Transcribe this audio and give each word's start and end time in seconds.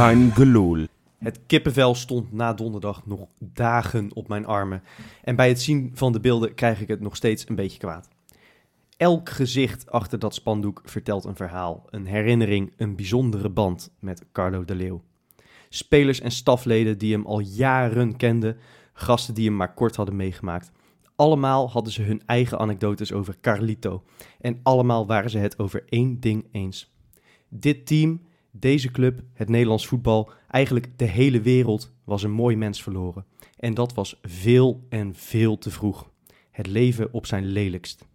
Gelul. 0.00 0.86
Het 1.18 1.40
kippenvel 1.46 1.94
stond 1.94 2.32
na 2.32 2.54
donderdag 2.54 3.06
nog 3.06 3.26
dagen 3.38 4.10
op 4.14 4.28
mijn 4.28 4.46
armen. 4.46 4.82
En 5.24 5.36
bij 5.36 5.48
het 5.48 5.60
zien 5.60 5.90
van 5.94 6.12
de 6.12 6.20
beelden 6.20 6.54
krijg 6.54 6.80
ik 6.80 6.88
het 6.88 7.00
nog 7.00 7.16
steeds 7.16 7.48
een 7.48 7.54
beetje 7.54 7.78
kwaad. 7.78 8.08
Elk 8.96 9.28
gezicht 9.28 9.90
achter 9.90 10.18
dat 10.18 10.34
spandoek 10.34 10.82
vertelt 10.84 11.24
een 11.24 11.36
verhaal, 11.36 11.86
een 11.90 12.06
herinnering, 12.06 12.72
een 12.76 12.96
bijzondere 12.96 13.48
band 13.48 13.90
met 13.98 14.24
Carlo 14.32 14.64
de 14.64 14.74
Leeuw. 14.74 15.02
Spelers 15.68 16.20
en 16.20 16.30
stafleden 16.30 16.98
die 16.98 17.12
hem 17.12 17.26
al 17.26 17.40
jaren 17.40 18.16
kenden, 18.16 18.56
gasten 18.92 19.34
die 19.34 19.46
hem 19.46 19.56
maar 19.56 19.74
kort 19.74 19.96
hadden 19.96 20.16
meegemaakt. 20.16 20.70
Allemaal 21.16 21.70
hadden 21.70 21.92
ze 21.92 22.02
hun 22.02 22.22
eigen 22.26 22.58
anekdotes 22.58 23.12
over 23.12 23.36
Carlito. 23.40 24.02
En 24.40 24.60
allemaal 24.62 25.06
waren 25.06 25.30
ze 25.30 25.38
het 25.38 25.58
over 25.58 25.84
één 25.88 26.20
ding 26.20 26.46
eens. 26.52 26.94
Dit 27.48 27.86
team, 27.86 28.20
deze 28.50 28.90
club, 28.90 29.22
het 29.34 29.48
Nederlands 29.48 29.86
voetbal, 29.86 30.30
eigenlijk 30.48 30.98
de 30.98 31.04
hele 31.04 31.40
wereld 31.40 31.92
was 32.04 32.22
een 32.22 32.32
mooi 32.32 32.56
mens 32.56 32.82
verloren. 32.82 33.24
En 33.56 33.74
dat 33.74 33.94
was 33.94 34.18
veel 34.22 34.86
en 34.88 35.14
veel 35.14 35.58
te 35.58 35.70
vroeg. 35.70 36.10
Het 36.50 36.66
leven 36.66 37.12
op 37.12 37.26
zijn 37.26 37.44
lelijkst. 37.44 38.08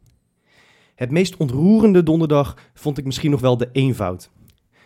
Het 0.95 1.11
meest 1.11 1.37
ontroerende 1.37 2.03
donderdag 2.03 2.57
vond 2.73 2.97
ik 2.97 3.05
misschien 3.05 3.31
nog 3.31 3.41
wel 3.41 3.57
de 3.57 3.69
eenvoud. 3.71 4.31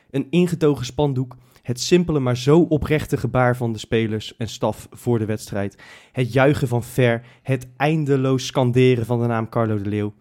Een 0.10 0.28
ingetogen 0.30 0.86
spandoek, 0.86 1.36
het 1.62 1.80
simpele 1.80 2.20
maar 2.20 2.38
zo 2.38 2.62
oprechte 2.62 3.18
gebaar 3.18 3.58
van 3.58 3.74
de 3.74 3.80
spelers 3.80 4.38
en 4.38 4.50
staf 4.50 4.88
voor 4.92 5.20
de 5.20 5.26
wedstrijd, 5.26 5.84
het 6.12 6.34
juichen 6.34 6.68
van 6.68 6.84
Ver, 6.84 7.26
het 7.42 7.68
eindeloos 7.78 8.46
scanderen 8.46 9.06
van 9.06 9.22
de 9.22 9.28
naam 9.28 9.50
Carlo 9.50 9.82
de 9.82 9.90
Leeuw. 9.90 10.14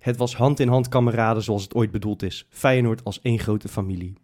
Het 0.00 0.16
was 0.16 0.36
hand 0.36 0.60
in 0.60 0.68
hand 0.68 0.88
kameraden 0.88 1.42
zoals 1.42 1.62
het 1.62 1.74
ooit 1.74 1.90
bedoeld 1.90 2.22
is, 2.22 2.46
Feyenoord 2.50 3.04
als 3.04 3.20
één 3.20 3.38
grote 3.38 3.68
familie. 3.68 4.14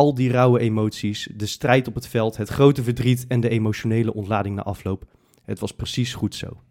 Al 0.00 0.14
die 0.14 0.30
rauwe 0.30 0.60
emoties, 0.60 1.28
de 1.34 1.46
strijd 1.46 1.88
op 1.88 1.94
het 1.94 2.06
veld, 2.06 2.36
het 2.36 2.48
grote 2.48 2.82
verdriet 2.82 3.26
en 3.26 3.40
de 3.40 3.48
emotionele 3.48 4.14
ontlading 4.14 4.56
na 4.56 4.62
afloop, 4.62 5.04
het 5.44 5.58
was 5.58 5.72
precies 5.72 6.14
goed 6.14 6.34
zo. 6.34 6.62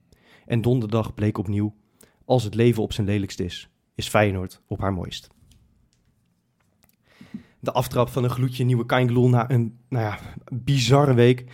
En 0.45 0.61
donderdag 0.61 1.13
bleek 1.13 1.37
opnieuw, 1.37 1.73
als 2.25 2.43
het 2.43 2.55
leven 2.55 2.83
op 2.83 2.93
zijn 2.93 3.07
lelijkst 3.07 3.39
is, 3.39 3.69
is 3.95 4.07
Feyenoord 4.07 4.61
op 4.67 4.79
haar 4.79 4.93
mooist. 4.93 5.27
De 7.59 7.71
aftrap 7.71 8.09
van 8.09 8.23
een 8.23 8.29
gloedje 8.29 8.63
nieuwe 8.63 8.85
Kaingeloel 8.85 9.29
na 9.29 9.49
een 9.49 9.77
nou 9.89 10.03
ja, 10.05 10.19
bizarre 10.53 11.13
week. 11.13 11.45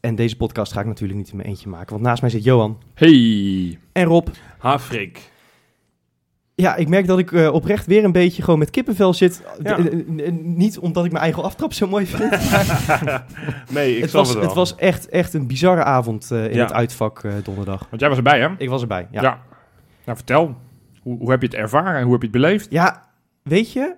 En 0.00 0.14
deze 0.14 0.36
podcast 0.36 0.72
ga 0.72 0.80
ik 0.80 0.86
natuurlijk 0.86 1.18
niet 1.18 1.30
in 1.30 1.36
mijn 1.36 1.48
eentje 1.48 1.68
maken, 1.68 1.90
want 1.90 2.02
naast 2.02 2.20
mij 2.20 2.30
zit 2.30 2.44
Johan 2.44 2.82
Hey. 2.94 3.78
en 3.92 4.04
Rob. 4.04 4.28
Hafrik. 4.58 5.32
Ja, 6.60 6.76
ik 6.76 6.88
merk 6.88 7.06
dat 7.06 7.18
ik 7.18 7.32
eh, 7.32 7.52
oprecht 7.52 7.86
weer 7.86 8.04
een 8.04 8.12
beetje 8.12 8.42
gewoon 8.42 8.58
met 8.58 8.70
kippenvel 8.70 9.14
zit. 9.14 9.42
Ja. 9.62 9.78
Eh, 9.78 10.26
eh, 10.26 10.32
niet 10.42 10.78
omdat 10.78 11.04
ik 11.04 11.10
mijn 11.10 11.22
eigen 11.22 11.42
aftrap 11.42 11.72
zo 11.72 11.86
mooi 11.86 12.06
vind. 12.06 12.30
nee, 13.70 13.96
ik 13.96 14.02
het, 14.02 14.10
was, 14.10 14.28
het 14.28 14.36
wel. 14.36 14.46
het 14.46 14.54
was 14.54 14.74
echt, 14.74 15.08
echt 15.08 15.34
een 15.34 15.46
bizarre 15.46 15.84
avond 15.84 16.30
in 16.30 16.54
Ja. 16.54 16.62
het 16.62 16.72
uitvak 16.72 17.24
donderdag. 17.42 17.86
Want 17.88 18.00
jij 18.00 18.08
was 18.08 18.18
erbij, 18.18 18.40
hè? 18.40 18.48
Ik 18.58 18.68
was 18.68 18.80
erbij, 18.80 19.08
ja. 19.10 19.22
Ja. 19.22 19.40
Nou, 20.04 20.16
vertel. 20.16 20.56
Hoe, 21.02 21.18
hoe 21.18 21.30
heb 21.30 21.40
je 21.40 21.46
het 21.46 21.56
ervaren 21.56 21.96
en 21.96 22.02
hoe 22.02 22.12
heb 22.12 22.20
je 22.22 22.28
het 22.28 22.40
beleefd? 22.40 22.66
Ja, 22.70 23.08
weet 23.42 23.72
je, 23.72 23.94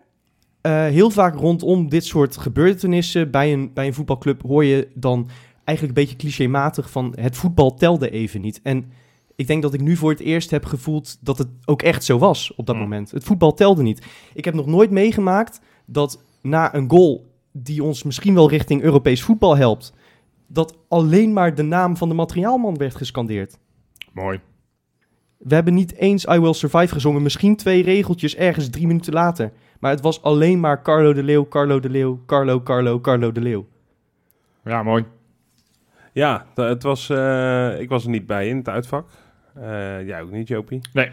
heel 0.68 1.10
vaak 1.10 1.34
rondom 1.34 1.88
dit 1.88 2.04
soort 2.04 2.36
gebeurtenissen 2.36 3.30
bij 3.30 3.52
een, 3.52 3.70
bij 3.74 3.86
een 3.86 3.94
voetbalclub 3.94 4.42
hoor 4.42 4.64
je 4.64 4.88
dan 4.94 5.28
eigenlijk 5.64 5.98
een 5.98 6.04
beetje 6.04 6.18
clichématig 6.18 6.90
van 6.90 7.16
het 7.20 7.36
voetbal 7.36 7.74
telde 7.74 8.10
even 8.10 8.40
niet. 8.40 8.60
En 8.62 8.92
ik 9.40 9.46
denk 9.46 9.62
dat 9.62 9.74
ik 9.74 9.80
nu 9.80 9.96
voor 9.96 10.10
het 10.10 10.20
eerst 10.20 10.50
heb 10.50 10.64
gevoeld 10.64 11.18
dat 11.20 11.38
het 11.38 11.48
ook 11.64 11.82
echt 11.82 12.04
zo 12.04 12.18
was 12.18 12.54
op 12.54 12.66
dat 12.66 12.74
Mm. 12.74 12.80
moment. 12.80 13.10
Het 13.10 13.24
voetbal 13.24 13.54
telde 13.54 13.82
niet. 13.82 14.06
Ik 14.34 14.44
heb 14.44 14.54
nog 14.54 14.66
nooit 14.66 14.90
meegemaakt 14.90 15.60
dat 15.86 16.22
na 16.42 16.74
een 16.74 16.90
goal 16.90 17.32
die 17.52 17.82
ons 17.82 18.02
misschien 18.02 18.34
wel 18.34 18.48
richting 18.48 18.82
Europees 18.82 19.22
voetbal 19.22 19.56
helpt, 19.56 19.92
dat 20.46 20.78
alleen 20.88 21.32
maar 21.32 21.54
de 21.54 21.62
naam 21.62 21.96
van 21.96 22.08
de 22.08 22.14
materiaalman 22.14 22.76
werd 22.76 22.94
gescandeerd. 22.94 23.58
Mooi. 24.12 24.40
We 25.38 25.54
hebben 25.54 25.74
niet 25.74 25.94
eens 25.94 26.26
I 26.26 26.38
Will 26.38 26.52
Survive 26.52 26.94
gezongen. 26.94 27.22
Misschien 27.22 27.56
twee 27.56 27.82
regeltjes 27.82 28.36
ergens 28.36 28.70
drie 28.70 28.86
minuten 28.86 29.12
later. 29.12 29.52
Maar 29.78 29.90
het 29.90 30.00
was 30.00 30.22
alleen 30.22 30.60
maar 30.60 30.82
Carlo 30.82 31.12
de 31.12 31.22
Leeuw, 31.22 31.48
Carlo 31.48 31.80
de 31.80 31.90
Leeuw, 31.90 32.20
Carlo, 32.26 32.62
Carlo, 32.62 33.00
Carlo 33.00 33.32
de 33.32 33.40
Leeuw. 33.40 33.66
Ja, 34.64 34.82
mooi. 34.82 35.04
Ja, 36.12 36.46
het 36.54 36.82
was, 36.82 37.10
eh, 37.10 37.80
ik 37.80 37.88
was 37.88 38.04
er 38.04 38.10
niet 38.10 38.26
bij 38.26 38.48
in 38.48 38.56
het 38.56 38.68
uitvak. 38.68 39.08
Eh 39.60 40.06
jij 40.06 40.22
ook 40.22 40.30
niet, 40.30 40.48
Jopie? 40.48 40.80
Nee. 40.92 41.10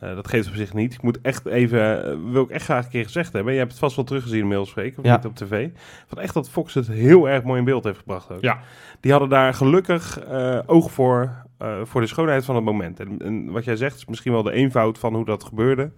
Eh, 0.00 0.14
dat 0.14 0.28
geeft 0.28 0.48
op 0.48 0.54
zich 0.54 0.74
niet. 0.74 0.94
Ik 0.94 1.02
moet 1.02 1.20
echt 1.20 1.46
even, 1.46 2.04
eh, 2.04 2.16
wil 2.32 2.42
ik 2.42 2.50
echt 2.50 2.64
graag 2.64 2.84
een 2.84 2.90
keer 2.90 3.04
gezegd 3.04 3.32
hebben. 3.32 3.52
Je 3.52 3.58
hebt 3.58 3.70
het 3.70 3.80
vast 3.80 3.96
wel 3.96 4.04
teruggezien 4.04 4.40
inmiddels, 4.40 4.70
Freek, 4.70 4.98
of 4.98 5.04
Ja. 5.04 5.16
niet 5.16 5.24
op 5.26 5.34
tv. 5.36 5.68
Van 6.06 6.18
echt 6.20 6.34
dat 6.34 6.50
Fox 6.50 6.74
het 6.74 6.86
heel 6.86 7.28
erg 7.28 7.42
mooi 7.44 7.58
in 7.58 7.64
beeld 7.64 7.84
heeft 7.84 7.98
gebracht 7.98 8.30
ook. 8.30 8.40
Ja. 8.40 8.58
Die 9.00 9.10
hadden 9.10 9.28
daar 9.30 9.54
gelukkig 9.54 10.18
eh, 10.20 10.58
oog 10.66 10.90
voor, 10.92 11.32
eh, 11.58 11.80
voor 11.84 12.00
de 12.00 12.06
schoonheid 12.06 12.44
van 12.44 12.54
het 12.54 12.64
moment. 12.64 13.00
En, 13.00 13.18
en 13.18 13.50
wat 13.50 13.64
jij 13.64 13.76
zegt 13.76 13.96
is 13.96 14.06
misschien 14.06 14.32
wel 14.32 14.42
de 14.42 14.52
eenvoud 14.52 14.98
van 14.98 15.14
hoe 15.14 15.24
dat 15.24 15.44
gebeurde. 15.44 15.90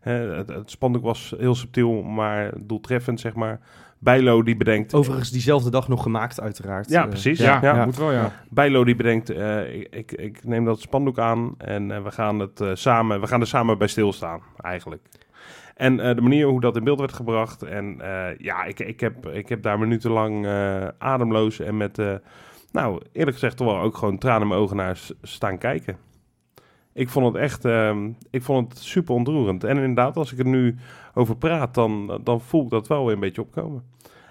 Hè, 0.00 0.12
het, 0.12 0.48
het 0.48 0.70
spandoek 0.70 1.02
was 1.02 1.34
heel 1.38 1.54
subtiel, 1.54 2.02
maar 2.02 2.50
doeltreffend, 2.60 3.20
zeg 3.20 3.34
maar. 3.34 3.60
Bijlo 4.04 4.42
die 4.42 4.56
bedenkt... 4.56 4.94
Overigens 4.94 5.30
diezelfde 5.30 5.70
dag 5.70 5.88
nog 5.88 6.02
gemaakt, 6.02 6.40
uiteraard. 6.40 6.88
Ja, 6.90 7.02
Eh, 7.02 7.08
precies. 7.08 7.38
Ja, 7.38 7.58
Ja. 7.62 7.74
ja. 7.76 7.84
moet 7.84 7.96
wel, 7.96 8.12
ja. 8.12 8.32
Bijlo 8.50 8.84
die 8.84 8.96
bedenkt, 8.96 9.30
eh, 9.30 9.74
ik, 9.74 9.88
ik, 9.90 10.12
ik 10.12 10.44
neem 10.44 10.64
dat 10.64 10.80
spandoek 10.80 11.18
aan 11.18 11.54
en 11.58 11.90
eh, 11.90 12.02
we, 12.02 12.10
gaan 12.10 12.38
het, 12.38 12.60
eh, 12.60 12.70
samen, 12.74 13.20
we 13.20 13.26
gaan 13.26 13.40
er 13.40 13.46
samen 13.46 13.78
bij 13.78 13.86
stilstaan, 13.88 14.40
eigenlijk. 14.56 15.02
En 15.74 16.00
eh, 16.00 16.14
de 16.14 16.20
manier 16.20 16.46
hoe 16.46 16.60
dat 16.60 16.76
in 16.76 16.84
beeld 16.84 16.98
werd 16.98 17.12
gebracht. 17.12 17.62
En 17.62 18.00
eh, 18.00 18.38
ja, 18.38 18.64
ik, 18.64 18.80
ik, 18.80 19.00
heb, 19.00 19.28
ik 19.28 19.48
heb 19.48 19.62
daar 19.62 19.78
minutenlang 19.78 20.46
eh, 20.46 20.88
ademloos 20.98 21.60
en 21.60 21.76
met, 21.76 21.98
eh, 21.98 22.14
nou 22.72 23.00
eerlijk 23.12 23.32
gezegd 23.36 23.56
toch 23.56 23.66
wel 23.66 23.80
ook 23.80 23.96
gewoon 23.96 24.18
tranen 24.18 24.42
in 24.42 24.48
mijn 24.48 24.60
ogen 24.60 24.76
naar 24.76 25.00
staan 25.22 25.58
kijken. 25.58 25.96
Ik 26.92 27.08
vond 27.08 27.26
het 27.26 27.42
echt, 27.42 27.64
ehm, 27.64 28.08
ik 28.30 28.42
vond 28.42 28.72
het 28.72 28.82
super 28.82 29.14
ontroerend. 29.14 29.64
En 29.64 29.76
inderdaad, 29.76 30.16
als 30.16 30.32
ik 30.32 30.38
er 30.38 30.46
nu 30.46 30.76
over 31.14 31.36
praat, 31.36 31.74
dan, 31.74 32.20
dan 32.24 32.40
voel 32.40 32.64
ik 32.64 32.70
dat 32.70 32.86
wel 32.86 33.04
weer 33.04 33.14
een 33.14 33.20
beetje 33.20 33.42
opkomen. 33.42 33.82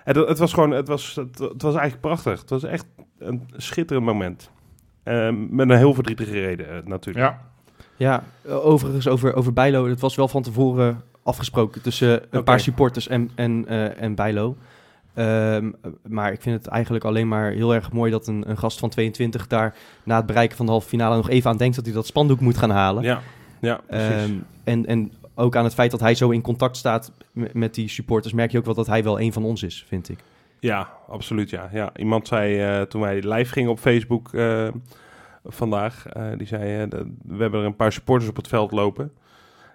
Het, 0.04 0.16
het 0.16 0.38
was 0.38 0.54
gewoon, 0.54 0.72
het 0.72 0.88
was, 0.88 1.16
het, 1.16 1.40
het 1.40 1.62
was 1.62 1.76
eigenlijk 1.76 2.02
prachtig. 2.02 2.40
Het 2.40 2.50
was 2.50 2.64
echt 2.64 2.86
een 3.20 3.50
schitterend 3.58 4.06
moment. 4.06 4.52
Ehm, 5.04 5.56
met 5.56 5.70
een 5.70 5.78
heel 5.78 5.94
verdrietige 5.94 6.32
reden 6.32 6.70
eh, 6.70 6.86
natuurlijk. 6.86 7.26
Ja. 7.26 7.52
Ja, 7.96 8.24
overigens 8.48 9.08
over, 9.08 9.34
over 9.34 9.54
Bijlo. 9.54 9.88
Het 9.88 10.00
was 10.00 10.16
wel 10.16 10.28
van 10.28 10.42
tevoren 10.42 11.02
afgesproken 11.24 11.82
tussen 11.82 12.22
een 12.30 12.44
paar 12.44 12.60
supporters 12.60 13.08
en, 13.08 13.30
en, 13.36 13.68
eh, 13.68 14.02
en 14.02 14.16
Bijlo. 14.16 14.56
Ehm, 15.14 15.72
maar 16.08 16.32
ik 16.32 16.42
vind 16.42 16.64
het 16.64 16.68
eigenlijk 16.68 17.06
alleen 17.06 17.28
maar 17.28 17.52
heel 17.52 17.74
erg 17.74 17.92
mooi 17.92 18.12
dat 18.12 18.28
een, 18.28 18.50
een 18.50 18.58
gast 18.58 18.80
van 18.80 18.90
22 18.90 19.48
daar 19.48 19.76
na 20.04 20.16
het 20.16 20.26
bereiken 20.26 20.58
van 20.58 20.66
de 20.66 20.72
halve 20.72 20.88
finale 20.88 21.16
nog 21.16 21.30
even 21.30 21.50
aan 21.50 21.58
denkt 21.58 21.76
dat 21.76 21.86
hij 21.86 21.94
dat 21.94 22.06
spandoek 22.06 22.40
moet 22.40 22.58
gaan 22.58 22.70
halen. 22.70 23.04
Ja, 23.04 23.22
ja 23.60 23.80
precies. 23.88 24.10
Ehm, 24.10 24.34
en, 24.64 24.86
en 24.86 25.12
ook 25.36 25.56
aan 25.56 25.64
het 25.64 25.74
feit 25.74 25.92
dat 25.92 26.00
hij 26.00 26.16
zo 26.16 26.30
in 26.30 26.42
contact 26.42 26.78
staat 26.78 27.12
met 27.32 27.74
die 27.74 27.88
supporters, 27.88 28.34
merk 28.34 28.52
je 28.52 28.58
ook 28.58 28.66
wel 28.66 28.74
dat 28.74 28.88
hij 28.88 29.04
wel 29.04 29.20
een 29.20 29.34
van 29.34 29.44
ons 29.44 29.64
is, 29.64 29.86
vind 29.88 30.10
ik. 30.10 30.20
Ja, 30.60 30.90
absoluut. 31.08 31.50
Ja. 31.50 31.70
Ja, 31.72 31.92
iemand 31.96 32.28
zei 32.28 32.60
eh, 32.60 32.82
toen 32.82 33.02
wij 33.02 33.22
live 33.22 33.52
gingen 33.52 33.72
op 33.72 33.80
Facebook 33.80 34.34
eh, 34.34 34.68
vandaag, 35.46 36.08
eh, 36.08 36.28
die 36.38 36.48
zei: 36.48 36.88
We 37.24 37.42
hebben 37.42 37.60
er 37.60 37.66
een 37.66 37.76
paar 37.76 37.92
supporters 37.92 38.30
op 38.30 38.36
het 38.36 38.48
veld 38.48 38.72
lopen. 38.72 39.12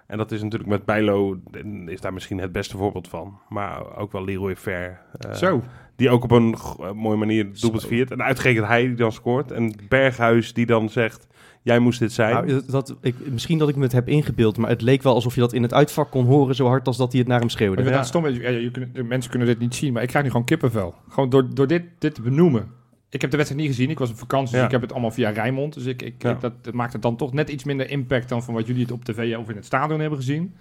En 0.09 0.19
dat 0.19 0.33
is 0.33 0.43
natuurlijk 0.43 0.71
met 0.71 0.85
Bijlo, 0.85 1.39
is 1.87 2.01
daar 2.01 2.13
misschien 2.13 2.39
het 2.39 2.53
beste 2.53 2.77
voorbeeld 2.77 3.09
van. 3.09 3.39
Maar 3.49 3.97
ook 3.97 4.13
wel 4.13 4.25
Leroy 4.25 4.57
Fair. 4.57 5.01
eh, 5.19 5.33
Zo. 5.33 5.63
Die 5.97 6.11
ook 6.11 6.25
op 6.25 6.31
een 6.31 6.55
eh, 6.81 6.93
mooie 6.93 7.17
manier 7.17 7.45
doelpunt 7.61 7.87
viert. 7.87 8.11
En 8.11 8.23
uitgerekend 8.23 8.67
hij 8.67 8.87
die 8.87 8.95
dan 8.95 9.13
scoort. 9.13 9.51
En 9.53 9.75
Berghuis 9.89 10.53
die 10.53 10.67
dan 10.67 10.89
zegt: 10.89 11.27
Jij 11.63 11.79
moest 11.79 11.99
dit 11.99 12.13
zijn. 12.13 12.35
Nou, 12.35 12.47
dat, 12.47 12.71
dat- 12.71 12.97
ik, 13.01 13.15
misschien 13.31 13.59
dat 13.59 13.69
ik 13.69 13.77
me 13.77 13.83
het 13.83 13.93
heb 13.93 14.09
ingebeeld, 14.09 14.57
maar 14.57 14.71
het 14.71 14.83
leek 14.83 15.03
wel 15.03 15.15
alsof 15.15 15.35
je 15.35 15.41
dat 15.41 15.53
in 15.53 15.63
het 15.63 15.75
uitvak 15.75 16.11
kon 16.11 16.25
horen 16.27 16.55
zo 16.55 16.67
hard 16.67 16.87
als 16.87 16.97
dat 16.97 17.11
hij 17.11 17.21
het 17.21 17.29
naar 17.29 17.39
hem 17.41 17.49
schreeuwde. 17.49 17.83
dat 17.83 18.07
stom. 18.07 18.29
Ja, 18.29 18.49
je 18.49 18.71
de 18.93 19.03
mensen 19.03 19.31
kunnen 19.31 19.49
dit 19.49 19.59
niet 19.59 19.75
zien, 19.75 19.93
maar 19.93 20.03
ik 20.03 20.09
krijg 20.09 20.25
nu 20.25 20.31
gewoon 20.31 20.47
kippenvel. 20.47 20.95
Gewoon 21.09 21.29
door, 21.31 21.55
door 21.55 21.67
dit, 21.67 21.83
dit 21.99 22.15
te 22.15 22.23
benoemen. 22.23 22.69
Ik 23.11 23.21
heb 23.21 23.31
de 23.31 23.37
wedstrijd 23.37 23.65
niet 23.67 23.75
gezien. 23.75 23.91
Ik 23.91 23.99
was 23.99 24.11
op 24.11 24.19
vakantie, 24.19 24.51
dus 24.51 24.59
Ja. 24.61 24.65
ik 24.67 24.73
heb 24.73 24.81
het 24.81 24.93
allemaal 24.93 25.11
via 25.11 25.31
Rijnmond. 25.31 25.75
Dus 25.75 25.85
ik, 25.87 26.03
ik, 26.03 26.23
Ja. 26.23 26.31
ik- 26.31 26.41
dat, 26.41 26.65
dat 26.65 26.75
maakt 26.75 26.93
het 26.93 27.03
dan 27.03 27.17
toch 27.17 27.33
net 27.33 27.49
iets 27.49 27.65
minder 27.65 27.91
impact 27.91 28.29
dan 28.29 28.43
van 28.43 28.55
wat 28.55 28.67
jullie 28.67 28.83
het 28.83 28.93
op 28.93 29.05
tv 29.05 29.37
of 29.37 29.49
in 29.49 29.57
het 29.57 29.65
stadion 29.65 30.01
hebben 30.01 30.19
gezien. 30.19 30.55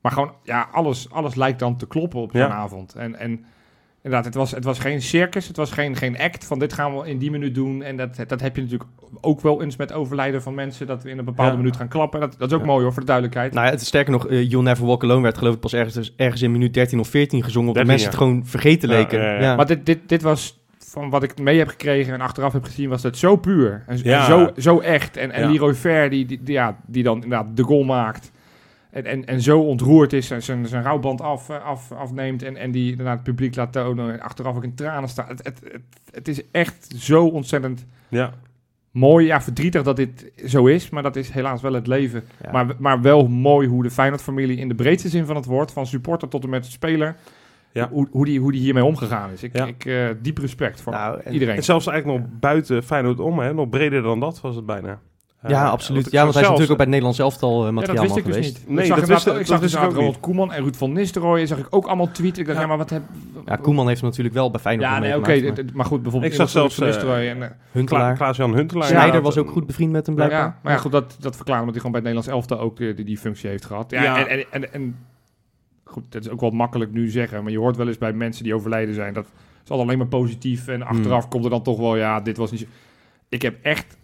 Maar 0.00 0.12
gewoon, 0.12 0.32
ja, 0.42 0.68
alles, 0.72 1.10
alles 1.10 1.34
lijkt 1.34 1.58
dan 1.58 1.76
te 1.76 1.86
kloppen 1.86 2.20
op 2.20 2.30
zo'n 2.30 2.40
Ja. 2.40 2.48
avond. 2.48 2.94
En, 2.94 3.18
en 3.18 3.44
inderdaad, 4.02 4.24
het 4.24 4.34
was, 4.34 4.50
het 4.50 4.64
was 4.64 4.78
geen 4.78 5.02
circus, 5.02 5.46
het 5.48 5.56
was 5.56 5.70
geen, 5.70 5.96
geen 5.96 6.18
act 6.18 6.44
van 6.44 6.58
dit 6.58 6.72
gaan 6.72 6.96
we 6.98 7.08
in 7.08 7.18
die 7.18 7.30
minuut 7.30 7.54
doen. 7.54 7.82
En 7.82 7.96
dat, 7.96 8.16
dat 8.26 8.40
heb 8.40 8.56
je 8.56 8.62
natuurlijk 8.62 8.90
ook 9.20 9.40
wel 9.40 9.62
eens 9.62 9.76
met 9.76 9.92
overlijden 9.92 10.42
van 10.42 10.54
mensen, 10.54 10.86
dat 10.86 11.02
we 11.02 11.10
in 11.10 11.18
een 11.18 11.24
bepaalde 11.24 11.50
Ja. 11.52 11.56
minuut 11.58 11.76
gaan 11.76 11.88
klappen. 11.88 12.20
Dat, 12.20 12.34
dat 12.38 12.48
is 12.48 12.54
ook 12.54 12.60
Ja. 12.60 12.66
mooi 12.66 12.82
hoor, 12.82 12.92
voor 12.92 13.00
de 13.00 13.06
duidelijkheid. 13.06 13.52
Nou 13.52 13.66
ja, 13.66 13.72
het 13.72 13.80
is 13.80 13.86
sterker 13.86 14.12
nog, 14.12 14.26
eh, 14.28 14.50
You'll 14.50 14.62
Never 14.64 14.86
Walk 14.86 15.02
Alone 15.04 15.22
werd 15.22 15.38
geloof 15.38 15.54
ik 15.54 15.60
pas 15.60 15.72
ergens, 15.72 16.14
ergens 16.16 16.42
in 16.42 16.52
minuut 16.52 16.74
13 16.74 16.98
of 17.00 17.08
14 17.08 17.42
gezongen, 17.42 17.68
omdat 17.68 17.84
13, 17.86 17.90
mensen 17.90 18.08
het 18.08 18.18
gewoon 18.18 18.46
vergeten 18.46 18.88
Ja, 18.88 18.96
leken. 18.96 19.18
ja, 19.20 19.32
ja. 19.34 19.40
Ja. 19.40 19.56
Maar 19.56 19.66
dit, 19.66 19.86
dit, 19.86 20.08
dit 20.08 20.22
was 20.22 20.61
van 20.92 21.10
wat 21.10 21.22
ik 21.22 21.38
mee 21.38 21.58
heb 21.58 21.68
gekregen 21.68 22.12
en 22.14 22.20
achteraf 22.20 22.52
heb 22.52 22.64
gezien, 22.64 22.88
was 22.88 23.02
het 23.02 23.18
zo 23.18 23.36
puur. 23.36 23.82
En, 23.86 23.98
Ja. 24.02 24.18
en 24.18 24.24
zo, 24.24 24.50
zo 24.60 24.80
echt. 24.80 25.16
En, 25.16 25.30
en 25.30 25.42
Ja. 25.42 25.50
Leroy 25.50 25.74
Fair, 25.74 26.10
die, 26.10 26.26
die, 26.26 26.42
die- 26.42 26.54
ja, 26.54 26.76
die 26.86 27.02
dan 27.02 27.14
inderdaad 27.22 27.56
de 27.56 27.62
goal 27.62 27.82
maakt. 27.84 28.30
En, 28.90 29.04
en, 29.04 29.24
en 29.26 29.40
zo 29.40 29.60
ontroerd 29.60 30.12
is 30.12 30.30
en 30.30 30.42
zijn, 30.42 30.66
zijn 30.66 30.82
rouwband 30.82 31.20
af, 31.20 31.48
eh, 31.48 31.64
af, 31.64 31.92
afneemt 31.92 32.42
en, 32.42 32.56
en 32.56 32.70
die 32.70 32.96
naar 32.96 33.14
het 33.14 33.22
publiek 33.22 33.56
laat 33.56 33.72
tonen. 33.72 34.12
En 34.12 34.20
achteraf 34.20 34.56
ook 34.56 34.64
in 34.64 34.74
tranen 34.74 35.08
staat. 35.08 35.28
Het, 35.28 35.44
het, 35.44 35.60
het, 35.72 35.82
het 36.10 36.28
is 36.28 36.42
echt 36.50 36.94
zo 36.96 37.26
ontzettend 37.26 37.86
Ja, 38.08 38.32
mooi. 38.90 39.26
Ja, 39.26 39.40
verdrietig 39.42 39.82
dat 39.82 39.96
dit 39.96 40.32
zo 40.46 40.66
is, 40.66 40.90
maar 40.90 41.02
dat 41.02 41.16
is 41.16 41.30
helaas 41.30 41.60
wel 41.60 41.72
het 41.72 41.86
leven. 41.86 42.24
Maar, 42.52 42.66
maar 42.78 43.00
wel 43.02 43.28
mooi 43.28 43.68
hoe 43.68 43.82
de 43.82 43.90
Feyenoord-familie 43.90 44.56
in 44.56 44.68
de 44.68 44.74
breedste 44.74 45.08
zin 45.08 45.26
van 45.26 45.36
het 45.36 45.44
woord, 45.44 45.72
van 45.72 45.86
supporter 45.86 46.28
tot 46.28 46.44
en 46.44 46.50
met 46.50 46.66
speler, 46.66 47.16
Ja. 47.72 47.88
hoe, 47.90 48.08
hoe, 48.10 48.24
die, 48.24 48.40
hoe 48.40 48.52
die 48.52 48.60
hiermee 48.60 48.84
omgegaan 48.84 49.30
is. 49.30 49.42
Ik, 49.42 49.56
Ja. 49.56 49.66
ik 49.66 49.84
eh, 49.84 50.08
diep 50.22 50.38
respect 50.38 50.80
voor 50.80 50.92
Nou, 50.92 51.20
en- 51.24 51.32
iedereen. 51.32 51.56
en 51.56 51.64
zelfs 51.64 51.86
eigenlijk 51.86 52.18
nog 52.20 52.28
buiten 52.40 52.82
Feyenoord 52.82 53.20
om, 53.20 53.38
hè. 53.38 53.54
Nog 53.54 53.68
breder 53.68 54.02
dan 54.02 54.20
dat 54.20 54.40
was 54.40 54.56
het 54.56 54.66
bijna. 54.66 54.98
ja, 55.48 55.64
Eh, 55.64 55.70
absoluut. 55.70 56.10
Ja, 56.10 56.22
want 56.22 56.34
hij 56.34 56.42
is 56.42 56.48
natuurlijk 56.48 56.70
ook 56.80 56.86
bij 56.86 56.86
het 56.86 56.88
Nederlands 57.04 57.18
elftal 57.18 57.66
eh, 57.66 57.74
Ja, 57.74 57.80
dat 57.80 58.00
wist 58.00 58.16
ik 58.16 58.24
dus 58.24 58.34
geweest. 58.34 58.58
niet. 58.58 58.68
Nee, 58.68 58.78
ik 58.78 58.86
zag 58.86 58.98
dat 58.98 59.08
wist- 59.08 59.26
ik 59.40 59.46
zag 59.46 59.60
dus. 59.60 59.74
Ronald 59.74 60.20
Koeman 60.20 60.52
en 60.52 60.62
Ruud 60.62 60.74
van 60.76 60.92
Nistelrooy. 60.92 61.46
Zag 61.46 61.58
ik 61.58 61.66
ook 61.70 61.86
allemaal 61.86 62.10
tweeten. 62.10 62.40
Ik 62.40 62.46
dacht, 62.46 62.56
Ja. 62.58 62.62
ja, 62.62 62.68
maar 62.68 62.78
wat 62.78 62.90
heb... 62.90 63.02
Ja, 63.46 63.56
Koeman 63.56 63.88
heeft 63.88 64.02
natuurlijk 64.02 64.34
wel 64.34 64.50
bij 64.50 64.60
Feyenoord 64.60 64.88
Ja, 64.88 64.98
nee, 64.98 65.16
oké. 65.16 65.28
meegemaakt, 65.28 65.56
d- 65.56 65.64
maar 65.64 65.76
maar 65.76 65.86
goed, 65.86 66.02
bijvoorbeeld 66.02 66.32
Ik 66.32 66.38
zag 66.38 66.48
zelfs, 66.48 66.74
Van 66.74 66.86
Nistelrooy 66.86 67.28
en, 67.28 67.42
eh, 67.42 67.48
Huntelaar. 67.72 68.06
Kla- 68.06 68.16
Klaas-Jan 68.16 68.54
Huntelaar. 68.54 68.90
Inderdaad. 68.90 69.22
was 69.22 69.36
ook 69.38 69.50
goed 69.50 69.66
bevriend 69.66 69.92
met 69.92 70.06
hem 70.06 70.14
blijkbaar. 70.14 70.40
ja, 70.40 70.58
maar 70.62 70.72
ja, 70.72 70.78
goed, 70.78 70.92
dat, 70.92 71.16
dat 71.20 71.36
verklaart 71.36 71.60
omdat 71.60 71.74
hij 71.74 71.84
gewoon 71.84 72.02
bij 72.02 72.10
het 72.10 72.14
Nederlands 72.16 72.48
elftal 72.48 72.66
ook 72.70 72.76
die, 72.96 73.04
die 73.04 73.18
functie 73.18 73.48
heeft 73.48 73.64
gehad. 73.64 73.90
Ja, 73.90 74.02
Ja. 74.02 74.26
En, 74.26 74.28
en, 74.28 74.44
en, 74.50 74.72
en 74.72 74.96
goed, 75.92 76.04
dat 76.08 76.24
is 76.24 76.30
ook 76.30 76.40
wel 76.40 76.50
makkelijk 76.50 76.92
nu 76.92 77.08
zeggen, 77.08 77.42
maar 77.42 77.52
je 77.52 77.58
hoort 77.58 77.76
wel 77.76 77.86
eens 77.88 77.98
bij 77.98 78.12
mensen 78.12 78.44
die 78.44 78.54
overlijden 78.54 78.94
zijn, 78.94 79.14
dat 79.14 79.24
is 79.64 79.70
altijd 79.70 79.88
alleen 79.88 79.98
maar 79.98 80.20
positief 80.20 80.68
en 80.68 80.82
achteraf 80.82 81.28
komt 81.28 81.44
er 81.44 81.50
dan 81.50 81.62
toch 81.62 81.78
wel, 81.78 81.96
ja, 81.96 82.20
dit 82.20 82.36
was 82.36 82.50
niet 82.50 82.60
zo. 82.60 82.66
Ik 83.28 83.42
heb 83.42 83.56
echt 83.62 83.96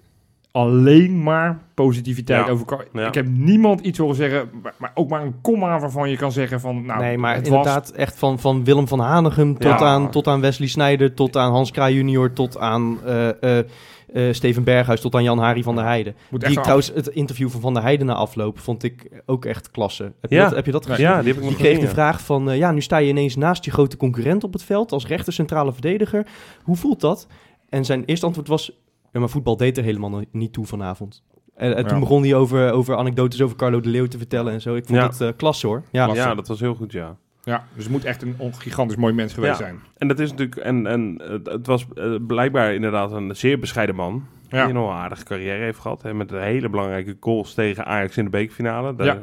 alleen 0.52 1.23
maar 1.23 1.58
positiviteit 1.75 2.46
Ja. 2.46 2.52
over. 2.52 2.87
Ja. 2.93 3.06
Ik 3.06 3.14
heb 3.14 3.26
niemand 3.29 3.81
iets 3.81 3.99
horen 3.99 4.17
zeggen, 4.17 4.49
maar, 4.62 4.75
maar 4.76 4.90
ook 4.94 5.08
maar 5.08 5.23
een 5.23 5.40
komma 5.40 5.79
waarvan 5.79 6.11
je 6.11 6.17
kan 6.17 6.32
zeggen 6.32 6.61
van, 6.61 6.85
nou, 6.87 7.00
nee, 7.00 7.19
maar 7.19 7.35
het 7.35 7.49
was 7.49 7.56
inderdaad 7.58 7.90
echt 7.90 8.19
van, 8.19 8.38
van 8.38 8.64
Willem 8.64 8.88
van 8.88 9.00
Hanegem 9.00 9.55
tot, 9.55 9.62
Ja. 9.62 9.79
aan, 9.79 10.11
tot 10.11 10.26
aan 10.26 10.40
Wesley 10.40 10.69
Snijder, 10.69 11.14
tot 11.14 11.37
aan 11.37 11.52
Hans 11.52 11.70
Kraaij 11.70 11.93
junior, 11.93 12.32
tot 12.32 12.58
aan 12.58 12.99
eh, 13.05 13.58
eh, 13.58 13.64
eh, 14.12 14.32
Steven 14.32 14.64
Berghuis, 14.64 15.00
tot 15.00 15.14
aan 15.14 15.22
Jan-Hari 15.22 15.62
van 15.62 15.75
der 15.75 15.84
Heijden. 15.84 16.14
moet 16.31 16.40
Die 16.46 16.60
trouwens, 16.60 16.90
het 16.94 17.06
interview 17.06 17.49
van 17.49 17.60
Van 17.60 17.75
der 17.75 17.82
Heijden 17.82 18.06
na 18.06 18.14
afloop 18.14 18.58
vond 18.58 18.82
ik 18.82 19.22
ook 19.26 19.44
echt 19.44 19.70
klasse. 19.70 20.12
Heb, 20.20 20.31
Ja. 20.31 20.37
je, 20.37 20.43
dat, 20.44 20.55
heb 20.55 20.66
je 20.66 20.72
dat 20.72 20.87
gezien? 20.87 21.05
Ja, 21.05 21.19
die 21.19 21.26
heb 21.28 21.37
ik 21.37 21.40
nog 21.43 21.49
Die 21.50 21.58
kreeg 21.58 21.75
de 21.75 21.81
gezien, 21.81 21.94
vraag 21.94 22.20
van, 22.20 22.50
eh, 22.50 22.56
ja, 22.58 22.72
nu 22.72 22.81
sta 22.81 22.96
je 22.96 23.08
ineens 23.08 23.37
naast 23.37 23.64
je 23.64 23.70
grote 23.70 23.96
concurrent 23.96 24.44
op 24.44 24.52
het 24.52 24.62
veld 24.62 24.93
als 24.93 25.06
rechter 25.06 25.32
centrale 25.32 25.72
verdediger. 25.72 26.26
Hoe 26.62 26.76
voelt 26.76 27.00
dat? 27.00 27.26
En 27.69 27.84
zijn 27.84 28.05
eerste 28.05 28.26
antwoord 28.26 28.49
was, 28.49 28.72
ja, 29.12 29.20
maar 29.20 29.28
voetbal 29.28 29.56
deed 29.56 29.78
er 29.78 29.84
helemaal 29.84 30.22
niet 30.32 30.52
toe 30.52 30.66
vanavond. 30.66 31.22
En, 31.56 31.76
en 31.76 31.84
toen 31.87 31.94
Ja. 31.94 32.00
begon 32.00 32.22
hij 32.22 32.34
over, 32.34 32.72
over 32.72 32.96
anekdotes 32.96 33.43
over 33.43 33.56
Carlo 33.56 33.81
de 33.81 33.88
Leeuw 33.88 34.06
te 34.06 34.19
vertellen 34.19 34.52
en 34.52 34.61
zo. 34.61 34.75
Ik 34.75 34.87
vond 34.87 34.99
Ja. 34.99 35.06
het 35.06 35.20
eh, 35.20 35.28
klasse 35.37 35.66
hoor. 35.66 35.82
Ja. 35.93 36.04
Klasse. 36.04 36.22
Ja, 36.28 36.34
dat 36.34 36.49
was 36.49 36.61
heel 36.61 36.75
goed, 36.75 36.93
ja. 36.93 37.16
Ja, 37.43 37.64
dus 37.75 37.82
het 37.85 37.93
moet 37.93 38.05
echt 38.05 38.23
een 38.23 38.37
gigantisch 38.58 38.96
mooi 38.96 39.12
mens 39.14 39.35
geweest 39.35 39.58
Ja. 39.58 39.64
zijn. 39.64 39.79
En 39.96 40.08
dat 40.08 40.19
is 40.19 40.31
natuurlijk, 40.31 40.56
en, 40.56 40.87
en 40.87 41.20
het, 41.23 41.46
het 41.46 41.67
was 41.67 41.87
eh, 41.94 42.14
blijkbaar 42.26 42.75
inderdaad 42.75 43.12
een 43.12 43.37
zeer 43.37 43.58
bescheiden 43.58 43.94
man. 43.94 44.26
Ja. 44.50 44.67
Die 44.67 44.75
een 44.75 44.90
aardige 44.90 45.25
carrière 45.25 45.64
heeft 45.64 45.79
gehad. 45.79 46.02
Hè, 46.02 46.14
met 46.14 46.31
hele 46.31 46.69
belangrijke 46.69 47.17
goals 47.20 47.55
tegen 47.55 47.87
Ajax 47.87 48.17
in 48.17 48.25
de 48.25 48.31
bekerfinale. 48.31 48.94
Daar, 48.94 49.06
Ja. 49.06 49.19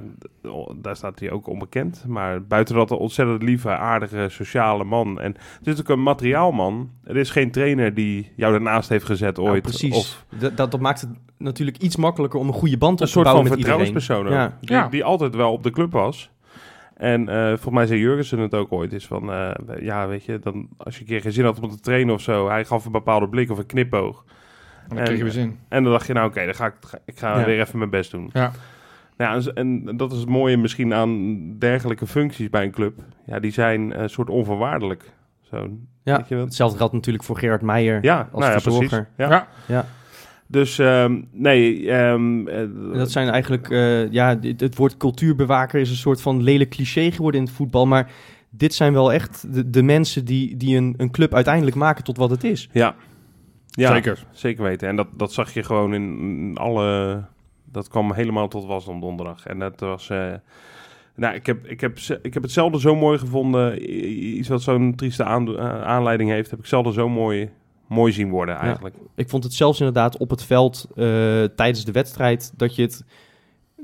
daar 0.76 0.96
staat 0.96 1.20
hij 1.20 1.32
ook 1.32 1.48
onbekend. 1.48 2.04
Maar 2.08 2.44
buiten 2.44 2.76
dat 2.76 2.92
een 2.92 2.98
ontzettend 2.98 3.44
lieve, 3.44 3.70
aardige, 3.70 4.26
sociale 4.30 4.84
man. 4.84 5.20
En 5.22 5.36
het 5.58 5.68
is 5.68 5.80
ook 5.80 5.90
een 5.90 6.04
materiaalman. 6.04 6.90
Er 7.04 7.18
is 7.18 7.30
geen 7.30 7.52
trainer 7.52 7.94
die 7.94 8.32
jou 8.36 8.52
daarnaast 8.52 8.90
heeft 8.90 9.06
gezet 9.06 9.40
ooit. 9.40 9.62
precies. 9.62 9.96
Of 9.96 10.26
Dat, 10.40 10.58
dat, 10.58 10.72
dat 10.72 10.80
maakt 10.80 11.02
het 11.02 11.10
natuurlijk 11.38 11.78
iets 11.78 11.96
makkelijker 11.96 12.40
om 12.40 12.48
een 12.48 12.54
goede 12.54 12.78
band 12.78 12.94
op 12.94 13.00
een 13.00 13.06
te 13.06 13.12
soort 13.12 13.26
van 13.28 13.34
bouwen 13.36 13.52
met 13.58 13.60
iedereen. 13.68 13.86
vertrouwenspersoon 13.96 14.26
ook. 14.28 14.52
Ja. 14.52 14.58
Die, 14.62 14.76
Ja. 14.76 14.88
die 14.88 15.04
altijd 15.04 15.36
wel 15.36 15.52
op 15.52 15.64
de 15.64 15.72
club 15.72 15.92
was. 15.92 16.30
En 16.95 17.30
eh 17.30 17.47
volgens 17.47 17.74
mij 17.74 17.86
zei 17.86 18.00
Jurgensen 18.00 18.39
het 18.39 18.53
ook 18.53 18.71
ooit. 18.71 18.94
Is 18.94 19.07
van, 19.07 19.31
eh, 19.31 19.51
ja, 19.80 20.07
weet 20.07 20.24
je, 20.25 20.39
dan, 20.39 20.68
als 20.77 20.95
je 20.95 21.01
een 21.01 21.07
keer 21.07 21.21
geen 21.21 21.31
zin 21.31 21.45
had 21.45 21.59
om 21.59 21.69
te 21.69 21.80
trainen 21.80 22.13
of 22.13 22.21
zo. 22.21 22.50
Hij 22.50 22.65
gaf 22.65 22.86
een 22.86 22.92
bepaalde 22.92 23.30
blik 23.30 23.51
of 23.51 23.57
een 23.57 23.65
knipoog. 23.65 24.24
En 24.27 24.89
dan 24.89 24.97
En- 24.97 25.03
kreeg 25.03 25.18
je 25.18 25.24
weer 25.24 25.31
zin. 25.31 25.59
En 25.69 25.83
dan 25.83 25.92
dacht 25.92 26.07
je, 26.07 26.13
nou 26.13 26.27
oké, 26.30 26.45
dan 26.45 26.56
ga 26.56 26.65
ik, 26.65 26.74
ga- 26.81 27.00
ik 27.06 27.18
ga 27.19 27.39
Ja. 27.39 27.45
weer 27.45 27.59
even 27.59 27.77
mijn 27.77 27.89
best 27.89 28.12
doen. 28.12 28.30
Ja. 28.33 28.51
Nou, 29.18 29.42
ja, 29.44 29.51
en, 29.53 29.97
dat 29.97 30.12
is 30.12 30.19
het 30.19 30.30
mooie 30.30 30.57
misschien 30.57 30.94
aan 30.94 31.39
dergelijke 31.57 32.07
functies 32.07 32.50
bij 32.50 32.63
een 32.63 32.71
club. 32.71 33.00
Ja, 33.25 33.39
die 33.39 33.51
zijn 33.51 34.01
een 34.01 34.09
soort 34.09 34.30
onvoorwaardelijk. 34.30 35.12
Zo, 35.42 35.69
Ja. 36.03 36.18
weet 36.18 36.27
je? 36.27 36.36
Hetzelfde 36.36 36.77
geldt 36.77 36.94
natuurlijk 36.94 37.24
voor 37.24 37.38
Gerard 37.38 37.62
Meijer 37.62 38.03
Ja, 38.03 38.18
als 38.31 38.42
nou 38.44 38.53
ja, 38.53 38.59
precies. 38.59 38.77
verzorger. 38.77 39.07
Ja. 39.18 39.30
Ja. 39.30 39.47
Ja. 39.68 39.86
Dus 40.47 40.80
ehm, 40.80 41.21
nee, 41.31 41.92
ehm, 41.92 42.47
eh, 42.47 42.68
dat 42.94 43.12
zijn 43.12 43.30
eigenlijk, 43.30 43.69
eh, 43.69 44.12
ja, 44.12 44.36
dit- 44.36 44.59
het 44.59 44.75
woord 44.75 44.97
cultuurbewaker 44.97 45.80
is 45.80 45.89
een 45.89 45.95
soort 45.95 46.21
van 46.21 46.44
lelijk 46.44 46.69
cliché 46.69 47.12
geworden 47.12 47.39
in 47.39 47.45
het 47.45 47.56
voetbal. 47.56 47.86
Maar 47.88 48.12
dit 48.50 48.74
zijn 48.74 48.94
wel 48.94 49.13
echt 49.13 49.53
de, 49.53 49.69
de 49.69 49.83
mensen 49.83 50.25
die, 50.25 50.57
die 50.57 50.77
een, 50.77 50.94
een 50.97 51.12
club 51.12 51.33
uiteindelijk 51.33 51.75
maken 51.75 52.03
tot 52.03 52.18
wat 52.18 52.30
het 52.30 52.44
is. 52.44 52.69
ja. 52.71 52.95
ja, 53.69 53.94
Zeker. 53.94 54.25
Zeker 54.31 54.63
weten. 54.63 54.88
En 54.88 54.95
dat, 54.95 55.07
dat 55.18 55.33
zag 55.33 55.53
je 55.53 55.63
gewoon 55.63 55.94
in, 55.94 56.51
alle... 56.57 57.21
Dat 57.71 57.88
kwam 57.88 58.13
helemaal 58.13 58.47
tot 58.47 58.65
was 58.65 58.88
op 58.88 59.01
donderdag. 59.01 59.45
En 59.45 59.59
dat 59.59 59.80
was... 59.80 60.09
eh, 60.09 60.33
nou, 61.15 61.36
ik 61.36 61.45
heb, 61.45 61.65
ik, 61.65 61.81
heb, 61.81 61.97
ik 62.21 62.33
heb 62.33 62.44
het 62.44 62.51
zelden 62.51 62.80
zo 62.81 62.95
mooi 62.95 63.18
gevonden. 63.18 63.92
Iets 64.38 64.47
wat 64.47 64.62
zo'n 64.62 64.95
trieste 64.95 65.24
aanleiding 65.83 66.30
heeft, 66.30 66.50
heb 66.50 66.59
ik 66.59 66.65
zelden 66.65 66.94
zo 66.94 67.09
mooi, 67.09 67.50
mooi 67.88 68.12
zien 68.12 68.30
worden 68.30 68.56
eigenlijk. 68.56 68.96
Ik 69.16 69.30
vond 69.30 69.44
het 69.44 69.54
zelfs 69.54 69.80
inderdaad 69.80 70.18
op 70.18 70.30
het 70.30 70.44
veld 70.44 70.88
eh, 70.90 70.96
tijdens 71.44 71.86
de 71.86 71.92
wedstrijd 71.92 72.54
dat 72.58 72.76
je 72.76 72.82
het 72.82 73.04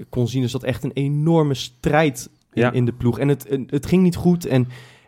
kon 0.10 0.28
zien. 0.28 0.42
Dus 0.42 0.52
dat 0.52 0.64
echt 0.64 0.84
een 0.84 0.92
enorme 0.94 1.54
strijd 1.54 2.30
in, 2.54 2.62
Ja. 2.62 2.72
in 2.72 2.86
de 2.86 2.94
ploeg. 2.94 3.20
En 3.20 3.28
het, 3.28 3.58
het 3.68 3.86
ging 3.86 4.04
niet 4.04 4.16
goed. 4.16 4.46
En, 4.46 4.68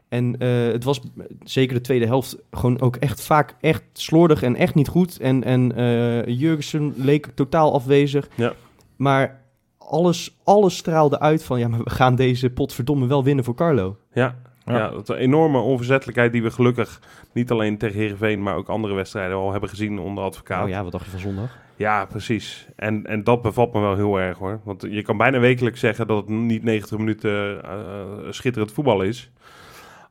en 0.09 0.37
eh, 0.39 0.49
het 0.65 0.83
was 0.83 1.01
zeker 1.43 1.75
de 1.75 1.81
tweede 1.81 2.05
helft 2.05 2.37
gewoon 2.51 2.81
ook 2.81 2.95
echt 2.95 3.21
vaak 3.21 3.55
echt 3.61 3.83
slordig 3.93 4.43
en 4.43 4.55
echt 4.55 4.75
niet 4.75 4.87
goed. 4.87 5.17
En, 5.19 5.43
en 5.43 5.75
eh 5.75 6.25
Jurgensen 6.25 6.93
leek 6.97 7.25
totaal 7.35 7.73
afwezig. 7.73 8.29
Ja. 8.35 8.53
Maar 8.95 9.41
alles, 9.77 10.37
alles 10.43 10.77
straalde 10.77 11.19
uit 11.19 11.43
van 11.43 11.59
ja, 11.59 11.67
maar 11.67 11.83
we 11.83 11.89
gaan 11.89 12.15
deze 12.15 12.49
pot 12.49 12.73
verdomme 12.73 13.07
wel 13.07 13.23
winnen 13.23 13.43
voor 13.45 13.55
Carlo. 13.55 13.97
Ja, 14.13 14.35
Ja. 14.65 14.77
ja. 14.77 14.89
dat 14.89 15.09
is 15.09 15.15
een 15.15 15.21
enorme 15.21 15.57
onverzettelijkheid 15.57 16.31
die 16.31 16.43
we 16.43 16.51
gelukkig 16.51 17.01
niet 17.31 17.51
alleen 17.51 17.77
tegen 17.77 17.99
Heerenveen, 17.99 18.43
maar 18.43 18.55
ook 18.55 18.67
andere 18.67 18.93
wedstrijden 18.93 19.37
al 19.37 19.51
hebben 19.51 19.69
gezien 19.69 19.99
onder 19.99 20.23
advocaat. 20.23 20.63
Oh 20.63 20.69
ja, 20.69 20.83
wat 20.83 20.91
dacht 20.91 21.05
je 21.05 21.11
van 21.11 21.19
zondag? 21.19 21.57
Ja, 21.75 22.05
precies. 22.05 22.67
En, 22.75 23.05
en 23.05 23.23
dat 23.23 23.41
bevalt 23.41 23.73
me 23.73 23.79
wel 23.79 23.95
heel 23.95 24.19
erg 24.19 24.37
hoor. 24.37 24.59
Want 24.63 24.85
je 24.89 25.01
kan 25.01 25.17
bijna 25.17 25.39
wekelijks 25.39 25.79
zeggen 25.79 26.07
dat 26.07 26.17
het 26.17 26.29
niet 26.29 26.63
90 26.63 26.97
minuten 26.97 27.63
eh, 27.63 27.71
eh, 27.71 28.07
schitterend 28.29 28.71
voetbal 28.71 29.01
is. 29.01 29.31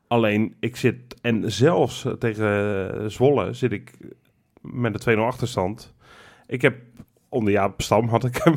Alleen 0.07 0.55
ik 0.59 0.75
zit, 0.75 0.95
en 1.21 1.51
zelfs 1.51 2.07
tegen 2.19 3.11
Zwolle 3.11 3.53
zit 3.53 3.71
ik 3.71 3.91
met 4.61 5.05
een 5.05 5.17
2-0 5.17 5.19
achterstand. 5.19 5.93
Ik 6.47 6.61
heb 6.61 6.75
onder 7.29 7.53
Jaap 7.53 7.81
Stam 7.81 8.07
had 8.07 8.23
ik 8.25 8.35
hem. 8.43 8.55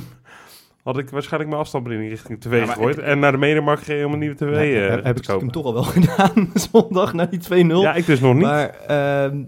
Had 0.87 0.99
ik 0.99 1.11
waarschijnlijk 1.11 1.50
mijn 1.50 1.62
afstandsbediening 1.62 2.11
richting 2.12 2.40
tv 2.40 2.59
Ja, 2.61 2.66
gegooid. 2.73 2.99
En 2.99 3.19
naar 3.19 3.33
de 3.33 3.38
mediamarkt 3.38 3.83
gereden 3.83 4.07
om 4.07 4.12
een 4.12 4.19
nieuwe 4.19 4.35
tv 4.37 4.40
Nou, 4.50 4.75
eh, 4.75 5.05
heb, 5.05 5.16
ik 5.19 5.26
hem 5.26 5.50
toch 5.50 5.64
al 5.64 5.73
wel 5.75 5.83
gedaan 5.97 6.50
zondag 6.55 7.12
na 7.12 7.26
die 7.26 7.64
2-0. 7.66 7.66
Ja, 7.81 7.95
ik 7.95 8.07
dus 8.07 8.21
nog 8.21 8.35
niet. 8.35 8.43
Maar 8.43 8.69
ehm, 8.69 9.43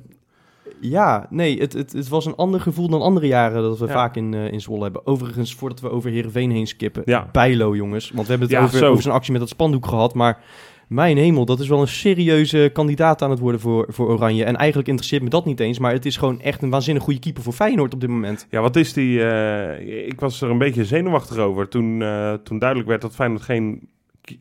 ja, 0.81 1.27
nee, 1.31 1.61
het, 1.61 1.73
het, 1.73 1.93
het 1.93 2.09
was 2.09 2.27
een 2.27 2.35
ander 2.35 2.61
gevoel 2.61 2.89
dan 2.89 3.03
andere 3.03 3.27
jaren 3.27 3.63
dat 3.63 3.79
we 3.79 3.87
Ja. 3.87 3.93
vaak 3.93 4.17
in, 4.17 4.35
eh, 4.35 4.53
in 4.53 4.61
Zwolle 4.61 4.83
hebben. 4.83 5.07
Overigens, 5.07 5.55
voordat 5.55 5.81
we 5.81 5.91
over 5.91 6.11
Heerenveen 6.11 6.51
heen 6.51 6.67
skippen, 6.67 7.03
Ja. 7.05 7.29
Bijlo 7.33 7.77
jongens. 7.77 8.11
Want 8.11 8.27
we 8.27 8.31
hebben 8.31 8.49
het 8.49 8.57
Ja, 8.59 8.65
over, 8.65 8.79
zo. 8.79 8.89
over 8.91 9.03
zijn 9.03 9.15
actie 9.15 9.33
met 9.33 9.41
dat 9.41 9.51
spandoek 9.51 9.87
gehad, 9.87 10.15
maar 10.15 10.41
mijn 10.89 11.17
hemel, 11.17 11.45
dat 11.45 11.61
is 11.61 11.69
wel 11.69 11.81
een 11.81 11.89
serieuze 11.89 12.71
kandidaat 12.73 13.23
aan 13.23 13.31
het 13.31 13.39
worden 13.39 13.61
voor, 13.61 13.87
voor 13.89 14.09
Oranje. 14.09 14.45
En 14.45 14.57
eigenlijk 14.57 14.89
interesseert 14.89 15.23
me 15.23 15.29
dat 15.29 15.45
niet 15.45 15.61
eens, 15.61 15.79
maar 15.79 15.93
het 15.93 16.07
is 16.07 16.17
gewoon 16.17 16.41
echt 16.41 16.63
een 16.63 16.71
waanzinnig 16.71 17.03
goede 17.03 17.21
keeper 17.21 17.43
voor 17.43 17.53
Feyenoord 17.53 17.95
op 17.95 18.01
dit 18.01 18.11
moment. 18.11 18.47
Ja, 18.51 18.61
wat 18.61 18.77
is 18.77 18.93
die... 18.93 19.25
eh, 19.25 20.07
ik 20.07 20.21
was 20.21 20.41
er 20.41 20.51
een 20.51 20.59
beetje 20.59 20.85
zenuwachtig 20.85 21.37
over 21.37 21.69
toen, 21.69 22.03
eh, 22.03 22.33
toen 22.33 22.59
duidelijk 22.59 22.89
werd 22.89 23.03
dat 23.03 23.15
Feyenoord 23.15 23.43
geen 23.43 23.89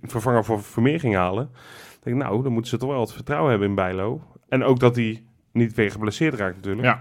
vervanger 0.01 0.45
voor 0.45 0.63
Vermeer 0.63 0.99
ging 0.99 1.15
halen. 1.15 1.49
Ik 1.97 2.03
denk, 2.03 2.15
nou, 2.15 2.43
dan 2.43 2.51
moeten 2.51 2.71
ze 2.71 2.77
toch 2.77 2.89
wel 2.89 2.99
wat 2.99 3.13
vertrouwen 3.13 3.49
hebben 3.49 3.67
in 3.69 3.75
Bijlo. 3.75 4.21
En 4.49 4.63
ook 4.63 4.79
dat 4.79 4.95
hij 4.95 5.23
niet 5.51 5.73
weer 5.73 5.91
geblesseerd 5.91 6.33
raakt 6.33 6.55
natuurlijk. 6.55 6.87
Ja. 6.87 6.99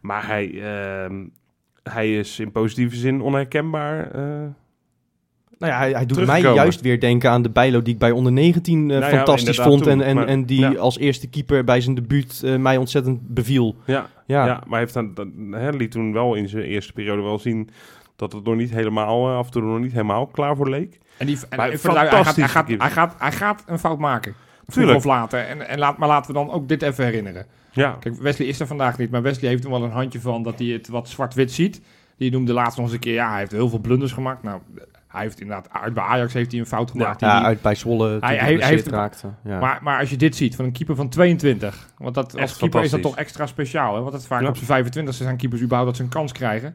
Maar 0.00 0.26
hij, 0.26 0.62
ehm, 0.62 1.24
hij 1.82 2.18
is 2.18 2.40
in 2.40 2.52
positieve 2.52 2.96
zin 2.96 3.20
onherkenbaar. 3.20 4.10
Nou 5.58 5.72
ja, 5.72 5.78
hij, 5.78 5.90
hij 5.90 6.06
doet 6.06 6.26
mij 6.26 6.40
juist 6.40 6.80
weer 6.80 7.00
denken 7.00 7.30
aan 7.30 7.42
de 7.42 7.50
Bijlo 7.50 7.82
die 7.82 7.92
ik 7.92 7.98
bij 7.98 8.10
onder 8.10 8.32
19 8.32 8.90
eh, 8.90 8.98
Nou 8.98 9.12
fantastisch 9.16 9.56
vond. 9.56 9.86
En, 9.86 9.98
toen, 9.98 10.06
en, 10.06 10.14
maar- 10.14 10.26
en 10.26 10.44
die 10.46 10.60
ja. 10.60 10.74
als 10.74 10.98
eerste 10.98 11.28
keeper 11.28 11.64
bij 11.64 11.80
zijn 11.80 11.94
debuut 11.94 12.40
eh, 12.44 12.56
mij 12.56 12.76
ontzettend 12.76 13.20
beviel. 13.34 13.76
ja, 13.84 14.06
ja. 14.26 14.46
Ja, 14.46 14.54
maar 14.54 14.68
hij 14.68 14.78
heeft 14.78 14.94
dan, 14.94 15.14
dan, 15.14 15.32
hè, 15.50 15.70
liet 15.70 15.90
toen 15.90 16.12
wel 16.12 16.34
in 16.34 16.48
zijn 16.48 16.62
eerste 16.62 16.92
periode 16.92 17.22
wel 17.22 17.38
zien 17.38 17.70
dat 18.16 18.32
het 18.32 18.44
nog 18.44 18.56
niet 18.56 18.70
helemaal, 18.70 19.28
eh, 19.28 19.36
af 19.36 19.46
en 19.46 19.52
toe 19.52 19.62
nog 19.62 19.78
niet 19.80 19.92
helemaal 19.92 20.26
klaar 20.26 20.56
voor 20.56 20.70
leek. 20.70 20.98
En 21.16 21.26
die, 21.26 21.34
en 21.34 21.40
vind- 21.40 21.60
hij, 21.60 21.70
gaat, 21.78 21.94
hij, 21.96 22.08
fantastisch 22.08 22.50
gaat, 22.50 22.68
hij, 22.68 22.90
gaat, 22.90 23.14
hij 23.18 23.32
gaat 23.32 23.62
een 23.66 23.78
fout 23.78 23.98
maken. 23.98 24.34
Tuurlijk. 24.66 24.96
of 24.96 25.04
later. 25.04 25.40
En, 25.40 25.68
en 25.68 25.78
laat, 25.78 25.98
maar 25.98 26.08
laten 26.08 26.32
we 26.32 26.38
dan 26.38 26.50
ook 26.50 26.68
dit 26.68 26.82
even 26.82 27.04
herinneren. 27.04 27.46
Ja, 27.72 27.96
Kijk, 28.00 28.14
Wesley 28.14 28.48
is 28.48 28.60
er 28.60 28.66
vandaag 28.66 28.98
niet, 28.98 29.10
maar 29.10 29.22
Wesley 29.22 29.50
heeft 29.50 29.64
er 29.64 29.70
wel 29.70 29.82
een 29.82 29.90
handje 29.90 30.20
van 30.20 30.42
dat 30.42 30.58
hij 30.58 30.68
het 30.68 30.88
wat 30.88 31.08
zwart-wit 31.08 31.52
ziet. 31.52 31.80
Die 32.16 32.30
noemde 32.30 32.52
laatst 32.52 32.76
nog 32.76 32.86
eens 32.86 32.94
een 32.94 33.00
keer, 33.00 33.12
ja, 33.14 33.30
hij 33.30 33.38
heeft 33.38 33.52
heel 33.52 33.68
veel 33.68 33.78
blunders 33.78 34.12
gemaakt. 34.12 34.42
Nou, 34.42 34.60
hij 35.14 35.22
heeft 35.22 35.40
inderdaad, 35.40 35.68
uit 35.72 35.94
bij 35.94 36.02
Ajax 36.04 36.32
heeft 36.32 36.50
hij 36.50 36.60
een 36.60 36.66
fout 36.66 36.90
gemaakt. 36.90 37.20
Ja, 37.20 37.28
die- 37.30 37.38
die- 37.38 37.46
uit 37.48 37.62
bij 37.62 37.74
Zwolle 37.74 38.08
hij- 38.20 38.36
hij, 38.36 38.54
hij 38.54 38.68
heeft- 38.68 38.86
raakte. 38.86 39.28
Ja. 39.44 39.58
maar, 39.58 39.78
maar 39.82 39.98
als 40.00 40.10
je 40.10 40.16
dit 40.16 40.36
ziet 40.36 40.56
van 40.56 40.64
een 40.64 40.72
keeper 40.72 40.96
van 40.96 41.08
22, 41.08 41.88
want 41.98 42.14
dat, 42.14 42.40
als 42.40 42.56
keeper 42.56 42.82
is 42.82 42.90
dat 42.90 43.02
toch 43.02 43.16
extra 43.16 43.46
speciaal. 43.46 43.94
Hè? 43.94 44.00
Want 44.00 44.12
het 44.12 44.26
vaak 44.26 44.40
Ja. 44.42 44.48
op 44.48 44.54
zijn 44.54 44.66
25 44.66 45.14
zijn 45.14 45.36
keepers 45.36 45.60
überhaupt 45.60 45.88
dat 45.88 45.96
ze 45.96 46.02
een 46.02 46.08
kans 46.18 46.32
krijgen. 46.32 46.74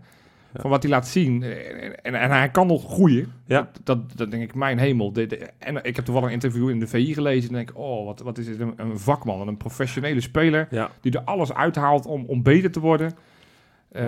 Ja. 0.54 0.62
Van 0.62 0.70
wat 0.70 0.84
hij 0.84 0.92
laat 0.92 1.08
zien. 1.08 1.44
En, 1.44 2.04
en, 2.04 2.16
en 2.16 2.30
hij 2.32 2.50
kan 2.50 2.68
nog 2.68 2.84
groeien. 2.94 3.34
Ja. 3.46 3.58
Dat, 3.58 3.80
dat, 3.84 4.18
dat 4.18 4.32
denk 4.32 4.44
ik, 4.44 4.56
mijn 4.56 4.78
hemel. 4.80 5.14
De- 5.14 5.26
de- 5.26 5.50
en 5.60 5.84
ik 5.84 5.96
heb 5.96 6.06
toevallig 6.06 6.28
een 6.30 6.34
interview 6.34 6.70
in 6.70 6.80
de 6.80 6.88
VI 6.88 7.14
gelezen. 7.14 7.50
En 7.50 7.56
denk 7.56 7.70
ik, 7.70 7.78
oh, 7.78 8.06
wat, 8.06 8.20
wat 8.20 8.38
is 8.38 8.46
dit 8.46 8.60
een, 8.60 8.74
een 8.78 9.00
vakman. 9.00 9.48
Een 9.48 9.58
professionele 9.58 10.22
speler. 10.22 10.68
Ja. 10.72 10.90
Die 11.02 11.12
er 11.12 11.22
alles 11.22 11.54
uithaalt 11.54 12.06
om, 12.06 12.26
om 12.26 12.44
beter 12.44 12.72
te 12.72 12.80
worden. 12.80 13.12
Eh, 13.92 14.04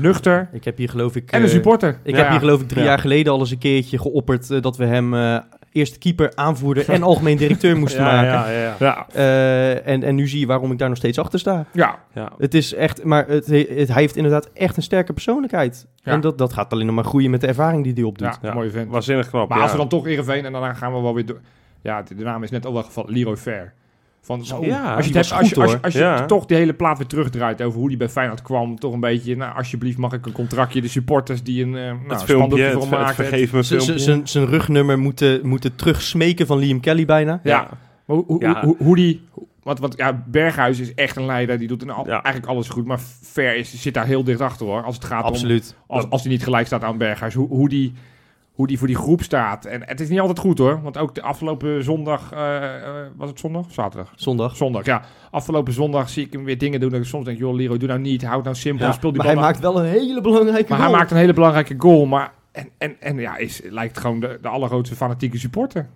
nuchter. 0.00 0.48
ik 0.52 0.64
heb 0.64 0.76
hier 0.76 0.88
geloof 0.88 1.16
ik... 1.16 1.30
En 1.30 1.38
een 1.40 1.46
eh, 1.46 1.52
supporter. 1.52 1.98
Ik 2.02 2.14
Ja, 2.14 2.20
heb 2.20 2.30
hier 2.30 2.38
geloof 2.38 2.60
ik 2.60 2.68
drie 2.68 2.82
Ja. 2.82 2.88
jaar 2.88 2.98
geleden 2.98 3.32
al 3.32 3.38
eens 3.38 3.50
een 3.50 3.58
keertje 3.58 3.98
geopperd 3.98 4.50
eh, 4.50 4.62
dat 4.62 4.76
we 4.76 4.84
hem 4.84 5.14
eh 5.14 5.38
eerste 5.72 5.98
keeper, 5.98 6.32
aanvoerder 6.34 6.88
en 6.88 7.02
algemeen 7.12 7.36
directeur 7.36 7.76
moesten 7.78 8.04
ja, 8.04 8.12
maken. 8.12 8.28
ja, 8.30 8.50
ja, 8.50 8.58
ja. 8.60 8.76
Ja, 8.78 9.06
Eh, 9.12 9.86
en, 9.86 10.02
en 10.02 10.14
nu 10.14 10.28
zie 10.28 10.40
je 10.40 10.46
waarom 10.46 10.72
ik 10.72 10.78
daar 10.78 10.88
nog 10.88 10.96
steeds 10.98 11.18
achter 11.18 11.38
sta. 11.38 11.64
ja. 11.72 11.98
Ja. 12.14 12.32
Het 12.38 12.54
is 12.54 12.74
echt, 12.74 13.04
maar 13.04 13.26
het, 13.28 13.46
het- 13.46 13.68
hij 13.68 14.00
heeft 14.00 14.16
inderdaad 14.16 14.50
echt 14.52 14.76
een 14.76 14.82
sterke 14.82 15.12
persoonlijkheid. 15.12 15.86
Ja. 15.96 16.12
En 16.12 16.20
dat, 16.20 16.38
dat 16.38 16.52
gaat 16.52 16.72
alleen 16.72 16.86
nog 16.86 16.94
maar 16.94 17.04
groeien 17.04 17.30
met 17.30 17.40
de 17.40 17.46
ervaring 17.46 17.84
die 17.84 17.92
hij 17.92 18.02
opdoet. 18.02 18.38
ja, 18.42 18.48
Ja. 18.48 18.54
mooie 18.54 18.70
vent. 18.70 18.90
Waanzinnig 18.90 19.28
knap. 19.30 19.48
Maar 19.48 19.56
ja. 19.58 19.62
als 19.62 19.72
we 19.72 19.78
dan 19.78 19.88
toch 19.88 20.06
Ereveen 20.06 20.44
en 20.44 20.52
daarna 20.52 20.74
gaan 20.74 20.94
we 20.94 21.00
wel 21.00 21.14
weer 21.14 21.26
door. 21.26 21.40
Ja, 21.82 22.02
de, 22.02 22.14
de 22.14 22.24
naam 22.24 22.42
is 22.42 22.50
net 22.50 22.66
al 22.66 22.72
wel 22.72 22.82
gevallen. 22.82 23.12
Leroy 23.12 23.36
Fair. 23.36 23.72
Van, 24.28 24.44
Zo, 24.44 24.64
Ja, 24.64 24.94
als 24.94 25.06
je, 25.06 25.18
als 25.18 25.28
je, 25.28 25.34
als 25.34 25.48
je, 25.48 25.54
hoor. 25.60 25.78
als 25.82 25.92
je 25.92 25.98
Ja. 25.98 26.24
toch 26.26 26.46
die 26.46 26.56
hele 26.56 26.72
plaat 26.74 26.98
weer 26.98 27.06
terugdraait 27.06 27.62
over 27.62 27.78
hoe 27.78 27.88
die 27.88 27.96
bij 27.96 28.08
Feyenoord 28.08 28.42
kwam, 28.42 28.78
toch 28.78 28.92
een 28.92 29.00
beetje, 29.00 29.36
nou, 29.36 29.56
alsjeblieft 29.56 29.98
mag 29.98 30.12
ik 30.12 30.26
een 30.26 30.32
contractje, 30.32 30.80
de 30.80 30.88
supporters 30.88 31.42
die 31.42 31.62
een 31.62 31.68
uh, 31.74 31.74
nou, 31.74 31.96
het 32.08 32.22
filmpje, 32.22 32.62
het, 32.62 32.72
voor 32.72 32.80
het 32.82 32.90
maken. 32.90 33.14
vergeef 33.14 33.52
me 33.52 33.64
filmpje. 33.64 33.98
Zijn 33.98 34.28
zijn 34.28 34.46
rugnummer 34.46 34.98
moeten, 34.98 35.46
moeten 35.46 35.76
terugsmeken 35.76 36.46
van 36.46 36.58
Liam 36.58 36.80
Kelly 36.80 37.04
bijna. 37.04 37.40
Ja. 37.42 37.68
Maar 38.04 38.16
hoe, 38.16 38.24
hoe, 38.26 38.58
hoe, 38.60 38.76
hoe 38.78 38.96
die, 38.96 39.20
want, 39.62 39.78
want 39.78 39.94
ja, 39.96 40.24
Berghuis 40.26 40.78
is 40.80 40.94
echt 40.94 41.16
een 41.16 41.26
leider, 41.26 41.58
die 41.58 41.68
doet 41.68 41.84
Ja. 41.86 42.04
eigenlijk 42.22 42.46
alles 42.46 42.68
goed, 42.68 42.86
maar 42.86 42.98
Fair 43.22 43.56
is, 43.56 43.80
zit 43.82 43.94
daar 43.94 44.06
heel 44.06 44.24
dicht 44.24 44.40
achter 44.40 44.66
hoor, 44.66 44.82
als 44.84 44.94
het 44.94 45.04
gaat 45.04 45.24
om, 45.24 45.28
Absoluut. 45.28 45.76
als, 45.86 46.10
als 46.10 46.22
hij 46.22 46.30
niet 46.30 46.42
gelijk 46.44 46.66
staat 46.66 46.84
aan 46.84 46.98
Berghuis, 46.98 47.34
hoe, 47.34 47.48
hoe 47.48 47.68
die... 47.68 47.92
Hoe 48.58 48.66
die 48.66 48.78
voor 48.78 48.86
die 48.86 48.96
groep 48.96 49.22
staat. 49.22 49.64
En 49.64 49.82
het 49.84 50.00
is 50.00 50.08
niet 50.08 50.20
altijd 50.20 50.38
goed 50.38 50.58
hoor. 50.58 50.82
Want 50.82 50.98
ook 50.98 51.14
de 51.14 51.22
afgelopen 51.22 51.84
zondag. 51.84 52.32
eh, 52.32 52.56
eh, 52.64 52.92
was 53.16 53.28
het 53.28 53.38
zondag? 53.38 53.64
Zaterdag? 53.70 54.12
Zondag. 54.14 54.56
Zondag, 54.56 54.84
ja. 54.84 55.02
Afgelopen 55.30 55.72
zondag 55.72 56.08
zie 56.08 56.26
ik 56.26 56.32
hem 56.32 56.44
weer 56.44 56.58
dingen 56.58 56.80
doen. 56.80 56.90
Dat 56.90 57.00
ik 57.00 57.06
soms 57.06 57.24
denk, 57.24 57.38
joh, 57.38 57.54
Leroy, 57.54 57.78
doe 57.78 57.88
nou 57.88 58.00
niet. 58.00 58.24
Houd 58.24 58.44
nou 58.44 58.56
simpel. 58.56 58.86
Ja, 58.86 58.92
speel 58.92 59.12
die 59.12 59.22
Maar 59.22 59.34
bal 59.34 59.42
hij 59.42 59.52
nou- 59.52 59.62
maakt 59.62 59.74
wel 59.74 59.84
een 59.84 59.90
hele 60.00 60.20
belangrijke 60.20 60.68
maar 60.68 60.78
hij 60.78 60.86
goal. 60.86 60.98
maakt 60.98 61.10
een 61.10 61.16
hele 61.16 61.32
belangrijke 61.32 61.74
goal. 61.78 62.06
Maar 62.06 62.32
en, 62.58 62.68
en, 62.78 62.96
en 63.00 63.18
ja, 63.18 63.36
is, 63.36 63.60
lijkt 63.70 63.98
gewoon 63.98 64.20
de, 64.20 64.38
de 64.42 64.48
allergrootste 64.48 64.94
fanatieke 64.96 65.38
supporter. 65.38 65.86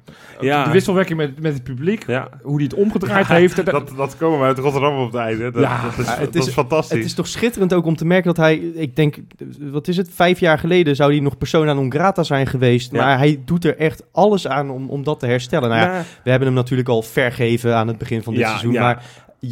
Ja. 0.40 0.64
De 0.64 0.70
wisselwerking 0.70 1.18
met, 1.18 1.40
met 1.40 1.52
het 1.54 1.62
publiek. 1.62 2.06
Ja. 2.06 2.28
Hoe 2.42 2.54
hij 2.54 2.64
het 2.64 2.74
omgedraaid 2.74 3.26
Ja, 3.26 3.34
heeft. 3.34 3.64
dat- 3.66 3.92
Dat, 3.96 4.16
komen 4.16 4.38
we 4.38 4.44
uit 4.44 4.58
Rotterdam 4.58 4.98
op 4.98 5.12
het 5.12 5.20
einde. 5.20 5.50
Dat, 5.50 5.62
Ja, 5.62 5.82
dat, 5.82 5.98
is, 5.98 6.06
ja, 6.06 6.18
het 6.18 6.32
dat 6.32 6.42
is- 6.42 6.48
is 6.48 6.52
fantastisch. 6.54 6.96
Het 6.96 7.06
is 7.06 7.14
toch 7.14 7.26
schitterend 7.26 7.72
ook 7.74 7.86
om 7.86 7.96
te 7.96 8.04
merken 8.04 8.26
dat 8.26 8.36
hij, 8.36 8.54
ik 8.56 8.96
denk, 8.96 9.16
wat 9.58 9.88
is 9.88 9.96
het, 9.96 10.08
vijf 10.12 10.40
jaar 10.40 10.58
geleden 10.58 10.96
zou 10.96 11.10
hij 11.12 11.20
nog 11.20 11.38
persona 11.38 11.72
non 11.72 11.92
grata 11.92 12.22
zijn 12.22 12.46
geweest. 12.46 12.92
Ja. 12.92 13.04
Maar 13.04 13.18
hij 13.18 13.40
doet 13.44 13.64
er 13.64 13.76
echt 13.78 14.02
alles 14.12 14.48
aan 14.48 14.70
om, 14.70 14.88
om 14.88 15.02
dat 15.04 15.20
te 15.20 15.26
herstellen. 15.26 15.68
Nou 15.68 15.80
ja, 15.80 15.94
Ja. 15.96 16.02
we 16.24 16.30
hebben 16.30 16.48
hem 16.48 16.56
natuurlijk 16.56 16.88
al 16.88 17.02
vergeven 17.02 17.76
aan 17.76 17.88
het 17.88 17.98
begin 17.98 18.22
van 18.22 18.32
dit 18.32 18.42
Ja, 18.42 18.48
seizoen. 18.48 18.72
ja. 18.72 18.80
Maar 18.82 19.04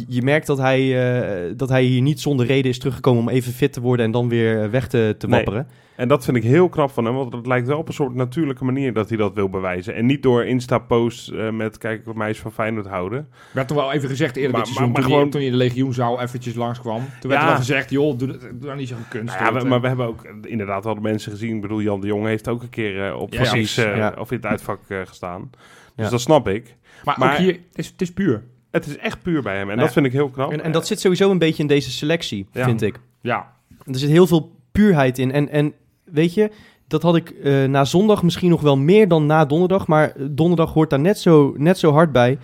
je 0.07 0.21
merkt 0.21 0.47
dat 0.47 0.57
hij, 0.57 1.11
eh, 1.21 1.53
dat 1.57 1.69
hij 1.69 1.83
hier 1.83 2.01
niet 2.01 2.19
zonder 2.21 2.45
reden 2.45 2.71
is 2.71 2.79
teruggekomen 2.79 3.21
om 3.21 3.29
even 3.29 3.53
fit 3.53 3.73
te 3.73 3.81
worden 3.81 4.05
en 4.05 4.11
dan 4.11 4.29
weer 4.29 4.71
weg 4.71 4.87
te, 4.87 5.15
te 5.17 5.27
Nee. 5.27 5.43
En 6.01 6.07
dat 6.07 6.23
vind 6.25 6.37
ik 6.37 6.43
heel 6.43 6.69
knap 6.69 6.91
van 6.91 7.05
hem, 7.05 7.13
want 7.15 7.33
het 7.33 7.45
lijkt 7.47 7.67
wel 7.67 7.77
op 7.77 7.87
een 7.87 7.93
soort 7.93 8.13
natuurlijke 8.13 8.63
manier 8.63 8.93
dat 8.93 9.09
hij 9.09 9.17
dat 9.17 9.33
wil 9.33 9.49
bewijzen. 9.49 9.95
En 9.95 10.05
niet 10.05 10.23
door 10.23 10.45
Insta-posts 10.45 11.31
eh, 11.31 11.49
met 11.51 11.77
kijk 11.77 12.05
wat 12.05 12.15
mij 12.15 12.35
van 12.35 12.51
Feyenoord 12.51 12.85
houden. 12.87 13.27
werd 13.53 13.67
toch 13.67 13.77
wel 13.77 13.91
even 13.91 14.09
gezegd 14.09 14.35
eerder 14.35 14.51
Maar- 14.51 14.61
dit 14.63 14.73
seizoen. 14.73 14.91
maar- 14.93 15.01
maar 15.01 15.01
toen, 15.01 15.11
hij, 15.11 15.19
gewoon- 15.19 15.31
toen 15.31 15.41
hij 15.41 15.49
in 15.49 15.57
de 15.57 15.63
legioenzaal 15.63 16.21
eventjes 16.21 16.53
langskwam. 16.55 16.97
Toen 17.19 17.29
werd 17.29 17.33
Ja. 17.33 17.39
er 17.41 17.45
wel 17.47 17.55
gezegd, 17.55 17.89
joh, 17.89 18.17
doe, 18.17 18.27
dat- 18.27 18.39
doe 18.41 18.51
nou 18.59 18.75
niet 18.77 18.87
zo'n 18.87 19.07
kunst. 19.09 19.39
Nou 19.39 19.53
ja, 19.55 19.61
we- 19.61 19.67
maar 19.67 19.81
we 19.81 19.87
hebben 19.87 20.05
ook 20.07 20.21
inderdaad 20.41 20.83
wel 20.83 20.95
de 20.95 21.01
mensen 21.01 21.31
gezien. 21.31 21.55
Ik 21.55 21.61
bedoel, 21.61 21.81
Jan 21.81 22.01
de 22.01 22.07
Jong 22.07 22.25
heeft 22.25 22.47
ook 22.47 22.61
een 22.61 22.69
keer 22.69 23.07
eh, 23.07 23.19
op 23.19 23.33
Ja, 23.33 23.37
precies, 23.41 23.77
eh, 23.77 23.97
ja. 23.97 24.13
of 24.19 24.31
in 24.31 24.37
het 24.37 24.45
uitvak 24.45 24.79
eh, 24.87 24.97
gestaan. 25.05 25.49
Dus 25.95 26.05
Ja. 26.05 26.11
dat 26.11 26.21
snap 26.21 26.47
ik. 26.47 26.75
maar, 27.03 27.15
maar- 27.19 27.31
ook 27.31 27.37
hier, 27.37 27.53
het 27.53 27.77
is, 27.77 27.87
het 27.87 28.01
is 28.01 28.13
puur. 28.13 28.43
Het 28.71 28.85
is 28.85 28.97
echt 28.97 29.21
puur 29.21 29.41
bij 29.41 29.57
hem 29.57 29.69
en 29.69 29.75
Ja. 29.75 29.81
dat 29.81 29.93
vind 29.93 30.05
ik 30.05 30.11
heel 30.11 30.29
knap. 30.29 30.51
En, 30.51 30.63
en 30.63 30.71
dat 30.71 30.87
zit 30.87 30.99
sowieso 30.99 31.31
een 31.31 31.37
beetje 31.39 31.61
in 31.61 31.67
deze 31.67 31.91
selectie, 31.91 32.47
Ja. 32.51 32.63
vind 32.65 32.81
ik. 32.81 32.99
Ja, 33.21 33.51
Er 33.85 33.97
zit 33.99 34.09
heel 34.09 34.27
veel 34.27 34.55
puurheid 34.71 35.17
in. 35.17 35.31
En, 35.31 35.49
en 35.49 35.73
weet 36.11 36.33
je, 36.33 36.51
dat 36.87 37.01
had 37.01 37.15
ik 37.15 37.29
eh, 37.29 37.63
na 37.63 37.85
zondag 37.85 38.23
misschien 38.23 38.49
nog 38.49 38.61
wel 38.61 38.77
meer 38.77 39.07
dan 39.07 39.25
na 39.25 39.45
donderdag. 39.45 39.87
Maar 39.87 40.13
donderdag 40.17 40.73
hoort 40.73 40.89
daar 40.89 40.99
net 40.99 41.19
zo, 41.19 41.53
net 41.57 41.77
zo 41.77 41.91
hard 41.91 42.11
bij. 42.11 42.37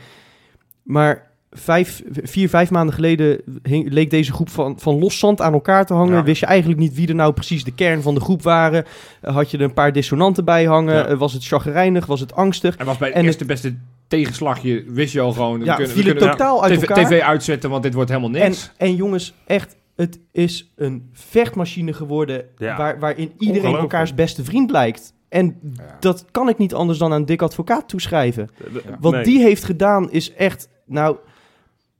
Maar 0.83 1.25
vijf, 1.51 2.03
vier, 2.23 2.49
vijf 2.49 2.69
maanden 2.71 2.95
geleden 2.95 3.41
hing- 3.63 3.89
leek 3.91 4.09
deze 4.09 4.31
groep 4.33 4.49
van, 4.49 4.79
van 4.79 4.99
los 4.99 5.19
zand 5.19 5.41
aan 5.41 5.53
elkaar 5.53 5.85
te 5.85 5.93
hangen. 5.93 6.15
Ja. 6.15 6.23
Wist 6.23 6.39
je 6.39 6.45
eigenlijk 6.45 6.79
niet 6.79 6.93
wie 6.95 7.07
er 7.07 7.15
nou 7.15 7.33
precies 7.33 7.63
de 7.63 7.73
kern 7.73 8.01
van 8.01 8.13
de 8.13 8.19
groep 8.21 8.41
waren. 8.41 8.85
Eh, 9.21 9.33
had 9.35 9.51
je 9.51 9.57
er 9.57 9.63
een 9.63 9.73
paar 9.73 9.91
dissonanten 9.93 10.45
bij 10.45 10.65
hangen. 10.65 10.95
Ja. 10.95 11.05
Eh, 11.05 11.17
was 11.17 11.33
het 11.33 11.45
chagrijnig? 11.45 12.05
Was 12.05 12.19
het 12.19 12.33
angstig? 12.35 12.75
en 12.77 12.85
was 12.85 12.97
bij 12.97 13.07
het 13.07 13.17
En 13.17 13.23
eerste 13.25 13.45
beste 13.45 13.75
tegenslagje, 14.07 14.83
wist 14.87 15.13
je 15.13 15.19
al 15.21 15.31
gewoon... 15.31 15.59
we 15.59 15.65
Ja, 15.65 15.75
kunnen- 15.75 15.93
we 15.95 16.01
viel 16.01 16.09
het 16.09 16.17
kunnen 16.19 16.37
totaal 16.37 16.63
uit 16.63 16.73
TV, 16.79 16.87
elkaar. 16.89 17.05
TV 17.05 17.21
uitzetten, 17.21 17.69
want 17.69 17.83
dit 17.83 17.93
wordt 17.93 18.09
helemaal 18.09 18.33
En, 18.41 18.49
niks. 18.49 18.71
en 18.77 18.95
jongens, 18.95 19.33
echt, 19.45 19.75
het 19.97 20.19
is 20.31 20.73
een 20.75 21.09
vechtmachine 21.13 21.93
geworden 21.93 22.45
Ja. 22.57 22.77
waar, 22.77 22.99
waarin 22.99 23.31
iedereen 23.37 23.75
elkaars 23.75 24.13
beste 24.13 24.43
vriend 24.43 24.71
lijkt. 24.71 25.13
En 25.29 25.59
Ja. 25.73 25.97
dat 25.99 26.25
kan 26.31 26.49
ik 26.49 26.57
niet 26.57 26.73
anders 26.73 26.99
dan 26.99 27.13
aan 27.13 27.25
Dick 27.25 27.41
Advocaat 27.41 27.89
toeschrijven. 27.89 28.49
Ja. 28.73 28.97
Wat 28.99 29.11
nee. 29.13 29.23
die 29.23 29.39
heeft 29.41 29.63
gedaan 29.63 30.11
is 30.11 30.33
echt, 30.33 30.69
nou, 30.85 31.17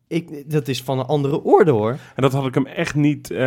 ik, 0.08 0.52
dat 0.52 0.68
is 0.68 0.84
van 0.84 1.00
een 1.00 1.06
andere 1.06 1.44
orde 1.44 1.72
hoor. 1.72 1.92
En 1.92 2.22
dat 2.22 2.34
had 2.34 2.46
ik 2.46 2.54
hem 2.54 2.66
echt 2.66 2.96
niet, 2.96 3.32
eh, 3.32 3.38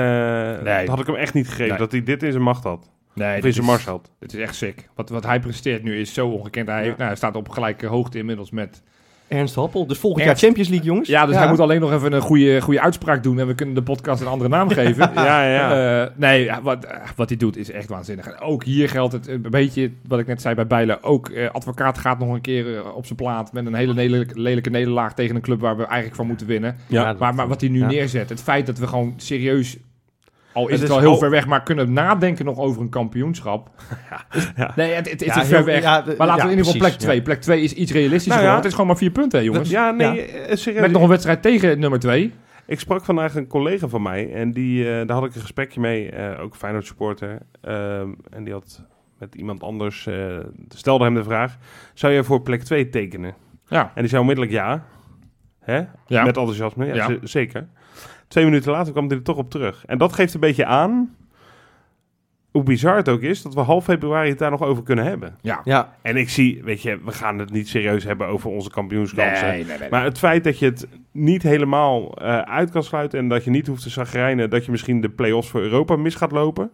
Nee. 0.63 0.79
dat 0.79 0.89
had 0.89 1.01
ik 1.01 1.07
hem 1.07 1.15
echt 1.17 1.35
niet 1.35 1.47
gegeven. 1.49 1.69
Nee. 1.69 1.79
Dat 1.79 1.93
hij 1.93 2.03
dit 2.03 2.23
in 2.23 2.31
zijn 2.31 2.43
macht 2.45 2.65
had. 2.65 2.91
Nee, 3.15 3.39
of 3.39 3.45
in 3.45 3.53
zijn 3.53 3.67
mars 3.67 3.85
had. 3.85 4.11
Het 4.19 4.33
is 4.35 4.41
echt 4.41 4.55
sick. 4.55 4.89
Wat, 4.95 5.09
wat 5.09 5.25
hij 5.25 5.41
presteert 5.41 5.83
nu 5.83 6.01
is 6.01 6.15
zo 6.15 6.29
ongekend. 6.29 6.69
Hij, 6.69 6.83
heeft, 6.83 6.97
nou, 6.97 7.09
hij 7.09 7.17
staat 7.17 7.37
op 7.37 7.49
gelijke 7.49 7.87
hoogte 7.87 8.19
inmiddels 8.19 8.51
met... 8.51 8.83
Ernst 9.31 9.55
Happel. 9.55 9.87
Dus 9.87 9.99
volgend 9.99 10.25
Ernst. 10.25 10.41
jaar 10.41 10.51
Champions 10.51 10.69
League, 10.71 10.89
jongens. 10.89 11.09
Ja, 11.09 11.27
dus 11.27 11.37
hij 11.37 11.49
moet 11.49 11.61
alleen 11.61 11.81
nog 11.81 11.93
even 11.93 12.13
een 12.13 12.21
goede, 12.21 12.61
goede 12.61 12.81
uitspraak 12.81 13.23
doen. 13.23 13.39
En 13.41 13.47
we 13.47 13.55
kunnen 13.55 13.75
de 13.75 13.83
podcast 13.83 14.21
een 14.21 14.27
andere 14.27 14.51
naam 14.51 14.69
geven. 14.81 15.11
Ja, 15.15 15.45
ja. 15.45 16.03
Eh, 16.03 16.11
nee, 16.17 16.45
ja, 16.45 16.63
wat, 16.63 16.85
eh, 16.85 16.97
wat 17.17 17.29
hij 17.29 17.39
doet 17.39 17.57
is 17.57 17.71
echt 17.71 17.89
waanzinnig. 17.89 18.27
En 18.27 18.39
ook 18.41 18.65
hier 18.65 18.89
geldt 18.89 19.13
het 19.13 19.29
een 19.29 19.47
beetje, 19.51 19.91
wat 20.09 20.19
ik 20.19 20.27
net 20.27 20.41
zei 20.41 20.55
bij 20.55 20.67
Bijlen. 20.67 21.03
Ook 21.03 21.29
eh, 21.29 21.51
advocaat 21.51 21.99
gaat 21.99 22.19
nog 22.19 22.33
een 22.35 22.41
keer 22.41 22.77
eh, 22.77 22.97
op 22.97 23.05
zijn 23.07 23.19
plaat 23.19 23.53
met 23.53 23.67
een 23.67 23.75
hele 23.75 23.95
lelijke, 23.95 24.41
lelijke 24.41 24.71
nederlaag 24.71 25.15
tegen 25.15 25.35
een 25.37 25.43
club 25.43 25.61
waar 25.61 25.77
we 25.77 25.85
eigenlijk 25.85 26.17
van 26.17 26.27
moeten 26.27 26.47
winnen. 26.47 26.77
Ja, 26.87 27.15
Maar, 27.19 27.35
maar 27.35 27.49
wat 27.49 27.61
hij 27.61 27.71
nu 27.71 27.79
ja. 27.79 27.87
neerzet, 27.87 28.29
het 28.29 28.43
feit 28.43 28.67
dat 28.67 28.79
we 28.79 28.87
gewoon 28.87 29.15
serieus, 29.17 29.77
al 30.53 30.69
is 30.69 30.81
Het 30.81 30.89
wel 30.89 30.99
heel 30.99 31.17
ver 31.17 31.31
weg, 31.31 31.47
maar 31.47 31.63
kunnen 31.63 31.93
nadenken 31.93 32.45
nog 32.45 32.59
over 32.59 32.81
een 32.83 32.89
kampioenschap. 32.89 33.71
ja. 34.57 34.73
Nee, 34.77 34.93
het, 34.93 35.11
het, 35.11 35.21
het 35.25 35.35
Ja, 35.35 35.41
is 35.41 35.49
ver 35.49 35.57
heel- 35.57 35.67
weg. 35.67 35.83
ja, 35.83 36.05
maar 36.19 36.27
laten 36.27 36.47
we 36.47 36.53
in 36.53 36.59
ieder 36.59 36.65
geval 36.73 36.89
plek 36.89 36.99
2. 36.99 37.23
Plek 37.23 37.41
2 37.41 37.63
is 37.63 37.73
iets 37.75 37.93
realistischer. 37.93 38.43
Nou 38.43 38.57
het 38.57 38.65
is 38.65 38.71
gewoon 38.73 38.87
maar 38.87 38.97
vier 38.97 39.11
punten, 39.11 39.39
hè, 39.39 39.45
jongens. 39.45 39.71
Ja, 39.71 39.91
nee, 39.91 40.23
eh, 40.23 40.57
serieus. 40.57 40.81
Met 40.81 40.91
nog 40.93 41.03
een 41.03 41.09
wedstrijd 41.09 41.43
tegen 41.43 41.79
nummer 41.79 41.99
2. 41.99 42.33
Ik 42.67 42.81
sprak 42.81 43.05
vandaag 43.05 43.35
een 43.35 43.47
collega 43.47 43.89
van 43.89 44.03
mij 44.03 44.33
en 44.33 44.53
die, 44.53 44.85
eh, 44.85 45.07
daar 45.07 45.17
had 45.17 45.25
ik 45.25 45.35
een 45.35 45.41
gesprekje 45.41 45.81
mee, 45.81 46.11
eh, 46.11 46.41
ook 46.43 46.57
Feyenoord 46.57 46.87
supporter. 46.87 47.39
Ehm, 47.61 48.09
en 48.31 48.45
die 48.45 48.53
had 48.53 48.85
met 49.19 49.35
iemand 49.35 49.63
anders, 49.63 50.07
eh, 50.07 50.37
stelde 50.69 51.05
hem 51.05 51.15
de 51.15 51.25
vraag, 51.25 51.57
zou 51.95 52.13
je 52.13 52.25
voor 52.25 52.43
plek 52.43 52.63
2 52.63 52.89
tekenen? 52.89 53.35
Ja. 53.69 53.81
En 53.95 54.01
die 54.01 54.09
zei 54.09 54.21
onmiddellijk 54.21 54.55
ja. 54.55 54.85
Hè? 55.61 55.77
Ja. 56.07 56.25
Met 56.25 56.37
enthousiasme, 56.37 56.87
ja, 56.95 57.09
zeker. 57.23 57.69
Twee 58.31 58.45
minuten 58.45 58.73
later 58.73 58.93
kwam 58.93 59.07
hij 59.09 59.17
er 59.17 59.23
toch 59.23 59.37
op 59.37 59.51
terug. 59.51 59.85
En 59.87 59.99
dat 59.99 60.13
geeft 60.13 60.35
een 60.35 60.41
beetje 60.41 60.65
aan 60.65 61.17
hoe 62.51 62.63
bizar 62.63 62.97
het 62.97 63.09
ook 63.09 63.21
is 63.21 63.43
dat 63.43 63.55
we 63.55 63.61
half 63.61 63.85
februari 63.85 64.29
het 64.29 64.39
daar 64.39 64.51
nog 64.51 64.63
over 64.63 64.83
kunnen 64.83 65.05
hebben. 65.05 65.37
Ja. 65.41 65.61
Ja, 65.65 65.97
En 66.03 66.17
ik 66.17 66.29
zie, 66.29 66.63
weet 66.65 66.83
je, 66.83 66.99
we 67.05 67.13
gaan 67.13 67.39
het 67.39 67.51
niet 67.51 67.69
serieus 67.69 68.05
hebben 68.05 68.27
over 68.27 68.51
onze 68.51 68.71
kampioenskansen. 68.71 69.49
nee, 69.49 69.65
nee. 69.65 69.91
Maar 69.91 70.05
het 70.05 70.19
feit 70.19 70.45
dat 70.45 70.59
je 70.59 70.67
het 70.67 70.89
niet 71.13 71.43
helemaal 71.43 72.15
eh, 72.15 72.39
uit 72.39 72.71
kan 72.71 72.83
sluiten 72.83 73.19
en 73.19 73.29
dat 73.29 73.45
je 73.45 73.51
niet 73.51 73.67
hoeft 73.67 73.83
te 73.83 73.91
zagrijnen 73.91 74.51
dat 74.51 74.65
je 74.65 74.71
misschien 74.71 75.01
de 75.01 75.11
play-offs 75.11 75.49
voor 75.49 75.61
Europa 75.61 75.97
mis 75.97 76.15
gaat 76.15 76.33
lopen, 76.33 76.71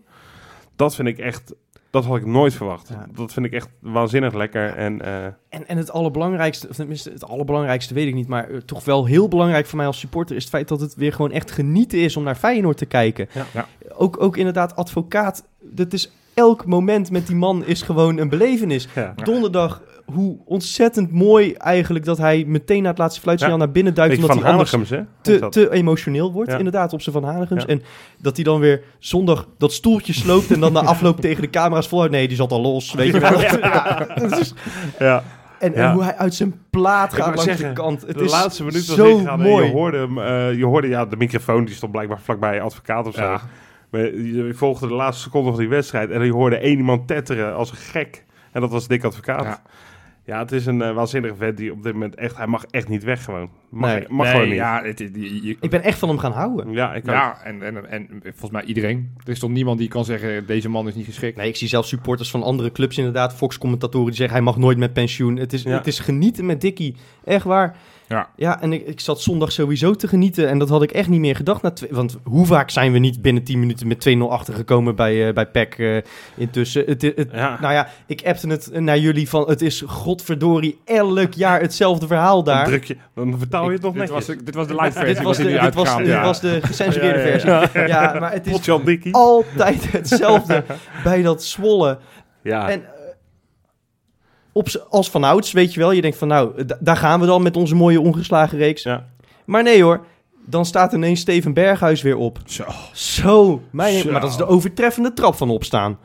dat 0.76 0.94
vind 0.94 1.08
ik 1.08 1.18
echt, 1.18 1.54
dat 1.96 2.04
had 2.04 2.16
ik 2.16 2.26
nooit 2.26 2.54
verwacht. 2.54 2.88
Ja. 2.88 3.06
Dat 3.14 3.32
vind 3.32 3.46
ik 3.46 3.52
echt 3.52 3.68
waanzinnig 3.80 4.34
lekker. 4.34 4.74
En 4.74 5.02
eh, 5.02 5.24
En, 5.48 5.68
en 5.68 5.76
het 5.76 5.90
allerbelangrijkste, 5.90 6.68
of 6.68 6.76
tenminste 6.76 7.10
het 7.10 7.24
allerbelangrijkste 7.24 7.94
weet 7.94 8.08
ik 8.08 8.14
niet, 8.14 8.28
maar 8.28 8.50
eh, 8.50 8.56
toch 8.56 8.84
wel 8.84 9.04
heel 9.04 9.28
belangrijk 9.28 9.66
voor 9.66 9.76
mij 9.76 9.86
als 9.86 9.98
supporter 9.98 10.36
is 10.36 10.42
het 10.42 10.52
feit 10.52 10.68
dat 10.68 10.80
het 10.80 10.94
weer 10.94 11.12
gewoon 11.12 11.32
echt 11.32 11.50
genieten 11.50 11.98
is 11.98 12.16
om 12.16 12.22
naar 12.22 12.34
Feyenoord 12.34 12.76
te 12.76 12.86
kijken. 12.86 13.28
Ja. 13.32 13.44
Ja. 13.52 13.66
Ook, 13.92 14.22
ook 14.22 14.36
inderdaad 14.36 14.76
advocaat, 14.76 15.44
dat 15.60 15.92
is 15.92 16.12
elk 16.34 16.66
moment 16.66 17.10
met 17.10 17.26
die 17.26 17.36
man 17.36 17.64
is 17.64 17.82
gewoon 17.82 18.18
een 18.18 18.28
belevenis. 18.28 18.88
Donderdag 19.24 19.82
hoe 20.12 20.38
ontzettend 20.44 21.12
mooi 21.12 21.52
eigenlijk 21.52 22.04
dat 22.04 22.18
hij 22.18 22.44
meteen 22.46 22.82
na 22.82 22.88
het 22.88 22.98
laatste 22.98 23.20
fluitsignaal 23.20 23.58
naar 23.58 23.70
binnen 23.70 23.94
duikt. 23.94 24.14
Omdat 24.14 24.30
van 24.30 24.42
hij 24.42 24.52
anders 24.52 24.70
hè? 24.90 25.00
Te, 25.20 25.48
te 25.48 25.70
emotioneel 25.72 26.32
wordt, 26.32 26.50
Ja. 26.50 26.56
inderdaad, 26.56 26.92
op 26.92 27.00
zijn 27.02 27.14
Van 27.14 27.24
Hanigems. 27.24 27.62
Ja. 27.62 27.68
En 27.68 27.82
dat 28.18 28.36
hij 28.36 28.44
dan 28.44 28.60
weer 28.60 28.82
zondag 28.98 29.48
dat 29.58 29.72
stoeltje 29.72 30.12
sloopt 30.12 30.50
en 30.50 30.60
dan 30.60 30.72
na 30.72 30.80
afloop 30.82 31.20
tegen 31.26 31.42
de 31.42 31.50
camera's 31.50 31.88
volhoudt. 31.88 32.12
Nee, 32.14 32.28
die 32.28 32.36
zat 32.36 32.52
al 32.52 32.60
los, 32.60 32.92
weet 32.94 33.12
je 33.12 33.20
wel. 33.20 33.40
Ja, 33.40 34.08
is- 34.40 34.54
Ja. 34.98 35.22
en, 35.58 35.74
en 35.74 35.92
hoe 35.92 36.02
hij 36.02 36.16
uit 36.16 36.34
zijn 36.34 36.54
plaat 36.70 37.14
gaat 37.14 37.26
langs 37.26 37.42
zeggen, 37.44 37.68
de 37.68 37.74
kant. 37.80 38.02
Het 38.06 38.18
de 38.18 38.24
is 38.24 38.30
laatste 38.30 38.64
minuut 38.64 38.86
was 38.86 38.96
zo 38.96 39.18
en 39.26 39.40
mooi. 39.40 39.66
je 39.66 39.72
hoorde 39.72 39.98
hem, 39.98 40.18
eh, 40.18 40.58
je 40.58 40.64
hoorde 40.64 40.88
ja, 40.88 41.06
de 41.06 41.16
microfoon, 41.16 41.64
die 41.64 41.74
stond 41.74 41.92
blijkbaar 41.92 42.20
vlakbij 42.20 42.60
advocaat 42.60 43.06
of 43.06 43.14
zo. 43.14 43.22
Ja. 43.22 43.40
Maar 43.90 44.00
je, 44.00 44.32
je 44.46 44.54
volgde 44.54 44.86
de 44.88 44.94
laatste 44.94 45.22
seconde 45.22 45.50
van 45.50 45.58
die 45.58 45.68
wedstrijd 45.68 46.10
en 46.10 46.24
je 46.24 46.32
hoorde 46.32 46.56
één 46.56 46.76
iemand 46.76 47.08
tetteren 47.08 47.54
als 47.54 47.70
een 47.70 47.76
gek. 47.76 48.24
En 48.52 48.60
dat 48.60 48.70
was 48.70 48.86
Dick 48.88 49.04
Advocaat. 49.04 49.42
Ja, 49.44 49.62
Ja. 50.26 50.38
het 50.38 50.52
is 50.52 50.66
een 50.66 50.82
eh, 50.82 50.94
waanzinnige 50.94 51.34
vet 51.34 51.56
die 51.56 51.72
op 51.72 51.82
dit 51.82 51.92
moment 51.92 52.14
echt, 52.14 52.36
hij 52.36 52.46
mag 52.46 52.64
echt 52.70 52.88
niet 52.88 53.04
weg 53.04 53.24
gewoon. 53.24 53.50
Mag, 53.70 53.90
Nee. 53.90 54.04
mag 54.08 54.24
Nee, 54.26 54.34
gewoon 54.34 54.48
niet. 54.48 54.56
Ja, 54.58 54.82
het, 54.84 54.98
je- 54.98 55.42
je- 55.46 55.56
Ik 55.60 55.70
ben 55.70 55.82
echt 55.82 55.98
van 55.98 56.08
hem 56.08 56.18
gaan 56.18 56.32
houden. 56.32 56.70
Ja, 56.72 56.94
ik 56.94 57.06
ja 57.06 57.42
en, 57.44 57.62
en, 57.62 57.90
en 57.90 58.08
volgens 58.22 58.50
mij 58.50 58.62
iedereen. 58.64 59.10
Er 59.24 59.30
is 59.30 59.38
toch 59.38 59.50
niemand 59.50 59.78
die 59.78 59.88
kan 59.88 60.04
zeggen, 60.04 60.46
deze 60.46 60.68
man 60.68 60.88
is 60.88 60.94
niet 60.94 61.06
geschikt. 61.06 61.36
Nee, 61.36 61.48
ik 61.48 61.56
zie 61.56 61.68
zelfs 61.68 61.88
supporters 61.88 62.30
van 62.30 62.42
andere 62.42 62.72
clubs 62.72 62.98
inderdaad, 62.98 63.34
Fox-commentatoren 63.34 64.06
die 64.06 64.16
zeggen 64.16 64.36
hij 64.36 64.44
mag 64.44 64.56
nooit 64.56 64.78
met 64.78 64.92
pensioen. 64.92 65.36
Het 65.36 65.52
is, 65.52 65.62
Ja. 65.62 65.70
het 65.70 65.86
is 65.86 65.98
genieten 65.98 66.46
met 66.46 66.60
Dickie, 66.60 66.94
echt 67.24 67.44
waar. 67.44 67.76
Ja. 68.08 68.28
Ja, 68.36 68.60
en 68.62 68.72
ik, 68.72 68.86
ik 68.86 69.00
zat 69.00 69.20
zondag 69.20 69.52
sowieso 69.52 69.94
te 69.94 70.08
genieten 70.08 70.48
en 70.48 70.58
dat 70.58 70.68
had 70.68 70.82
ik 70.82 70.90
echt 70.90 71.08
niet 71.08 71.20
meer 71.20 71.36
gedacht. 71.36 71.62
Na 71.62 71.70
twee- 71.70 71.90
want 71.92 72.16
hoe 72.24 72.46
vaak 72.46 72.70
zijn 72.70 72.92
we 72.92 72.98
niet 72.98 73.22
binnen 73.22 73.42
10 73.44 73.58
minuten 73.58 73.86
met 73.86 74.00
2-0 74.00 74.30
achtergekomen 74.30 74.94
bij, 74.94 75.28
eh 75.28 75.34
bij 75.34 75.46
PEC 75.46 75.74
eh, 75.78 75.96
intussen? 76.36 76.84
Het, 76.86 77.02
het, 77.02 77.28
Ja. 77.32 77.58
Nou 77.60 77.72
ja, 77.72 77.88
ik 78.06 78.22
appte 78.26 78.48
het 78.48 78.70
naar 78.80 78.98
jullie 78.98 79.28
van 79.28 79.48
het 79.48 79.62
is 79.62 79.82
godverdorie 79.86 80.78
elk 80.84 81.32
jaar 81.34 81.60
hetzelfde 81.60 82.06
verhaal 82.06 82.42
Dan 82.42 82.54
daar. 82.54 82.64
druk 82.66 82.84
je, 82.84 82.96
dan 83.14 83.38
vertaal 83.38 83.66
je 83.66 83.72
het 83.72 83.82
nog 83.82 83.92
dit, 83.94 84.00
netjes. 84.10 84.26
was, 84.26 84.36
dit 84.44 84.54
was 84.54 84.66
de 84.66 84.74
live 84.74 84.92
versie. 84.92 85.14
Dit 85.14 85.22
was, 85.22 85.36
de, 85.36 85.42
dit, 85.42 85.52
was, 85.54 85.62
uitgegaan, 85.64 85.98
dit 86.02 86.12
ja. 86.12 86.22
was 86.22 86.40
de 86.40 86.58
gecensureerde 86.62 87.18
Ja, 87.18 87.24
ja, 87.26 87.30
versie. 87.68 87.80
ja. 87.80 87.86
Ja, 88.12 88.18
maar 88.20 88.32
het 88.32 88.46
is 88.46 88.70
altijd 89.12 89.92
hetzelfde 89.92 90.64
bij 91.04 91.22
dat 91.22 91.44
Zwolle. 91.44 91.98
Ja. 92.42 92.70
En 92.70 92.82
op, 94.56 94.86
als 94.90 95.10
vanouds, 95.10 95.52
weet 95.52 95.74
je 95.74 95.80
wel, 95.80 95.90
je 95.92 96.00
denkt 96.00 96.16
van 96.16 96.28
nou, 96.28 96.64
daar 96.80 96.96
gaan 96.96 97.20
we 97.20 97.26
dan 97.26 97.42
met 97.42 97.56
onze 97.56 97.74
mooie 97.74 98.00
ongeslagen 98.00 98.58
reeks. 98.58 98.82
ja. 98.82 99.08
Maar 99.44 99.62
nee 99.62 99.82
hoor, 99.82 100.06
dan 100.46 100.64
staat 100.66 100.92
ineens 100.92 101.20
Steven 101.20 101.54
Berghuis 101.54 102.02
weer 102.02 102.16
op. 102.16 102.38
Zo. 102.44 102.64
Zo, 102.92 103.62
mijn, 103.70 103.98
Zo. 103.98 104.10
maar 104.10 104.20
dat 104.20 104.30
is 104.30 104.36
de 104.36 104.46
overtreffende 104.46 105.12
trap 105.12 105.34
van 105.34 105.50
opstaan. 105.50 105.98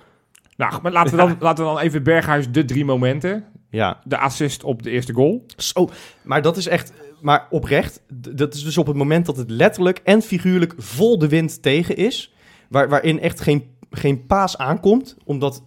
Nou, 0.58 0.82
maar 0.82 0.92
laten 0.92 1.12
we, 1.12 1.18
dan, 1.18 1.36
laten 1.48 1.66
we 1.66 1.70
dan 1.74 1.80
even 1.80 2.04
Berghuis 2.04 2.52
de 2.52 2.66
drie 2.66 2.86
momenten. 2.86 3.44
Ja, 3.70 4.00
De 4.04 4.18
assist 4.18 4.64
op 4.64 4.84
de 4.84 4.90
eerste 4.90 5.14
goal. 5.14 5.46
zo. 5.58 5.90
Maar 6.24 6.42
dat 6.42 6.58
is 6.58 6.68
echt, 6.68 6.94
maar 7.22 7.48
oprecht, 7.50 8.02
dat 8.30 8.54
is 8.54 8.64
dus 8.64 8.78
op 8.78 8.88
het 8.88 8.96
moment 8.96 9.26
dat 9.26 9.38
het 9.38 9.50
letterlijk 9.50 10.02
en 10.04 10.22
figuurlijk 10.22 10.74
vol 10.78 11.18
de 11.20 11.28
wind 11.28 11.62
tegen 11.62 11.96
is. 11.96 12.34
Waar, 12.70 12.90
waarin 12.90 13.20
echt 13.20 13.40
geen, 13.42 13.64
geen 13.90 14.26
paas 14.26 14.58
aankomt, 14.58 15.16
omdat 15.26 15.64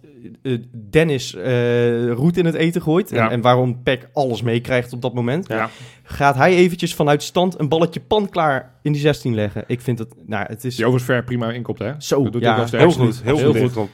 Dennis 0.89 1.35
eh 1.35 2.11
roet 2.11 2.37
in 2.37 2.45
het 2.45 2.55
eten 2.55 2.81
gooit. 2.81 3.11
En, 3.11 3.17
Ja. 3.17 3.31
en 3.31 3.41
waarom 3.41 3.83
Peck 3.83 4.09
alles 4.13 4.41
meekrijgt 4.41 4.93
op 4.93 5.01
dat 5.01 5.13
moment. 5.13 5.47
Ja. 5.47 5.69
gaat 6.03 6.35
hij 6.35 6.55
eventjes 6.55 6.95
vanuit 6.95 7.23
stand 7.23 7.59
een 7.59 7.69
balletje 7.69 7.99
panklaar 7.99 8.73
in 8.81 8.91
die 8.91 9.01
16 9.01 9.35
leggen. 9.35 9.63
Ik 9.67 9.81
vind 9.81 9.99
het, 9.99 10.13
nou, 10.25 10.45
het 10.47 10.63
is 10.63 10.75
Die 10.75 10.85
overigens 10.85 11.13
ver 11.15 11.23
prima 11.23 11.51
inkopt, 11.51 11.79
hè? 11.79 11.91
zo, 11.97 12.23
Dat 12.23 12.31
doet 12.33 12.41
ja, 12.41 12.47
hij 12.47 12.57
wel 12.57 12.67
sterk. 12.67 12.81
Heel 12.83 12.91
goed, 12.91 13.23
heel, 13.23 13.37
Heel 13.37 13.69
goed. 13.69 13.89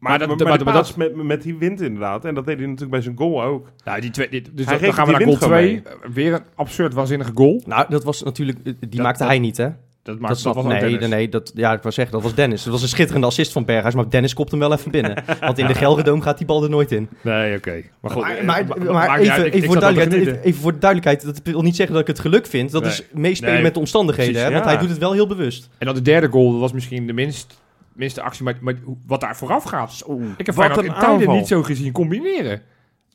Maar, 0.00 0.18
dat- 0.18 0.64
maar, 0.64 0.92
met, 0.96 1.14
met 1.14 1.42
die 1.42 1.56
wind 1.56 1.80
inderdaad. 1.80 2.24
En 2.24 2.34
dat 2.34 2.46
deed 2.46 2.56
hij 2.56 2.64
natuurlijk 2.64 2.90
bij 2.92 3.00
zijn 3.00 3.16
goal 3.18 3.42
ook. 3.42 3.70
Nou, 3.84 4.00
die 4.00 4.10
twee, 4.10 4.28
dit- 4.28 4.50
dus 4.56 4.66
Hij 4.66 4.78
dan, 4.78 4.92
gaan 4.92 5.04
we 5.04 5.10
naar 5.10 5.20
die 5.24 5.36
goal 5.38 5.50
wind 5.50 5.82
2. 5.84 5.94
gewoon 5.94 6.12
Weer 6.14 6.32
een 6.34 6.40
absurd 6.54 6.94
waanzinnige 6.94 7.30
goal. 7.34 7.62
Nou, 7.66 7.86
dat 7.88 8.04
was 8.04 8.22
natuurlijk, 8.22 8.64
die 8.64 8.74
Dat- 8.80 9.00
maakte 9.00 9.18
dat- 9.18 9.28
hij 9.28 9.38
niet, 9.38 9.56
hè? 9.56 9.68
Dat, 10.08 10.18
maakt, 10.18 10.34
dat, 10.34 10.42
dat 10.42 10.54
was 10.64 10.64
nee, 10.72 10.80
Dennis. 10.90 11.08
nee, 11.08 11.28
dat, 11.28 11.50
ja, 11.54 11.72
ik 11.72 11.82
wou 11.82 11.94
zeggen, 11.94 12.14
dat 12.14 12.22
was 12.22 12.34
Dennis. 12.34 12.62
Dat 12.62 12.72
was 12.72 12.82
een 12.82 12.88
schitterende 12.88 13.26
assist 13.26 13.52
van 13.52 13.64
Berghuis, 13.64 13.94
maar 13.94 14.10
Dennis 14.10 14.34
kopt 14.34 14.50
hem 14.50 14.60
wel 14.60 14.72
even 14.72 14.90
binnen. 14.90 15.24
Want 15.40 15.58
in 15.58 15.66
de 15.66 15.74
Gelredoom 15.74 16.20
gaat 16.20 16.38
die 16.38 16.46
bal 16.46 16.62
er 16.62 16.70
nooit 16.70 16.92
in. 16.92 17.08
Nee, 17.20 17.56
oké. 17.56 17.82
Maar 18.00 18.10
goed. 18.10 18.22
Maar, 18.22 18.36
eh, 18.38 18.44
maar, 18.92 19.18
even, 19.18 19.32
uit. 19.32 19.46
Ik- 19.46 19.52
even, 19.54 19.56
ik 19.58 19.64
voor 19.64 19.80
duidelijkheid, 19.80 20.44
even, 20.44 20.60
voor 20.60 20.72
de 20.72 20.78
duidelijkheid, 20.78 21.24
dat 21.24 21.40
wil 21.52 21.62
niet 21.62 21.76
zeggen 21.76 21.94
dat 21.94 22.02
ik 22.08 22.08
het 22.16 22.18
geluk 22.20 22.46
vind. 22.46 22.70
Dat 22.70 22.82
Nee. 22.82 22.90
is 22.90 23.04
meespelen 23.12 23.54
Nee. 23.54 23.62
met 23.62 23.74
de 23.74 23.80
omstandigheden, 23.80 24.32
Precies, 24.32 24.48
hè? 24.48 24.54
Want 24.54 24.64
ja. 24.64 24.70
hij 24.70 24.80
doet 24.80 24.90
het 24.90 24.98
wel 24.98 25.12
heel 25.12 25.26
bewust. 25.26 25.68
En 25.78 25.86
dan 25.86 25.94
de 25.94 26.02
derde 26.02 26.28
goal, 26.28 26.50
dat 26.50 26.60
was 26.60 26.72
misschien 26.72 27.06
de 27.06 27.12
minst, 27.12 27.60
minste 27.92 28.22
actie. 28.22 28.44
Maar, 28.44 28.54
maar 28.60 28.74
wat 29.06 29.20
daar 29.20 29.36
vooraf 29.36 29.64
gaat. 29.64 30.04
Ik 30.36 30.46
heb 30.46 30.54
Feyenoord 30.54 30.78
een 30.80 30.86
in 30.94 31.00
tijden 31.00 31.30
niet 31.30 31.46
zo 31.46 31.62
gezien 31.62 31.92
combineren. 31.92 32.60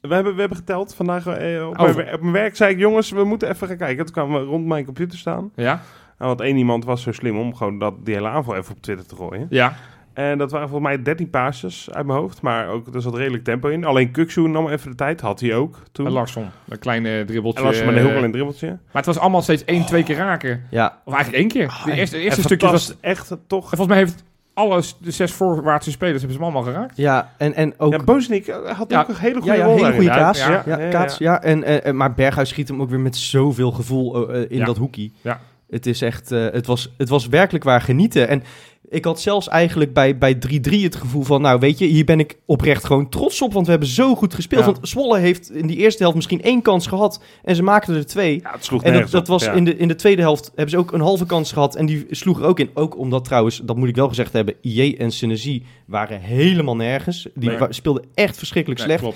We 0.01 0.13
hebben, 0.13 0.33
we 0.33 0.39
hebben 0.39 0.57
geteld 0.57 0.95
vandaag 0.95 1.27
eh, 1.27 1.67
op, 1.67 1.79
Oh. 1.79 1.95
mijn, 1.95 2.13
op 2.13 2.19
mijn 2.21 2.33
werk. 2.33 2.55
Zei 2.55 2.73
ik, 2.73 2.79
jongens, 2.79 3.11
we 3.11 3.23
moeten 3.23 3.49
even 3.49 3.67
gaan 3.67 3.77
kijken. 3.77 4.05
Toen 4.05 4.13
kwamen 4.13 4.39
we 4.41 4.45
rond 4.47 4.65
mijn 4.65 4.85
computer 4.85 5.17
staan. 5.19 5.51
Ja? 5.55 5.81
Nou, 6.23 6.35
want 6.35 6.47
één 6.47 6.57
iemand 6.57 6.85
was 6.85 7.01
zo 7.01 7.11
slim 7.11 7.37
om 7.39 7.55
gewoon 7.55 7.79
dat, 7.79 7.93
die 8.03 8.13
hele 8.15 8.27
aanval 8.27 8.55
even 8.55 8.75
op 8.75 8.81
Twitter 8.81 9.05
te 9.07 9.15
gooien. 9.15 9.47
Ja. 9.49 9.75
En 10.13 10.37
dat 10.37 10.51
waren 10.51 10.69
volgens 10.69 10.89
mij 10.89 11.03
13 11.03 11.29
paasjes 11.29 11.89
uit 11.91 12.05
mijn 12.05 12.19
hoofd. 12.19 12.41
Maar 12.41 12.67
ook, 12.67 12.95
er 12.95 13.01
zat 13.01 13.15
redelijk 13.15 13.43
tempo 13.43 13.67
in. 13.67 13.85
Alleen 13.85 14.11
Kuksu 14.11 14.41
nam 14.47 14.67
even 14.69 14.89
de 14.89 14.95
tijd. 14.95 15.21
Had 15.21 15.39
hij 15.39 15.55
ook 15.55 15.77
toen. 15.91 16.05
En 16.05 16.11
Larsson. 16.11 16.49
Een 16.67 16.79
kleine 16.79 17.25
dribbeltje. 17.25 17.59
En 17.59 17.65
Larsson 17.65 17.85
met 17.85 17.95
een 17.95 18.01
heel 18.05 18.15
klein 18.15 18.31
dribbeltje. 18.31 18.67
Maar 18.67 18.77
het 18.91 19.05
was 19.05 19.19
allemaal 19.19 19.41
steeds 19.41 19.65
één, 19.65 19.85
twee 19.85 20.03
keer 20.03 20.15
raken. 20.15 20.63
Ja, 20.69 20.97
Of 21.05 21.13
eigenlijk 21.13 21.43
één 21.43 21.51
keer. 21.51 21.81
De 21.85 21.91
eerste, 21.91 22.15
de 22.15 22.21
eerste 22.21 22.39
En 22.39 22.45
stukje 22.45 22.71
was... 22.71 22.95
Echt 23.01 23.27
toch... 23.47 23.71
En 23.71 23.77
volgens 23.77 23.87
mij 23.87 23.97
heeft 23.97 24.23
alle 24.53 24.83
de 24.99 25.11
zes 25.11 25.31
voorwaartse 25.33 25.91
spelers 25.91 26.21
hebben 26.21 26.37
ze 26.37 26.43
hem 26.43 26.53
allemaal 26.53 26.73
geraakt. 26.73 26.97
ja 26.97 27.31
en, 27.37 27.53
en 27.53 27.73
ook... 27.79 27.91
Ja, 27.91 28.29
eh, 28.35 28.77
had 28.77 28.91
Ja. 28.91 29.01
ook 29.01 29.07
een 29.07 29.15
hele 29.15 29.33
Ja, 29.35 29.39
goede 29.41 29.57
ja, 29.57 29.65
rol 29.65 29.75
hele 29.75 29.91
goede 29.93 30.09
kaats. 30.09 30.39
Ja, 30.39 30.51
Ja, 30.51 30.63
ja, 30.65 30.79
ja, 30.79 30.89
kaats, 30.89 31.17
ja. 31.17 31.41
En, 31.41 31.63
eh, 31.63 31.85
eh, 31.85 31.93
maar 31.93 32.13
Berghuis 32.13 32.49
schiet 32.49 32.67
hem 32.67 32.81
ook 32.81 32.89
weer 32.89 32.99
met 32.99 33.15
zoveel 33.15 33.71
gevoel 33.71 34.29
in 34.31 34.57
Ja. 34.57 34.65
dat 34.65 34.77
hoekie. 34.77 35.13
Ja. 35.21 35.39
Het, 35.73 35.85
is 35.85 36.01
echt, 36.01 36.31
eh, 36.31 36.45
het, 36.51 36.65
was, 36.65 36.93
het 36.97 37.09
was 37.09 37.27
werkelijk 37.27 37.63
waar 37.63 37.81
genieten. 37.81 38.27
En 38.27 38.43
ik 38.89 39.05
had 39.05 39.21
zelfs 39.21 39.47
eigenlijk 39.47 39.93
bij, 39.93 40.17
bij 40.17 40.35
3-3 40.35 40.39
het 40.81 40.95
gevoel 40.95 41.23
van... 41.23 41.41
nou, 41.41 41.59
weet 41.59 41.77
je, 41.77 41.85
hier 41.85 42.05
ben 42.05 42.19
ik 42.19 42.37
oprecht 42.45 42.83
gewoon 42.85 43.09
trots 43.09 43.41
op... 43.41 43.53
want 43.53 43.65
we 43.65 43.71
hebben 43.71 43.89
zo 43.89 44.15
goed 44.15 44.33
gespeeld. 44.33 44.65
Ja. 44.65 44.71
Want 44.71 44.87
Zwolle 44.87 45.19
heeft 45.19 45.51
in 45.51 45.67
die 45.67 45.77
eerste 45.77 46.01
helft 46.01 46.15
misschien 46.15 46.41
één 46.41 46.61
kans 46.61 46.87
gehad... 46.87 47.23
en 47.43 47.55
ze 47.55 47.63
maakten 47.63 47.95
er 47.95 48.05
twee. 48.05 48.39
Ja, 48.43 48.51
het 48.51 48.65
sloeg 48.65 48.83
En 48.83 49.07
dat, 49.09 49.27
was 49.27 49.43
Ja. 49.43 49.51
in, 49.51 49.63
de, 49.65 49.77
in 49.77 49.87
de 49.87 49.95
tweede 49.95 50.21
helft 50.21 50.47
hebben 50.47 50.69
ze 50.69 50.77
ook 50.77 50.91
een 50.91 51.01
halve 51.01 51.25
kans 51.25 51.51
gehad. 51.51 51.75
En 51.75 51.85
die 51.85 52.05
sloeg 52.09 52.39
er 52.39 52.45
ook 52.45 52.59
in. 52.59 52.69
Ook 52.73 52.97
omdat 52.97 53.25
trouwens, 53.25 53.61
dat 53.63 53.75
moet 53.77 53.89
ik 53.89 53.95
wel 53.95 54.07
gezegd 54.07 54.33
hebben, 54.33 54.55
IE 54.61 54.97
en 54.97 55.11
Senesi 55.11 55.65
waren 55.85 56.19
helemaal 56.21 56.75
nergens. 56.75 57.27
Die 57.35 57.49
Nee. 57.49 57.57
wa- 57.57 57.71
speelden 57.71 58.03
echt 58.13 58.37
verschrikkelijk 58.37 58.85
Nee, 58.87 58.97
slecht. 58.97 59.15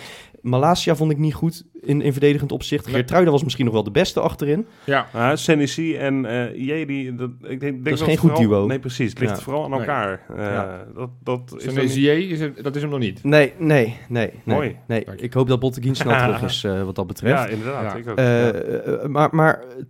Malasia 0.49 0.95
vond 0.95 1.11
ik 1.11 1.17
niet 1.17 1.33
goed 1.33 1.63
in, 1.81 2.01
in 2.01 2.11
verdedigend 2.11 2.51
opzicht. 2.51 2.85
Nee. 2.85 2.95
Geertruida 2.95 3.31
was 3.31 3.43
misschien 3.43 3.65
nog 3.65 3.73
wel 3.73 3.83
de 3.83 3.91
beste 3.91 4.19
achterin. 4.19 4.65
Ja. 4.83 5.07
Ja, 5.13 5.35
Senesi 5.35 5.95
en 5.97 6.25
eh 6.25 6.61
IE, 6.67 6.85
die, 6.85 7.15
dat, 7.15 7.29
ik 7.41 7.47
denk, 7.47 7.59
denk 7.59 7.83
Dat 7.83 7.93
is 7.93 7.99
het 7.99 8.09
geen 8.09 8.17
goed 8.17 8.29
vooral- 8.31 8.47
duo. 8.49 8.65
Nee, 8.67 8.79
precies. 8.79 9.09
Het 9.09 9.19
ligt 9.19 9.35
Ja. 9.37 9.41
vooral 9.41 9.63
aan 9.63 9.69
Nee. 9.69 9.79
elkaar. 9.79 10.21
Eh, 10.37 10.43
Ja. 10.45 10.85
Dat, 10.95 11.09
dat 11.23 11.55
is 11.57 11.93
Zier 11.93 12.29
is 12.29 12.39
het- 12.39 12.63
dat 12.63 12.75
is 12.75 12.81
hem 12.81 12.91
nog 12.91 12.99
niet. 12.99 13.23
Nee, 13.23 13.53
nee, 13.57 13.97
nee. 14.09 14.31
nee, 14.43 14.55
Mooi. 14.55 14.77
Nee. 14.87 15.05
Dank. 15.05 15.19
Ik 15.19 15.33
hoop 15.33 15.47
dat 15.47 15.59
Botteguin 15.59 15.95
snel 15.95 16.17
terug 16.23 16.41
is 16.41 16.63
eh, 16.63 16.83
wat 16.83 16.95
dat 16.95 17.07
betreft. 17.07 17.33
Ja, 17.43 17.47
inderdaad. 17.47 17.83
Ja. 17.91 17.95
Ik 17.95 18.09
ook. 18.09 18.17
Eh, 18.17 18.25
ja. 18.25 18.51
eh, 18.51 19.05
maar, 19.07 19.29
maar 19.31 19.53
eh, 19.61 19.83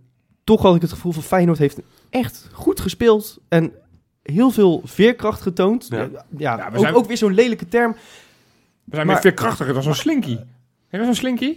toch 0.44 0.62
had 0.62 0.74
ik 0.74 0.80
het 0.82 0.92
gevoel 0.92 1.12
van 1.12 1.22
Feyenoord 1.22 1.58
heeft 1.58 1.80
echt 2.10 2.48
goed 2.52 2.80
gespeeld. 2.80 3.38
En 3.48 3.72
heel 4.22 4.50
veel 4.50 4.82
veerkracht 4.84 5.42
getoond. 5.42 5.86
Ja. 5.90 5.98
Eh, 5.98 6.04
ja, 6.12 6.56
Ja, 6.56 6.70
we 6.70 6.76
ook, 6.76 6.82
zijn- 6.82 6.94
ook 6.94 7.06
weer 7.06 7.16
zo'n 7.16 7.34
lelijke 7.34 7.68
term. 7.68 7.96
We 8.90 8.94
zijn 8.94 9.06
Maar- 9.06 9.14
weer 9.14 9.22
veel 9.32 9.32
krachtiger 9.44 9.74
dan 9.74 9.82
zo'n 9.82 9.94
slinky. 9.94 10.36
Ken 10.90 10.98
je 11.00 11.04
zo'n 11.04 11.14
slinky? 11.14 11.56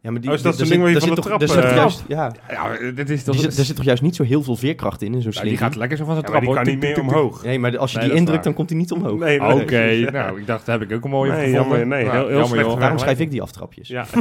Ja, 0.00 0.10
maar 0.10 0.20
die, 0.20 0.30
Oh, 0.30 0.36
is 0.36 0.42
dat 0.42 0.56
zo'n 0.58 0.68
ding 0.68 0.82
waar 0.82 0.90
je 0.90 1.00
van 1.00 1.08
de 1.08 1.14
toch- 1.14 1.24
trap, 1.24 1.38
daar 1.40 1.48
zit 1.48 1.64
eh, 1.64 1.74
juist- 1.76 2.04
Ja, 2.08 2.32
Ja, 2.48 2.90
dit 2.94 3.10
is... 3.10 3.24
Dat 3.24 3.34
die 3.34 3.42
zit- 3.42 3.50
is 3.50 3.56
daar 3.56 3.64
zit 3.64 3.76
toch 3.76 3.84
juist 3.84 4.02
niet 4.02 4.16
zo 4.16 4.22
heel 4.22 4.42
veel 4.42 4.56
veerkracht 4.56 5.02
in, 5.02 5.14
in 5.14 5.22
zo'n 5.22 5.30
ja, 5.32 5.38
slinky? 5.38 5.48
die 5.48 5.58
gaat 5.58 5.76
lekker 5.76 5.96
zo 5.96 6.04
van 6.04 6.14
zijn 6.14 6.26
trap. 6.26 6.40
die 6.40 6.54
kan 6.54 6.64
niet 6.66 6.78
meer 6.80 7.00
omhoog. 7.00 7.44
Nee, 7.44 7.58
maar 7.58 7.78
als 7.78 7.92
je 7.92 7.98
Nee, 7.98 8.08
die 8.08 8.16
indrukt, 8.16 8.44
dan 8.44 8.54
komt 8.54 8.70
hij 8.70 8.78
niet 8.78 8.92
omhoog. 8.92 9.18
Nee, 9.18 9.40
nee, 9.40 9.52
Oké, 9.62 10.10
nou, 10.10 10.40
ik 10.40 10.46
dacht, 10.46 10.66
daar 10.66 10.78
heb 10.78 10.90
ik 10.90 10.96
ook 10.96 11.04
een 11.04 11.10
mooie 11.10 11.32
Nee, 11.32 11.52
gevonden. 11.52 11.88
nee, 11.88 12.02
heel- 12.02 12.12
heel 12.12 12.28
jammer, 12.30 12.46
slecht. 12.48 12.78
Daarom 12.80 12.98
schrijf 12.98 13.18
ik 13.20 13.30
die 13.30 13.42
aftrapjes. 13.42 13.88
Ja. 13.88 14.04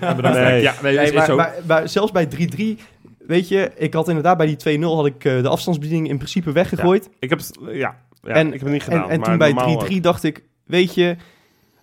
Ja. 0.00 0.14
Nee. 0.32 0.62
Ja, 0.62 0.74
nee, 0.82 0.94
Nee, 0.94 1.02
is, 1.04 1.08
is 1.10 1.14
maar, 1.16 1.24
zo. 1.26 1.36
maar, 1.36 1.54
maar 1.66 1.88
zelfs 1.88 2.12
bij 2.12 2.26
3-3, 2.26 2.78
weet 3.26 3.48
je, 3.48 3.70
ik 3.76 3.94
had 3.94 4.08
inderdaad 4.08 4.36
bij 4.36 4.46
die 4.46 4.78
2-0 4.78 4.82
had 4.96 5.06
ik 5.06 5.24
eh, 5.24 5.42
de 5.42 5.48
afstandsbediening 5.48 6.08
in 6.08 6.16
principe 6.16 6.52
weggegooid. 6.52 7.08
Ik 7.18 7.28
heb 7.30 7.38
het, 7.38 7.58
ja, 7.72 7.96
ja 8.22 8.32
En- 8.32 8.46
ik 8.46 8.52
heb 8.52 8.62
het 8.62 8.70
niet 8.72 8.82
gedaan. 8.82 9.02
en 9.04 9.10
en 9.10 9.18
maar 9.20 9.28
toen 9.28 9.38
bij 9.38 9.52
normaal 9.52 9.84
3-3 9.90 10.00
dacht 10.00 10.22
ik, 10.24 10.42
weet 10.64 10.94
je, 10.94 11.16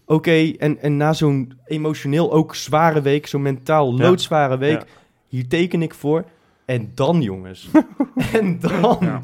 oké, 0.05 0.51
en, 0.57 0.81
en 0.81 0.97
na 0.97 1.13
zo'n 1.13 1.53
emotioneel 1.65 2.31
ook 2.33 2.55
zware 2.55 3.01
week, 3.01 3.27
zo'n 3.27 3.41
mentaal 3.41 3.93
loodzware 3.97 4.57
week, 4.57 4.79
Ja. 4.79 4.85
hier 5.27 5.47
teken 5.47 5.81
ik 5.81 5.93
voor. 5.93 6.25
En 6.65 6.91
dan, 6.95 7.21
jongens. 7.21 7.69
en 8.33 8.59
dan. 8.59 8.97
Ja. 9.01 9.21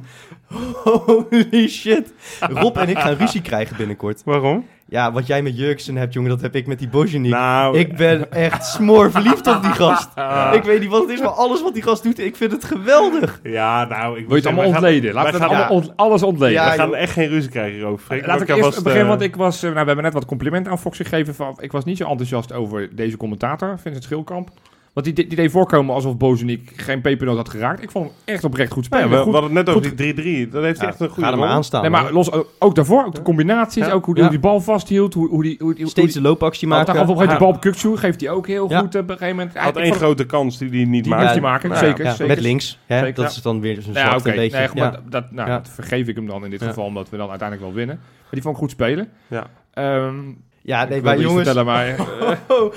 Holy 0.83 1.67
shit. 1.67 2.13
Rob 2.39 2.77
en 2.77 2.89
ik 2.89 2.97
gaan 2.97 3.13
ruzie 3.15 3.41
krijgen 3.41 3.77
binnenkort. 3.77 4.21
Waarom? 4.23 4.65
Ja, 4.91 5.11
wat 5.11 5.27
jij 5.27 5.41
met 5.41 5.57
Jurksen 5.57 5.95
hebt, 5.95 6.13
jongen, 6.13 6.29
dat 6.29 6.41
heb 6.41 6.55
ik 6.55 6.67
met 6.67 6.79
die 6.79 6.87
Bozjanik. 6.89 7.31
Nou, 7.31 7.77
Ik 7.77 7.95
ben 7.97 8.31
echt 8.31 8.65
smoor 8.65 9.11
verliefd 9.11 9.47
op 9.47 9.61
die 9.61 9.71
gast. 9.71 10.09
Ik 10.59 10.63
weet 10.63 10.79
niet 10.79 10.89
wat 10.89 11.01
het 11.01 11.09
is, 11.09 11.19
maar 11.19 11.29
alles 11.29 11.61
wat 11.61 11.73
die 11.73 11.83
gast 11.83 12.03
doet, 12.03 12.19
ik 12.19 12.35
vind 12.35 12.51
het 12.51 12.63
geweldig. 12.63 13.39
Ja, 13.43 13.85
nou, 13.85 14.17
ik 14.19 14.27
Wil 14.27 14.35
je 14.35 14.41
het 14.41 14.45
allemaal 14.45 14.65
ontleden? 14.65 15.13
Laten 15.13 15.31
we 15.33 15.39
gaan- 15.39 15.47
allemaal 15.49 15.69
ont- 15.69 15.91
alles 15.95 16.23
ontleden. 16.23 16.53
Ja, 16.53 16.71
we 16.71 16.77
gaan 16.77 16.89
joh. 16.89 16.97
echt 16.97 17.11
geen 17.13 17.27
ruzie 17.27 17.51
krijgen 17.51 17.73
hierover. 17.73 18.05
Freek. 18.05 18.25
Laat 18.25 18.41
ik 18.41 18.47
eerst 18.47 18.61
vast, 18.63 18.75
beginnen, 18.83 19.01
eh, 19.03 19.09
want 19.09 19.21
ik 19.21 19.35
was... 19.35 19.55
eh, 19.55 19.61
nou, 19.61 19.73
we 19.73 19.85
hebben 19.85 20.03
net 20.03 20.13
wat 20.13 20.25
complimenten 20.25 20.71
aan 20.71 20.79
Fox 20.79 20.97
gegeven. 20.97 21.35
Van, 21.35 21.57
ik 21.59 21.71
was 21.71 21.83
niet 21.83 21.97
zo 21.97 22.07
enthousiast 22.07 22.53
over 22.53 22.95
deze 22.95 23.17
commentator, 23.17 23.79
Vincent 23.79 24.03
Schilkamp. 24.03 24.49
Want 24.93 25.05
die, 25.05 25.13
die 25.27 25.35
deed 25.35 25.51
voorkomen 25.51 25.95
alsof 25.95 26.17
Bozenik 26.17 26.71
geen 26.75 27.01
pepernoot 27.01 27.35
had 27.37 27.49
geraakt. 27.49 27.83
Ik 27.83 27.91
vond 27.91 28.05
hem 28.05 28.15
echt 28.25 28.43
oprecht 28.43 28.71
goed 28.71 28.87
ja, 28.89 28.97
spelen. 28.97 29.09
we, 29.09 29.31
hadden 29.31 29.43
het 29.43 29.51
net 29.65 29.69
over 29.75 29.95
die 29.95 30.47
3-3. 30.47 30.49
Dat 30.51 30.63
heeft 30.63 30.79
hij 30.79 30.87
echt 30.89 30.99
een 30.99 31.07
goede 31.09 31.21
Ga 31.23 31.31
er 31.31 31.37
maar 31.37 31.47
rol. 31.47 31.55
aan 31.55 31.63
staan. 31.63 31.81
Nee, 31.81 31.89
maar 31.89 32.11
los, 32.11 32.31
ook, 32.59 32.75
daarvoor, 32.75 33.05
ook 33.05 33.15
de 33.15 33.21
combinaties, 33.21 33.85
Ja. 33.85 33.91
ook 33.91 34.05
hoe, 34.05 34.15
Ja. 34.15 34.21
hoe 34.21 34.29
die 34.31 34.39
bal 34.39 34.61
vasthield, 34.61 35.13
hoe, 35.13 35.29
hoe 35.29 35.43
die... 35.43 35.55
Hoe 35.59 35.73
die 35.75 35.87
Steeds 35.87 36.13
hoe 36.13 36.21
de 36.23 36.27
loopactie 36.29 36.67
die, 36.67 36.77
maken. 36.77 36.93
Op 36.93 36.99
een 36.99 37.01
gegeven 37.01 37.13
moment 37.15 37.31
Ja. 37.41 37.47
de 37.47 37.59
bal 37.71 37.93
op 37.93 37.97
geeft 37.99 38.21
hij 38.21 38.29
ook 38.29 38.47
heel 38.47 38.69
Ja. 38.69 38.79
goed 38.79 38.95
eh, 38.95 39.01
op 39.01 39.09
een 39.09 39.17
gegeven 39.17 39.35
moment. 39.35 39.53
Ja, 39.55 39.61
Had 39.63 39.77
één 39.77 39.93
grote 39.93 40.25
kans 40.25 40.57
die 40.57 40.69
hij 40.69 40.83
niet 40.85 41.03
Die 41.03 41.11
maakt. 41.13 41.21
moest 41.23 41.33
hij 41.33 41.41
maken, 41.43 41.69
Nou 41.69 41.85
ja. 41.85 41.95
zeker. 42.11 42.27
Met 42.27 42.39
links. 42.39 42.79
Dat 43.13 43.31
is 43.31 43.41
dan 43.41 43.61
weer 43.61 43.81
zo'n 43.81 43.97
oké. 44.15 44.29
een 44.29 44.35
beetje. 44.35 44.69
Ja. 44.73 44.99
dat, 45.09 45.31
nou, 45.31 45.49
dat 45.49 45.69
vergeef 45.69 46.07
ik 46.07 46.15
hem 46.15 46.27
dan 46.27 46.43
in 46.43 46.49
dit 46.49 46.61
geval, 46.63 46.85
omdat 46.85 47.09
we 47.09 47.17
dan 47.17 47.29
uiteindelijk 47.29 47.67
wel 47.67 47.77
winnen. 47.77 47.95
Maar 48.01 48.29
die 48.31 48.41
vond 48.41 48.55
ik 48.55 48.61
goed 48.61 48.71
spelen. 48.71 49.09
Ja. 49.27 49.47
Ehm 49.73 50.15
ja, 50.63 50.83
ik 50.83 50.89
nee, 50.89 51.01
maar 51.01 51.19
jongens... 51.19 51.35
vertellen, 51.35 51.65
maar... 51.65 51.87
eh, 51.97 52.31
Oh, 52.47 52.73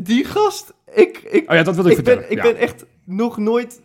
die 0.00 0.24
gast, 0.24 0.74
ik, 0.94 1.18
ik, 1.18 1.50
oh 1.50 1.56
ja, 1.56 1.62
dat 1.62 1.78
ik, 1.78 1.86
ik, 1.86 1.94
vertellen. 1.94 2.20
ben, 2.20 2.30
ik 2.30 2.36
ja. 2.36 2.42
ben 2.42 2.56
echt 2.56 2.84
nog 3.04 3.38
nooit 3.38 3.80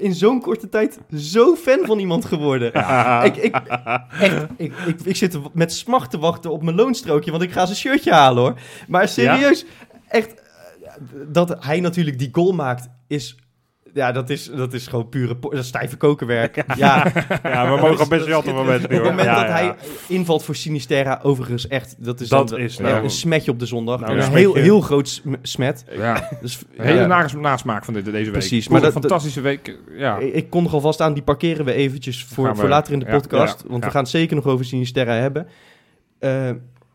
in 0.00 0.14
zo'n 0.14 0.40
korte 0.40 0.68
tijd 0.68 0.98
zo 1.16 1.54
fan 1.54 1.78
van 1.86 1.98
iemand 1.98 2.24
geworden. 2.24 2.70
Ja. 2.72 3.22
Ik, 3.28 3.36
ik, 3.36 3.54
echt, 4.20 4.46
ik, 4.56 4.72
ik, 4.86 5.00
ik 5.04 5.16
zit 5.16 5.38
met 5.54 5.72
smacht 5.72 6.10
te 6.10 6.18
wachten 6.18 6.50
op 6.50 6.62
mijn 6.62 6.76
loonstrookje, 6.76 7.30
want 7.30 7.42
ik 7.42 7.52
ga 7.52 7.64
zijn 7.64 7.78
shirtje 7.78 8.12
halen 8.12 8.42
hoor. 8.42 8.60
Maar 8.88 9.08
serieus, 9.08 9.64
echt, 10.08 10.34
eh, 10.34 10.92
dat 11.28 11.64
hij 11.64 11.80
natuurlijk 11.80 12.18
die 12.18 12.28
goal 12.32 12.52
maakt, 12.52 12.88
is... 13.06 13.36
Ja, 13.94 14.12
dat 14.12 14.30
is, 14.30 14.50
dat 14.56 14.72
is 14.72 14.86
gewoon 14.86 15.08
pure 15.08 15.36
po- 15.36 15.50
dat 15.50 15.58
is 15.58 15.66
stijve 15.66 15.96
kokenwerk. 15.96 16.56
Ja, 16.76 17.12
Ja, 17.42 17.64
we 17.64 17.68
Dat 17.70 17.80
mogen 17.80 17.90
is- 18.00 18.08
best 18.08 18.10
dat 18.10 18.28
mensen. 18.28 18.36
Op 18.36 18.44
het 18.90 19.02
moment 19.02 19.24
Ja, 19.24 19.34
dat 19.34 19.44
ja. 19.46 19.52
hij 19.52 19.74
invalt 20.08 20.44
voor 20.44 20.54
Sinisterra, 20.54 21.20
overigens 21.22 21.68
echt, 21.68 21.94
dat 22.04 22.20
is, 22.20 22.28
Dat 22.28 22.50
een, 22.52 22.58
is 22.58 22.78
een- 22.78 22.84
nou- 22.84 23.02
een 23.04 23.10
smetje 23.10 23.50
op 23.50 23.58
de 23.58 23.66
zondag. 23.66 24.00
Nou, 24.00 24.12
een 24.12 24.22
een 24.22 24.32
heel, 24.32 24.54
heel 24.54 24.80
groot 24.80 25.08
sm- 25.08 25.34
smet. 25.42 25.84
Ja, 25.90 26.28
Dus, 26.40 26.58
hele 26.76 27.06
nasmaak 27.40 27.84
van 27.84 27.94
dit, 27.94 28.04
deze 28.04 28.16
week. 28.24 28.32
Precies, 28.32 28.68
maar 28.68 28.80
maar 28.80 28.88
een 28.88 28.94
dat- 28.94 29.02
fantastische 29.02 29.40
week. 29.40 29.78
Ja. 29.96 30.16
Ik, 30.18 30.34
ik 30.34 30.50
kondig 30.50 30.72
alvast 30.72 31.00
aan, 31.00 31.14
die 31.14 31.22
parkeren 31.22 31.64
we 31.64 31.72
eventjes 31.72 32.24
voor, 32.24 32.48
we- 32.48 32.54
voor 32.54 32.68
later 32.68 32.92
in 32.92 32.98
de 32.98 33.06
ja, 33.06 33.12
podcast. 33.12 33.60
ja, 33.62 33.68
want 33.68 33.80
ja. 33.80 33.86
we 33.86 33.92
gaan 33.92 34.02
het 34.02 34.10
zeker 34.12 34.36
nog 34.36 34.46
over 34.46 34.64
Sinisterra 34.64 35.12
hebben. 35.14 35.46
Eh, 36.18 36.50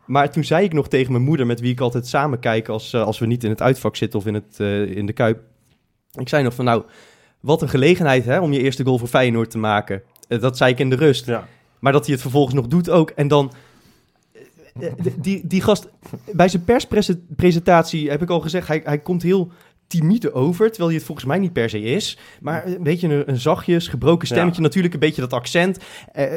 maar 0.06 0.30
toen 0.30 0.44
zei 0.44 0.64
ik 0.64 0.72
nog 0.72 0.88
tegen 0.88 1.12
mijn 1.12 1.24
moeder, 1.24 1.46
met 1.46 1.60
wie 1.60 1.72
ik 1.72 1.80
altijd 1.80 2.06
samen 2.06 2.38
kijk 2.38 2.68
als, 2.68 2.92
eh, 2.92 3.02
als 3.02 3.18
we 3.18 3.26
niet 3.26 3.44
in 3.44 3.50
het 3.50 3.62
uitvak 3.62 3.96
zitten 3.96 4.18
of 4.18 4.26
in, 4.26 4.34
het, 4.34 4.54
eh, 4.58 4.96
in 4.96 5.06
de 5.06 5.12
Kuip. 5.12 5.38
Ik 6.16 6.28
zei 6.28 6.42
nog 6.42 6.54
van 6.54 6.64
nou, 6.64 6.82
wat 7.40 7.62
een 7.62 7.68
gelegenheid 7.68 8.24
hè, 8.24 8.40
om 8.40 8.52
je 8.52 8.60
eerste 8.60 8.84
goal 8.84 8.98
voor 8.98 9.08
Feyenoord 9.08 9.50
te 9.50 9.58
maken. 9.58 10.02
Eh, 10.28 10.40
dat 10.40 10.56
zei 10.56 10.72
ik 10.72 10.78
in 10.78 10.90
de 10.90 10.96
rust. 10.96 11.26
Ja. 11.26 11.46
Maar 11.78 11.92
dat 11.92 12.04
hij 12.04 12.12
het 12.12 12.22
vervolgens 12.22 12.54
nog 12.54 12.66
doet 12.66 12.90
ook. 12.90 13.10
En 13.10 13.28
dan... 13.28 13.52
eh, 14.80 14.86
eh, 14.86 14.92
Die, 15.16 15.46
die 15.46 15.62
gast, 15.62 15.88
bij 16.32 16.48
zijn 16.48 16.64
perspresentatie 16.64 18.10
heb 18.10 18.22
ik 18.22 18.30
al 18.30 18.40
gezegd, 18.40 18.68
hij, 18.68 18.80
hij 18.84 18.98
komt 18.98 19.22
heel 19.22 19.50
timide 19.86 20.32
over, 20.32 20.66
terwijl 20.66 20.86
hij 20.88 20.96
het 20.96 21.06
volgens 21.06 21.26
mij 21.26 21.38
niet 21.38 21.52
per 21.52 21.70
se 21.70 21.80
is. 21.82 22.18
Maar 22.40 22.66
een 22.66 22.82
beetje 22.82 23.08
een, 23.08 23.28
een 23.28 23.40
zachtjes, 23.40 23.88
gebroken 23.88 24.26
stemmetje, 24.26 24.62
natuurlijk 24.62 24.94
een 24.94 25.00
beetje 25.00 25.20
dat 25.20 25.32
accent. 25.32 25.78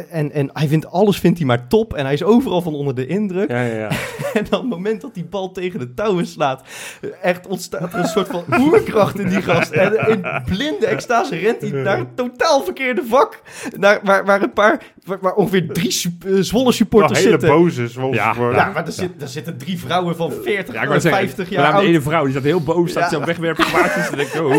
En, 0.10 0.32
en 0.32 0.50
hij 0.54 0.68
vindt 0.68 0.86
alles 0.88 1.20
vindt 1.20 1.38
hij 1.38 1.48
maar 1.48 1.68
top 1.68 1.94
en 1.94 2.04
hij 2.04 2.14
is 2.14 2.24
overal 2.24 2.62
van 2.62 2.74
onder 2.76 2.96
de 2.96 3.08
indruk. 3.08 3.50
Ja, 3.50 3.62
ja, 3.62 3.76
ja. 3.76 3.90
En 4.38 4.46
dan 4.50 4.60
het 4.60 4.70
moment 4.70 5.02
dat 5.02 5.14
die 5.14 5.26
bal 5.26 5.52
tegen 5.52 5.80
de 5.80 5.94
touwen 5.94 6.28
slaat, 6.28 6.62
echt 7.22 7.48
ontstaat 7.48 7.94
er 7.94 8.00
een 8.00 8.08
soort 8.08 8.28
van 8.28 8.44
oerkracht 8.60 9.20
in 9.20 9.30
die 9.30 9.42
gast. 9.42 9.72
En 9.72 10.08
in 10.10 10.26
blinde 10.46 10.86
extase 10.88 11.36
rent 11.36 11.62
hij 11.62 11.70
naar 11.72 11.98
het 11.98 12.16
totaal 12.16 12.64
verkeerde 12.64 13.04
vak. 13.08 13.42
Naar, 13.78 14.00
waar, 14.04 14.26
waar 14.26 14.42
een 14.42 14.54
paar, 14.54 14.82
waar, 15.06 15.18
waar 15.22 15.34
ongeveer 15.34 15.68
drie 15.74 16.18
eh, 16.26 16.34
Zwolle 16.40 16.72
supporters 16.72 17.20
hele 17.20 17.30
zitten. 17.32 17.50
boze 17.50 17.88
Zwolle 17.88 18.16
Ja. 18.16 18.34
supporters. 18.34 18.64
Ja, 18.64 18.72
maar 18.74 18.86
er, 18.86 18.92
zit, 18.92 19.22
er 19.22 19.28
zitten 19.28 19.58
drie 19.58 19.80
vrouwen 19.80 20.16
van 20.16 20.32
40 20.32 20.74
Ja, 20.74 20.80
ik 20.80 20.84
en 20.84 20.88
wou 20.90 21.00
zeggen, 21.02 21.22
50 21.22 21.50
we 21.50 21.54
jaar 21.56 21.64
namen 21.64 21.80
de 21.80 21.86
oud. 21.86 21.96
ene 21.96 22.02
vrouw, 22.04 22.22
die 22.24 22.32
staat 22.32 22.44
heel 22.44 22.64
boos, 22.64 22.92
staat 22.92 23.12
Ja. 23.12 23.18
aan 23.18 23.26
wegwerpen 23.26 23.66
kwaadjes. 23.66 24.10
En 24.10 24.18
denk 24.18 24.30
ik, 24.30 24.42
oh. 24.42 24.56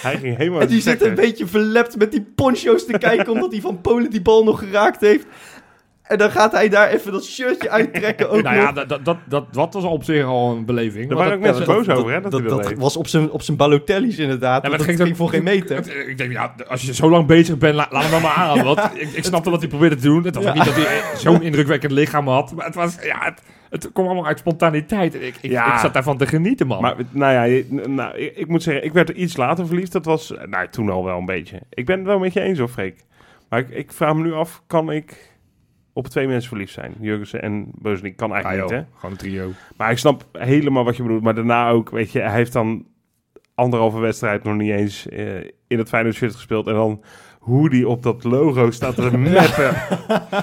Hij 0.00 0.16
ging 0.18 0.36
helemaal 0.36 0.60
En 0.60 0.66
die 0.68 0.80
zit 0.80 1.02
een 1.02 1.14
beetje 1.14 1.46
verlept 1.46 1.96
met 1.98 2.10
die 2.12 2.22
poncho's 2.34 2.86
te 2.86 2.98
kijken, 2.98 3.32
omdat 3.32 3.52
hij 3.52 3.60
van 3.60 3.80
Polen 3.80 4.10
die 4.10 4.22
bal 4.22 4.44
nog 4.44 4.58
geraakt 4.58 5.00
heeft. 5.00 5.26
En 6.10 6.18
dan 6.18 6.30
gaat 6.30 6.52
hij 6.52 6.68
daar 6.68 6.88
even 6.88 7.12
dat 7.12 7.24
shirtje 7.24 7.70
uittrekken 7.70 8.28
ook 8.30 8.42
Nou 8.42 8.56
ja, 8.56 8.72
dat, 8.72 8.88
dat, 8.88 9.04
dat, 9.28 9.44
dat, 9.52 9.74
was 9.74 9.84
op 9.84 10.04
zich 10.04 10.24
al 10.24 10.50
een 10.56 10.64
beleving. 10.64 11.06
Want 11.06 11.18
waren 11.20 11.34
ook 11.34 11.40
mensen 11.40 11.66
dat- 11.66 11.76
boos 11.76 11.88
over, 11.88 12.12
hè, 12.12 12.20
dat, 12.20 12.48
dat, 12.48 12.72
was 12.72 12.96
op 12.96 13.06
zijn, 13.06 13.30
op 13.30 13.42
zijn 13.42 13.56
Balotelli's 13.56 14.18
inderdaad. 14.18 14.62
Ja, 14.62 14.68
maar 14.68 14.78
dat 14.78 14.86
ging 14.86 15.00
ging 15.02 15.16
voor 15.16 15.28
geen 15.28 15.42
meter. 15.42 16.08
Ik 16.08 16.18
denk, 16.18 16.32
ja, 16.32 16.54
als 16.68 16.82
je 16.82 16.94
zo 16.94 17.10
lang 17.10 17.26
bezig 17.26 17.58
bent, 17.58 17.74
la- 17.74 17.88
laat 17.90 18.02
hem 18.02 18.10
dan 18.10 18.22
maar 18.22 18.34
aan. 18.34 18.62
Want 18.74 18.80
ik, 18.94 19.08
ik 19.12 19.24
snapte 19.24 19.50
wat 19.50 19.60
hij 19.60 19.68
probeerde 19.68 19.96
te 19.96 20.02
doen. 20.02 20.24
Het 20.24 20.34
was 20.34 20.44
Ja. 20.44 20.52
niet 20.54 20.64
dat 20.64 20.74
hij 20.74 21.00
zo'n 21.16 21.42
indrukwekkend 21.42 21.92
lichaam 21.92 22.28
had. 22.28 22.52
Maar 22.54 22.66
het 22.66 22.74
was, 22.74 22.96
ja, 23.02 23.18
het, 23.24 23.42
het 23.70 23.92
kwam 23.92 24.06
allemaal 24.06 24.26
uit 24.26 24.38
spontaniteit. 24.38 25.14
En 25.14 25.26
Ik, 25.26 25.34
ik, 25.40 25.50
Ja. 25.50 25.72
ik 25.72 25.78
zat 25.78 25.92
daarvan 25.94 26.16
te 26.16 26.26
genieten, 26.26 26.66
man. 26.66 26.82
Maar 26.82 26.94
nou 27.10 27.48
ja, 27.50 27.62
nou, 27.86 28.16
ik, 28.16 28.36
ik 28.36 28.46
moet 28.48 28.62
zeggen, 28.62 28.84
ik 28.84 28.92
werd 28.92 29.08
er 29.08 29.14
iets 29.14 29.36
later 29.36 29.66
verliefd. 29.66 29.92
Dat 29.92 30.04
was, 30.04 30.32
nou, 30.46 30.68
toen 30.68 30.90
al 30.90 31.04
wel 31.04 31.18
een 31.18 31.24
beetje. 31.26 31.60
Ik 31.70 31.86
ben 31.86 31.96
het 31.98 32.06
wel 32.06 32.18
met 32.18 32.32
je 32.32 32.40
eens, 32.40 32.58
hoor, 32.58 32.68
Freek. 32.68 33.04
Maar 33.48 33.58
ik, 33.60 33.68
ik 33.70 33.92
vraag 33.92 34.14
me 34.14 34.22
nu 34.22 34.32
af, 34.32 34.62
kan 34.66 34.90
ik 34.92 35.29
op 36.00 36.08
twee 36.08 36.26
mensen 36.26 36.48
verliefd 36.48 36.72
zijn? 36.72 36.94
Jurgensen 37.00 37.42
en 37.42 37.70
Beuzenik 37.74 38.16
kan 38.16 38.32
eigenlijk 38.32 38.62
joh, 38.68 38.78
niet, 38.78 38.86
hè? 38.86 38.94
gewoon 38.94 39.10
een 39.10 39.16
trio. 39.16 39.50
Maar 39.76 39.90
ik 39.90 39.98
snap 39.98 40.24
helemaal 40.32 40.84
wat 40.84 40.96
je 40.96 41.02
bedoelt. 41.02 41.22
Maar 41.22 41.34
daarna 41.34 41.70
ook, 41.70 41.90
weet 41.90 42.12
je, 42.12 42.20
hij 42.20 42.36
heeft 42.36 42.52
dan 42.52 42.86
anderhalve 43.54 43.98
wedstrijd 43.98 44.44
nog 44.44 44.54
niet 44.54 44.70
eens 44.70 45.08
eh, 45.08 45.36
in 45.66 45.78
het 45.78 45.88
Feyenoord 45.88 46.14
shirt 46.14 46.34
gespeeld. 46.34 46.66
En 46.66 46.74
dan 46.74 47.02
hoe 47.38 47.70
die 47.70 47.88
op 47.88 48.02
dat 48.02 48.24
logo 48.24 48.70
staat 48.70 48.94
te 48.94 49.18
meppen 49.28 49.74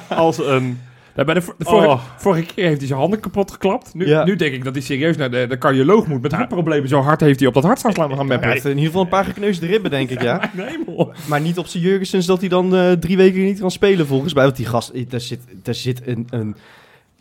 als 0.10 0.38
een... 0.38 0.80
Bij 1.25 1.34
de, 1.34 1.53
de 1.58 1.65
vorige, 1.65 1.88
Oh. 1.88 2.01
vorige 2.17 2.53
keer 2.53 2.65
heeft 2.65 2.77
hij 2.77 2.88
zijn 2.88 2.99
handen 2.99 3.19
kapot 3.19 3.51
geklapt. 3.51 3.93
Nu, 3.93 4.08
Ja. 4.08 4.23
nu 4.23 4.36
denk 4.36 4.53
ik 4.53 4.63
dat 4.63 4.73
hij 4.73 4.84
serieus 4.84 5.17
naar 5.17 5.32
de, 5.32 5.45
de 5.49 5.58
cardioloog 5.58 6.08
moet 6.08 6.21
met 6.21 6.32
hartproblemen. 6.32 6.89
Zo 6.89 7.01
hard 7.01 7.21
heeft 7.21 7.39
hij 7.39 7.47
op 7.47 7.53
dat 7.53 7.63
hart 7.63 7.80
gaan 7.82 8.12
Hij 8.15 8.23
meppen. 8.25 8.49
heeft 8.49 8.63
in 8.63 8.69
ieder 8.69 8.86
geval 8.86 9.01
een 9.01 9.08
paar 9.08 9.25
gekneusde 9.25 9.65
ribben, 9.65 9.91
denk 9.91 10.10
ik, 10.10 10.21
ja. 10.21 10.49
Nee, 10.53 10.77
man. 10.95 11.13
Maar 11.27 11.41
niet 11.41 11.58
op 11.58 11.67
zijn 11.67 11.84
Jurgensens 11.84 12.25
dat 12.25 12.39
hij 12.39 12.49
dan 12.49 12.75
eh, 12.75 12.91
drie 12.91 13.17
weken 13.17 13.43
niet 13.43 13.60
kan 13.60 13.71
spelen, 13.71 14.08
volgens 14.08 14.34
mij. 14.34 14.43
Want 14.43 14.56
die 14.56 14.65
gast, 14.65 14.89
eh, 14.89 15.06
daar 15.10 15.21
zit, 15.21 15.39
daar 15.63 15.75
zit 15.75 16.08
een, 16.08 16.27
een, 16.30 16.56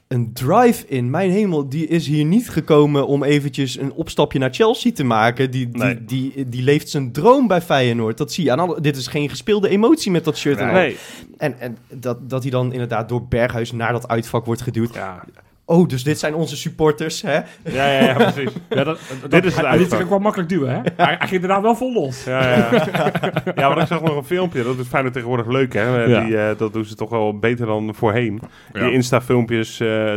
een 0.09 0.33
drive 0.33 0.87
in. 0.87 1.11
Mijn 1.11 1.31
hemel, 1.31 1.69
die 1.69 1.87
is 1.87 2.07
hier 2.07 2.25
niet 2.25 2.51
gekomen 2.51 3.07
om 3.07 3.23
eventjes 3.25 3.79
een 3.79 3.93
opstapje 3.93 4.39
naar 4.39 4.55
Chelsea 4.55 4.93
te 4.93 5.05
maken. 5.05 5.51
Die, 5.51 5.69
die, 5.69 5.83
Nee. 5.83 6.05
die, 6.05 6.49
die, 6.49 6.63
leeft 6.63 6.89
zijn 6.89 7.13
droom 7.13 7.47
bij 7.47 7.61
Feyenoord. 7.61 8.19
Dat 8.19 8.33
zie 8.33 8.45
je 8.45 8.53
aan 8.53 8.59
alle... 8.59 8.81
Dit 8.81 8.97
is 8.97 9.07
geen 9.07 9.29
gespeelde 9.29 9.69
emotie 9.69 10.11
met 10.11 10.25
dat 10.25 10.37
shirt. 10.37 10.59
en. 10.59 10.73
Nee. 10.73 10.97
En, 11.37 11.61
en 11.61 11.77
dat, 11.89 12.31
dat 12.31 12.43
hij 12.43 12.51
dan 12.51 12.73
inderdaad 12.73 13.09
door 13.09 13.27
Berghuis 13.27 13.73
naar 13.73 13.93
dat 13.93 14.09
uitvak 14.09 14.45
wordt 14.45 14.63
geduwd. 14.63 14.95
Ja, 14.95 15.25
Oh, 15.69 15.89
dus 15.89 16.05
dit 16.05 16.19
zijn 16.19 16.35
onze 16.35 16.57
supporters, 16.57 17.23
hè? 17.23 17.35
ja, 17.35 17.43
ja, 17.65 18.05
ja 18.05 18.15
precies. 18.15 18.53
Ja, 18.69 18.85
dat, 18.85 18.99
dat, 19.21 19.31
Dit 19.31 19.45
is 19.45 19.57
het 19.57 19.67
hij, 19.67 19.79
uitvak. 19.79 20.03
ook 20.03 20.09
wel 20.09 20.19
makkelijk 20.19 20.49
duwen, 20.49 20.71
hè? 20.71 20.75
Hij, 20.75 20.93
hij 20.97 21.17
ging 21.19 21.31
inderdaad 21.31 21.63
wel 21.63 21.77
vol 21.77 21.93
los. 21.93 22.25
Ja, 22.25 22.49
ja. 22.49 22.71
ja, 23.57 23.69
maar 23.69 23.79
ik 23.79 23.87
zag 23.87 24.03
nog 24.03 24.17
een 24.17 24.25
filmpje. 24.25 24.63
Dat 24.63 24.79
is 24.79 24.87
Feyenoord 24.87 25.15
tegenwoordig 25.15 25.47
leuk, 25.47 25.73
hè? 25.73 26.05
Ja. 26.05 26.25
Die, 26.25 26.39
eh, 26.39 26.59
dat 26.59 26.73
doen 26.73 26.85
ze 26.85 26.95
toch 26.95 27.11
wel 27.11 27.39
beter 27.39 27.67
dan 27.67 27.95
voorheen. 27.95 28.41
Ja. 28.73 28.81
Die 28.81 28.93
Insta-filmpjes, 28.93 29.81
eh, 29.81 30.13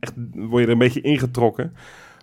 echt, 0.00 0.12
word 0.34 0.60
je 0.60 0.66
er 0.66 0.72
een 0.72 0.78
beetje 0.78 1.00
ingetrokken. 1.00 1.74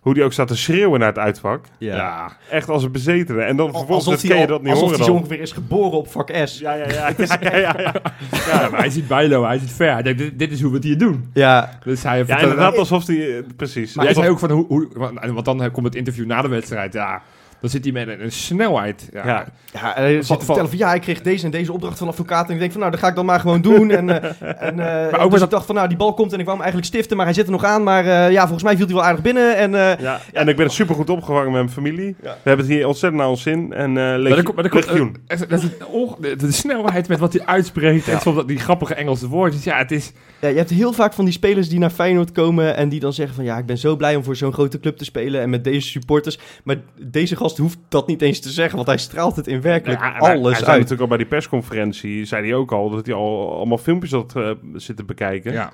Hoe 0.01 0.13
die 0.13 0.23
ook 0.23 0.33
staat 0.33 0.47
te 0.47 0.57
schreeuwen 0.57 0.99
naar 0.99 1.07
het 1.07 1.17
uitvak. 1.17 1.65
Ja. 1.77 2.31
Echt 2.49 2.69
als 2.69 2.83
een 2.83 2.91
bezetene. 2.91 3.41
En 3.41 3.55
dan 3.55 3.65
vervolgens 3.69 4.07
Alsof 4.07 4.21
ken 4.21 4.29
hij, 4.29 4.37
je 4.39 4.43
al- 4.43 4.49
dat 4.51 4.61
niet 4.61 4.69
alsof 4.71 4.83
horen 4.83 4.97
hij 4.97 5.05
zo 5.07 5.13
dan. 5.13 5.21
ongeveer 5.21 5.41
is 5.41 5.51
geboren 5.51 5.97
op 5.97 6.11
vak 6.11 6.31
S. 6.45 6.59
Ja, 6.59 6.73
ja, 6.73 6.87
ja. 6.89 7.09
ja, 7.17 7.37
ja, 7.41 7.57
ja, 7.57 7.75
ja. 7.77 7.93
Ja, 8.47 8.69
maar 8.69 8.79
hij 8.79 8.89
ziet 8.89 9.07
Bijlo, 9.07 9.43
hij 9.45 9.57
ziet 9.59 9.71
Ver. 9.71 9.93
Hij 9.93 10.01
denkt, 10.01 10.19
dit, 10.19 10.39
dit 10.39 10.51
is 10.51 10.61
hoe 10.61 10.69
we 10.69 10.75
het 10.75 10.85
hier 10.85 10.97
doen. 10.97 11.29
Ja, 11.33 11.79
Dus 11.83 12.03
hij 12.03 12.17
Ja, 12.17 12.25
vertelde- 12.25 12.43
inderdaad, 12.53 12.77
alsof 12.77 13.05
die... 13.05 13.35
eh, 13.37 13.43
precies. 13.55 13.93
Maar 13.95 14.05
jij 14.05 14.15
Alsof- 14.15 14.23
zei 14.23 14.29
ook 14.35 14.39
van 14.39 14.51
hoe, 14.51 14.65
hoe 14.67 15.33
want 15.33 15.45
dan 15.45 15.71
komt 15.71 15.85
het 15.85 15.95
interview 15.95 16.25
na 16.25 16.41
de 16.41 16.47
wedstrijd. 16.47 16.93
Ja, 16.93 17.21
dan 17.61 17.69
zit 17.69 17.83
hij 17.83 17.93
met 17.93 18.19
een, 18.19 18.31
snelheid. 18.31 19.09
Ja, 19.13 19.25
Ja. 19.25 19.45
Ja, 19.73 19.91
hij 19.95 20.21
zit 20.21 20.39
te 20.39 20.45
vertellen 20.45 20.69
van 20.69 20.77
ja, 20.77 20.93
ik 20.93 21.01
kreeg 21.01 21.21
deze 21.21 21.45
en 21.45 21.51
deze 21.51 21.73
opdracht 21.73 21.97
van 21.97 22.07
de 22.07 22.13
advocaat. 22.13 22.47
En 22.47 22.53
ik 22.53 22.59
denk 22.59 22.71
van 22.71 22.79
nou, 22.79 22.91
dat 22.91 22.99
ga 23.01 23.07
ik 23.07 23.15
dan 23.15 23.25
maar 23.25 23.39
gewoon 23.39 23.61
doen. 23.61 23.91
En, 23.91 24.09
eh, 24.21 24.31
en, 24.67 25.11
eh, 25.13 25.23
ook 25.23 25.31
dus 25.31 25.41
ik 25.41 25.49
dacht 25.49 25.65
van 25.65 25.75
nou, 25.75 25.87
die 25.87 25.97
bal 25.97 26.13
komt 26.13 26.33
en 26.33 26.39
ik 26.39 26.45
wou 26.45 26.57
hem 26.57 26.65
eigenlijk 26.65 26.93
stiften, 26.93 27.17
maar 27.17 27.25
hij 27.25 27.35
zit 27.35 27.45
er 27.45 27.51
nog 27.51 27.63
aan. 27.63 27.83
Maar 27.83 28.05
eh, 28.05 28.31
ja, 28.31 28.41
volgens 28.41 28.63
mij 28.63 28.75
viel 28.77 28.85
hij 28.85 28.95
wel 28.95 29.03
aardig 29.03 29.21
binnen. 29.21 29.57
En 29.57 29.75
eh, 29.75 29.99
Ja, 29.99 30.19
en 30.33 30.47
ik 30.47 30.55
ben 30.55 30.69
super 30.69 30.95
goed 30.95 31.09
opgevangen 31.09 31.43
met 31.51 31.53
mijn 31.53 31.69
familie. 31.69 32.15
Ja. 32.23 32.29
We 32.43 32.49
hebben 32.49 32.65
het 32.65 32.75
hier 32.75 32.87
ontzettend 32.87 33.21
naar 33.21 33.29
ons 33.31 33.41
zin. 33.41 33.73
En 33.73 33.89
eh 33.89 33.93
Maar 33.95 34.43
komt- 34.43 34.55
maar 34.55 34.69
komt- 34.69 34.87
dat 35.49 35.61
onge- 35.91 36.15
de, 36.21 36.35
de 36.35 36.51
snelheid 36.51 37.07
met 37.07 37.19
wat 37.19 37.33
hij 37.33 37.45
uitspreekt. 37.45 38.05
Ja. 38.05 38.13
En 38.13 38.21
soms 38.21 38.35
dat 38.35 38.47
die 38.47 38.59
grappige 38.59 38.93
Engelse 38.95 39.27
woordjes. 39.27 39.63
Ja, 39.63 39.77
het 39.77 39.91
is... 39.91 40.11
ja, 40.41 40.47
je 40.47 40.57
hebt 40.57 40.69
heel 40.69 40.93
vaak 40.93 41.13
van 41.13 41.25
die 41.25 41.33
spelers 41.33 41.69
die 41.69 41.79
naar 41.79 41.89
Feyenoord 41.89 42.31
komen 42.31 42.75
en 42.75 42.89
die 42.89 42.99
dan 42.99 43.13
zeggen 43.13 43.35
van 43.35 43.43
ja, 43.43 43.57
ik 43.57 43.65
ben 43.65 43.77
zo 43.77 43.95
blij 43.95 44.15
om 44.15 44.23
voor 44.23 44.35
zo'n 44.35 44.53
grote 44.53 44.79
club 44.79 44.97
te 44.97 45.03
spelen 45.05 45.41
en 45.41 45.49
met 45.49 45.63
deze 45.63 45.87
supporters. 45.87 46.39
Maar 46.63 46.75
deze 46.99 47.35
gast 47.35 47.50
gast 47.51 47.57
hoeft 47.73 47.77
dat 47.89 48.07
niet 48.07 48.21
eens 48.21 48.39
te 48.39 48.49
zeggen, 48.49 48.75
want 48.75 48.87
hij 48.87 48.97
straalt 48.97 49.35
het 49.35 49.47
in 49.47 49.61
werkelijk 49.61 49.99
Ja, 49.99 50.05
en 50.05 50.11
hij- 50.25 50.35
alles 50.35 50.43
hij 50.45 50.53
zei 50.55 50.69
uit. 50.69 50.75
natuurlijk 50.79 51.01
al 51.01 51.07
bij 51.07 51.17
die 51.17 51.27
persconferentie, 51.27 52.25
zei 52.25 52.43
hij 52.45 52.53
ook 52.55 52.71
al, 52.71 52.89
dat 52.89 53.05
hij 53.05 53.15
al 53.15 53.55
allemaal 53.55 53.77
filmpjes 53.77 54.11
had 54.11 54.35
eh, 54.35 54.49
zitten 54.73 55.05
bekijken. 55.05 55.51
Ja, 55.53 55.71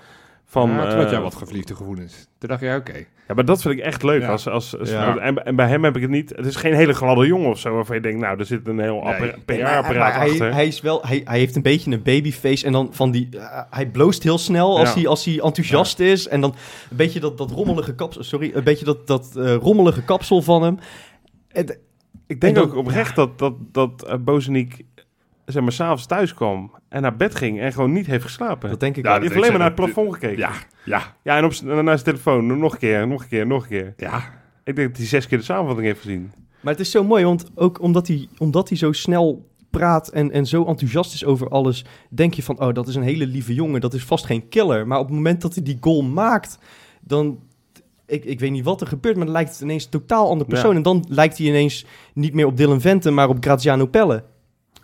Van, 0.49 0.69
ja, 0.69 0.87
toen 0.89 0.95
had 0.97 1.05
eh, 1.05 1.11
jij 1.11 1.21
wat 1.21 1.35
gevliegde 1.35 1.75
gevoelens. 1.75 2.27
Toen 2.39 2.49
dacht 2.49 2.61
je, 2.61 2.75
oké. 2.75 3.05
Ja, 3.27 3.33
maar 3.33 3.45
dat 3.45 3.61
vind 3.61 3.73
ik 3.73 3.79
echt 3.79 4.03
leuk. 4.03 4.21
Ja. 4.21 4.27
Als, 4.27 4.47
als, 4.47 4.79
als- 4.79 4.89
Ja. 4.89 5.17
en, 5.17 5.45
en 5.45 5.55
bij 5.55 5.67
hem 5.67 5.83
heb 5.83 5.95
ik 5.95 6.01
het 6.01 6.11
niet. 6.11 6.29
Het 6.35 6.45
is 6.45 6.55
geen 6.55 6.73
hele 6.73 6.93
gladde 6.93 7.25
jongen 7.25 7.49
of 7.49 7.59
zo, 7.59 7.73
waarvan 7.73 7.95
je 7.95 8.01
denkt, 8.01 8.19
nou, 8.19 8.39
er 8.39 8.45
zit 8.45 8.67
een 8.67 8.79
heel 8.79 9.01
Nee. 9.03 9.33
PR-apparaat 9.45 9.95
maar 9.97 10.15
hij, 10.19 10.29
achter. 10.29 10.53
hij, 10.53 10.67
is 10.67 10.81
wel, 10.81 11.01
hij, 11.05 11.21
hij 11.25 11.37
heeft 11.39 11.55
een 11.55 11.61
beetje 11.61 11.91
een 11.91 12.01
babyface 12.03 12.65
en 12.65 12.71
dan 12.71 12.89
van 12.91 13.11
die... 13.11 13.29
eh, 13.31 13.61
hij 13.69 13.85
bloost 13.87 14.23
heel 14.23 14.37
snel 14.37 14.77
als, 14.79 14.89
Ja. 14.89 14.95
hij, 14.95 15.07
als 15.07 15.25
hij 15.25 15.39
enthousiast 15.39 15.99
is. 15.99 16.27
En 16.27 16.41
dan 16.41 16.55
een 16.89 16.97
beetje 16.97 17.19
dat, 17.19 17.37
dat 17.37 17.51
rommelige 17.51 17.95
kapsel... 17.95 18.23
Sorry, 18.23 18.51
een 18.53 18.63
beetje 18.63 18.85
dat, 18.85 19.07
dat 19.07 19.35
eh, 19.35 19.55
rommelige 19.55 20.03
kapsel 20.03 20.41
van 20.41 20.63
hem. 20.63 20.79
Ik 21.65 21.79
en 22.27 22.39
denk 22.39 22.57
ook 22.57 22.75
oprecht 22.75 23.15
dat, 23.15 23.39
dat, 23.39 23.53
dat 23.71 24.05
uh, 24.07 24.15
Bozeniek 24.15 24.85
zeg 25.45 25.63
maar, 25.63 25.71
s'avonds 25.71 26.05
thuis 26.05 26.33
kwam 26.33 26.71
en 26.89 27.01
naar 27.01 27.15
bed 27.15 27.35
ging 27.35 27.59
en 27.59 27.73
gewoon 27.73 27.91
niet 27.91 28.05
heeft 28.05 28.23
geslapen. 28.23 28.69
Dat 28.69 28.79
denk 28.79 28.97
ik 28.97 29.03
Ja, 29.03 29.09
wel. 29.09 29.19
hij 29.19 29.21
heeft 29.27 29.35
alleen 29.35 29.49
maar 29.49 29.59
naar 29.59 29.77
het 29.77 29.93
plafond 29.93 30.13
gekeken. 30.13 30.37
Ja, 30.37 30.51
ja, 30.85 31.15
Ja, 31.23 31.37
en 31.37 31.45
op 31.45 31.61
naar 31.61 31.83
zijn 31.83 32.03
telefoon. 32.03 32.59
Nog 32.59 32.73
een 32.73 32.79
keer, 32.79 33.07
nog 33.07 33.21
een 33.21 33.27
keer, 33.27 33.47
nog 33.47 33.63
een 33.63 33.69
keer. 33.69 33.93
ja. 33.97 34.35
Ik 34.63 34.75
denk 34.75 34.87
dat 34.87 34.97
hij 34.97 35.05
zes 35.05 35.27
keer 35.27 35.37
de 35.37 35.43
samenvatting 35.43 35.87
heeft 35.87 36.01
gezien. 36.01 36.31
Maar 36.61 36.73
het 36.73 36.81
is 36.81 36.91
zo 36.91 37.03
mooi, 37.03 37.23
want 37.23 37.51
ook 37.55 37.81
omdat 37.81 38.07
hij, 38.07 38.27
omdat 38.37 38.69
hij 38.69 38.77
zo 38.77 38.91
snel 38.91 39.49
praat 39.69 40.07
en, 40.07 40.31
en 40.31 40.45
zo 40.45 40.65
enthousiast 40.65 41.13
is 41.13 41.25
over 41.25 41.49
alles, 41.49 41.85
denk 42.09 42.33
je 42.33 42.43
van, 42.43 42.59
oh, 42.61 42.73
dat 42.73 42.87
is 42.87 42.95
een 42.95 43.03
hele 43.03 43.27
lieve 43.27 43.53
jongen, 43.53 43.81
dat 43.81 43.93
is 43.93 44.03
vast 44.03 44.25
geen 44.25 44.49
killer. 44.49 44.87
Maar 44.87 44.99
op 44.99 45.05
het 45.05 45.15
moment 45.15 45.41
dat 45.41 45.53
hij 45.55 45.63
die 45.63 45.77
goal 45.81 46.03
maakt, 46.03 46.59
dan, 47.01 47.39
ik, 48.07 48.25
ik 48.25 48.39
weet 48.39 48.51
niet 48.51 48.63
wat 48.63 48.81
er 48.81 48.87
gebeurt, 48.87 49.15
maar 49.15 49.25
dan 49.25 49.33
lijkt 49.33 49.51
het 49.51 49.61
ineens 49.61 49.83
een 49.83 49.89
totaal 49.89 50.29
andere 50.29 50.49
persoon. 50.49 50.71
Ja. 50.71 50.75
En 50.77 50.83
dan 50.83 51.05
lijkt 51.09 51.37
hij 51.37 51.47
ineens 51.47 51.85
niet 52.13 52.33
meer 52.33 52.45
op 52.45 52.57
Dylan 52.57 52.81
Vente, 52.81 53.11
maar 53.11 53.29
op 53.29 53.37
Graziano 53.39 53.85
Pelle. 53.85 54.23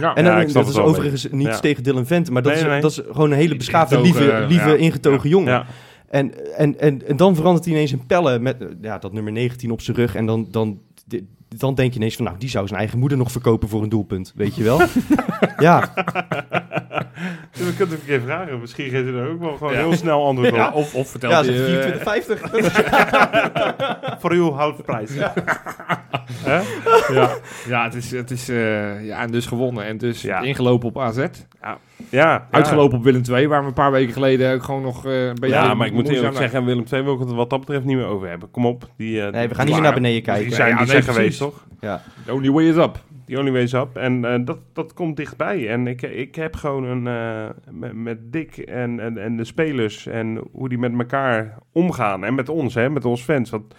ja. 0.00 0.14
En 0.14 0.24
Ja, 0.24 0.40
dan, 0.40 0.50
snap 0.50 0.64
dat 0.64 0.72
is 0.72 0.78
overigens 0.80 1.28
niets 1.30 1.50
Ja. 1.50 1.60
tegen 1.60 1.82
Dylan 1.82 2.06
Vente, 2.06 2.32
maar 2.32 2.42
dat, 2.42 2.52
Nee, 2.52 2.62
is, 2.62 2.68
nee. 2.68 2.80
dat 2.80 2.90
is 2.90 3.00
gewoon 3.10 3.30
een 3.30 3.36
hele 3.36 3.56
beschaafde, 3.56 4.00
lieve, 4.00 4.44
lieve 4.48 4.68
ja. 4.68 4.74
ingetogen 4.74 5.28
jongen. 5.28 5.52
Ja, 5.52 5.66
En, 6.08 6.54
en, 6.56 6.80
en, 6.80 7.06
en 7.06 7.16
dan 7.16 7.34
verandert 7.34 7.64
hij 7.64 7.74
ineens 7.74 7.92
in 7.92 8.06
pellen 8.06 8.42
met 8.42 8.56
ja, 8.80 8.98
dat 8.98 9.12
nummer 9.12 9.32
19 9.32 9.70
op 9.70 9.80
zijn 9.80 9.96
rug. 9.96 10.14
En 10.14 10.26
dan, 10.26 10.46
dan, 10.50 10.80
dan 11.48 11.74
denk 11.74 11.92
je 11.92 11.98
ineens 11.98 12.16
van, 12.16 12.24
nou, 12.24 12.38
die 12.38 12.48
zou 12.48 12.66
zijn 12.66 12.78
eigen 12.78 12.98
moeder 12.98 13.18
nog 13.18 13.32
verkopen 13.32 13.68
voor 13.68 13.82
een 13.82 13.88
doelpunt. 13.88 14.32
Weet 14.36 14.54
je 14.56 14.62
wel? 14.62 14.80
ja, 15.58 15.92
dus 17.52 17.66
we 17.66 17.74
kunnen 17.76 17.94
het 17.94 18.00
een 18.00 18.06
keer 18.06 18.20
vragen. 18.20 18.60
Misschien 18.60 18.90
geeft 18.90 19.04
hij 19.04 19.14
er 19.14 19.28
ook 19.28 19.40
wel 19.40 19.56
gewoon 19.56 19.72
Ja. 19.72 19.78
heel 19.78 19.92
snel 19.92 20.26
antwoord 20.26 20.50
op. 20.50 20.56
Ja, 20.56 20.70
of, 20.72 20.94
of 20.94 21.10
vertelt 21.10 21.32
ja 21.32 21.52
hij... 21.52 21.82
eh, 21.82 22.02
zeg 22.04 22.24
24,50. 24.14 24.20
Voor 24.20 24.30
uw 24.32 24.52
houtprijs. 24.52 25.10
Hè? 25.14 26.60
ja, 27.14 27.30
ja, 27.68 27.84
het 27.84 27.94
is, 27.94 28.10
het 28.10 28.30
is 28.30 28.48
eh, 28.48 29.04
ja, 29.06 29.20
en 29.20 29.30
dus 29.30 29.46
gewonnen. 29.46 29.84
En 29.84 29.98
dus 29.98 30.22
Ja. 30.22 30.40
ingelopen 30.40 30.88
op 30.88 30.98
AZ. 30.98 31.24
Ja, 31.62 31.78
ja. 32.08 32.46
Uitgelopen 32.50 32.98
op 32.98 33.04
Willem 33.04 33.22
II, 33.30 33.46
waar 33.48 33.60
we 33.60 33.66
een 33.66 33.72
paar 33.72 33.90
weken 33.92 34.12
geleden 34.12 34.54
ook 34.54 34.62
gewoon 34.62 34.82
nog 34.82 35.06
eh, 35.06 35.26
een 35.26 35.34
beetje... 35.34 35.56
Ja, 35.56 35.74
maar 35.74 35.86
ik 35.86 35.92
moet 35.92 36.08
eerlijk 36.08 36.36
zeggen, 36.36 36.64
Willem 36.64 36.84
II 36.92 37.02
wil 37.02 37.14
ik 37.14 37.18
het 37.20 37.32
wat 37.32 37.50
dat 37.50 37.60
betreft 37.60 37.84
niet 37.84 37.96
meer 37.96 38.06
over 38.06 38.28
hebben. 38.28 38.50
Kom 38.50 38.66
op. 38.66 38.88
Die, 38.96 39.22
eh, 39.22 39.32
Nee, 39.32 39.48
we 39.48 39.54
gaan 39.54 39.64
die- 39.64 39.74
niet 39.74 39.82
meer 39.82 39.82
naar 39.92 40.00
beneden 40.00 40.22
Die 40.22 40.32
kijken. 40.32 40.52
zijn, 40.52 40.68
Ja, 40.70 40.76
die 40.76 40.92
nee, 40.92 41.02
zijn 41.02 41.14
geweest, 41.14 41.38
toch? 41.38 41.64
Ja. 41.80 42.02
The 42.24 42.32
only 42.32 42.50
way 42.50 42.64
is 42.64 42.76
up. 42.76 42.98
The 43.26 43.38
only 43.38 43.52
way 43.52 43.62
is 43.62 43.72
up. 43.72 43.96
En 43.96 44.24
eh, 44.24 44.44
dat, 44.44 44.58
dat 44.72 44.94
komt 44.94 45.16
dichtbij. 45.16 45.68
En 45.68 45.86
ik, 45.86 46.02
ik 46.02 46.34
heb 46.34 46.54
gewoon 46.56 46.84
een... 46.84 47.06
eh, 47.06 47.72
met, 47.72 47.92
met 47.94 48.32
Dick 48.32 48.56
en, 48.56 49.00
en, 49.00 49.18
en 49.18 49.36
de 49.36 49.44
spelers 49.44 50.06
en 50.06 50.40
hoe 50.52 50.68
die 50.68 50.78
met 50.78 50.92
elkaar 50.98 51.58
omgaan. 51.72 52.24
En 52.24 52.34
met 52.34 52.48
ons, 52.48 52.74
hè, 52.74 52.90
met 52.90 53.04
ons 53.04 53.22
fans. 53.22 53.50
Want 53.50 53.74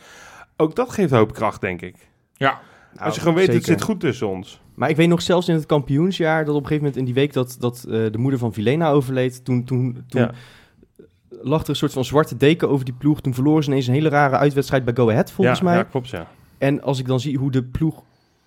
ook 0.57 0.75
dat 0.75 0.89
geeft 0.91 1.11
hoop 1.11 1.33
kracht, 1.33 1.61
denk 1.61 1.81
ik. 1.81 1.95
Ja, 2.33 2.59
Als 2.99 3.15
je 3.15 3.19
gewoon 3.21 3.35
weet, 3.35 3.45
het 3.47 3.53
Nou, 3.55 3.65
zeker. 3.65 3.79
zit 3.79 3.89
goed 3.89 3.99
tussen 3.99 4.27
ons. 4.27 4.61
Maar 4.73 4.89
ik 4.89 4.95
weet 4.95 5.07
nog 5.07 5.21
zelfs 5.21 5.47
in 5.47 5.55
het 5.55 5.65
kampioensjaar, 5.65 6.45
dat 6.45 6.55
op 6.55 6.61
een 6.61 6.67
gegeven 6.67 6.83
moment 6.83 6.97
in 6.99 7.05
die 7.05 7.13
week 7.13 7.33
dat, 7.33 7.55
dat 7.59 7.83
eh, 7.83 7.91
de 8.11 8.17
moeder 8.17 8.39
van 8.39 8.53
Vilena 8.53 8.89
overleed, 8.89 9.45
toen, 9.45 9.63
toen, 9.63 10.03
toen 10.07 10.21
Ja. 10.21 10.31
lag 11.29 11.63
er 11.63 11.69
een 11.69 11.75
soort 11.75 11.93
van 11.93 12.05
zwarte 12.05 12.37
deken 12.37 12.69
over 12.69 12.85
die 12.85 12.93
ploeg. 12.93 13.21
Toen 13.21 13.33
verloren 13.33 13.63
ze 13.63 13.69
ineens 13.69 13.87
een 13.87 13.93
hele 13.93 14.09
rare 14.09 14.37
uitwedstrijd 14.37 14.85
bij 14.85 14.93
Go 14.95 15.09
Ahead, 15.09 15.31
volgens 15.31 15.59
ja, 15.59 15.65
mij. 15.65 15.75
Ja, 15.75 15.83
klopt, 15.83 16.09
ja. 16.09 16.27
En 16.57 16.81
als 16.81 16.99
ik 16.99 17.05
dan 17.05 17.19
zie 17.19 17.37
hoe 17.37 17.51
de 17.51 17.63
ploeg 17.63 18.03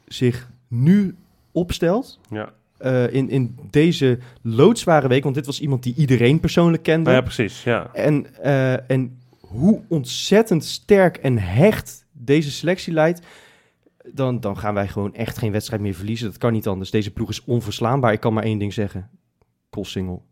zich 0.07 0.51
nu 0.71 1.17
opstelt, 1.53 2.21
Ja, 2.31 2.53
eh, 2.79 3.13
in, 3.13 3.31
in 3.31 3.59
deze 3.71 4.19
loodzware 4.43 5.09
week, 5.09 5.23
want 5.23 5.35
dit 5.35 5.47
was 5.47 5.61
iemand 5.61 5.83
die 5.83 5.95
iedereen 5.95 6.41
persoonlijk 6.41 6.83
kende. 6.83 7.11
ja 7.11 7.21
precies. 7.21 7.63
Ja. 7.63 7.91
en, 7.93 8.43
eh, 8.43 8.91
en 8.91 9.19
hoe 9.41 9.81
ontzettend 9.89 10.65
sterk 10.65 11.17
en 11.17 11.39
hecht 11.39 12.05
deze 12.13 12.51
selectie 12.51 12.93
leidt, 12.93 13.27
dan, 14.13 14.41
dan 14.41 14.59
gaan 14.59 14.75
wij 14.75 14.89
gewoon 14.89 15.15
echt 15.15 15.39
geen 15.39 15.53
wedstrijd 15.53 15.83
meer 15.83 15.95
verliezen. 15.95 16.29
Dat 16.29 16.39
kan 16.39 16.53
niet 16.53 16.67
anders. 16.67 16.91
Deze 16.91 17.11
ploeg 17.11 17.29
is 17.29 17.45
onverslaanbaar. 17.45 18.13
Ik 18.13 18.21
kan 18.21 18.33
maar 18.33 18.45
één 18.45 18.59
ding 18.59 18.73
zeggen. 18.73 19.11
Koolsingel. 19.71 20.23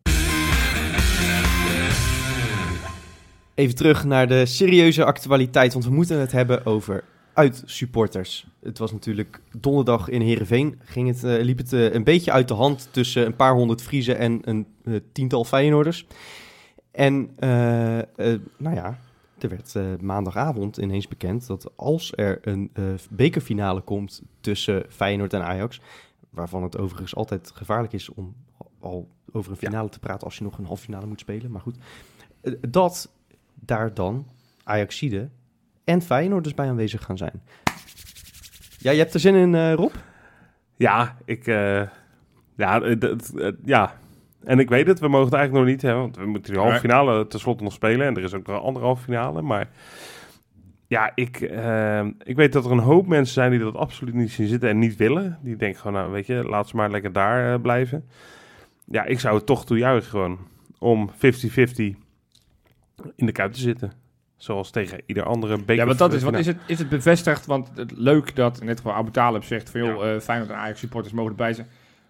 Even 3.55 3.75
terug 3.75 4.05
naar 4.05 4.29
de 4.29 4.47
serieuze 4.47 5.05
actualiteit, 5.05 5.73
want 5.73 5.85
we 5.85 5.91
moeten 5.91 6.21
het 6.21 6.33
hebben 6.33 6.67
over 6.67 7.05
uitsupporters. 7.39 8.47
Het 8.61 8.79
was 8.79 8.93
natuurlijk 8.93 9.41
donderdag 9.61 10.09
in 10.09 10.21
Heerenveen. 10.21 10.81
Ging 10.85 11.09
het, 11.09 11.25
eh, 11.25 11.43
liep 11.43 11.59
het 11.59 11.73
eh, 11.73 11.93
een 11.93 12.05
beetje 12.05 12.33
uit 12.33 12.49
de 12.49 12.55
hand 12.55 12.89
tussen 12.91 13.27
een 13.27 13.37
paar 13.37 13.55
honderd 13.55 13.83
Friezen 13.83 14.19
en 14.19 14.41
een 14.45 14.67
eh, 14.85 14.95
tiental 15.13 15.45
Feyenoorders. 15.45 16.07
En 16.91 17.31
nou 18.57 18.75
ja, 18.75 18.99
er 19.39 19.49
werd 19.49 20.01
maandagavond 20.01 20.77
ineens 20.77 21.09
bekend 21.09 21.47
dat 21.47 21.71
als 21.77 22.13
er 22.17 22.39
een 22.43 22.71
bekerfinale 23.11 23.81
komt 23.81 24.23
tussen 24.41 24.85
Feyenoord 24.89 25.33
en 25.33 25.45
Ajax, 25.45 25.81
waarvan 26.31 26.63
het 26.63 26.79
overigens 26.79 27.15
altijd 27.15 27.51
gevaarlijk 27.55 27.93
is 27.93 28.09
om 28.09 28.35
al 28.81 29.09
over 29.33 29.51
een 29.51 29.57
finale 29.57 29.89
te 29.89 29.99
praten 29.99 30.25
als 30.25 30.39
je 30.39 30.45
nog 30.45 30.59
een 30.59 30.65
halve 30.65 30.83
finale 30.83 31.07
moet 31.07 31.21
spelen, 31.21 31.51
maar 31.51 31.61
goed, 31.61 31.77
dat 32.69 33.11
daar 33.55 33.95
dan 33.95 34.27
Ajaxide 34.65 35.29
en 35.89 36.03
Feyenoorders 36.03 36.55
bij 36.55 36.69
aanwezig 36.69 37.05
gaan 37.05 37.17
zijn. 37.17 37.43
Ja, 38.79 38.91
je 38.91 38.99
hebt 38.99 39.15
er 39.15 39.21
zin 39.21 39.35
in, 39.35 39.55
eh, 39.55 39.73
Rob? 39.73 39.93
Ja, 40.77 41.17
ik... 41.25 41.47
eh, 41.47 41.83
ja, 42.57 42.81
eh, 42.83 42.99
dat- 42.99 43.33
ja. 43.65 43.95
En 44.45 44.59
ik 44.59 44.69
weet 44.69 44.87
het, 44.87 44.99
we 45.01 45.09
mogen 45.09 45.25
het 45.27 45.35
eigenlijk 45.35 45.65
nog 45.65 45.75
niet 45.75 45.83
hebben. 45.83 46.03
Want 46.03 46.17
we 46.17 46.27
moeten 46.27 46.53
die 46.53 46.61
halve 46.61 46.79
finale 46.81 47.27
tenslotte 47.27 47.63
nog 47.65 47.73
spelen. 47.73 48.07
En 48.07 48.17
er 48.17 48.23
is 48.23 48.35
ook 48.35 48.47
nog 48.47 48.57
een 48.57 48.63
andere 48.63 48.85
halve 48.85 49.03
finale. 49.03 49.43
Maar 49.43 49.69
ja, 50.87 51.13
ik, 51.15 51.41
ik 52.23 52.37
weet 52.37 52.53
dat 52.53 52.65
er 52.65 52.71
een 52.71 52.79
hoop 52.79 53.07
mensen 53.07 53.35
zijn 53.35 53.51
die 53.51 53.61
dat 53.61 53.75
absoluut 53.75 54.15
niet 54.15 54.31
zien 54.31 54.47
zitten 54.49 54.69
en 54.69 54.79
niet 54.79 54.97
willen. 54.97 55.39
Die 55.43 55.57
denken 55.57 55.81
gewoon, 55.81 55.93
nou 56.01 56.13
weet 56.13 56.27
je, 56.27 56.35
laat 56.45 56.69
ze 56.69 56.77
maar 56.77 56.91
lekker 56.91 57.13
daar 57.13 57.61
blijven. 57.61 58.09
Ja, 58.85 59.05
ik 59.05 59.21
zou 59.21 59.37
het 59.37 59.47
toch 59.47 59.65
toejuichen 59.67 60.11
gewoon. 60.11 60.39
Om 60.79 61.11
50-50 61.11 61.95
in 63.17 63.27
de 63.27 63.33
kuip 63.33 63.53
te 63.53 63.61
zitten. 63.61 63.93
Zoals 64.39 64.71
tegen 64.71 65.01
ieder 65.07 65.23
andere 65.25 65.57
beker. 65.57 65.75
ja 65.75 65.87
want 65.87 65.99
dat 65.99 66.13
is, 66.13 66.23
want 66.23 66.39
is 66.39 66.47
het, 66.47 66.57
is 66.67 66.79
het 66.79 66.89
bevestigd? 66.89 67.47
Want 67.47 67.71
het, 67.75 67.93
leuk 67.97 68.37
dat 68.37 68.61
in 68.61 68.67
dit 68.67 68.77
geval 68.77 68.93
Abu 68.95 69.11
Talib 69.11 69.45
zegt 69.45 69.71
van 69.71 69.81
joh, 69.81 70.11
eh 70.15 70.21
Feyenoord 70.21 70.51
en 70.51 70.57
Ajax 70.57 70.81
supporters 70.81 71.15
mogen 71.15 71.31
erbij 71.31 71.53
zijn. 71.53 71.67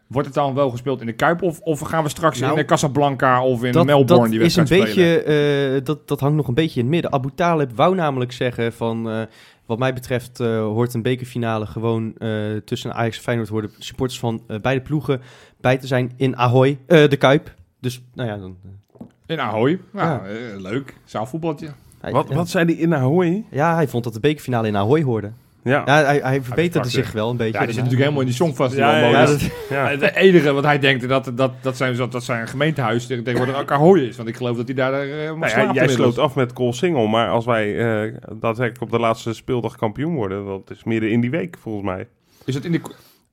Wordt 0.06 0.26
het 0.26 0.36
dan 0.36 0.54
wel 0.54 0.70
gespeeld 0.70 1.00
in 1.00 1.06
de 1.06 1.12
Kuip 1.12 1.42
of, 1.42 1.60
of 1.60 1.80
gaan 1.80 2.02
we 2.02 2.08
straks 2.08 2.40
Nou, 2.40 2.52
in 2.52 2.58
de 2.58 2.64
Casablanca 2.64 3.44
of 3.44 3.64
in 3.64 3.72
dat, 3.72 3.86
Melbourne 3.86 4.22
dat 4.22 4.30
die 4.30 4.40
is 4.40 4.56
een 4.56 4.64
wedstrijd 4.64 4.88
spelen? 4.90 5.14
beetje, 5.24 5.76
eh, 5.76 5.84
dat, 5.84 6.08
dat 6.08 6.20
hangt 6.20 6.36
nog 6.36 6.48
een 6.48 6.54
beetje 6.54 6.80
in 6.80 6.84
het 6.86 6.94
midden. 6.94 7.12
Abu 7.12 7.28
Talib 7.34 7.72
wou 7.76 7.94
namelijk 7.94 8.32
zeggen 8.32 8.72
van, 8.72 9.10
eh, 9.10 9.20
wat 9.66 9.78
mij 9.78 9.92
betreft 9.94 10.40
eh, 10.40 10.46
hoort 10.60 10.94
een 10.94 11.02
bekerfinale 11.02 11.66
gewoon 11.66 12.14
eh, 12.18 12.56
tussen 12.64 12.94
Ajax 12.94 13.16
en 13.16 13.22
Feyenoord 13.22 13.48
worden 13.48 13.70
supporters 13.78 14.18
van 14.18 14.42
eh, 14.46 14.58
beide 14.60 14.80
ploegen 14.82 15.20
bij 15.60 15.78
te 15.78 15.86
zijn 15.86 16.12
in 16.16 16.36
Ahoy, 16.36 16.78
eh, 16.86 17.08
de 17.08 17.16
Kuip. 17.16 17.54
Dus, 17.80 18.02
nou 18.14 18.28
ja, 18.28 18.36
dan... 18.36 18.56
eh, 18.64 19.06
In 19.26 19.40
Ahoy. 19.40 19.80
Nou, 19.92 20.08
Ja. 20.08 20.26
eh, 20.28 20.60
leuk. 20.60 20.96
Zaalvoetbaltje. 21.04 21.68
Hij, 22.00 22.12
Wat, 22.12 22.26
ja. 22.28 22.34
wat 22.34 22.48
zei 22.48 22.64
die 22.66 22.76
in 22.76 22.94
Ahoy? 22.94 23.44
Ja, 23.50 23.74
hij 23.74 23.88
vond 23.88 24.04
dat 24.04 24.12
de 24.14 24.20
bekerfinale 24.20 24.68
in 24.68 24.76
Ahoy 24.76 25.02
hoorde. 25.02 25.30
Ja, 25.62 25.82
Ja, 25.86 26.04
hij, 26.04 26.18
hij 26.22 26.42
verbeterde 26.42 26.88
zich 26.88 27.12
wel 27.12 27.30
een 27.30 27.36
beetje. 27.36 27.52
Ja, 27.52 27.58
die 27.64 27.68
zit 27.74 27.76
natuurlijk 27.76 28.00
helemaal 28.02 28.20
in 28.20 28.26
die 28.26 28.36
songfestival. 28.36 28.88
Ja, 28.90 28.98
ja, 28.98 29.08
Ja, 29.08 29.20
modus. 29.20 29.40
dat- 29.40 29.50
ja. 29.68 29.88
Het 29.88 30.14
enige 30.14 30.52
wat 30.52 30.64
hij 30.64 30.78
denkt, 30.78 31.08
dat, 31.08 31.32
dat, 31.34 31.52
dat, 31.60 31.76
zijn, 31.76 31.96
dat, 31.96 32.12
dat 32.12 32.24
zijn 32.24 32.48
gemeentehuis 32.48 33.06
tegen- 33.06 33.24
tegenwoordig 33.24 33.60
ook 33.60 33.70
Ahoy 33.72 33.98
is. 34.00 34.16
Want 34.16 34.28
ik 34.28 34.36
geloof 34.36 34.56
dat 34.56 34.66
hij 34.66 34.74
daar 34.74 35.06
uh, 35.06 35.32
Nou 35.32 35.38
ja, 35.48 35.72
jij 35.72 35.88
sloot 35.88 36.18
af 36.18 36.34
met 36.34 36.52
Cole 36.52 36.72
Single, 36.72 37.08
maar 37.08 37.28
als 37.28 37.44
wij 37.44 37.78
eh 37.78 38.14
daadwerkelijk 38.40 38.82
op 38.82 38.90
de 38.90 38.98
laatste 38.98 39.32
speeldag 39.32 39.76
kampioen 39.76 40.14
worden, 40.14 40.44
dat 40.46 40.70
is 40.70 40.84
midden 40.84 41.10
in 41.10 41.20
die 41.20 41.30
week 41.30 41.56
volgens 41.60 41.84
mij. 41.84 42.06
Is 42.44 42.54
het 42.54 42.64
in 42.64 42.72
de... 42.72 42.80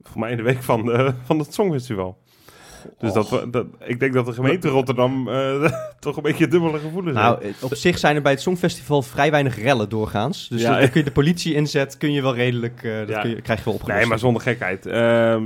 Volgens 0.01 0.23
mij 0.23 0.32
in 0.32 0.38
de 0.38 0.43
week 0.43 0.63
van, 0.63 0.86
de, 0.86 1.13
van 1.23 1.39
het 1.39 1.54
Songfestival. 1.54 2.17
Dus 2.98 3.13
dat, 3.13 3.48
dat, 3.52 3.65
ik 3.80 4.00
denk 4.00 4.13
dat 4.13 4.26
de 4.26 4.34
gemeente 4.34 4.67
Rotterdam 4.67 5.30
eh, 5.30 5.71
toch 6.00 6.17
een 6.17 6.24
beetje 6.24 6.48
dubbele 6.48 6.80
gevoelens 6.80 7.15
Nou, 7.17 7.43
heeft. 7.43 7.63
op 7.63 7.76
zich 7.76 7.98
zijn 7.98 8.15
er 8.15 8.21
bij 8.21 8.32
het 8.32 8.41
Songfestival 8.41 9.02
vrij 9.02 9.32
weinig 9.32 9.62
rellen 9.62 9.89
doorgaans. 9.89 10.48
Dus 10.48 10.62
Ja, 10.62 10.80
dan 10.80 10.89
kun 10.89 11.00
je 11.00 11.06
de 11.06 11.12
politie 11.12 11.54
inzet, 11.54 11.98
kun 11.98 12.12
je 12.12 12.21
wel 12.21 12.36
redelijk, 12.36 12.84
eh, 12.84 12.98
dat 12.98 13.10
Ja. 13.10 13.21
kun 13.21 13.30
je, 13.30 13.41
krijg 13.41 13.60
je 13.60 13.65
wel 13.65 13.74
opgelost. 13.74 14.00
Nee, 14.00 14.08
maar 14.10 14.19
zonder 14.19 14.41
gekheid. 14.41 14.86
Ehm, 14.86 15.43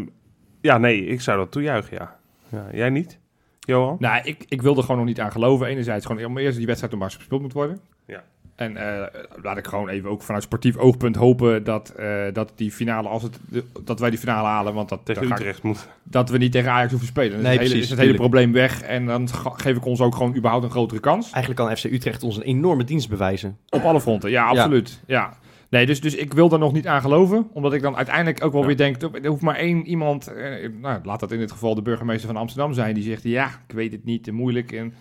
ja, 0.62 0.78
nee, 0.78 1.06
ik 1.06 1.22
zou 1.22 1.38
dat 1.38 1.52
toejuichen, 1.52 1.98
ja. 1.98 2.16
ja 2.52 2.68
jij 2.74 2.90
niet, 2.90 3.20
Johan? 3.60 3.96
Nou, 4.00 4.22
ik, 4.24 4.46
ik 4.48 4.62
wil 4.62 4.76
er 4.76 4.82
gewoon 4.82 4.98
nog 4.98 5.06
niet 5.06 5.20
aan 5.20 5.32
geloven. 5.32 5.68
Enerzijds 5.68 6.06
gewoon 6.06 6.26
om 6.26 6.38
eerst 6.38 6.58
die 6.58 6.66
wedstrijd 6.66 6.94
nog 6.94 7.02
maar 7.02 7.12
gespeeld 7.12 7.42
moet 7.42 7.54
worden. 7.54 7.80
Ja. 8.08 8.24
En 8.60 8.78
eh, 8.78 9.22
laat 9.44 9.58
ik 9.58 9.68
gewoon 9.68 9.90
even 9.90 10.10
ook 10.10 10.22
vanuit 10.22 10.44
sportief 10.44 10.78
oogpunt 10.78 11.16
hopen 11.16 11.64
dat, 11.64 11.90
eh, 11.90 12.24
dat 12.34 12.52
die 12.56 12.72
finale, 12.72 13.08
als 13.08 13.24
het, 13.24 13.40
dat 13.84 14.00
wij 14.00 14.10
die 14.10 14.20
finale 14.20 14.48
halen, 14.48 14.74
want 14.74 14.90
dat, 14.90 15.00
Tegen 15.04 15.32
Utrecht 15.32 15.64
moet. 15.64 15.88
dat 16.04 16.30
we 16.30 16.38
niet 16.38 16.52
tegen 16.52 16.72
Ajax 16.72 16.90
hoeven 16.90 17.08
spelen. 17.10 17.32
Dan 17.32 17.42
Nee, 17.42 17.54
is, 17.54 17.60
het 17.60 17.70
hele, 17.70 17.84
is 17.84 17.90
het 17.90 18.00
hele 18.00 18.14
probleem 18.14 18.52
weg 18.52 18.82
en 18.82 19.06
dan 19.06 19.30
geef 19.34 19.78
ik 19.78 19.86
ons 19.86 20.02
ook 20.02 20.16
gewoon 20.16 20.36
überhaupt 20.36 20.64
een 20.64 20.72
grotere 20.72 21.00
kans. 21.00 21.32
Eigenlijk 21.32 21.66
kan 21.68 21.78
FC 21.78 21.84
Utrecht 21.84 22.24
ons 22.24 22.36
een 22.36 22.44
enorme 22.44 22.84
dienst 22.84 23.10
bewijzen. 23.10 23.58
Op 23.70 23.84
alle 23.84 24.02
fronten, 24.02 24.30
ja, 24.30 24.46
absoluut. 24.46 25.02
Ja. 25.08 25.38
Nee, 25.70 25.86
dus, 25.86 26.02
dus 26.02 26.16
ik 26.16 26.34
wil 26.34 26.52
er 26.52 26.60
nog 26.60 26.74
niet 26.74 26.88
aan 26.88 27.02
geloven, 27.02 27.48
omdat 27.54 27.74
ik 27.74 27.82
dan 27.82 27.96
uiteindelijk 27.96 28.44
ook 28.44 28.52
wel 28.52 28.62
Ja. 28.62 28.68
weer 28.68 28.78
denk, 28.78 29.02
er 29.02 29.28
hoeft 29.30 29.42
maar 29.42 29.56
één 29.56 29.86
iemand, 29.86 30.28
eh, 30.28 30.70
nou, 30.82 31.00
laat 31.04 31.20
dat 31.20 31.32
in 31.32 31.40
dit 31.40 31.52
geval 31.52 31.76
de 31.76 31.82
burgemeester 31.82 32.28
van 32.28 32.38
Amsterdam 32.38 32.74
zijn, 32.74 32.94
die 32.94 33.04
zegt, 33.04 33.24
ja, 33.24 33.46
ik 33.68 33.76
weet 33.76 33.92
het 33.92 34.06
niet, 34.06 34.24
te 34.24 34.32
moeilijk. 34.32 34.72
En, 34.72 34.94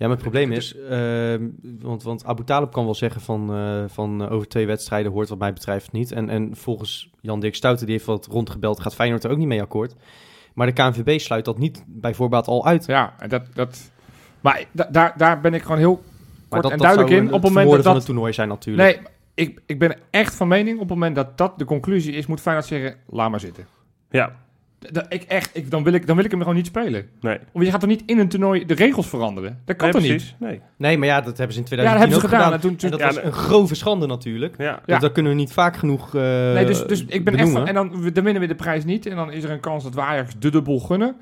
Ja, 0.00 0.06
maar 0.06 0.16
het 0.16 0.24
probleem 0.24 0.52
is, 0.52 0.76
ehm, 0.76 1.48
want, 1.80 2.02
want 2.02 2.24
Abu 2.24 2.44
Talib 2.44 2.72
kan 2.72 2.84
wel 2.84 2.94
zeggen 2.94 3.20
van, 3.20 3.54
eh, 3.54 3.84
van 3.86 4.22
eh, 4.24 4.32
over 4.32 4.48
twee 4.48 4.66
wedstrijden 4.66 5.12
hoort 5.12 5.28
wat 5.28 5.38
mij 5.38 5.52
betreft 5.52 5.92
niet. 5.92 6.12
En, 6.12 6.28
en 6.28 6.56
volgens 6.56 7.10
Jan 7.20 7.40
Dirk 7.40 7.54
Stouten, 7.54 7.86
die 7.86 7.94
heeft 7.94 8.06
wat 8.06 8.26
rondgebeld, 8.26 8.80
gaat 8.80 8.94
Feyenoord 8.94 9.24
er 9.24 9.30
ook 9.30 9.36
niet 9.38 9.46
mee 9.46 9.62
akkoord. 9.62 9.94
Maar 10.54 10.66
de 10.66 10.72
KNVB 10.72 11.18
sluit 11.20 11.44
dat 11.44 11.58
niet 11.58 11.84
bij 11.86 12.14
voorbaat 12.14 12.46
al 12.46 12.66
uit. 12.66 12.86
ja, 12.86 13.14
en 13.18 13.28
dat, 13.28 13.42
dat, 13.54 13.90
maar 14.40 14.64
da- 14.72 14.88
daar, 14.90 15.14
daar 15.16 15.40
ben 15.40 15.54
ik 15.54 15.62
gewoon 15.62 15.78
heel 15.78 16.02
maar 16.48 16.60
kort 16.60 16.62
dat, 16.62 16.72
en 16.72 16.78
dat 16.78 16.86
duidelijk 16.86 17.08
zou 17.10 17.20
in. 17.22 17.32
Op 17.34 17.42
het 17.42 17.52
moment 17.52 17.70
dat 17.72 17.84
van 17.84 17.94
het 17.94 18.04
toernooi 18.04 18.32
zijn 18.32 18.48
natuurlijk. 18.48 18.96
Nee, 18.96 19.06
ik, 19.34 19.60
ik 19.66 19.78
ben 19.78 19.96
echt 20.10 20.34
van 20.34 20.48
mening, 20.48 20.74
op 20.74 20.80
het 20.88 20.98
moment 20.98 21.14
dat 21.14 21.38
dat 21.38 21.58
de 21.58 21.64
conclusie 21.64 22.12
is, 22.12 22.26
moet 22.26 22.40
Feyenoord 22.40 22.66
zeggen, 22.68 22.96
laat 23.06 23.30
maar 23.30 23.40
zitten. 23.40 23.66
Ja, 24.10 24.36
dat- 24.92 25.06
ik 25.08 25.22
echt, 25.22 25.50
ik, 25.56 25.70
dan, 25.70 25.82
wil 25.84 25.92
ik, 25.92 26.06
dan 26.06 26.16
wil 26.16 26.24
ik 26.24 26.30
hem 26.30 26.40
gewoon 26.40 26.54
niet 26.54 26.66
spelen. 26.66 27.06
nee. 27.20 27.38
Want 27.52 27.64
je 27.64 27.70
gaat 27.70 27.80
toch 27.80 27.88
niet 27.88 28.02
in 28.06 28.18
een 28.18 28.28
toernooi 28.28 28.66
de 28.66 28.74
regels 28.74 29.08
veranderen? 29.08 29.58
Dat 29.64 29.76
kan 29.76 29.90
nee, 29.90 30.00
toch 30.00 30.10
niet? 30.10 30.34
Nee. 30.38 30.60
Nee, 30.76 30.98
maar 30.98 31.06
ja, 31.08 31.20
dat 31.20 31.38
hebben 31.38 31.56
ze 31.56 31.60
in 31.62 31.66
Ja, 31.68 31.76
dat 31.76 31.84
2010 31.86 31.98
hebben 32.00 32.10
ze 32.10 32.14
ook 32.16 32.22
gedaan. 32.30 32.40
gedaan. 32.40 32.52
En 32.52 32.60
toen, 32.60 32.76
toen- 32.76 32.90
En 32.90 32.98
dat 32.98 33.00
Ja, 33.00 33.06
was 33.06 33.16
nee. 33.16 33.24
een 33.24 33.32
grove 33.48 33.74
schande 33.74 34.06
natuurlijk. 34.06 34.54
Ja. 34.58 34.80
Ja. 34.86 34.98
Dat, 34.98 35.12
kunnen 35.12 35.32
we 35.32 35.38
niet 35.38 35.52
vaak 35.52 35.76
genoeg 35.76 36.14
eh 36.14 36.22
nee, 36.22 36.64
dus, 36.66 36.86
dus 36.86 37.04
ik 37.04 37.24
ben 37.24 37.34
echt 37.34 37.44
benoemen. 37.44 37.66
en 37.66 37.74
dan, 37.74 37.90
dan 38.12 38.24
winnen 38.24 38.40
we 38.42 38.46
de 38.48 38.54
prijs 38.54 38.84
niet. 38.84 39.06
En 39.06 39.16
dan 39.16 39.32
is 39.32 39.44
er 39.44 39.50
een 39.50 39.60
kans 39.60 39.82
dat 39.84 39.94
we 39.94 40.00
Ajax 40.00 40.32
de 40.38 40.50
dubbel 40.50 40.78
gunnen. 40.78 41.16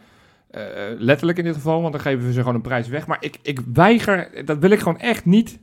Eh, 0.50 0.62
letterlijk 0.98 1.38
in 1.38 1.44
dit 1.44 1.54
geval, 1.54 1.80
want 1.80 1.92
dan 1.92 2.02
geven 2.02 2.26
we 2.26 2.32
ze 2.32 2.38
gewoon 2.40 2.54
een 2.54 2.60
prijs 2.60 2.88
weg. 2.88 3.06
Maar 3.06 3.16
ik, 3.20 3.36
ik 3.42 3.60
weiger, 3.72 4.28
dat 4.44 4.58
wil 4.58 4.70
ik 4.70 4.78
gewoon 4.78 4.98
echt 4.98 5.24
niet. 5.24 5.58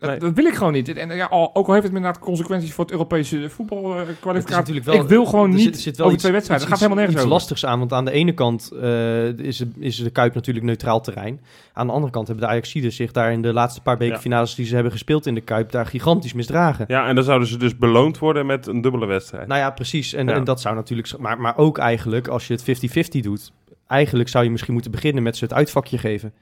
Dat, 0.00 0.10
Nee. 0.10 0.18
dat 0.18 0.32
wil 0.34 0.44
ik 0.44 0.54
gewoon 0.54 0.72
niet. 0.72 0.96
En 0.96 1.16
ja, 1.16 1.28
ook 1.30 1.66
al 1.66 1.72
heeft 1.72 1.86
het 1.86 1.94
inderdaad 1.96 2.18
consequenties 2.18 2.72
voor 2.72 2.84
het 2.84 2.92
Europese 2.92 3.36
Het 3.36 3.44
is 3.44 3.52
voetbalkwalificatie. 3.52 4.50
natuurlijk 4.56 4.86
wel, 4.86 4.94
ik 4.94 5.08
wil 5.08 5.24
gewoon 5.24 5.48
er 5.50 5.54
niet 5.56 5.62
zit, 5.62 5.80
zit 5.80 5.96
wel 5.96 6.00
over 6.06 6.12
iets, 6.12 6.22
twee 6.22 6.34
wedstrijden. 6.34 6.68
Dat 6.68 6.78
gaat 6.78 6.86
helemaal 6.88 7.04
nergens 7.04 7.24
iets 7.26 7.34
over. 7.34 7.38
lastigs 7.54 7.66
aan, 7.66 7.78
want 7.78 7.92
aan 7.92 8.04
de 8.04 8.10
ene 8.10 8.32
kant 8.32 8.70
eh, 8.82 9.38
is, 9.38 9.56
de, 9.56 9.68
is 9.78 9.96
de 9.96 10.10
Kuip 10.10 10.34
natuurlijk 10.34 10.66
neutraal 10.66 11.00
terrein. 11.00 11.40
Aan 11.72 11.86
de 11.86 11.92
andere 11.92 12.12
kant 12.12 12.26
hebben 12.26 12.44
de 12.46 12.50
Ajaxiden 12.52 12.92
zich 12.92 13.12
daar 13.12 13.32
in 13.32 13.42
de 13.42 13.52
laatste 13.52 13.80
paar 13.80 13.96
bekerfinales 13.96 14.54
die 14.54 14.66
ze 14.66 14.74
hebben 14.74 14.92
gespeeld 14.92 15.26
in 15.26 15.34
de 15.34 15.40
Kuip 15.40 15.70
daar 15.70 15.86
gigantisch 15.86 16.32
misdragen. 16.32 16.84
ja, 16.88 17.06
en 17.06 17.14
dan 17.14 17.24
zouden 17.24 17.48
ze 17.48 17.56
dus 17.58 17.76
beloond 17.76 18.18
worden 18.18 18.46
met 18.46 18.66
een 18.66 18.80
dubbele 18.80 19.06
wedstrijd. 19.06 19.46
Nou 19.46 19.60
ja, 19.60 19.70
precies. 19.70 20.12
En, 20.12 20.26
Ja. 20.26 20.32
en 20.34 20.44
dat 20.44 20.60
zou 20.60 20.74
natuurlijk... 20.74 21.18
Maar, 21.18 21.40
maar 21.40 21.56
ook 21.56 21.78
eigenlijk, 21.78 22.28
als 22.28 22.46
je 22.46 22.54
het 22.54 23.08
50-50 23.16 23.20
doet... 23.20 23.52
Eigenlijk 23.86 24.28
zou 24.28 24.44
je 24.44 24.50
misschien 24.50 24.72
moeten 24.72 24.90
beginnen 24.90 25.22
met 25.22 25.36
ze 25.36 25.44
het 25.44 25.52
uitvakje 25.54 25.98
geven. 25.98 26.32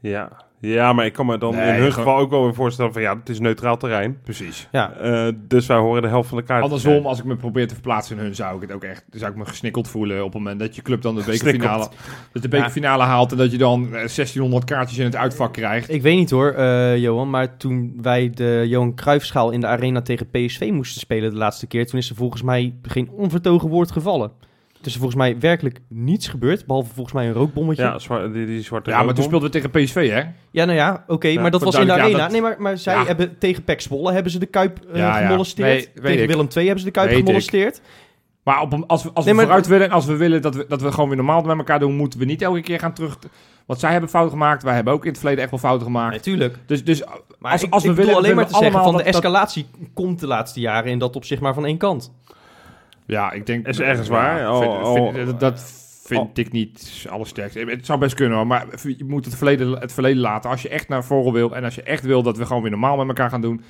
Ja. 0.00 0.30
Ja, 0.64 0.92
maar 0.92 1.04
ik 1.06 1.12
kan 1.12 1.26
me 1.26 1.38
dan 1.38 1.54
Nee, 1.54 1.60
in 1.62 1.68
hun 1.68 1.76
gewoon- 1.76 1.92
geval 1.92 2.18
ook 2.18 2.30
wel 2.30 2.42
weer 2.44 2.54
voorstellen 2.54 2.92
van 2.92 3.02
ja, 3.02 3.16
het 3.18 3.28
is 3.28 3.40
neutraal 3.40 3.76
terrein. 3.76 4.18
Precies. 4.24 4.68
Ja, 4.72 4.92
Eh, 4.92 5.28
dus 5.48 5.66
wij 5.66 5.76
horen 5.76 6.02
de 6.02 6.08
helft 6.08 6.28
van 6.28 6.38
de 6.38 6.44
kaart. 6.44 6.62
Andersom, 6.62 7.06
als 7.06 7.18
ik 7.18 7.24
me 7.24 7.36
probeer 7.36 7.66
te 7.68 7.74
verplaatsen 7.74 8.16
in 8.16 8.22
hun, 8.22 8.34
zou 8.34 8.56
ik 8.56 8.60
het 8.62 8.72
ook 8.72 8.82
echt, 8.84 9.04
zou 9.10 9.30
ik 9.30 9.36
me 9.36 9.44
gesnikkeld 9.44 9.88
voelen 9.88 10.18
op 10.18 10.24
het 10.24 10.34
moment 10.42 10.60
dat 10.60 10.76
je 10.76 10.82
club 10.82 11.02
dan 11.02 11.14
de 11.14 11.22
bekerfinale, 11.26 11.88
dat 12.32 12.42
de 12.42 12.48
bekerfinale 12.48 13.02
haalt 13.02 13.32
en 13.32 13.38
dat 13.38 13.50
je 13.50 13.58
dan 13.58 13.84
eh, 13.84 13.90
1600 13.90 14.64
kaartjes 14.64 14.98
in 14.98 15.04
het 15.04 15.16
uitvak 15.16 15.52
krijgt. 15.52 15.90
ik 15.92 16.02
weet 16.02 16.16
niet 16.16 16.30
hoor, 16.30 16.50
eh, 16.52 16.96
Johan. 16.96 17.30
Maar 17.30 17.56
toen 17.56 17.98
wij 18.02 18.30
de 18.30 18.64
Johan 18.66 18.94
Cruijffschaal 18.94 19.50
in 19.50 19.60
de 19.60 19.66
arena 19.66 20.02
tegen 20.02 20.30
PSV 20.30 20.68
moesten 20.72 21.00
spelen 21.00 21.30
de 21.30 21.36
laatste 21.36 21.66
keer... 21.66 21.86
toen 21.86 21.98
is 21.98 22.10
er 22.10 22.16
volgens 22.16 22.42
mij 22.42 22.74
geen 22.82 23.10
onvertogen 23.10 23.68
woord 23.68 23.90
gevallen. 23.92 24.30
Is 24.86 24.92
er 24.92 24.98
volgens 25.00 25.20
mij 25.20 25.38
werkelijk 25.38 25.80
niets 25.88 26.28
gebeurd, 26.28 26.66
behalve 26.66 26.94
volgens 26.94 27.14
mij 27.14 27.26
een 27.26 27.32
rookbommetje. 27.32 27.82
Ja, 27.82 27.98
zwa- 27.98 28.26
die, 28.26 28.46
die 28.46 28.62
zwarte 28.62 28.90
Ja, 28.90 29.02
maar 29.02 29.14
toen 29.14 29.24
speelden 29.24 29.50
we 29.50 29.60
tegen 29.60 29.70
PSV, 29.70 30.10
hè? 30.10 30.22
Ja, 30.50 30.64
nou 30.64 30.72
ja, 30.78 31.04
oké, 31.06 31.28
Ja, 31.28 31.40
maar 31.40 31.50
dat 31.50 31.62
voor 31.62 31.70
was 31.72 31.80
in 31.80 31.86
de 31.86 31.92
duidelijk, 31.94 32.18
ja, 32.18 32.24
arena. 32.24 32.42
dat- 32.42 32.56
Nee, 32.56 32.56
maar, 32.58 32.72
maar 32.72 32.78
zij 32.78 32.94
Ja. 32.94 33.04
hebben 33.04 33.38
tegen 33.38 33.64
PEC 33.64 33.80
Zwolle 33.80 34.12
hebben 34.12 34.32
ze 34.32 34.38
de 34.38 34.46
Kuip 34.46 34.78
eh, 34.92 34.96
Ja, 34.96 35.18
ja. 35.18 35.26
gemolesteerd. 35.26 35.68
Nee, 35.68 35.88
weet 35.94 36.04
tegen 36.04 36.22
ik. 36.22 36.28
Willem 36.28 36.48
II 36.56 36.64
hebben 36.64 36.78
ze 36.78 36.84
de 36.86 36.90
Kuip 36.92 37.08
Weet 37.08 37.18
ik. 37.18 37.24
gemolesteerd. 37.24 37.80
Maar 38.44 38.60
op, 38.60 38.72
een- 38.72 38.86
als 38.86 39.02
we, 39.02 39.10
als 39.14 39.24
we 39.24 39.32
maar- 39.32 39.44
vooruit 39.44 39.66
willen 39.66 39.86
en 39.86 39.92
als 39.92 40.06
we 40.06 40.16
willen 40.16 40.42
dat 40.42 40.54
we, 40.54 40.64
dat 40.68 40.82
we 40.82 40.92
gewoon 40.92 41.08
weer 41.08 41.16
normaal 41.16 41.42
met 41.42 41.56
elkaar 41.58 41.78
doen, 41.78 41.96
moeten 41.96 42.18
we 42.18 42.24
niet 42.24 42.42
elke 42.42 42.60
keer 42.60 42.78
gaan 42.78 42.92
terug. 42.92 43.18
Want 43.66 43.80
zij 43.80 43.90
hebben 43.92 44.10
fouten 44.10 44.32
gemaakt, 44.32 44.62
wij 44.62 44.74
hebben 44.74 44.92
ook 44.92 45.02
in 45.02 45.08
het 45.10 45.18
verleden 45.18 45.40
echt 45.42 45.50
wel 45.50 45.60
fouten 45.60 45.86
gemaakt. 45.86 46.14
Natuurlijk. 46.14 46.56
Dus, 46.66 46.84
dus 46.84 47.04
Maar 47.38 47.52
als, 47.52 47.62
ik, 47.62 47.72
als 47.72 47.82
we 47.82 47.90
ik 47.90 47.96
willen, 47.96 48.14
alleen 48.14 48.34
maar 48.34 48.46
te 48.46 48.52
we 48.52 48.58
zeggen 48.58 48.82
van 48.82 48.90
de 48.90 48.96
dat- 48.96 49.06
dat- 49.06 49.14
escalatie 49.14 49.66
komt 49.94 50.20
de 50.20 50.26
laatste 50.26 50.60
jaren 50.60 50.90
in 50.90 50.98
dat 50.98 51.16
opzicht 51.16 51.40
maar 51.40 51.54
van 51.54 51.64
één 51.66 51.76
kant. 51.78 52.12
Ja, 53.06 53.32
ik 53.32 53.46
denk... 53.46 53.66
Is 53.66 53.80
ergens 53.80 54.08
waar. 54.08 54.38
Ja, 54.40 54.58
vind- 54.58 54.72
al- 54.72 55.12
vind- 55.12 55.40
dat- 55.40 55.82
vind 56.04 56.38
ik 56.38 56.52
niet 56.52 57.06
allersterkste. 57.10 57.58
Het 57.60 57.86
zou 57.86 57.98
best 57.98 58.14
kunnen 58.14 58.36
hoor, 58.36 58.46
maar 58.46 58.66
je 58.82 59.04
moet 59.04 59.24
het 59.24 59.36
verleden, 59.36 59.78
het 59.78 59.92
verleden 59.92 60.20
laten. 60.20 60.50
Als 60.50 60.62
je 60.62 60.68
echt 60.68 60.88
naar 60.88 61.04
voren 61.04 61.32
wil 61.32 61.54
en 61.56 61.64
als 61.64 61.74
je 61.74 61.82
echt 61.82 62.02
wil 62.04 62.22
dat 62.22 62.36
we 62.38 62.46
gewoon 62.46 62.62
weer 62.62 62.70
normaal 62.70 62.96
met 62.96 63.08
elkaar 63.08 63.30
gaan 63.30 63.40
doen... 63.40 63.62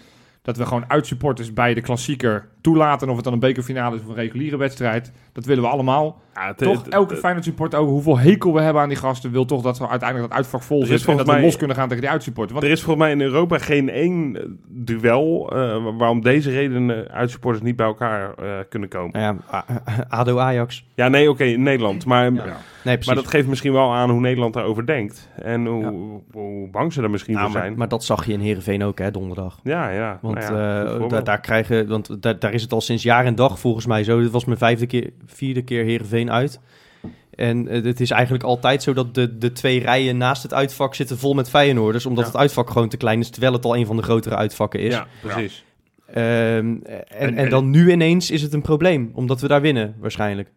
dat 0.44 0.56
we 0.56 0.66
gewoon 0.66 0.84
uitsupporters 0.90 1.52
bij 1.52 1.74
de 1.74 1.80
klassieker 1.80 2.48
toelaten... 2.60 3.08
of 3.08 3.14
het 3.14 3.24
dan 3.24 3.32
een 3.32 3.38
bekerfinale 3.38 3.96
is 3.96 4.02
of 4.02 4.08
een 4.08 4.14
reguliere 4.14 4.56
wedstrijd... 4.56 5.12
dat 5.32 5.44
willen 5.44 5.62
we 5.62 5.68
allemaal. 5.68 6.20
Ja, 6.34 6.46
het- 6.46 6.58
toch, 6.58 6.84
het- 6.84 6.92
elke 6.94 7.10
het- 7.10 7.20
Feyenoord 7.20 7.44
supporter, 7.44 7.78
ook 7.78 7.88
hoeveel 7.88 8.18
hekel 8.18 8.52
we 8.54 8.60
hebben 8.60 8.82
aan 8.82 8.88
die 8.88 8.98
gasten... 8.98 9.30
wil 9.30 9.44
toch 9.44 9.62
dat 9.62 9.78
we 9.78 9.88
uiteindelijk 9.88 10.28
dat 10.30 10.38
uitvak 10.38 10.62
vol 10.62 10.82
Er 10.82 10.92
is 10.92 11.00
zit... 11.00 11.10
en 11.10 11.16
dat 11.16 11.26
we 11.34 11.40
los 11.40 11.56
kunnen 11.56 11.76
gaan 11.76 11.86
tegen 11.88 12.02
die 12.02 12.10
uitsupporters. 12.10 12.52
Want 12.52 12.64
Er 12.64 12.72
is 12.72 12.82
volgens 12.82 13.04
mij 13.06 13.14
in 13.14 13.20
Europa 13.20 13.58
geen 13.58 13.88
één 13.88 14.36
eh, 14.36 14.42
duel 14.68 15.50
eh, 15.52 15.76
waarom 15.98 16.20
deze 16.20 16.50
redenen 16.50 17.08
uitsupporters 17.10 17.64
niet 17.64 17.76
bij 17.76 17.86
elkaar 17.86 18.34
eh, 18.34 18.50
kunnen 18.68 18.88
komen. 18.88 19.20
Ja, 19.20 19.36
A- 19.52 19.64
A- 19.88 20.06
ADO 20.08 20.38
Ajax. 20.38 20.86
Ja, 20.94 21.08
nee, 21.08 21.30
oké, 21.30 21.44
in 21.44 21.62
Nederland. 21.62 22.04
Maar, 22.06 22.32
Ja. 22.32 22.44
Nee, 22.84 22.98
maar 23.06 23.14
dat 23.14 23.26
geeft 23.26 23.48
misschien 23.48 23.72
wel 23.72 23.92
aan 23.94 24.10
hoe 24.10 24.20
Nederland 24.20 24.54
daarover 24.54 24.86
denkt. 24.86 25.30
En 25.42 25.66
hoe, 25.66 25.82
Ja. 25.82 25.92
hoe 26.32 26.68
bang 26.70 26.92
ze 26.92 27.02
er 27.02 27.10
misschien 27.10 27.34
Nou, 27.34 27.46
voor 27.46 27.54
maar, 27.56 27.64
zijn. 27.66 27.78
maar 27.78 27.88
dat 27.88 28.04
zag 28.04 28.26
je 28.26 28.32
in 28.32 28.40
Heerenveen 28.40 28.84
ook, 28.84 28.98
hè, 28.98 29.10
donderdag. 29.10 29.60
ja, 29.62 29.88
ja. 29.88 30.18
Want 30.22 30.33
ja, 30.40 30.84
eh, 30.84 31.08
daar, 31.08 31.24
daar 31.24 31.40
krijgen, 31.40 31.88
want 31.88 32.22
daar, 32.22 32.38
daar 32.38 32.52
is 32.52 32.62
het 32.62 32.72
al 32.72 32.80
sinds 32.80 33.02
jaar 33.02 33.24
en 33.24 33.34
dag 33.34 33.58
volgens 33.58 33.86
mij 33.86 34.04
zo. 34.04 34.20
Dit 34.20 34.30
was 34.30 34.44
mijn 34.44 34.58
vijfde 34.58 34.86
keer, 34.86 35.10
vierde 35.26 35.62
keer 35.62 35.84
Heerenveen 35.84 36.30
uit. 36.30 36.60
En 37.30 37.68
eh, 37.68 37.82
het 37.82 38.00
is 38.00 38.10
eigenlijk 38.10 38.44
altijd 38.44 38.82
zo 38.82 38.92
dat 38.92 39.14
de, 39.14 39.38
de 39.38 39.52
twee 39.52 39.80
rijen 39.80 40.16
naast 40.16 40.42
het 40.42 40.54
uitvak 40.54 40.94
zitten 40.94 41.18
vol 41.18 41.34
met 41.34 41.50
Feyenoorders. 41.50 42.06
Omdat 42.06 42.24
Ja. 42.24 42.30
het 42.30 42.40
uitvak 42.40 42.70
gewoon 42.70 42.88
te 42.88 42.96
klein 42.96 43.20
is, 43.20 43.30
terwijl 43.30 43.52
het 43.52 43.64
al 43.64 43.76
een 43.76 43.86
van 43.86 43.96
de 43.96 44.02
grotere 44.02 44.36
uitvakken 44.36 44.80
is. 44.80 44.94
Ja, 44.94 45.06
precies. 45.22 45.64
Ehm, 46.06 46.16
en, 46.24 46.84
en, 47.08 47.36
en- 47.36 47.50
dan 47.50 47.70
nu 47.70 47.90
ineens 47.92 48.30
is 48.30 48.42
het 48.42 48.52
een 48.52 48.62
probleem, 48.62 49.10
omdat 49.14 49.40
we 49.40 49.48
daar 49.48 49.60
winnen 49.60 49.94
waarschijnlijk. 49.98 50.52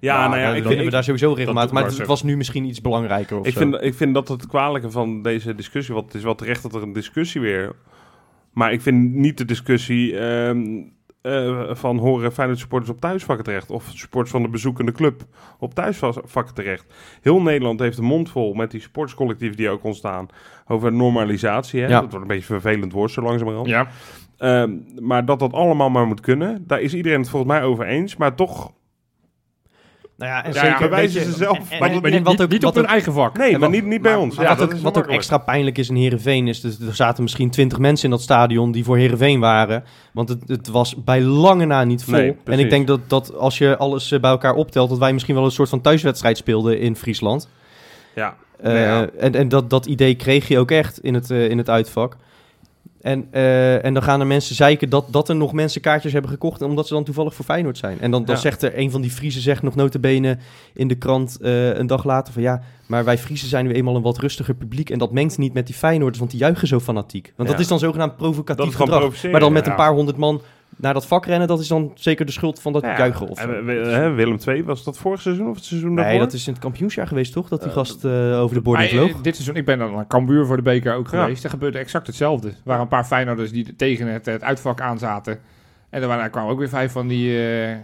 Ja, 0.00 0.16
Nou, 0.18 0.28
nou 0.28 0.40
ja, 0.40 0.46
dan 0.46 0.56
ik, 0.56 0.62
winnen 0.62 0.78
ik, 0.80 0.84
we 0.84 0.90
daar 0.90 1.04
sowieso 1.04 1.32
regelmatig. 1.32 1.72
Maar 1.72 1.82
maar 1.82 1.92
het, 1.92 2.06
was 2.06 2.22
nu 2.22 2.36
misschien 2.36 2.64
iets 2.64 2.80
belangrijker 2.80 3.38
of 3.38 3.46
ik, 3.46 3.52
zo. 3.52 3.58
vind, 3.58 3.82
ik 3.82 3.94
vind 3.94 4.14
dat 4.14 4.28
het 4.28 4.46
kwalijke 4.46 4.90
van 4.90 5.22
deze 5.22 5.54
discussie, 5.54 5.94
want 5.94 6.06
het 6.06 6.14
is 6.14 6.22
wel 6.22 6.34
terecht 6.34 6.62
dat 6.62 6.74
er 6.74 6.82
een 6.82 6.92
discussie 6.92 7.40
weer... 7.40 7.74
Maar 8.58 8.72
ik 8.72 8.80
vind 8.80 9.14
niet 9.14 9.38
de 9.38 9.44
discussie 9.44 10.18
ehm, 10.18 10.82
eh, 11.22 11.74
van 11.74 11.98
horen 11.98 12.32
Feyenoord 12.32 12.58
supporters 12.58 12.90
op 12.90 13.00
thuisvakken 13.00 13.44
terecht. 13.44 13.70
Of 13.70 13.90
supporters 13.94 14.30
van 14.30 14.42
de 14.42 14.48
bezoekende 14.48 14.92
club 14.92 15.22
op 15.58 15.74
thuisvakken 15.74 16.54
terecht. 16.54 16.86
Heel 17.20 17.42
Nederland 17.42 17.80
heeft 17.80 17.98
een 17.98 18.04
mond 18.04 18.30
vol 18.30 18.54
met 18.54 18.70
die 18.70 18.80
sportscollectieven 18.80 19.56
die 19.56 19.68
ook 19.68 19.84
ontstaan. 19.84 20.28
Over 20.66 20.92
normalisatie. 20.92 21.80
Hè? 21.80 21.86
Ja. 21.86 22.00
Dat 22.00 22.10
wordt 22.10 22.14
een 22.30 22.36
beetje 22.36 22.54
een 22.54 22.60
vervelend 22.60 22.92
woord 22.92 23.10
zo 23.10 23.22
langzamerhand. 23.22 23.66
ja, 23.66 23.88
Ehm, 24.38 24.72
maar 25.00 25.24
dat 25.24 25.38
dat 25.38 25.52
allemaal 25.52 25.90
maar 25.90 26.06
moet 26.06 26.20
kunnen, 26.20 26.64
daar 26.66 26.80
is 26.80 26.94
iedereen 26.94 27.20
het 27.20 27.28
volgens 27.28 27.52
mij 27.52 27.62
over 27.62 27.86
eens. 27.86 28.16
Maar 28.16 28.34
toch, 28.34 28.72
Nou 30.18 30.30
ja, 30.32 30.44
en 30.44 30.52
Ja, 30.52 30.60
zeker 30.60 30.78
bewijzen 30.88 31.24
ze 31.24 31.32
zelf. 31.32 31.58
en- 31.58 31.64
maar, 31.78 31.88
en- 31.88 31.92
niet, 31.94 32.02
maar 32.02 32.10
en 32.10 32.16
niet, 32.16 32.26
wat 32.26 32.42
ook- 32.42 32.50
niet 32.50 32.64
op 32.64 32.74
hun 32.74 32.86
eigen 32.86 33.12
vak. 33.12 33.36
nee, 33.36 33.46
En 33.46 33.50
maar 33.52 33.60
wat- 33.60 33.70
niet, 33.70 33.84
niet 33.84 34.02
bij 34.02 34.12
maar- 34.12 34.20
ons. 34.20 34.36
maar 34.36 34.44
Ja, 34.44 34.56
wat 34.56 34.72
ook, 34.74 34.78
wat 34.80 34.98
ook 34.98 35.06
extra 35.06 35.38
pijnlijk 35.38 35.78
is 35.78 35.88
in 35.88 35.94
Heerenveen 35.96 36.48
is... 36.48 36.60
Dus 36.60 36.80
er 36.80 36.94
zaten 36.94 37.22
misschien 37.22 37.50
twintig 37.50 37.78
mensen 37.78 38.04
in 38.04 38.10
dat 38.10 38.20
stadion 38.22 38.72
die 38.72 38.84
voor 38.84 38.96
Heerenveen 38.96 39.40
waren. 39.40 39.84
Want 40.12 40.28
het, 40.28 40.42
het 40.46 40.68
was 40.68 41.04
bij 41.04 41.20
lange 41.22 41.64
na 41.66 41.84
niet 41.84 42.04
vol. 42.04 42.12
Nee, 42.14 42.36
en 42.44 42.58
ik 42.58 42.70
denk 42.70 42.86
dat, 42.86 43.00
dat 43.06 43.34
als 43.34 43.58
je 43.58 43.76
alles 43.76 44.10
eh, 44.12 44.20
bij 44.20 44.30
elkaar 44.30 44.54
optelt... 44.54 44.88
dat 44.88 44.98
wij 44.98 45.12
misschien 45.12 45.34
wel 45.34 45.44
een 45.44 45.50
soort 45.50 45.68
van 45.68 45.80
thuiswedstrijd 45.80 46.36
speelden 46.36 46.80
in 46.80 46.96
Friesland. 46.96 47.48
Ja. 48.14 48.34
Eh, 48.60 48.84
ja. 48.84 49.08
En, 49.18 49.34
en 49.34 49.48
dat, 49.48 49.70
dat 49.70 49.86
idee 49.86 50.14
kreeg 50.14 50.48
je 50.48 50.58
ook 50.58 50.70
echt 50.70 50.98
in 50.98 51.14
het, 51.14 51.30
eh, 51.30 51.48
in 51.50 51.58
het 51.58 51.70
uitvak. 51.70 52.16
En, 53.00 53.26
eh, 53.30 53.84
en 53.84 53.94
dan 53.94 54.02
gaan 54.02 54.20
er 54.20 54.26
mensen 54.26 54.54
zeiken 54.54 54.88
dat, 54.90 55.06
dat 55.10 55.28
er 55.28 55.36
nog 55.36 55.52
mensen 55.52 55.80
kaartjes 55.80 56.12
hebben 56.12 56.30
gekocht... 56.30 56.62
omdat 56.62 56.86
ze 56.86 56.94
dan 56.94 57.04
toevallig 57.04 57.34
voor 57.34 57.44
Feyenoord 57.44 57.78
zijn. 57.78 58.00
En 58.00 58.10
dan, 58.10 58.24
dan 58.24 58.34
Ja. 58.34 58.40
zegt 58.40 58.62
er 58.62 58.78
een 58.78 58.90
van 58.90 59.00
die 59.00 59.10
Friesen 59.10 59.42
zegt 59.42 59.62
nog 59.62 59.74
notabene 59.74 60.38
in 60.74 60.88
de 60.88 60.94
krant 60.94 61.38
eh, 61.40 61.74
een 61.76 61.86
dag 61.86 62.04
later 62.04 62.32
van... 62.32 62.42
ja, 62.42 62.62
maar 62.86 63.04
wij 63.04 63.18
Friesen 63.18 63.48
zijn 63.48 63.66
nu 63.66 63.72
eenmaal 63.72 63.96
een 63.96 64.02
wat 64.02 64.18
rustiger 64.18 64.54
publiek... 64.54 64.90
en 64.90 64.98
dat 64.98 65.12
mengt 65.12 65.38
niet 65.38 65.52
met 65.54 65.66
die 65.66 65.74
Feyenoorders, 65.74 66.18
want 66.18 66.30
die 66.30 66.40
juichen 66.40 66.68
zo 66.68 66.80
fanatiek. 66.80 67.32
Want 67.36 67.48
dat 67.48 67.60
is 67.60 67.68
dan 67.68 67.78
zogenaamd 67.78 68.16
provocatief 68.16 68.74
gedrag. 68.74 69.22
Maar 69.30 69.40
dan 69.40 69.52
met 69.52 69.66
een 69.66 69.74
paar 69.74 69.92
honderd 69.92 70.16
man 70.16 70.40
naar 70.78 70.94
dat 70.94 71.06
vak 71.06 71.26
rennen, 71.26 71.48
dat 71.48 71.60
is 71.60 71.68
dan 71.68 71.92
zeker 71.94 72.26
de 72.26 72.32
schuld 72.32 72.60
van 72.60 72.72
dat 72.72 72.82
Ja, 72.82 72.96
juichen. 72.98 73.28
Of 73.28 73.38
en 73.38 73.66
hè, 73.66 74.10
Willem 74.12 74.38
II, 74.46 74.64
was 74.64 74.84
dat 74.84 74.98
vorig 74.98 75.20
seizoen 75.20 75.48
of 75.48 75.54
het 75.54 75.64
seizoen 75.64 75.94
nee, 75.94 76.04
daarvoor? 76.04 76.20
dat 76.22 76.32
is 76.32 76.46
in 76.46 76.52
het 76.52 76.62
kampioensjaar 76.62 77.06
geweest, 77.06 77.32
toch? 77.32 77.48
Dat 77.48 77.58
die 77.60 77.68
Eh, 77.68 77.74
gast 77.74 78.04
eh, 78.04 78.40
over 78.40 78.56
de 78.56 78.62
boarding 78.62 78.90
Maar, 78.92 79.00
eh, 79.02 79.08
vloog. 79.08 79.22
dit 79.22 79.34
seizoen, 79.34 79.56
ik 79.56 79.64
ben 79.64 79.78
dan 79.78 79.92
naar 79.92 80.06
Cambuur 80.06 80.46
voor 80.46 80.56
de 80.56 80.62
beker 80.62 80.94
ook 80.94 81.08
Ja. 81.10 81.20
geweest. 81.22 81.44
Er 81.44 81.50
gebeurde 81.50 81.78
exact 81.78 82.06
hetzelfde. 82.06 82.48
Er 82.48 82.54
waren 82.64 82.82
een 82.82 82.88
paar 82.88 83.04
Feyenoorders 83.04 83.50
die 83.52 83.76
tegen 83.76 84.06
het, 84.12 84.26
het 84.26 84.42
uitvak 84.42 84.80
aanzaten. 84.80 85.38
En 85.90 86.02
er, 86.02 86.08
waren, 86.08 86.24
er 86.24 86.30
kwamen 86.30 86.50
ook 86.50 86.58
weer 86.58 86.68
vijf 86.68 86.92
van 86.92 87.08
die 87.08 87.42
eh, 87.48 87.76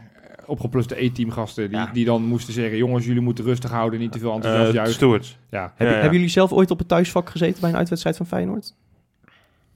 opgepluste 0.47 1.03
E-team 1.05 1.31
gasten. 1.31 1.69
Die, 1.69 1.79
Ja. 1.79 1.91
die 1.93 2.05
dan 2.05 2.23
moesten 2.23 2.53
zeggen, 2.55 2.77
jongens, 2.77 3.07
jullie 3.07 3.21
moeten 3.23 3.45
rustig 3.45 3.71
houden. 3.71 4.01
Niet 4.01 4.13
te 4.13 4.19
veel 4.19 4.33
enthousiast 4.35 4.73
juichen. 4.73 4.95
Stewards. 4.95 5.39
Ja, 5.51 5.63
Heb- 5.63 5.73
ja, 5.87 5.87
ja. 5.87 5.93
Hebben 6.01 6.13
jullie 6.13 6.29
zelf 6.29 6.53
ooit 6.53 6.71
op 6.71 6.79
het 6.79 6.89
thuisvak 6.89 7.31
gezeten 7.31 7.61
bij 7.61 7.71
een 7.71 7.77
uitwedstrijd 7.77 8.17
van 8.17 8.27
Feyenoord? 8.27 8.75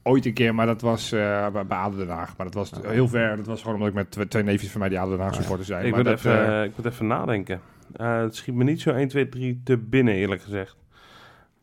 Ooit 0.09 0.27
een 0.27 0.33
keer, 0.33 0.55
maar 0.55 0.67
dat 0.67 0.81
was 0.81 1.13
eh, 1.13 1.47
bij, 1.51 1.77
ADO 1.77 1.97
Den 1.97 2.09
Haag. 2.09 2.37
Maar 2.37 2.47
dat 2.47 2.55
was 2.55 2.73
heel 2.87 3.09
ver. 3.09 3.37
Dat 3.37 3.47
was 3.47 3.61
gewoon 3.61 3.75
omdat 3.75 3.89
ik 3.89 3.95
met 3.95 4.11
twee, 4.11 4.29
twee 4.29 4.43
neefjes 4.43 4.71
van 4.71 4.81
mij 4.81 4.89
die 4.89 5.01
ADO 5.01 5.11
Den 5.11 5.21
Haag 5.21 5.35
supporters 5.35 5.69
zijn. 5.69 5.85
Ik 5.85 5.91
maar 5.91 6.01
moet, 6.01 6.09
dat, 6.09 6.19
even, 6.19 6.47
eh, 6.47 6.65
ik 6.65 6.77
moet 6.77 6.87
even 6.87 7.07
nadenken. 7.07 7.61
Eh, 7.97 8.21
het 8.21 8.37
schiet 8.37 8.55
me 8.55 8.65
niet 8.65 8.81
zo 8.81 8.91
1, 8.91 9.09
2, 9.09 9.29
3 9.29 9.61
te 9.65 9.77
binnen, 9.77 10.15
eerlijk 10.15 10.43
gezegd. 10.43 10.77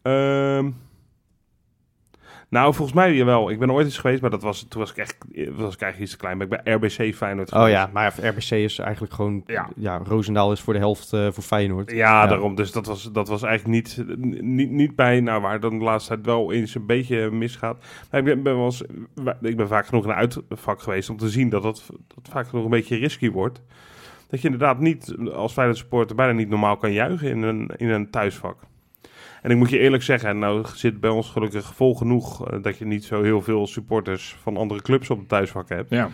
Ehm, 0.02 0.72
nou, 2.50 2.74
volgens 2.74 2.98
mij 2.98 3.26
wel. 3.26 3.50
Ik 3.50 3.60
ben 3.60 3.72
ooit 3.72 3.86
eens 3.86 3.98
geweest, 3.98 4.22
maar 4.22 4.30
dat 4.30 4.42
was, 4.42 4.66
toen 4.70 4.80
was 4.82 4.92
ik, 4.92 4.98
echt, 4.98 5.18
was 5.36 5.74
ik 5.74 5.82
eigenlijk 5.82 6.00
iets 6.00 6.12
te 6.12 6.18
klein. 6.18 6.38
Maar 6.38 6.48
ik 6.48 6.64
ben 6.64 6.74
RBC 6.74 7.16
Feyenoord 7.16 7.54
Oh 7.54 7.70
ja, 7.70 7.90
maar 7.94 8.16
RBC 8.22 8.52
is 8.52 8.80
eigenlijk 8.80 9.14
gewoon... 9.14 9.44
Ja. 9.46 9.70
Ja, 9.76 10.02
Roosendaal 10.04 10.52
is 10.52 10.60
voor 10.62 10.74
de 10.74 10.80
helft 10.80 11.14
eh, 11.14 11.28
voor 11.32 11.44
Feyenoord. 11.44 11.92
Ja, 11.92 11.98
Ja. 11.98 12.28
daarom. 12.28 12.56
Dus 12.56 12.72
dat 12.72 12.86
was, 12.86 13.12
dat 13.12 13.28
was 13.28 13.44
eigenlijk 13.44 13.76
niet, 13.76 14.04
niet, 14.42 14.70
niet 14.70 14.96
bij, 14.96 15.20
nou, 15.20 15.42
waar 15.42 15.60
dan 15.60 15.78
de 15.78 15.84
laatste 15.84 16.14
tijd 16.14 16.26
wel 16.26 16.52
eens 16.52 16.76
een 16.76 16.86
beetje 16.86 17.32
misgaat. 17.32 17.78
Maar 18.12 18.20
ik 18.20 18.26
ben, 18.26 18.44
ben 18.44 18.56
wel 18.56 18.66
eens, 18.66 18.82
ik 19.42 19.58
ben 19.58 19.68
vaak 19.68 19.86
genoeg 19.86 20.04
in 20.04 20.10
een 20.10 20.16
uitvak 20.16 20.82
geweest 20.82 21.10
om 21.10 21.18
te 21.18 21.30
zien 21.30 21.50
dat 21.50 21.64
dat, 21.64 21.84
dat 22.08 22.30
vaak 22.32 22.48
genoeg 22.48 22.64
een 22.64 22.70
beetje 22.70 22.98
risky 22.98 23.32
wordt. 23.32 23.62
Dat 24.30 24.42
je 24.42 24.50
inderdaad 24.50 24.80
niet 24.80 25.16
als 25.34 25.54
Feyenoord 25.54 25.78
supporter 25.80 26.16
bijna 26.16 26.32
niet 26.34 26.50
normaal 26.50 26.78
kan 26.78 26.92
juichen 26.92 27.30
in 27.30 27.42
een, 27.42 27.72
in 27.78 27.90
een 27.90 28.10
thuisvak. 28.10 28.58
En 29.46 29.52
ik 29.52 29.58
moet 29.58 29.70
je 29.70 29.80
eerlijk 29.80 30.04
zeggen, 30.04 30.30
en 30.30 30.40
nou 30.40 30.66
zit 30.74 31.00
bij 31.00 31.10
ons 31.10 31.30
gelukkig 31.30 31.76
vol 31.76 31.96
genoeg 31.96 32.48
eh, 32.50 32.62
dat 32.62 32.78
je 32.78 32.86
niet 32.86 33.04
zo 33.04 33.24
heel 33.24 33.42
veel 33.42 33.68
supporters 33.68 34.36
van 34.42 34.58
andere 34.58 34.82
clubs 34.82 35.10
op 35.10 35.20
het 35.20 35.28
thuisvak 35.30 35.70
hebt. 35.70 35.90
ja. 35.90 36.10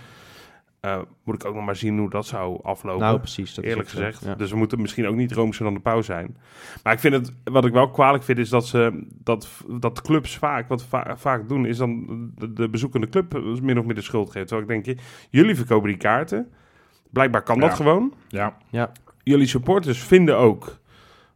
Eh, 0.80 1.00
moet 1.24 1.36
ik 1.36 1.46
ook 1.46 1.56
nog 1.56 1.66
maar 1.66 1.76
zien 1.76 1.98
hoe 1.98 2.10
dat 2.10 2.26
zou 2.26 2.60
aflopen. 2.64 3.02
Nou, 3.02 3.18
precies. 3.18 3.54
Dat 3.54 3.66
Eerlijk 3.66 3.90
zo, 3.90 3.98
gezegd. 3.98 4.24
ja. 4.26 4.36
Dus 4.36 4.52
we 4.52 4.58
moeten 4.58 4.82
misschien 4.82 5.08
ook 5.08 5.16
niet 5.16 5.32
roomser 5.32 5.64
dan 5.64 5.74
de 5.74 5.80
pauw 5.80 6.02
zijn. 6.02 6.38
Maar 6.84 6.94
ik 6.94 7.00
vind 7.00 7.14
het, 7.14 7.34
wat 7.44 7.66
ik 7.66 7.74
wel 7.74 7.90
kwalijk 7.90 8.24
vind, 8.24 8.38
is 8.38 8.50
dat 8.50 8.68
ze 8.68 9.04
dat, 9.24 9.50
dat 9.80 10.02
clubs 10.02 10.38
vaak, 10.38 10.68
wat 10.68 10.84
va- 10.84 11.18
vaak 11.18 11.50
doen, 11.50 11.66
is 11.66 11.78
dan 11.78 12.06
de, 12.36 12.54
de 12.54 12.70
bezoekende 12.70 13.10
club 13.10 13.42
min 13.62 13.80
of 13.80 13.86
meer 13.86 13.96
de 13.96 14.02
schuld 14.02 14.32
geven. 14.32 14.48
Terwijl 14.48 14.70
ik 14.70 14.86
denk, 14.86 15.00
jullie 15.30 15.56
verkopen 15.56 15.88
die 15.88 15.98
kaarten. 15.98 16.52
Blijkbaar 17.10 17.44
kan 17.44 17.60
dat 17.60 17.70
Ja. 17.70 17.76
gewoon. 17.76 18.14
ja. 18.28 18.92
Jullie 19.24 19.48
supporters 19.48 20.00
vinden 20.04 20.38
ook, 20.38 20.78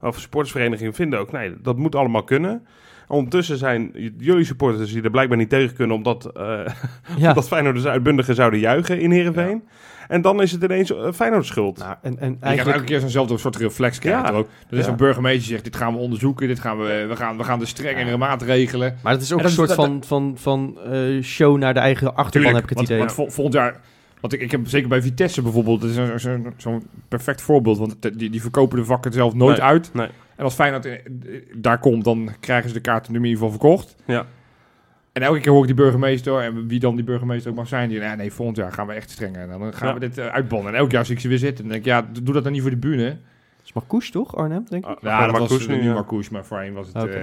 of 0.05 0.19
supportersverenigingen 0.19 0.93
vinden 0.93 1.19
ook, 1.19 1.31
nee, 1.31 1.53
dat 1.61 1.77
moet 1.77 1.95
allemaal 1.95 2.23
kunnen. 2.23 2.65
Ondertussen 3.07 3.57
zijn 3.57 3.91
jullie 4.17 4.43
supporters 4.43 4.93
die 4.93 5.01
er 5.03 5.09
blijkbaar 5.09 5.37
niet 5.37 5.49
tegen 5.49 5.75
kunnen, 5.75 5.95
omdat, 5.95 6.25
eh 6.37 6.59
Ja. 7.17 7.27
omdat 7.29 7.47
Feyenoord 7.47 7.75
dus 7.75 7.85
uitbundigen 7.85 8.35
zouden 8.35 8.59
juichen 8.59 8.99
in 8.99 9.11
Heerenveen. 9.11 9.63
En 10.07 10.21
dan 10.21 10.41
is 10.41 10.51
het 10.51 10.63
ineens 10.63 10.91
uh, 10.91 11.11
Feyenoord 11.13 11.45
schuld. 11.45 11.77
Nou, 11.77 11.95
en, 12.01 12.03
en 12.03 12.11
Je 12.11 12.17
krijgt 12.19 12.43
eigenlijk... 12.43 12.75
elke 12.77 12.87
keer 12.91 12.99
zo'nzelfde 12.99 13.37
soort 13.37 13.55
reflex 13.55 13.99
krijgt 13.99 14.27
Ja. 14.27 14.33
ook. 14.33 14.47
Er 14.69 14.77
is 14.77 14.85
Ja. 14.85 14.91
een 14.91 14.97
burgemeester 14.97 15.39
die 15.41 15.49
zegt, 15.49 15.63
dit 15.63 15.75
gaan 15.75 15.93
we 15.93 15.99
onderzoeken, 15.99 16.47
dit 16.47 16.59
gaan 16.59 16.77
we, 16.77 17.05
we, 17.09 17.15
gaan, 17.15 17.37
we 17.37 17.43
gaan 17.43 17.59
de 17.59 17.65
strengere 17.65 18.17
maatregelen. 18.17 18.97
Maar 19.03 19.13
het 19.13 19.21
is 19.21 19.33
ook 19.33 19.39
En 19.39 19.45
een 19.45 19.51
soort 19.51 19.67
dat- 19.67 19.75
van, 19.77 20.03
van, 20.05 20.33
van 20.37 20.77
eh, 20.91 21.21
show 21.23 21.57
naar 21.57 21.73
de 21.73 21.79
eigen 21.79 22.15
achterban, 22.15 22.53
heb 22.53 22.63
ik 22.63 22.69
het 22.69 22.77
want, 22.77 22.87
idee. 22.89 22.99
Want 22.99 23.11
vol- 23.13 23.29
volgend 23.29 23.55
jaar, 23.55 23.79
want 24.29 24.33
ik, 24.33 24.41
ik 24.41 24.51
heb 24.51 24.67
zeker 24.67 24.89
bij 24.89 25.01
Vitesse 25.01 25.41
bijvoorbeeld, 25.41 25.81
dat 25.81 25.89
is 25.89 26.27
zo'n 26.57 26.83
perfect 27.07 27.41
voorbeeld, 27.41 27.77
want 27.77 28.19
die, 28.19 28.29
die 28.29 28.41
verkopen 28.41 28.77
de 28.77 28.85
vakken 28.85 29.13
zelf 29.13 29.33
nooit 29.33 29.57
Nee, 29.57 29.67
uit. 29.67 29.93
nee. 29.93 30.07
En 30.35 30.43
als 30.43 30.53
Feyenoord 30.53 30.85
eh, 30.85 30.99
daar 31.55 31.79
komt, 31.79 32.03
dan 32.03 32.29
krijgen 32.39 32.69
ze 32.69 32.75
de 32.75 32.81
kaarten 32.81 33.11
nu 33.11 33.17
in 33.17 33.23
ieder 33.25 33.37
geval 33.39 33.59
verkocht. 33.59 33.95
Ja. 34.05 34.25
En 35.11 35.21
elke 35.21 35.39
keer 35.39 35.51
hoor 35.51 35.61
ik 35.61 35.67
die 35.67 35.75
burgemeester, 35.75 36.39
en 36.41 36.67
wie 36.67 36.79
dan 36.79 36.95
die 36.95 37.03
burgemeester 37.05 37.51
ook 37.51 37.57
mag 37.57 37.67
zijn, 37.67 37.89
die 37.89 37.99
nee, 37.99 38.15
nee 38.15 38.31
volgend 38.31 38.57
jaar 38.57 38.71
gaan 38.71 38.87
we 38.87 38.93
echt 38.93 39.09
strenger. 39.09 39.41
En 39.49 39.59
dan 39.59 39.73
gaan 39.73 39.87
Ja. 39.87 39.93
we 39.93 39.99
dit 39.99 40.17
eh, 40.17 40.25
uitbannen. 40.27 40.73
En 40.73 40.79
elk 40.79 40.91
jaar 40.91 41.05
zie 41.05 41.15
ik 41.15 41.21
ze 41.21 41.27
weer 41.27 41.37
zitten. 41.37 41.63
En 41.65 41.71
dan 41.71 41.81
denk 41.81 42.03
ik, 42.03 42.11
ja, 42.13 42.21
doe 42.23 42.33
dat 42.33 42.43
dan 42.43 42.51
niet 42.51 42.61
voor 42.61 42.69
de 42.69 42.77
bühne. 42.77 43.17
Het 43.67 43.75
is 43.75 43.81
Marcouch, 43.81 44.09
toch, 44.09 44.35
Arnhem, 44.35 44.65
denk 44.69 44.85
ik? 44.85 44.89
Ah, 44.91 44.97
Ja, 45.01 45.19
maar 45.27 45.39
dat 45.39 45.49
was 45.49 45.67
nu, 45.67 45.75
nu 45.75 45.83
ja. 45.83 45.93
Marcouch, 45.93 46.31
maar 46.31 46.45
voorheen 46.45 46.73
was 46.73 46.87
het... 46.93 46.95
Eh, 46.95 47.21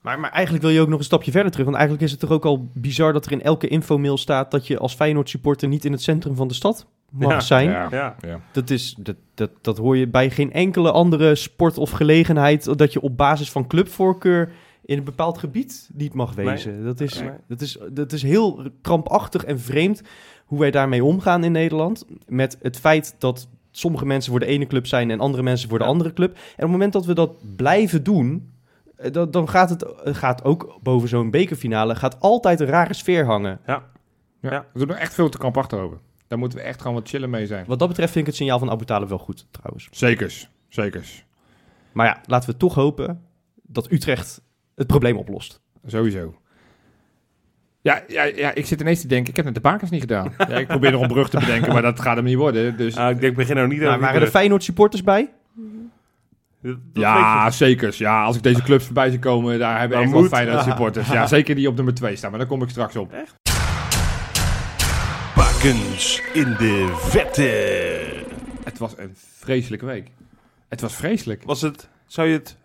Maar, 0.00 0.20
maar 0.20 0.30
eigenlijk 0.30 0.64
wil 0.64 0.72
je 0.72 0.80
ook 0.80 0.88
nog 0.88 0.98
een 0.98 1.04
stapje 1.04 1.30
verder 1.30 1.50
terug. 1.50 1.64
Want 1.66 1.76
eigenlijk 1.78 2.06
is 2.06 2.10
het 2.12 2.20
toch 2.20 2.30
ook 2.30 2.44
al 2.44 2.68
bizar 2.74 3.12
dat 3.12 3.26
er 3.26 3.32
in 3.32 3.42
elke 3.42 3.68
infomail 3.68 4.16
staat... 4.16 4.50
dat 4.50 4.66
je 4.66 4.78
als 4.78 4.94
Feyenoord 4.94 5.28
supporter 5.28 5.68
niet 5.68 5.84
in 5.84 5.92
het 5.92 6.02
centrum 6.02 6.34
van 6.36 6.48
de 6.48 6.54
stad 6.54 6.86
mag 7.10 7.30
Ja. 7.30 7.40
zijn. 7.40 7.68
ja, 7.70 7.88
Ja. 7.90 8.16
ja. 8.20 8.40
Dat, 8.52 8.70
is, 8.70 8.94
dat, 8.98 9.16
dat, 9.34 9.50
dat 9.60 9.78
hoor 9.78 9.96
je 9.96 10.08
bij 10.08 10.30
geen 10.30 10.52
enkele 10.52 10.92
andere 10.92 11.34
sport 11.34 11.78
of 11.78 11.90
gelegenheid... 11.90 12.78
dat 12.78 12.92
je 12.92 13.00
op 13.00 13.16
basis 13.16 13.50
van 13.50 13.66
clubvoorkeur 13.66 14.52
in 14.84 14.98
een 14.98 15.04
bepaald 15.04 15.38
gebied 15.38 15.90
niet 15.94 16.14
mag 16.14 16.36
Nee. 16.36 16.46
wezen. 16.46 16.84
Dat, 16.84 17.00
is, 17.00 17.20
Nee. 17.20 17.30
dat, 17.48 17.60
is, 17.60 17.78
dat 17.92 18.12
is 18.12 18.22
heel 18.22 18.62
krampachtig 18.82 19.44
en 19.44 19.60
vreemd 19.60 20.02
hoe 20.44 20.58
wij 20.58 20.70
daarmee 20.70 21.04
omgaan 21.04 21.44
in 21.44 21.52
Nederland. 21.52 22.06
Met 22.26 22.58
het 22.62 22.78
feit 22.78 23.14
dat 23.18 23.48
sommige 23.76 24.06
mensen 24.06 24.30
voor 24.30 24.40
de 24.40 24.46
ene 24.46 24.66
club 24.66 24.86
zijn... 24.86 25.10
en 25.10 25.20
andere 25.20 25.42
mensen 25.42 25.68
voor 25.68 25.78
de 25.78 25.84
Ja. 25.84 25.90
andere 25.90 26.12
club. 26.12 26.34
En 26.34 26.40
op 26.40 26.56
het 26.56 26.68
moment 26.70 26.92
dat 26.92 27.04
we 27.04 27.14
dat 27.14 27.56
blijven 27.56 28.02
doen... 28.02 28.52
eh, 28.96 29.12
dan, 29.12 29.30
dan 29.30 29.48
gaat 29.48 29.70
het 29.70 29.82
eh, 29.82 30.14
gaat 30.14 30.44
ook 30.44 30.78
boven 30.82 31.08
zo'n 31.08 31.30
bekerfinale... 31.30 31.94
gaat 31.94 32.20
altijd 32.20 32.60
een 32.60 32.66
rare 32.66 32.94
sfeer 32.94 33.24
hangen. 33.24 33.60
Ja. 33.66 33.82
Ja. 34.40 34.66
We 34.72 34.78
doen 34.78 34.88
er 34.88 34.96
echt 34.96 35.14
veel 35.14 35.28
te 35.28 35.38
krampachtig 35.38 35.78
over. 35.78 35.98
Daar 36.28 36.38
moeten 36.38 36.58
we 36.58 36.64
echt 36.64 36.80
gewoon 36.80 36.96
wat 36.96 37.08
chillen 37.08 37.30
mee 37.30 37.46
zijn. 37.46 37.64
Wat 37.66 37.78
dat 37.78 37.88
betreft 37.88 38.12
vind 38.12 38.24
ik 38.26 38.30
het 38.30 38.40
signaal 38.40 38.58
van 38.58 38.70
Abu 38.70 38.84
Talib 38.84 39.08
wel 39.08 39.18
goed, 39.18 39.46
trouwens. 39.50 39.88
Zekers, 39.90 40.48
zekers. 40.68 41.24
Maar 41.92 42.06
ja, 42.06 42.20
laten 42.26 42.50
we 42.50 42.56
toch 42.56 42.74
hopen 42.74 43.22
dat 43.62 43.90
Utrecht 43.90 44.42
het 44.74 44.86
probleem 44.86 45.16
oplost. 45.16 45.60
Sowieso. 45.86 46.34
Ja, 47.84 48.02
ja, 48.08 48.22
ja, 48.22 48.54
ik 48.54 48.66
zit 48.66 48.80
ineens 48.80 49.00
te 49.00 49.06
denken, 49.06 49.30
ik 49.30 49.36
heb 49.36 49.44
net 49.44 49.54
de 49.54 49.60
bakens 49.60 49.90
niet 49.90 50.00
gedaan. 50.00 50.32
Ja, 50.48 50.56
ik 50.56 50.66
probeer 50.66 50.90
nog 50.90 51.02
een 51.02 51.08
brug 51.08 51.28
te 51.30 51.38
bedenken, 51.38 51.72
maar 51.72 51.82
dat 51.82 52.00
gaat 52.00 52.16
hem 52.16 52.24
niet 52.24 52.36
worden. 52.36 52.76
Dus 52.76 52.96
Ah, 52.96 53.10
ik 53.10 53.20
denk, 53.20 53.36
begin 53.36 53.54
nou 53.56 53.68
niet 53.68 53.78
Maar 53.78 53.86
over 53.86 53.98
die 54.00 54.06
waren 54.08 54.22
er. 54.22 54.28
Feyenoord 54.28 54.62
supporters 54.62 55.02
bij? 55.02 55.30
Dat- 56.62 56.76
ja, 56.92 57.42
weet 57.44 57.54
zekers. 57.54 57.98
Ja, 57.98 58.22
als 58.24 58.36
ik 58.36 58.42
deze 58.42 58.62
clubs 58.62 58.84
voorbij 58.84 59.10
zie 59.10 59.18
komen, 59.18 59.58
daar 59.58 59.78
hebben 59.80 59.98
echt 59.98 60.10
wel. 60.10 60.24
Feyenoord 60.24 60.62
supporters. 60.70 61.08
Ja, 61.08 61.26
zeker 61.26 61.54
die 61.54 61.68
op 61.68 61.76
nummer 61.76 61.94
2 61.94 62.16
staan, 62.16 62.30
maar 62.30 62.38
daar 62.38 62.48
kom 62.48 62.62
ik 62.62 62.68
straks 62.68 62.96
op. 62.96 63.12
Bakens 65.34 66.22
in 66.32 66.54
de 66.58 66.92
vette. 66.96 67.48
Het 68.64 68.78
was 68.78 68.92
een 68.98 69.16
vreselijke 69.38 69.86
week. 69.86 70.10
Het 70.68 70.80
was 70.80 70.94
vreselijk. 70.94 71.42
Was 71.44 71.60
het, 71.62 71.88
zou 72.06 72.28
je 72.28 72.32
het 72.34 72.56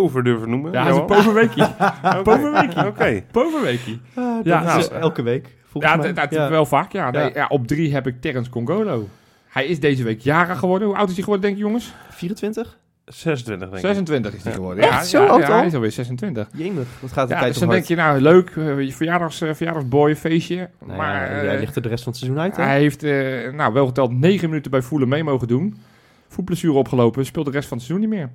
pover 0.00 0.24
durven 0.24 0.50
noemen? 0.50 0.72
Ja, 0.72 0.84
het 0.84 0.94
is 0.94 1.00
een 1.00 1.06
poverweekie. 1.06 1.62
Oké. 2.04 2.22
poverweekie. 2.22 2.86
Oké. 2.86 3.22
Poverweekie. 3.30 4.00
Ja, 4.44 4.76
is 4.78 4.88
nou, 4.88 5.00
elke 5.00 5.22
week. 5.22 5.48
Ja, 5.78 5.96
dat, 5.96 6.16
dat 6.16 6.30
Ja. 6.30 6.50
wel 6.50 6.66
vaak. 6.66 6.92
Ja. 6.92 7.10
Nee, 7.10 7.22
Ja. 7.24 7.30
ja. 7.34 7.46
op 7.48 7.66
drie 7.66 7.92
heb 7.92 8.06
ik 8.06 8.20
Terrence 8.20 8.50
Congolo. 8.50 9.08
Hij 9.48 9.66
is 9.66 9.80
deze 9.80 10.02
week 10.02 10.20
jarig 10.20 10.58
geworden. 10.58 10.88
Hoe 10.88 10.96
oud 10.96 11.08
is 11.08 11.14
hij 11.14 11.22
geworden, 11.22 11.46
denk 11.46 11.56
je, 11.60 11.66
jongens? 11.66 11.94
24? 12.10 12.78
26 13.04 13.58
denk 13.68 13.72
ik. 13.72 13.86
26 13.86 14.34
is 14.34 14.44
hij 14.44 14.52
geworden. 14.52 14.84
Echt? 14.84 14.92
Ja, 14.92 15.04
Zo 15.04 15.22
ja, 15.22 15.28
oud 15.28 15.40
ja, 15.40 15.48
al? 15.48 15.56
hij 15.56 15.66
is 15.66 15.74
alweer 15.74 15.90
26. 15.92 16.48
Jemig, 16.54 16.86
wat 17.00 17.12
gaat 17.12 17.28
de 17.28 17.34
Ja, 17.34 17.40
tijd 17.40 17.50
dus 17.52 17.60
dan 17.62 17.68
hard. 17.72 17.86
denk 17.86 17.98
je, 17.98 18.04
nou, 18.06 18.20
leuk, 18.20 18.50
eh, 18.56 18.80
je 18.80 18.92
verjaardags, 18.92 19.40
eh, 19.40 19.54
verjaardagsboy, 19.54 20.16
feestje. 20.16 20.68
Nou 20.86 20.96
maar 20.98 21.14
ja, 21.30 21.36
eh, 21.38 21.42
jij 21.44 21.58
ligt 21.58 21.76
er 21.76 21.82
de 21.82 21.88
rest 21.88 22.02
van 22.04 22.12
het 22.12 22.20
seizoen 22.20 22.42
uit, 22.42 22.56
hè? 22.56 22.62
hij 22.62 22.78
heeft, 22.78 23.02
eh, 23.02 23.52
nou, 23.52 23.72
wel 23.72 23.86
geteld 23.86 24.12
9 24.12 24.48
minuten 24.48 24.70
bij 24.70 24.82
Voelen 24.82 25.08
mee 25.08 25.24
mogen 25.24 25.48
doen. 25.48 25.76
Voetblessure 26.28 26.74
opgelopen, 26.74 27.26
speelt 27.26 27.46
de 27.46 27.52
rest 27.52 27.68
van 27.68 27.76
het 27.76 27.86
seizoen 27.86 28.08
niet 28.10 28.18
meer. 28.18 28.30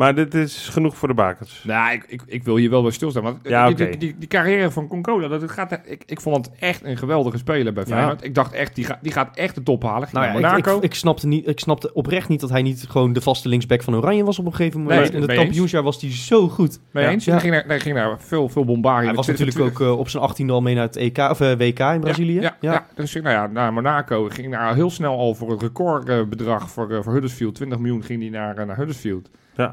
Maar 0.00 0.14
dit 0.14 0.34
is 0.34 0.68
genoeg 0.68 0.96
voor 0.96 1.08
de 1.08 1.14
bakers. 1.14 1.62
Nou, 1.64 1.92
ik, 1.92 2.04
ik, 2.06 2.22
ik 2.26 2.44
wil 2.44 2.56
hier 2.56 2.70
wel 2.70 2.82
bij 2.82 2.90
stilstaan. 2.90 3.22
Want 3.22 3.38
Ja, 3.42 3.66
die, 3.66 3.74
die, 3.76 3.96
die, 3.96 4.14
die 4.18 4.28
carrière 4.28 4.70
van 4.70 4.86
Concola, 4.88 5.28
dat 5.28 5.40
het 5.40 5.50
gaat, 5.50 5.80
ik, 5.84 6.02
ik 6.06 6.20
vond 6.20 6.46
het 6.46 6.54
echt 6.58 6.84
een 6.84 6.96
geweldige 6.96 7.38
speler 7.38 7.72
bij 7.72 7.84
Ja. 7.86 7.94
Feyenoord. 7.94 8.24
Ik 8.24 8.34
dacht 8.34 8.52
echt, 8.52 8.74
die, 8.74 8.84
gaat 8.84 8.98
die 9.02 9.12
gaat 9.12 9.36
echt 9.36 9.54
de 9.54 9.62
top 9.62 9.82
halen. 9.82 10.08
Nou 10.12 10.26
ja, 10.26 10.32
ik, 10.32 10.40
Monaco. 10.40 10.76
ik, 10.76 10.82
ik, 10.82 10.94
snapte 10.94 11.26
niet, 11.26 11.48
ik 11.48 11.60
snapte 11.60 11.92
oprecht 11.92 12.28
niet 12.28 12.40
dat 12.40 12.50
hij 12.50 12.62
niet 12.62 12.86
gewoon 12.88 13.12
de 13.12 13.20
vaste 13.20 13.48
linksback 13.48 13.82
van 13.82 13.94
Oranje 13.96 14.24
was 14.24 14.38
op 14.38 14.46
een 14.46 14.54
gegeven 14.54 14.80
moment. 14.80 15.00
Nee, 15.00 15.22
In 15.22 15.28
het 15.28 15.38
kampioensjaar 15.38 15.82
was 15.82 16.00
hij 16.00 16.12
zo 16.12 16.48
goed. 16.48 16.80
Mee 16.90 17.04
Ja. 17.04 17.10
eens? 17.10 17.24
Ja. 17.24 17.32
Hij 17.32 17.40
ging 17.40 17.52
naar, 17.52 17.64
hij 17.66 17.80
ging 17.80 17.94
naar 17.94 18.20
veel, 18.20 18.48
veel 18.48 18.64
bombarie. 18.64 19.06
Hij 19.06 19.16
was 19.16 19.26
natuurlijk 19.26 19.60
ook 19.60 19.80
eh, 19.80 19.98
op 19.98 20.08
zijn 20.08 20.30
18e 20.30 20.50
al 20.50 20.60
mee 20.62 20.74
naar 20.74 20.86
het 20.86 20.96
EK, 20.96 21.18
of, 21.18 21.40
eh, 21.40 21.52
WK 21.56 21.78
in 21.78 22.00
Brazilië. 22.00 22.40
Ja, 22.40 22.56
ja, 22.60 22.72
ja. 22.72 22.86
dus 22.94 23.14
nou 23.14 23.28
ja, 23.28 23.46
naar 23.46 23.72
Monaco 23.72 24.28
ging 24.28 24.50
daar 24.52 24.74
heel 24.74 24.90
snel 24.90 25.18
al 25.18 25.34
voor 25.34 25.50
het 25.50 25.62
recordbedrag 25.62 26.70
voor, 26.70 26.90
eh, 26.90 27.02
voor 27.02 27.12
Huddersfield. 27.12 27.54
20 27.54 27.78
miljoen 27.78 28.02
ging 28.02 28.20
hij 28.20 28.30
naar, 28.30 28.66
naar 28.66 28.76
Huddersfield. 28.76 29.30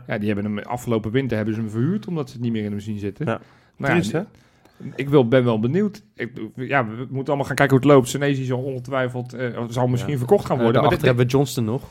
Ja. 0.08 0.18
die 0.18 0.28
hebben 0.34 0.46
hem 0.46 0.60
afgelopen 0.60 1.12
winter 1.12 1.38
hebben 1.38 1.56
ze 1.56 1.60
hem 1.62 1.70
verhuurd 1.70 2.08
omdat 2.08 2.28
ze 2.28 2.34
het 2.34 2.44
niet 2.44 2.52
meer 2.52 2.64
in 2.64 2.72
hem 2.72 2.80
zien 2.80 3.00
zitten. 3.00 3.26
Ja. 3.26 3.40
Nou 3.78 3.94
ja, 3.94 4.00
Triest, 4.00 4.12
hè? 4.12 4.22
ik 4.96 5.10
wil, 5.10 5.28
ben 5.28 5.44
wel 5.44 5.60
benieuwd. 5.60 6.04
Ik, 6.16 6.32
ja, 6.56 6.86
we 6.88 6.96
moeten 7.10 7.28
allemaal 7.28 7.46
gaan 7.46 7.56
kijken 7.56 7.78
hoe 7.78 7.86
het 7.86 7.96
loopt. 7.96 8.10
Senesi 8.10 8.44
zal 8.44 8.60
ongetwijfeld, 8.60 9.34
eh, 9.34 9.62
zal 9.70 9.88
misschien 9.88 10.18
verkocht 10.18 10.46
gaan 10.46 10.58
worden. 10.58 10.82
maar 10.82 10.92
daarachter 10.92 10.98
dit- 10.98 11.08
hebben 11.08 11.26
we 11.26 11.32
Johnston 11.32 11.64
nog. 11.66 11.84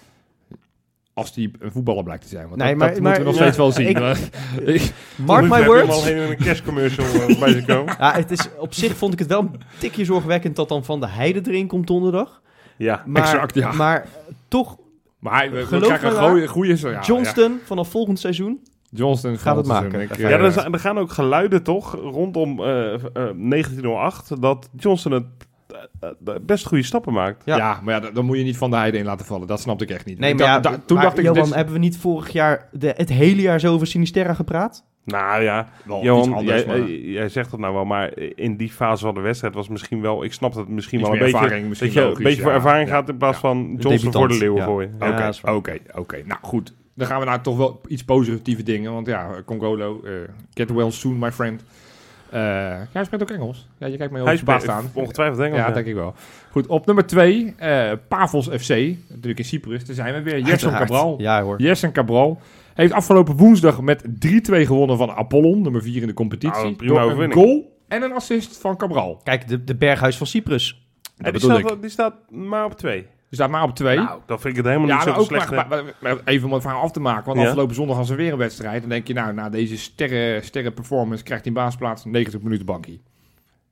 Als 1.14 1.34
die 1.34 1.51
een 1.59 1.70
voetballer 1.72 2.05
blijkt 2.05 2.22
te 2.22 2.28
zijn. 2.28 2.49
Want 2.49 2.57
Nee, 2.57 2.68
dat, 2.68 2.78
maar- 2.78 2.92
dat 2.92 3.01
maar- 3.03 3.12
moeten 3.12 3.24
we 3.24 3.28
nog 3.30 3.38
ja, 3.38 3.42
steeds 3.44 3.57
wel 3.57 3.72
zien. 3.72 3.88
ik- 3.88 3.99
Maar- 3.99 4.18
ik- 4.74 4.92
Mark 5.16 5.44
my 5.44 5.51
al 5.51 5.64
words. 5.64 6.05
heen 6.05 6.16
in 6.16 6.30
een 6.30 6.36
kerstcommercial 6.36 7.07
eh, 7.28 7.38
bij 7.38 7.53
ze 7.53 7.64
komen. 7.64 7.94
Ja, 7.99 8.12
het 8.12 8.30
is, 8.30 8.49
op 8.59 8.74
zich 8.74 8.97
vond 8.97 9.12
ik 9.12 9.18
het 9.18 9.28
wel 9.28 9.40
een 9.40 9.61
tikje 9.78 10.05
zorgwekkend 10.05 10.57
dat 10.57 10.68
dan 10.68 10.84
Van 10.84 11.01
de 11.01 11.09
Heide 11.09 11.40
erin 11.51 11.66
komt 11.66 11.86
donderdag. 11.86 12.42
Ja, 12.76 13.03
Maar, 13.07 13.22
Exact, 13.22 13.55
ja. 13.55 13.72
maar 13.72 14.07
toch, 14.49 14.76
maar 15.27 15.35
hij, 15.35 15.51
we, 15.51 15.64
krijgen 15.81 16.09
een 16.09 16.14
maar, 16.14 16.29
goeie, 16.29 16.49
goeie 16.49 16.77
ja, 16.81 16.91
ja. 16.91 17.01
Johnston 17.01 17.61
vanaf 17.64 17.89
volgend 17.91 18.18
seizoen. 18.18 18.61
Johnston 18.91 19.39
Gaat 19.39 19.57
het 19.57 19.66
maken. 19.66 20.01
Ik, 20.01 20.16
ja 20.16 20.29
eh, 20.29 20.45
er, 20.45 20.53
zijn- 20.53 20.72
er 20.72 20.79
gaan 20.79 20.99
ook 20.99 21.11
geluiden 21.12 21.62
toch 21.62 21.95
rondom 21.95 22.61
eh, 22.61 22.95
eh, 22.95 23.01
1908 23.14 24.43
dat 24.43 24.68
Johnson 24.77 25.12
het 25.12 25.22
eh, 25.22 25.29
eh, 25.29 25.55
best 26.43 26.66
goede 26.66 26.83
stappen 26.83 27.12
maakt. 27.12 27.43
Ja. 27.45 27.57
ja. 27.57 27.81
maar 27.83 27.95
ja, 27.95 28.01
dan- 28.01 28.14
dan 28.14 28.24
moet 28.24 28.39
je 28.39 28.45
niet 28.45 28.57
van 28.57 28.70
de 28.70 28.77
heide 28.77 28.99
in 28.99 29.05
laten 29.05 29.27
vallen. 29.27 29.47
Dat 29.47 29.61
snapte 29.61 29.85
ik 29.85 29.91
echt 29.91 30.07
niet. 30.07 30.18
Nee, 30.18 30.35
maar 30.35 30.47
ja, 30.47 30.61
da- 30.61 30.70
toen 30.87 30.97
maar 30.97 31.05
dacht 31.07 31.18
ik, 31.18 31.24
Johan, 31.24 31.45
dit 31.45 31.55
hebben 31.55 31.74
we 31.74 31.81
niet 31.81 31.97
vorig 31.99 32.29
jaar 32.29 32.68
de, 32.72 32.93
het 32.97 33.09
hele 33.09 33.41
jaar 33.41 33.61
zo 33.61 33.72
over 33.72 33.87
Sinisterra 33.87 34.35
gepraat? 34.35 34.85
Nou 35.05 35.43
ja, 35.43 35.68
wel 35.85 35.97
iets 35.97 36.07
Johan, 36.07 36.33
anders, 36.33 36.59
jij, 36.62 36.66
maar 36.66 36.89
eh, 36.89 37.12
jij 37.12 37.29
zegt 37.29 37.51
dat 37.51 37.61
nou 37.61 37.74
wel, 37.74 37.85
maar 37.85 38.18
in 38.18 38.57
die 38.57 38.70
fase 38.70 39.05
van 39.05 39.14
de 39.14 39.20
wedstrijd 39.20 39.55
was 39.55 39.68
misschien 39.68 40.01
wel, 40.01 40.24
ik 40.24 40.33
snap 40.33 40.55
het 40.55 40.68
misschien 40.68 40.99
Iets 40.99 41.09
wel 41.09 41.16
een 41.18 41.24
beetje, 41.24 41.39
ervaring, 41.39 41.68
misschien 41.68 41.93
dat 41.93 42.03
je 42.03 42.09
een 42.16 42.22
beetje 42.22 42.43
voor 42.43 42.51
ja. 42.51 42.57
ervaring 42.57 42.89
Ja. 42.89 42.95
gaat 42.95 43.09
in 43.09 43.16
plaats 43.16 43.35
Ja. 43.35 43.41
van 43.41 43.77
Johnson 43.79 44.12
voor 44.12 44.29
de 44.29 44.39
leeuwen 44.39 44.59
ja. 44.61 44.64
gooien. 44.64 44.95
Oké, 44.95 45.16
dat 45.16 45.41
oké, 45.45 45.79
oké. 45.95 46.22
Nou 46.24 46.39
goed, 46.43 46.74
dan 46.95 47.07
gaan 47.07 47.18
we 47.20 47.24
naar 47.27 47.43
toch 47.43 47.57
wel 47.57 47.81
iets 47.89 48.05
positieve 48.05 48.62
dingen. 48.62 48.93
Want 48.93 49.07
ja, 49.07 49.31
Congolo, 49.45 50.01
eh, 50.05 50.12
get 50.55 50.70
well 50.72 50.91
soon, 50.91 51.18
my 51.18 51.33
friend. 51.33 51.64
Eh 52.31 52.41
jij 52.93 53.05
spreekt 53.05 53.22
ook 53.22 53.31
Engels. 53.31 53.68
Ja, 53.79 53.87
je 53.87 53.97
kijkt 53.97 54.12
mij 54.12 54.20
Hij 54.22 54.31
heel 54.31 54.39
speelt 54.41 54.68
aan. 54.68 54.91
ongetwijfeld 54.93 55.41
Engels. 55.41 55.59
Ja, 55.61 55.66
ja. 55.66 55.72
denk 55.72 55.87
ik 55.87 55.95
wel. 55.95 56.14
Goed, 56.51 56.66
op 56.66 56.87
nummer 56.87 57.07
twee, 57.07 57.55
eh 57.57 57.93
Pavos 58.09 58.47
FC. 58.49 58.68
Natuurlijk 59.09 59.39
in 59.39 59.45
Cyprus. 59.45 59.85
Daar 59.85 59.95
zijn 59.95 60.14
we 60.14 60.22
weer. 60.22 60.45
Uiteraard. 60.47 60.79
Cabral. 60.79 61.14
Ja 61.20 61.43
hoor. 61.43 61.61
Jessen 61.62 61.93
Cabral 61.93 62.41
heeft 62.74 62.93
afgelopen 62.93 63.37
woensdag 63.37 63.81
met 63.81 64.03
3-2 64.03 64.07
gewonnen 64.66 64.97
van 64.97 65.11
Apollon, 65.11 65.62
nummer 65.62 65.83
4 65.83 66.01
in 66.01 66.07
de 66.07 66.14
competitie. 66.14 66.57
Nou, 66.57 66.66
een 66.66 66.77
prima 66.77 67.03
door 67.03 67.22
een 67.22 67.33
goal 67.33 67.79
en 67.89 68.03
een 68.03 68.12
assist 68.12 68.57
van 68.59 68.77
Cabral. 68.77 69.20
Kijk, 69.24 69.49
de, 69.49 69.64
de 69.64 69.74
berghuis 69.74 70.16
van 70.16 70.27
Cyprus. 70.27 70.70
En 71.16 71.24
Dat 71.24 71.24
die, 71.24 71.33
bedoel 71.43 71.59
staat, 71.59 71.72
ik. 71.77 71.81
die 71.81 71.91
staat 71.91 72.14
maar 72.31 72.64
op 72.64 72.72
twee. 72.77 73.07
Dus 73.29 73.39
daar 73.39 73.51
maar 73.51 73.62
op 73.62 73.74
2. 73.74 73.97
Nou, 73.97 74.20
dan 74.27 74.41
vind 74.41 74.57
ik 74.57 74.64
het 74.64 74.66
helemaal 74.72 74.89
Ja, 74.89 75.05
niet 75.05 75.14
zo 75.14 75.20
ook 75.20 75.27
slecht. 75.27 75.51
maar, 75.51 75.68
maar- 75.68 75.83
maar 76.01 76.16
even 76.24 76.47
om 76.47 76.53
het 76.53 76.62
verhaal 76.62 76.83
af 76.83 76.91
te 76.91 77.01
maken. 77.01 77.24
Want 77.24 77.39
Ja. 77.39 77.45
afgelopen 77.45 77.74
zondag 77.74 77.97
was 77.97 78.11
er 78.11 78.16
weer 78.16 78.33
een 78.33 78.39
wedstrijd. 78.39 78.81
Dan 78.81 78.91
denk 78.91 79.07
je, 79.07 79.14
nou, 79.14 79.33
na 79.35 79.49
deze 79.49 79.77
sterren, 79.79 80.45
sterren 80.45 80.74
performance 80.74 81.24
krijgt 81.24 81.45
hij 81.45 81.53
een 81.55 81.59
baasplaats 81.62 82.05
90 82.05 82.41
minuten 82.43 82.66
bankie. 82.66 83.03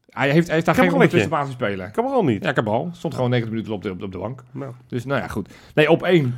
Hij 0.09 0.31
heeft, 0.31 0.45
hij 0.47 0.55
heeft 0.55 0.67
daar 0.67 0.75
geen 0.75 0.93
ondertussen 0.93 1.31
basis 1.31 1.53
spelen. 1.55 1.91
kan 1.91 2.05
wel 2.05 2.25
niet. 2.25 2.45
Ja, 2.45 2.53
Cabral. 2.53 2.89
Stond 2.93 3.15
gewoon 3.15 3.31
90 3.31 3.53
minuten 3.55 3.75
op 3.75 3.83
de, 3.83 3.91
op 3.91 3.99
de, 3.99 4.05
op 4.05 4.13
de 4.13 4.19
bank. 4.19 4.43
Nou. 4.51 4.73
Dus 4.89 5.05
nou 5.05 5.21
ja, 5.21 5.29
goed. 5.29 5.55
Nee, 5.75 5.91
op 5.91 6.03
één. 6.03 6.35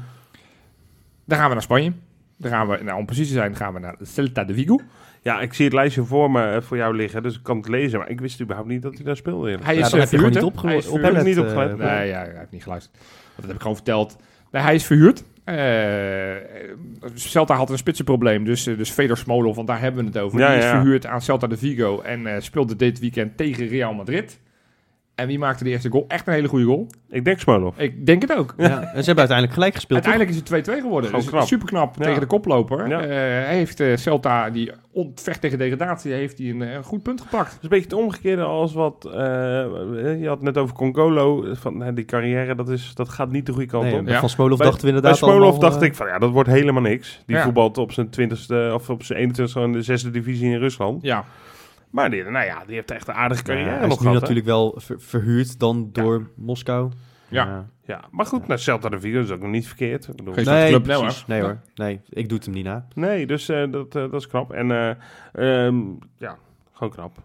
Dan 1.24 1.38
gaan 1.38 1.46
we 1.48 1.52
naar 1.54 1.62
Spanje. 1.62 1.92
Dan 2.36 2.50
gaan 2.50 2.68
we, 2.68 2.78
nou, 2.82 2.98
om 2.98 3.06
precies 3.06 3.26
te 3.28 3.32
zijn, 3.34 3.56
gaan 3.56 3.72
we 3.72 3.78
naar 3.80 3.96
Celta 4.02 4.44
de 4.44 4.54
Vigo. 4.54 4.80
Ja, 5.26 5.40
ik 5.40 5.52
zie 5.54 5.64
het 5.64 5.74
lijstje 5.74 6.04
voor 6.04 6.30
me 6.30 6.42
eh, 6.42 6.60
voor 6.62 6.76
jou 6.76 6.96
liggen, 6.96 7.22
dus 7.22 7.34
ik 7.36 7.42
kan 7.42 7.56
het 7.56 7.68
lezen. 7.68 7.98
Maar 7.98 8.08
ik 8.10 8.20
wist 8.20 8.40
überhaupt 8.40 8.68
niet 8.70 8.82
dat 8.82 8.94
hij 8.94 9.04
daar 9.04 9.16
speelde. 9.16 9.46
eerlijk 9.46 9.64
Hij 9.64 9.74
Ja, 9.74 9.80
is 9.84 9.90
dan 9.90 9.98
eh, 10.00 10.04
heb 10.04 10.12
je 10.12 10.18
gewoon 10.18 10.32
verhuurd, 10.32 10.54
niet? 10.54 10.62
Hij 10.64 10.76
is 10.76 10.86
opgelet. 10.86 11.20
Op 11.20 11.26
niet 11.26 11.38
opgelet. 11.38 11.70
eh, 11.80 11.98
Nee, 11.98 12.08
ja, 12.08 12.18
hij 12.18 12.34
heeft 12.38 12.50
niet 12.50 12.62
geluisterd. 12.62 12.96
Want 12.98 13.36
dat 13.36 13.44
heb 13.46 13.54
ik 13.54 13.60
gewoon 13.60 13.76
verteld. 13.76 14.16
Nee, 14.50 14.62
hij 14.62 14.74
is 14.74 14.84
verhuurd. 14.84 15.24
Eh, 15.44 15.54
Celta 17.14 17.54
had 17.54 17.70
een 17.70 17.78
spitsenprobleem, 17.78 18.44
dus, 18.44 18.66
eh, 18.66 18.76
dus 18.76 18.90
Feder 18.90 19.16
Smolov, 19.16 19.56
want 19.56 19.66
daar 19.68 19.80
hebben 19.80 20.00
we 20.00 20.06
het 20.10 20.18
over. 20.18 20.38
Ja, 20.38 20.48
Die 20.48 20.58
is 20.58 20.64
ja. 20.64 20.70
verhuurd 20.70 21.06
aan 21.06 21.22
Celta 21.22 21.46
de 21.46 21.56
Vigo 21.56 22.00
en 22.00 22.26
eh, 22.26 22.40
speelde 22.40 22.76
dit 22.76 22.98
weekend 22.98 23.36
tegen 23.36 23.66
Real 23.68 23.94
Madrid. 23.94 24.40
En 25.16 25.26
wie 25.26 25.38
maakte 25.38 25.64
de 25.64 25.70
eerste 25.70 25.90
goal? 25.90 26.04
Echt 26.08 26.26
een 26.26 26.32
hele 26.32 26.48
goede 26.48 26.64
goal. 26.64 26.86
Ik 27.10 27.24
denk 27.24 27.38
Smolov. 27.40 27.78
Ik 27.78 28.06
denk 28.06 28.22
het 28.22 28.36
ook. 28.36 28.54
Ja. 28.56 28.66
En 28.66 28.78
ze 28.78 29.06
hebben 29.06 29.16
uiteindelijk 29.16 29.52
gelijk 29.52 29.74
gespeeld. 29.74 30.02
toch? 30.02 30.12
Uiteindelijk 30.12 30.50
is 30.52 30.66
het 30.66 30.78
2-2 30.78 30.80
geworden. 30.82 31.10
Gewoon 31.10 31.24
Dus 31.24 31.30
knap. 31.34 31.46
super 31.46 31.66
knap 31.68 31.96
Ja. 31.98 32.04
tegen 32.04 32.20
de 32.20 32.26
koploper. 32.26 32.88
Ja. 32.88 33.00
Eh, 33.00 33.08
hij 33.46 33.54
heeft 33.56 33.80
eh, 33.80 33.96
Celta, 33.96 34.50
die 34.50 34.72
ontvecht 34.92 35.40
tegen 35.40 35.58
degradatie, 35.58 36.12
heeft 36.12 36.38
hij 36.38 36.48
een, 36.50 36.62
eh, 36.62 36.72
een 36.72 36.82
goed 36.82 37.02
punt 37.02 37.20
gepakt. 37.20 37.46
Het 37.52 37.56
is 37.56 37.62
een 37.62 37.68
beetje 37.68 37.84
het 37.84 37.92
omgekeerde 38.04 38.42
als 38.42 38.72
wat... 38.74 39.04
eh, 39.04 39.12
je 40.20 40.24
had 40.26 40.36
het 40.36 40.42
net 40.42 40.58
over 40.58 40.74
Congolo. 40.74 41.44
Van, 41.54 41.94
die 41.94 42.04
carrière, 42.04 42.54
dat, 42.54 42.68
is, 42.68 42.90
dat 42.94 43.08
gaat 43.08 43.30
niet 43.30 43.46
de 43.46 43.52
goede 43.52 43.66
kant 43.68 43.84
Nee, 43.84 43.98
op. 43.98 44.08
Ja. 44.08 44.20
Van 44.20 44.28
Smolov 44.28 44.58
dachten 44.58 44.74
we 44.76 44.80
Bij 44.86 44.88
inderdaad 44.94 45.16
Smolov 45.16 45.58
dacht 45.58 45.82
ik 45.82 45.94
van 45.94 46.06
ja, 46.06 46.18
dat 46.18 46.30
wordt 46.30 46.48
helemaal 46.48 46.82
niks. 46.82 47.22
Die 47.26 47.36
Ja. 47.36 47.42
voetbalt 47.42 47.78
op 47.78 47.92
zijn 47.92 48.08
twintigste 48.10 48.70
of 48.74 48.90
op 48.90 49.02
zijn 49.02 49.18
21ste 49.18 49.60
in 49.62 49.72
de 49.72 49.82
zesde 49.82 50.10
divisie 50.10 50.50
in 50.52 50.58
Rusland. 50.58 51.02
Ja, 51.02 51.24
Maar 51.90 52.10
die, 52.10 52.22
nou 52.22 52.44
ja, 52.46 52.64
die 52.66 52.74
heeft 52.74 52.90
echt 52.90 53.08
een 53.08 53.14
aardige 53.14 53.40
ja, 53.42 53.46
carrière 53.48 53.70
hij 53.70 53.82
is 53.82 53.88
nog 53.88 54.04
nu 54.04 54.10
natuurlijk 54.12 54.46
wel 54.46 54.74
ver- 54.76 55.00
verhuurd 55.00 55.58
dan 55.58 55.88
door 55.92 56.30
Moskou. 56.36 56.90
Ja. 57.28 57.66
Ja, 57.84 58.04
maar 58.10 58.26
goed, 58.26 58.46
naar 58.46 58.58
Celta 58.58 58.88
de 58.88 59.00
Vigo 59.00 59.20
is 59.20 59.30
ook 59.30 59.40
nog 59.40 59.50
niet 59.50 59.66
verkeerd. 59.66 60.08
Ik 60.08 60.16
bedoel, 60.16 60.34
Geen- 60.34 60.44
Nee, 60.44 60.68
club, 60.68 60.86
nee, 60.86 60.98
precies. 60.98 61.18
hoor. 61.18 61.28
nee 61.28 61.40
hoor. 61.42 61.58
Nee, 61.74 62.00
ik 62.08 62.28
doe 62.28 62.36
het 62.36 62.46
hem 62.46 62.54
niet 62.54 62.64
na. 62.64 62.86
nee, 62.94 63.26
dus 63.26 63.48
eh, 63.48 63.70
dat, 63.70 63.86
eh, 63.96 64.02
dat 64.10 64.14
is 64.20 64.26
knap. 64.26 64.52
En 64.52 64.70
eh, 64.70 64.90
ehm, 65.66 65.76
ja, 66.18 66.36
gewoon 66.72 66.92
knap. 66.92 67.18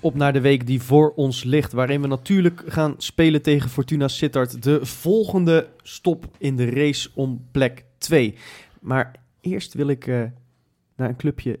Op 0.00 0.14
naar 0.14 0.32
de 0.32 0.40
week 0.40 0.66
die 0.66 0.82
voor 0.82 1.12
ons 1.14 1.44
ligt, 1.44 1.72
waarin 1.72 2.00
we 2.00 2.06
natuurlijk 2.06 2.62
gaan 2.66 2.94
spelen 2.98 3.42
tegen 3.42 3.70
Fortuna 3.70 4.08
Sittard. 4.08 4.62
De 4.62 4.86
volgende 4.86 5.68
stop 5.82 6.24
in 6.38 6.56
de 6.56 6.70
race 6.70 7.10
om 7.14 7.46
plek 7.50 7.84
2. 7.98 8.34
Maar 8.80 9.12
eerst 9.40 9.74
wil 9.74 9.88
ik 9.88 10.06
eh, 10.06 10.22
naar 10.96 11.08
een 11.08 11.16
clubje 11.16 11.58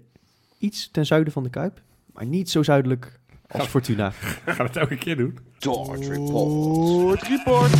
iets 0.58 0.90
ten 0.90 1.06
zuiden 1.06 1.32
van 1.32 1.42
de 1.42 1.50
Kuip. 1.50 1.80
Maar 2.12 2.26
niet 2.26 2.50
zo 2.50 2.62
zuidelijk 2.62 3.18
als 3.48 3.66
Fortuna. 3.66 4.10
gaan 4.44 4.56
we 4.56 4.62
het 4.62 4.76
elke 4.76 4.96
keer 4.96 5.16
doen. 5.16 5.38
Dort 5.58 6.06
Report. 7.22 7.72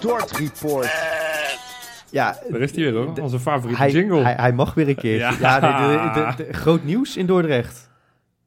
Dort 0.00 0.30
Report. 0.36 0.92
Ja, 2.10 2.36
Daar 2.50 2.60
is 2.60 2.70
hij 2.74 2.80
weer 2.82 2.92
hoor, 2.92 3.20
onze 3.20 3.40
favoriete 3.40 3.82
hij, 3.82 3.90
jingle. 3.90 4.22
hij, 4.22 4.34
hij 4.34 4.52
mag 4.52 4.74
weer 4.74 4.88
een 4.88 4.94
keer. 4.94 5.16
Ja. 5.16 5.34
Ja, 5.40 5.60
de- 5.60 6.10
de- 6.20 6.34
de- 6.36 6.44
de- 6.46 6.52
groot 6.52 6.84
nieuws 6.84 7.16
in 7.16 7.26
Dordrecht. 7.26 7.90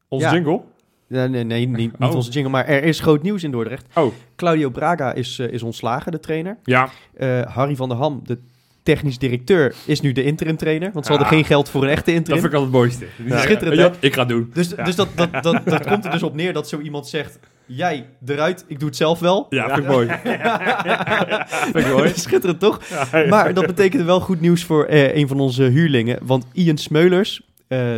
onze 0.08 0.26
ja. 0.26 0.32
jingle? 0.32 0.60
Ja, 1.08 1.26
nee, 1.26 1.44
nee, 1.44 1.66
niet, 1.68 1.76
niet 1.98 2.10
Oh. 2.10 2.14
onze 2.14 2.30
jingle, 2.30 2.50
maar 2.50 2.66
er 2.66 2.84
is 2.84 3.00
groot 3.00 3.22
nieuws 3.22 3.42
in 3.42 3.50
Dordrecht. 3.50 3.86
Oh. 3.94 4.12
Claudio 4.36 4.70
Braga 4.70 5.12
is, 5.12 5.38
eh, 5.38 5.48
is 5.52 5.62
ontslagen, 5.62 6.12
de 6.12 6.20
trainer. 6.20 6.56
Ja, 6.64 6.88
Eh, 7.16 7.40
Harry 7.46 7.76
van 7.76 7.88
der 7.88 7.98
Ham, 7.98 8.20
de 8.24 8.38
technisch 8.82 9.18
directeur, 9.18 9.74
is 9.86 10.00
nu 10.00 10.12
de 10.12 10.22
interim 10.24 10.56
trainer. 10.56 10.90
Want 10.92 11.04
ze 11.06 11.10
hadden 11.10 11.28
Ah. 11.30 11.34
geen 11.34 11.44
geld 11.44 11.68
voor 11.68 11.82
een 11.82 11.88
echte 11.88 12.04
dat 12.10 12.14
interim. 12.14 12.40
vind 12.40 12.52
ik 12.52 12.58
altijd 12.58 12.72
het 12.74 12.82
mooiste. 12.82 13.06
Ja. 13.34 13.40
Schitterend? 13.46 13.76
Ja, 13.78 13.92
ik 14.00 14.12
ga 14.14 14.20
het 14.20 14.28
doen. 14.28 14.50
Dus, 14.54 14.68
dus 14.68 14.96
dat, 14.96 15.08
dat, 15.14 15.32
dat, 15.42 15.60
dat 15.64 15.86
komt 15.86 16.04
er 16.04 16.10
dus 16.10 16.22
op 16.22 16.34
neer 16.34 16.52
dat 16.52 16.68
zo 16.68 16.80
iemand 16.80 17.06
zegt... 17.08 17.38
Jij 17.66 18.06
eruit, 18.26 18.64
ik 18.68 18.78
doe 18.78 18.88
het 18.88 18.96
zelf 18.96 19.18
wel. 19.18 19.46
Ja, 19.50 19.66
vind 19.66 19.78
ik 19.78 19.86
mooi. 19.86 20.06
vind 21.72 21.86
ik 21.86 21.92
mooi. 21.92 22.12
Schitterend, 22.14 22.60
toch? 22.60 22.80
Maar 23.28 23.54
dat 23.54 23.66
betekende 23.66 24.04
wel 24.04 24.20
goed 24.20 24.40
nieuws 24.40 24.64
voor 24.64 24.84
eh, 24.84 25.16
een 25.16 25.28
van 25.28 25.40
onze 25.40 25.62
huurlingen. 25.62 26.18
Want 26.22 26.46
Ian 26.52 26.76
Smeulers, 26.78 27.42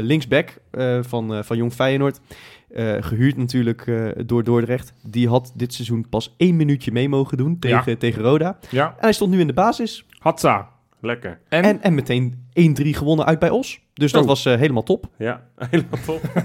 linksback 0.00 0.54
van, 1.00 1.44
van 1.44 1.56
Jong 1.56 1.72
Feyenoord... 1.72 2.20
eh, 2.74 2.96
gehuurd 3.00 3.36
natuurlijk 3.36 3.86
eh, 3.86 4.08
door 4.26 4.44
Dordrecht. 4.44 4.92
Die 5.02 5.28
had 5.28 5.52
dit 5.54 5.74
seizoen 5.74 6.08
pas 6.08 6.34
één 6.36 6.56
minuutje 6.56 6.92
mee 6.92 7.08
mogen 7.08 7.36
doen 7.36 7.58
tegen, 7.58 7.98
tegen 7.98 8.22
Roda. 8.22 8.58
Ja, 8.70 8.86
En 8.86 8.94
hij 8.98 9.12
stond 9.12 9.30
nu 9.30 9.40
in 9.40 9.46
de 9.46 9.52
basis. 9.52 10.06
Hatsa. 10.18 10.68
Lekker. 11.00 11.38
En, 11.48 11.62
En, 11.62 11.82
en 11.82 11.94
meteen 11.94 12.48
1-3 12.82 12.88
gewonnen 12.90 13.26
uit 13.26 13.38
bij 13.38 13.50
Os. 13.50 13.80
Dus 13.94 14.12
dat 14.12 14.22
Oh. 14.22 14.28
was 14.28 14.44
eh, 14.46 14.56
helemaal 14.58 14.82
top. 14.82 15.06
Ja, 15.18 15.42
helemaal 15.70 16.00
top. 16.06 16.20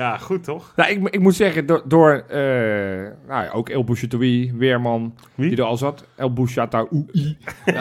ja, 0.00 0.16
goed 0.18 0.44
toch? 0.44 0.72
nou, 0.76 0.90
ik, 0.90 1.08
ik 1.08 1.20
moet 1.20 1.34
zeggen, 1.34 1.66
door, 1.66 1.82
door 1.88 2.12
eh, 2.28 2.38
nou 3.28 3.44
ja, 3.44 3.50
ook 3.52 3.68
El 3.68 3.84
Bouchatoui, 3.84 4.52
Weerman, 4.56 5.14
Wie? 5.34 5.48
die 5.48 5.58
er 5.58 5.64
al 5.64 5.76
zat. 5.76 6.04
El 6.16 6.32
Bouchatoui. 6.32 7.36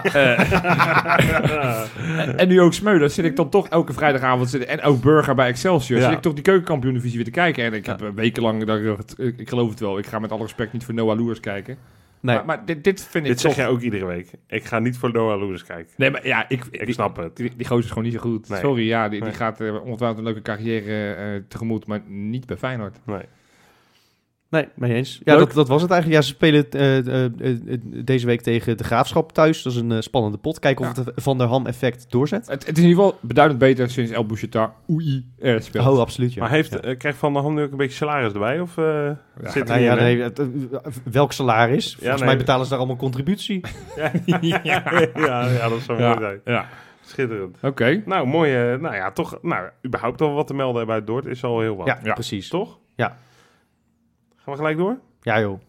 En, 2.17 2.38
en 2.38 2.47
nu 2.47 2.61
ook 2.61 2.73
Smeulen, 2.73 3.11
zit 3.11 3.25
ik 3.25 3.36
dan 3.36 3.49
toch 3.49 3.67
elke 3.67 3.93
vrijdagavond 3.93 4.49
zitten. 4.49 4.69
En 4.69 4.81
ook 4.81 5.01
Burger 5.01 5.36
bij 5.36 5.47
Excelsior. 5.47 5.99
Ja. 5.99 6.05
Zit 6.05 6.15
ik 6.15 6.21
toch 6.21 6.34
die 6.34 6.43
keukenkampioen-divisie 6.43 7.15
weer 7.15 7.25
te 7.25 7.31
kijken. 7.31 7.63
En 7.63 7.73
ik 7.73 7.86
heb 7.86 8.01
eh, 8.01 8.09
wekenlang, 8.15 8.63
dat 8.65 9.13
ik, 9.17 9.38
ik 9.38 9.49
geloof 9.49 9.69
het 9.69 9.79
wel, 9.79 9.97
ik 9.97 10.05
ga 10.05 10.19
met 10.19 10.31
alle 10.31 10.41
respect 10.41 10.73
niet 10.73 10.86
voor 10.86 10.93
Noah 10.93 11.17
Loers 11.17 11.39
kijken. 11.39 11.77
Nee, 12.24 12.36
Maar, 12.36 12.45
maar 12.45 12.65
dit, 12.65 12.84
dit 12.84 13.01
vind 13.03 13.24
ik 13.26 13.32
Dit 13.32 13.39
zeg 13.39 13.51
toch... 13.51 13.59
jij 13.59 13.69
ook 13.69 13.82
iedere 13.82 14.05
week. 14.05 14.32
Ik 14.47 14.63
ga 14.65 14.80
niet 14.80 14.97
voor 14.97 15.11
Noah 15.11 15.39
Lewis 15.39 15.63
kijken. 15.63 15.93
Nee, 15.97 16.11
maar 16.11 16.28
ja, 16.28 16.49
ik, 16.49 16.65
Ik 16.71 16.86
die, 16.86 16.93
snap 16.93 17.15
het. 17.17 17.36
Die, 17.36 17.51
die 17.55 17.65
gozer 17.67 17.84
is 17.84 17.89
gewoon 17.89 18.03
niet 18.03 18.13
zo 18.13 18.19
goed. 18.19 18.49
Nee. 18.49 18.59
Sorry, 18.59 18.88
ja, 18.88 19.09
die, 19.09 19.19
Nee. 19.19 19.30
die 19.30 19.38
gaat 19.38 19.61
eh, 19.61 19.74
ongetwijfeld 19.74 20.17
een 20.17 20.24
leuke 20.24 20.41
carrière 20.41 21.13
eh, 21.13 21.41
tegemoet, 21.47 21.86
maar 21.88 22.01
niet 22.07 22.45
bij 22.45 22.57
Feyenoord. 22.57 22.99
Nee. 23.05 23.21
Nee, 24.54 24.68
mee 24.76 24.93
eens. 24.93 25.22
Ja, 25.24 25.36
dat, 25.38 25.54
dat 25.54 25.68
was 25.68 25.82
het 25.82 25.91
eigenlijk. 25.91 26.22
Ja, 26.22 26.28
ze 26.28 26.34
spelen 26.36 26.70
eh, 26.70 26.97
eh, 26.97 27.26
eh, 27.41 27.80
deze 27.84 28.26
week 28.26 28.41
tegen 28.41 28.78
de 28.78 28.84
Graafschap 28.84 29.32
thuis. 29.32 29.62
Dat 29.64 29.74
is 29.74 29.80
een 29.80 30.04
spannende 30.04 30.38
pot. 30.38 30.60
Kijken 30.60 30.86
of 30.89 30.95
Ja. 30.95 31.04
het 31.04 31.24
Van 31.24 31.38
der 31.38 31.47
Ham 31.47 31.66
effect 31.66 32.06
doorzet. 32.10 32.47
Het, 32.47 32.66
het 32.68 32.78
is 32.78 32.84
in 32.84 32.89
ieder 32.89 33.04
geval 33.04 33.18
beduidend 33.22 33.60
beter 33.60 33.89
sinds 33.89 34.12
El 34.12 34.26
Bouchetar 34.26 34.74
Oei 34.89 35.26
er 35.39 35.62
speelt. 35.64 35.88
Oh, 35.88 35.99
absoluut, 35.99 36.34
ja. 36.34 36.41
Maar 36.41 36.49
heeft, 36.49 36.78
Ja. 36.82 36.95
krijgt 36.95 37.18
Van 37.18 37.34
der 37.34 37.41
Ham 37.41 37.54
nu 37.54 37.62
ook 37.64 37.72
een 37.72 37.78
beetje 37.78 37.95
salaris 37.97 38.34
erbij? 38.34 38.60
Of 38.60 38.78
eh 38.78 38.84
Ja, 38.84 39.49
zit 39.49 39.54
Nou 39.68 39.68
hij 39.68 39.82
ja, 39.82 39.95
nee, 39.95 40.22
het, 40.22 40.41
welk 41.12 41.32
salaris? 41.32 41.95
Volgens 41.95 42.18
nee. 42.20 42.30
mij 42.30 42.38
betalen 42.38 42.64
ze 42.64 42.70
daar 42.70 42.80
allemaal 42.80 42.97
contributie. 42.97 43.62
ja. 44.24 44.62
ja, 44.64 45.47
ja, 45.47 45.70
dat 45.70 45.80
zou 45.82 45.99
ja, 45.99 46.08
mooi 46.08 46.20
zijn. 46.20 46.41
ja. 46.45 46.66
Schitterend. 47.06 47.58
Oké. 47.62 48.01
Nou, 48.06 48.28
mooi. 48.28 48.78
nou 48.78 48.95
ja, 48.95 49.12
toch, 49.12 49.38
nou, 49.41 49.70
überhaupt 49.86 50.22
al 50.22 50.34
wat 50.34 50.47
te 50.47 50.54
melden 50.54 50.89
uit 50.89 51.08
Dordt 51.08 51.28
is 51.28 51.43
al 51.43 51.60
heel 51.60 51.76
wat. 51.76 51.88
Ja, 51.88 51.99
Ja. 52.04 52.14
precies. 52.14 52.49
Toch? 52.49 52.78
Ja. 52.95 53.18
Gaan 54.44 54.54
we 54.54 54.60
gelijk 54.60 54.78
door? 54.78 55.00
Ja, 55.22 55.39
joh. 55.39 55.60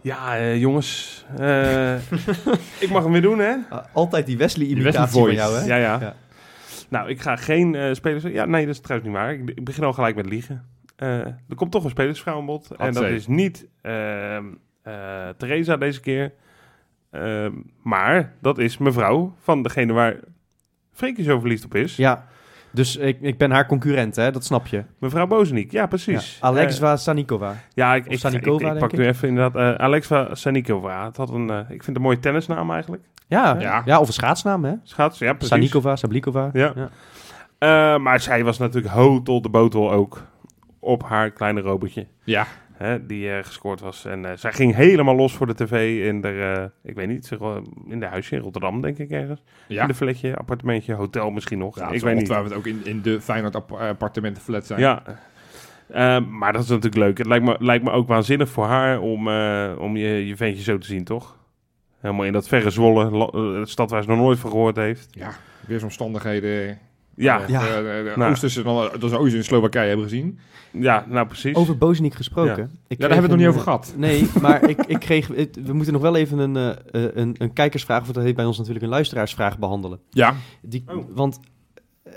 Ja, 0.00 0.36
eh, 0.36 0.60
jongens. 0.60 1.24
eh, 1.38 1.94
ik 2.84 2.90
mag 2.90 3.02
hem 3.02 3.12
weer 3.12 3.22
doen, 3.22 3.38
hè? 3.38 3.54
Ah, 3.70 3.84
altijd 3.92 4.26
die 4.26 4.36
Wesley-imitatie 4.36 5.00
Wesley 5.00 5.22
van 5.22 5.34
jou, 5.34 5.54
hè? 5.56 5.66
Ja, 5.66 5.76
ja. 5.76 6.00
Ja. 6.00 6.14
Nou, 6.88 7.08
ik 7.08 7.20
ga 7.20 7.36
geen 7.36 7.74
eh, 7.74 7.94
spelers... 7.94 8.22
Ja, 8.22 8.44
nee, 8.44 8.66
dat 8.66 8.74
is 8.74 8.80
trouwens 8.80 9.10
niet 9.10 9.18
waar. 9.20 9.32
Ik, 9.32 9.50
ik 9.50 9.64
begin 9.64 9.84
al 9.84 9.92
gelijk 9.92 10.16
met 10.16 10.26
liegen. 10.26 10.64
Eh, 10.96 11.18
er 11.26 11.54
komt 11.54 11.72
toch 11.72 11.84
een 11.84 11.90
spelersvrouw 11.90 12.36
aan 12.38 12.46
bod. 12.46 12.70
En 12.70 12.92
dat 12.92 13.04
is 13.04 13.26
niet 13.26 13.66
ehm 13.82 14.44
eh, 14.82 15.28
Theresa 15.36 15.76
deze 15.76 16.00
keer. 16.00 16.32
Ehm, 17.10 17.52
maar 17.82 18.34
dat 18.40 18.58
is 18.58 18.78
mevrouw 18.78 19.34
van 19.38 19.62
degene 19.62 19.92
waar 19.92 20.16
Freekje 20.94 21.22
zo 21.22 21.38
verliefd 21.40 21.64
op 21.64 21.74
is. 21.74 21.96
Ja. 21.96 22.24
Dus 22.70 22.96
ik, 22.96 23.18
ik 23.20 23.38
ben 23.38 23.50
haar 23.50 23.66
concurrent, 23.66 24.16
hè? 24.16 24.30
Dat 24.30 24.44
snap 24.44 24.66
je. 24.66 24.84
Mevrouw 24.98 25.26
Bozeniek, 25.26 25.72
ja 25.72 25.86
precies. 25.86 26.38
Ja. 26.40 26.46
Alexva 26.46 26.92
Eh, 26.92 26.98
Sanikova. 26.98 27.54
ja, 27.74 27.94
ik, 27.94 28.06
ik, 28.06 28.18
Sanikova, 28.18 28.66
ik, 28.68 28.72
ik, 28.74 28.78
pak 28.78 28.92
ik. 28.92 28.98
nu 28.98 29.06
even 29.06 29.28
inderdaad 29.28 29.78
uh, 29.78 29.84
Alexa 29.84 30.34
Sanikova. 30.34 31.04
Het 31.04 31.16
had 31.16 31.30
een, 31.30 31.50
eh, 31.50 31.58
ik 31.58 31.66
vind 31.68 31.86
het 31.86 31.96
een 31.96 32.02
mooie 32.02 32.18
tennisnaam 32.18 32.70
eigenlijk. 32.70 33.02
Ja, 33.26 33.56
Ja. 33.60 33.82
ja. 33.84 34.00
of 34.00 34.06
een 34.06 34.12
schaatsnaam, 34.12 34.64
hè? 34.64 34.72
Schaats, 34.82 35.18
ja 35.18 35.32
precies. 35.32 35.48
Sanikova, 35.48 35.96
Sablikova. 35.96 36.50
Ja. 36.52 36.72
Eh, 37.58 37.98
maar 37.98 38.20
zij 38.20 38.44
was 38.44 38.58
natuurlijk 38.58 38.94
hotel 38.94 39.42
de 39.42 39.48
botel 39.48 39.92
ook 39.92 40.22
op 40.78 41.02
haar 41.02 41.30
kleine 41.30 41.60
robotje. 41.60 42.06
Ja. 42.24 42.46
Hè, 42.76 43.06
die 43.06 43.30
eh, 43.30 43.44
gescoord 43.44 43.80
was. 43.80 44.04
En 44.04 44.24
eh, 44.24 44.36
zij 44.36 44.52
ging 44.52 44.74
helemaal 44.74 45.14
los 45.14 45.34
voor 45.36 45.46
de 45.46 45.54
tv 45.54 46.06
in 46.08 46.20
de, 46.20 46.28
eh, 46.28 46.90
ik 46.90 46.94
weet 46.94 47.08
niet, 47.08 47.30
in 47.88 48.00
de 48.00 48.06
huisje 48.06 48.34
in 48.34 48.40
Rotterdam, 48.42 48.80
denk 48.80 48.98
ik 48.98 49.10
ergens. 49.10 49.42
Ja. 49.68 49.82
In 49.82 49.88
de 49.88 49.94
flatje, 49.94 50.36
appartementje, 50.36 50.94
hotel 50.94 51.30
misschien 51.30 51.58
nog. 51.58 51.78
Ja, 51.78 51.84
ik 51.90 51.90
weet 51.90 52.02
niet. 52.02 52.12
ongetwijfeld 52.12 52.54
ook 52.54 52.66
in, 52.66 52.80
in 52.84 53.02
de 53.02 53.20
Feyenoord 53.20 53.54
app- 53.54 53.72
appartementen 53.72 54.42
flat 54.42 54.66
zijn. 54.66 54.80
Ja. 54.80 55.02
Eh, 55.86 56.20
maar 56.20 56.52
dat 56.52 56.62
is 56.62 56.68
natuurlijk 56.68 56.96
leuk. 56.96 57.18
Het 57.18 57.26
lijkt 57.26 57.44
me, 57.44 57.56
lijkt 57.58 57.84
me 57.84 57.90
ook 57.90 58.08
waanzinnig 58.08 58.48
voor 58.48 58.64
haar 58.66 59.00
om, 59.00 59.28
om 59.78 59.96
je, 59.96 60.26
je 60.26 60.36
ventje 60.36 60.62
zo 60.62 60.78
te 60.78 60.86
zien, 60.86 61.04
toch? 61.04 61.38
Helemaal 62.00 62.24
in 62.24 62.32
dat 62.32 62.48
verre 62.48 62.70
Zwolle, 62.70 63.66
stad 63.66 63.90
waar 63.90 64.02
ze 64.02 64.08
nog 64.08 64.18
nooit 64.18 64.38
van 64.38 64.50
gehoord 64.50 64.76
heeft. 64.76 65.08
Ja, 65.10 65.30
weersomstandigheden. 65.66 66.78
Ja, 67.16 67.42
Eh, 67.42 67.48
Ja. 67.48 67.60
eh, 67.66 68.14
de. 68.14 68.24
Oosterse, 68.24 68.62
dan, 68.62 68.88
dat 68.98 69.10
we 69.10 69.18
ooit 69.18 69.32
in 69.32 69.44
Slowakije 69.44 69.86
hebben 69.88 70.08
gezien. 70.08 70.38
ja 70.70 71.04
nou 71.08 71.26
precies. 71.26 71.54
Over 71.54 71.78
Bozeniek 71.78 72.14
gesproken. 72.14 72.56
Ja. 72.56 72.68
Ik 72.86 73.00
Ja, 73.00 73.08
daar 73.08 73.10
hebben 73.16 73.16
we 73.16 73.20
het 73.22 73.30
nog 73.30 73.38
niet 73.38 73.48
over 73.48 73.60
gehad. 73.60 73.94
Nee, 73.96 74.28
maar 74.42 74.68
ik, 74.68 74.78
ik 74.86 74.98
kreeg... 74.98 75.28
het- 75.28 75.58
we 75.64 75.72
moeten 75.72 75.92
nog 75.92 76.02
wel 76.02 76.16
even 76.16 76.38
een, 76.38 76.56
eh, 76.56 76.70
eh, 77.04 77.10
een, 77.14 77.34
een 77.38 77.52
kijkersvraag, 77.52 78.00
of 78.00 78.12
dat 78.12 78.24
heet 78.24 78.36
bij 78.36 78.44
ons 78.44 78.56
natuurlijk 78.58 78.84
een 78.84 78.90
luisteraarsvraag 78.90 79.58
behandelen. 79.58 79.98
Ja. 80.10 80.34
Die, 80.60 80.84
Oh. 80.88 81.04
Want 81.14 81.40
eh, 82.02 82.12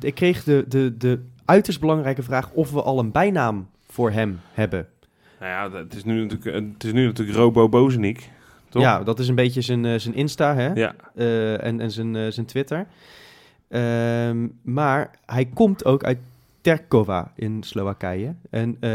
ik 0.00 0.14
kreeg 0.14 0.44
de, 0.44 0.64
de, 0.68 0.96
de 0.96 1.20
uiterst 1.44 1.80
belangrijke 1.80 2.22
vraag 2.22 2.50
of 2.50 2.70
we 2.72 2.82
al 2.82 2.98
een 2.98 3.12
bijnaam 3.12 3.68
voor 3.88 4.10
hem 4.10 4.40
hebben. 4.52 4.86
Nou 5.40 5.52
ja, 5.72 5.78
het 5.78 5.94
is 5.94 6.04
nu 6.04 6.20
natuurlijk, 6.20 6.46
eh, 6.46 6.54
het 6.74 6.84
is 6.84 6.92
nu 6.92 7.04
natuurlijk 7.06 7.38
Robo 7.38 7.68
Bozeniek. 7.68 8.30
Toch? 8.68 8.82
Ja, 8.82 9.02
dat 9.02 9.18
is 9.18 9.28
een 9.28 9.34
beetje 9.34 9.60
zijn, 9.60 9.84
eh, 9.84 9.98
zijn 9.98 10.14
Insta 10.14 10.54
hè? 10.54 10.72
Ja. 10.72 10.94
Eh, 11.14 11.64
en, 11.64 11.80
en 11.80 11.90
zijn, 11.90 12.16
eh, 12.16 12.26
zijn 12.30 12.46
Twitter. 12.46 12.86
Ehm, 13.70 14.46
maar 14.62 15.10
hij 15.26 15.44
komt 15.54 15.84
ook 15.84 16.04
uit 16.04 16.18
Terkova 16.60 17.32
in 17.36 17.62
Slowakije. 17.62 18.34
En 18.50 18.76
eh, 18.80 18.90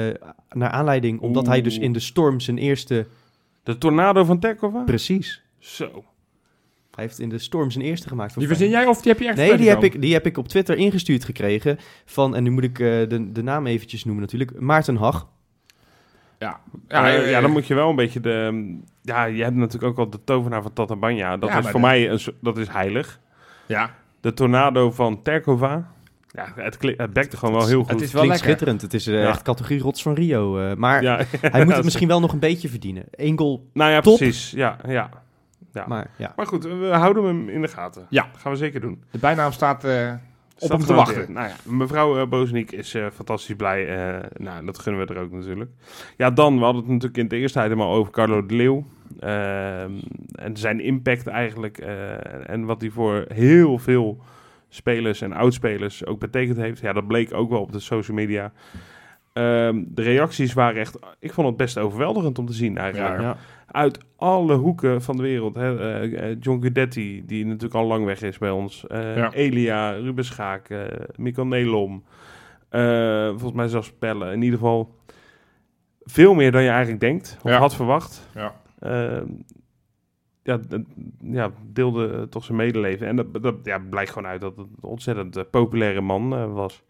naar 0.51 0.69
aanleiding, 0.69 1.19
omdat 1.19 1.47
hij 1.47 1.61
dus 1.61 1.78
in 1.78 1.93
de 1.93 1.99
storm 1.99 2.39
zijn 2.39 2.57
eerste... 2.57 3.07
De 3.63 3.78
tornado 3.78 4.23
van 4.23 4.39
Terkova? 4.39 4.84
Precies. 4.84 5.41
Zo. 5.59 6.03
Hij 6.95 7.03
heeft 7.03 7.19
in 7.19 7.30
de 7.30 7.38
storm 7.38 7.71
zijn 7.71 7.86
eerste 7.86 8.07
gemaakt. 8.07 8.38
Die 8.38 8.47
verzin 8.47 8.69
jij 8.69 8.86
of 8.86 9.01
die 9.01 9.11
heb 9.11 9.21
je 9.21 9.28
echt 9.28 9.38
Nee, 9.38 9.57
die 9.57 9.69
heb, 9.69 9.84
ik, 9.84 10.01
die 10.01 10.13
heb 10.13 10.26
ik 10.26 10.38
op 10.38 10.47
Twitter 10.47 10.78
ingestuurd 10.78 11.23
gekregen. 11.23 11.78
Van, 12.05 12.36
en 12.36 12.43
nu 12.43 12.49
moet 12.49 12.63
ik 12.63 12.80
eh, 12.80 12.86
de, 12.88 13.32
de 13.32 13.43
naam 13.43 13.65
eventjes 13.67 14.03
noemen 14.05 14.23
natuurlijk. 14.23 14.59
Maarten 14.59 14.95
Hag. 14.95 15.28
Ja. 16.39 16.59
Ja, 16.88 17.07
ja, 17.07 17.41
dan 17.41 17.51
moet 17.51 17.67
je 17.67 17.73
wel 17.73 17.89
een 17.89 17.95
beetje 17.95 18.19
de... 18.19 18.76
Ja, 19.01 19.26
je 19.26 19.43
hebt 19.43 19.55
natuurlijk 19.55 19.91
ook 19.91 19.97
al 20.05 20.09
de 20.09 20.23
tovenaar 20.23 20.61
van 20.61 20.73
Tatabanya. 20.73 21.38
Dat 21.38 21.49
Ja, 21.49 21.57
is 21.57 21.63
voor 21.63 21.73
de- 21.80 21.86
mij 21.86 22.09
een, 22.09 22.19
dat 22.41 22.57
is 22.57 22.67
heilig. 22.67 23.19
Ja. 23.65 23.95
De 24.26 24.34
tornado 24.34 24.91
van 24.91 25.21
Terkova. 25.21 25.91
Ja, 26.28 26.51
het, 26.55 26.78
het 26.97 27.13
bekte 27.13 27.38
gewoon 27.38 27.55
wel 27.55 27.67
heel 27.67 27.82
goed. 27.84 27.91
Het 27.91 28.01
is 28.01 28.11
wel 28.11 28.21
Klinkt 28.21 28.45
lekker. 28.45 28.65
schitterend. 28.65 28.82
Het 28.82 28.93
is 28.93 29.07
eh, 29.07 29.21
Ja. 29.21 29.28
echt 29.30 29.41
categorie 29.41 29.80
rots 29.82 30.01
van 30.01 30.13
Rio. 30.13 30.57
eh, 30.59 30.76
maar 30.76 31.01
ja, 31.01 31.19
hij 31.41 31.65
moet 31.65 31.76
het 31.76 31.84
misschien 31.84 32.07
wel 32.07 32.19
nog 32.19 32.34
een 32.34 32.39
beetje 32.39 32.69
verdienen. 32.69 33.03
Eén 33.11 33.38
goal, 33.38 33.69
Nou 33.73 33.91
ja, 33.91 34.01
Top. 34.01 34.17
precies. 34.17 34.51
Ja, 34.51 34.78
ja. 34.88 35.09
Ja. 35.73 35.86
Maar, 35.88 35.88
maar 35.88 36.07
ja. 36.38 36.45
goed, 36.45 36.63
we 36.63 36.88
houden 36.91 37.23
hem 37.26 37.49
in 37.49 37.61
de 37.61 37.67
gaten. 37.67 38.05
Ja. 38.09 38.28
Dat 38.32 38.41
gaan 38.41 38.51
we 38.51 38.57
zeker 38.57 38.82
doen. 38.82 39.03
De 39.11 39.17
bijnaam 39.17 39.51
staat 39.51 39.84
eh, 39.84 40.11
op 40.59 40.69
hem 40.69 40.80
te 40.80 40.93
wachten. 40.93 41.32
Nou 41.34 41.47
ja, 41.47 41.55
mevrouw 41.63 42.17
uh, 42.19 42.28
Bozeniek 42.28 42.71
is 42.71 42.93
eh, 42.93 43.05
fantastisch 43.13 43.55
blij. 43.55 43.88
eh, 43.88 44.23
nou, 44.38 44.65
dat 44.65 44.80
gunnen 44.80 45.07
we 45.07 45.13
er 45.13 45.21
ook 45.21 45.32
natuurlijk. 45.32 45.71
Ja, 46.17 46.32
dan, 46.32 46.57
we 46.57 46.63
hadden 46.63 46.82
het 46.82 46.91
natuurlijk 46.91 47.17
in 47.17 47.28
de 47.28 47.36
eerste 47.38 47.63
item 47.65 47.82
al 47.82 47.93
over 47.93 48.11
Carlo 48.11 48.45
de 48.45 48.55
Leeuw. 48.55 48.86
Ehm, 49.19 49.91
en 50.31 50.57
zijn 50.57 50.79
impact 50.79 51.27
eigenlijk. 51.27 51.77
eh, 51.77 52.49
en 52.49 52.65
wat 52.65 52.81
hij 52.81 52.89
voor 52.89 53.25
heel 53.33 53.77
veel 53.77 54.17
spelers 54.69 55.21
en 55.21 55.33
oudspelers 55.33 56.05
ook 56.05 56.19
betekend 56.19 56.57
heeft. 56.57 56.81
Ja, 56.81 56.93
dat 56.93 57.07
bleek 57.07 57.33
ook 57.33 57.49
wel 57.49 57.61
op 57.61 57.71
de 57.71 57.79
social 57.79 58.17
media. 58.17 58.51
Ehm, 59.33 59.83
de 59.87 60.01
reacties 60.01 60.53
waren 60.53 60.79
echt... 60.79 60.99
Ik 61.19 61.33
vond 61.33 61.47
het 61.47 61.57
best 61.57 61.77
overweldigend 61.77 62.39
om 62.39 62.45
te 62.45 62.53
zien 62.53 62.77
eigenlijk. 62.77 63.15
Ja. 63.15 63.21
ja. 63.21 63.37
Uit 63.67 63.97
alle 64.15 64.55
hoeken 64.55 65.01
van 65.01 65.15
de 65.15 65.21
wereld. 65.23 65.55
Hè. 65.55 65.79
Eh, 65.79 66.29
eh, 66.29 66.37
John 66.39 66.61
Guidetti, 66.61 67.25
die 67.25 67.45
natuurlijk 67.45 67.73
al 67.73 67.85
lang 67.85 68.05
weg 68.05 68.21
is 68.21 68.37
bij 68.37 68.49
ons. 68.49 68.85
Ja. 68.89 69.31
Elia, 69.31 69.91
Ruben 69.91 70.25
Schaak, 70.25 70.67
Mikkel 71.15 71.45
Nelom. 71.45 72.03
volgens 73.29 73.53
mij 73.53 73.67
zelfs 73.67 73.91
Pelle. 73.91 74.31
In 74.31 74.41
ieder 74.41 74.59
geval 74.59 74.95
veel 76.05 76.33
meer 76.33 76.51
dan 76.51 76.63
je 76.63 76.69
eigenlijk 76.69 76.99
denkt. 76.99 77.37
Of 77.43 77.51
had 77.51 77.75
verwacht. 77.75 78.29
Ja. 78.33 78.53
Eh, 78.86 79.21
ja, 80.43 80.59
ja, 81.23 81.51
deelde 81.71 82.07
eh, 82.07 82.21
toch 82.21 82.43
zijn 82.43 82.57
medeleven. 82.57 83.07
En 83.07 83.15
dat, 83.15 83.41
dat 83.43 83.55
ja, 83.63 83.77
blijkt 83.89 84.11
gewoon 84.11 84.27
uit 84.29 84.41
dat 84.41 84.55
het 84.57 84.67
een 84.67 84.89
ontzettend 84.89 85.36
eh, 85.38 85.43
populaire 85.51 86.01
man 86.01 86.33
eh, 86.36 86.53
was. 86.53 86.83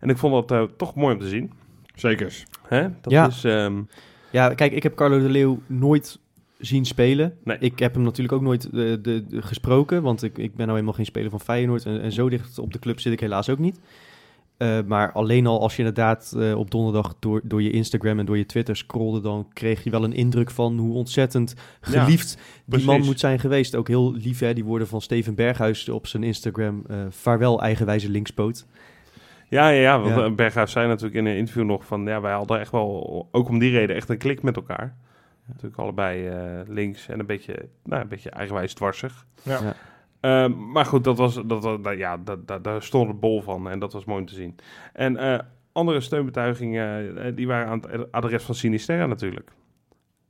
En 0.00 0.08
ik 0.08 0.16
vond 0.16 0.48
dat 0.48 0.68
toch 0.78 0.94
mooi 0.94 1.14
om 1.14 1.20
te 1.20 1.28
zien. 1.28 1.52
Zekers. 1.94 2.44
Hè? 2.68 2.88
Dat 3.00 3.12
Ja. 3.12 3.26
is... 3.26 3.44
ehm, 3.44 3.82
ja, 4.30 4.54
kijk, 4.54 4.72
ik 4.72 4.82
heb 4.82 4.94
Carlo 4.94 5.18
de 5.18 5.28
Leeuw 5.28 5.58
nooit 5.66 6.18
zien 6.58 6.84
spelen. 6.84 7.36
Nee. 7.44 7.56
Ik 7.58 7.78
heb 7.78 7.94
hem 7.94 8.02
natuurlijk 8.02 8.34
ook 8.34 8.42
nooit 8.42 8.70
de, 8.72 8.98
de- 9.02 9.24
gesproken, 9.30 10.02
want 10.02 10.22
ik, 10.22 10.38
ik 10.38 10.50
ben 10.50 10.58
nou 10.66 10.72
helemaal 10.72 10.92
geen 10.92 11.04
speler 11.04 11.30
van 11.30 11.40
Feyenoord. 11.40 11.84
En, 11.86 12.00
en 12.00 12.12
zo 12.12 12.28
dicht 12.28 12.58
op 12.58 12.72
de 12.72 12.78
club 12.78 13.00
zit 13.00 13.12
ik 13.12 13.20
helaas 13.20 13.48
ook 13.48 13.58
niet. 13.58 13.80
Eh, 14.56 14.78
maar 14.86 15.12
alleen 15.12 15.46
al 15.46 15.60
als 15.60 15.72
je 15.72 15.78
inderdaad 15.78 16.34
eh, 16.38 16.58
op 16.58 16.70
donderdag 16.70 17.14
door, 17.18 17.40
door 17.44 17.62
je 17.62 17.70
Instagram 17.70 18.18
en 18.18 18.26
door 18.26 18.38
je 18.38 18.46
Twitter 18.46 18.76
scrolde, 18.76 19.20
dan 19.20 19.48
kreeg 19.52 19.84
je 19.84 19.90
wel 19.90 20.04
een 20.04 20.12
indruk 20.12 20.50
van 20.50 20.78
hoe 20.78 20.94
ontzettend 20.94 21.54
Ja, 21.56 22.02
geliefd 22.02 22.34
die 22.34 22.64
precies. 22.68 22.86
man 22.86 23.00
moet 23.04 23.20
zijn 23.20 23.38
geweest. 23.38 23.74
Ook 23.74 23.88
heel 23.88 24.12
lief, 24.12 24.38
hè, 24.38 24.54
die 24.54 24.64
woorden 24.64 24.88
van 24.88 25.00
Steven 25.00 25.34
Berghuis 25.34 25.88
op 25.88 26.06
zijn 26.06 26.22
Instagram. 26.22 26.84
eh 26.88 26.96
vaarwel 27.08 27.62
eigenwijze 27.62 28.10
linkspoot. 28.10 28.66
Ja, 29.48 29.68
ja, 29.68 29.80
ja 29.80 30.00
want 30.00 30.14
Ja. 30.14 30.30
Berghuis 30.30 30.70
zei 30.72 30.86
natuurlijk 30.86 31.14
in 31.16 31.26
een 31.26 31.36
interview 31.36 31.64
nog 31.64 31.84
van... 31.86 32.04
ja, 32.04 32.20
wij 32.20 32.32
hadden 32.32 32.60
echt 32.60 32.70
wel, 32.70 33.28
ook 33.30 33.48
om 33.48 33.58
die 33.58 33.70
reden, 33.70 33.96
echt 33.96 34.08
een 34.08 34.18
klik 34.18 34.42
met 34.42 34.56
elkaar. 34.56 34.96
Natuurlijk 35.46 35.76
allebei 35.76 36.26
eh, 36.26 36.60
links 36.68 37.08
en 37.08 37.18
een 37.20 37.26
beetje, 37.26 37.68
nou, 37.84 38.02
een 38.02 38.08
beetje 38.08 38.30
eigenwijs 38.30 38.74
dwarsig. 38.74 39.26
Ja. 39.42 39.74
Ehm, 40.26 40.70
maar 40.72 40.86
goed, 40.86 41.04
dat 41.04 41.16
was, 41.16 41.40
dat, 41.46 41.78
ja, 41.96 42.16
dat, 42.16 42.48
dat, 42.48 42.64
daar 42.64 42.82
stond 42.82 43.08
het 43.08 43.20
bol 43.20 43.42
van 43.42 43.70
en 43.70 43.78
dat 43.78 43.92
was 43.92 44.04
mooi 44.04 44.20
om 44.20 44.26
te 44.26 44.34
zien. 44.34 44.56
En 44.92 45.16
eh, 45.16 45.38
andere 45.72 46.00
steunbetuigingen, 46.00 47.18
eh, 47.24 47.32
die 47.34 47.46
waren 47.46 47.66
aan 47.66 47.82
het 47.90 48.12
adres 48.12 48.42
van 48.42 48.54
Sinisterra 48.54 49.06
natuurlijk. 49.06 49.50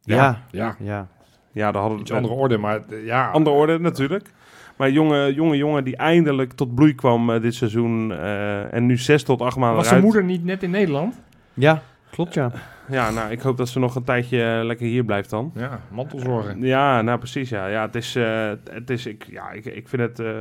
Ja, 0.03 0.42
Ja. 0.51 0.76
ja. 0.78 1.09
Ja, 1.53 1.72
daar 1.72 1.80
hadden 1.80 1.99
we 1.99 2.05
Iets 2.05 2.12
andere 2.12 2.34
orde, 2.34 2.59
maar 2.59 2.80
eh, 2.88 3.05
ja. 3.05 3.30
andere 3.30 3.57
orde 3.57 3.78
natuurlijk. 3.78 4.30
Maar 4.76 4.90
jonge, 4.90 5.34
jonge 5.34 5.57
jongen 5.57 5.84
die 5.84 5.97
eindelijk 5.97 6.53
tot 6.53 6.74
bloei 6.74 6.94
kwam 6.94 7.40
dit 7.40 7.55
seizoen 7.55 8.12
eh, 8.12 8.74
en 8.74 8.86
nu 8.86 8.99
zes 8.99 9.22
tot 9.22 9.40
acht 9.40 9.57
maanden 9.57 9.76
Was 9.76 9.88
zijn 9.88 10.03
moeder 10.03 10.24
niet 10.24 10.44
net 10.44 10.62
in 10.62 10.70
Nederland? 10.70 11.20
ja 11.55 11.82
klopt 12.11 12.34
ja. 12.34 12.53
Ja, 12.89 13.11
nou, 13.11 13.30
ik 13.30 13.41
hoop 13.41 13.57
dat 13.57 13.68
ze 13.68 13.78
nog 13.78 13.95
een 13.95 14.05
tijdje 14.05 14.43
eh, 14.43 14.64
lekker 14.64 14.87
hier 14.87 15.05
blijft 15.05 15.30
dan. 15.30 15.53
Ja, 15.55 15.80
mantelzorgen. 15.91 16.61
Ja, 16.61 17.03
nou 17.03 17.18
precies, 17.18 17.49
ja. 17.49 17.66
Ja, 17.66 17.87
het 17.87 17.95
is, 17.95 18.16
eh, 18.16 18.53
het 18.70 18.91
is 18.91 19.07
ik, 19.07 19.26
ja, 19.30 19.51
ik, 19.51 19.64
ik 19.64 19.89
vind 19.89 20.03
het 20.03 20.18
eh, 20.18 20.41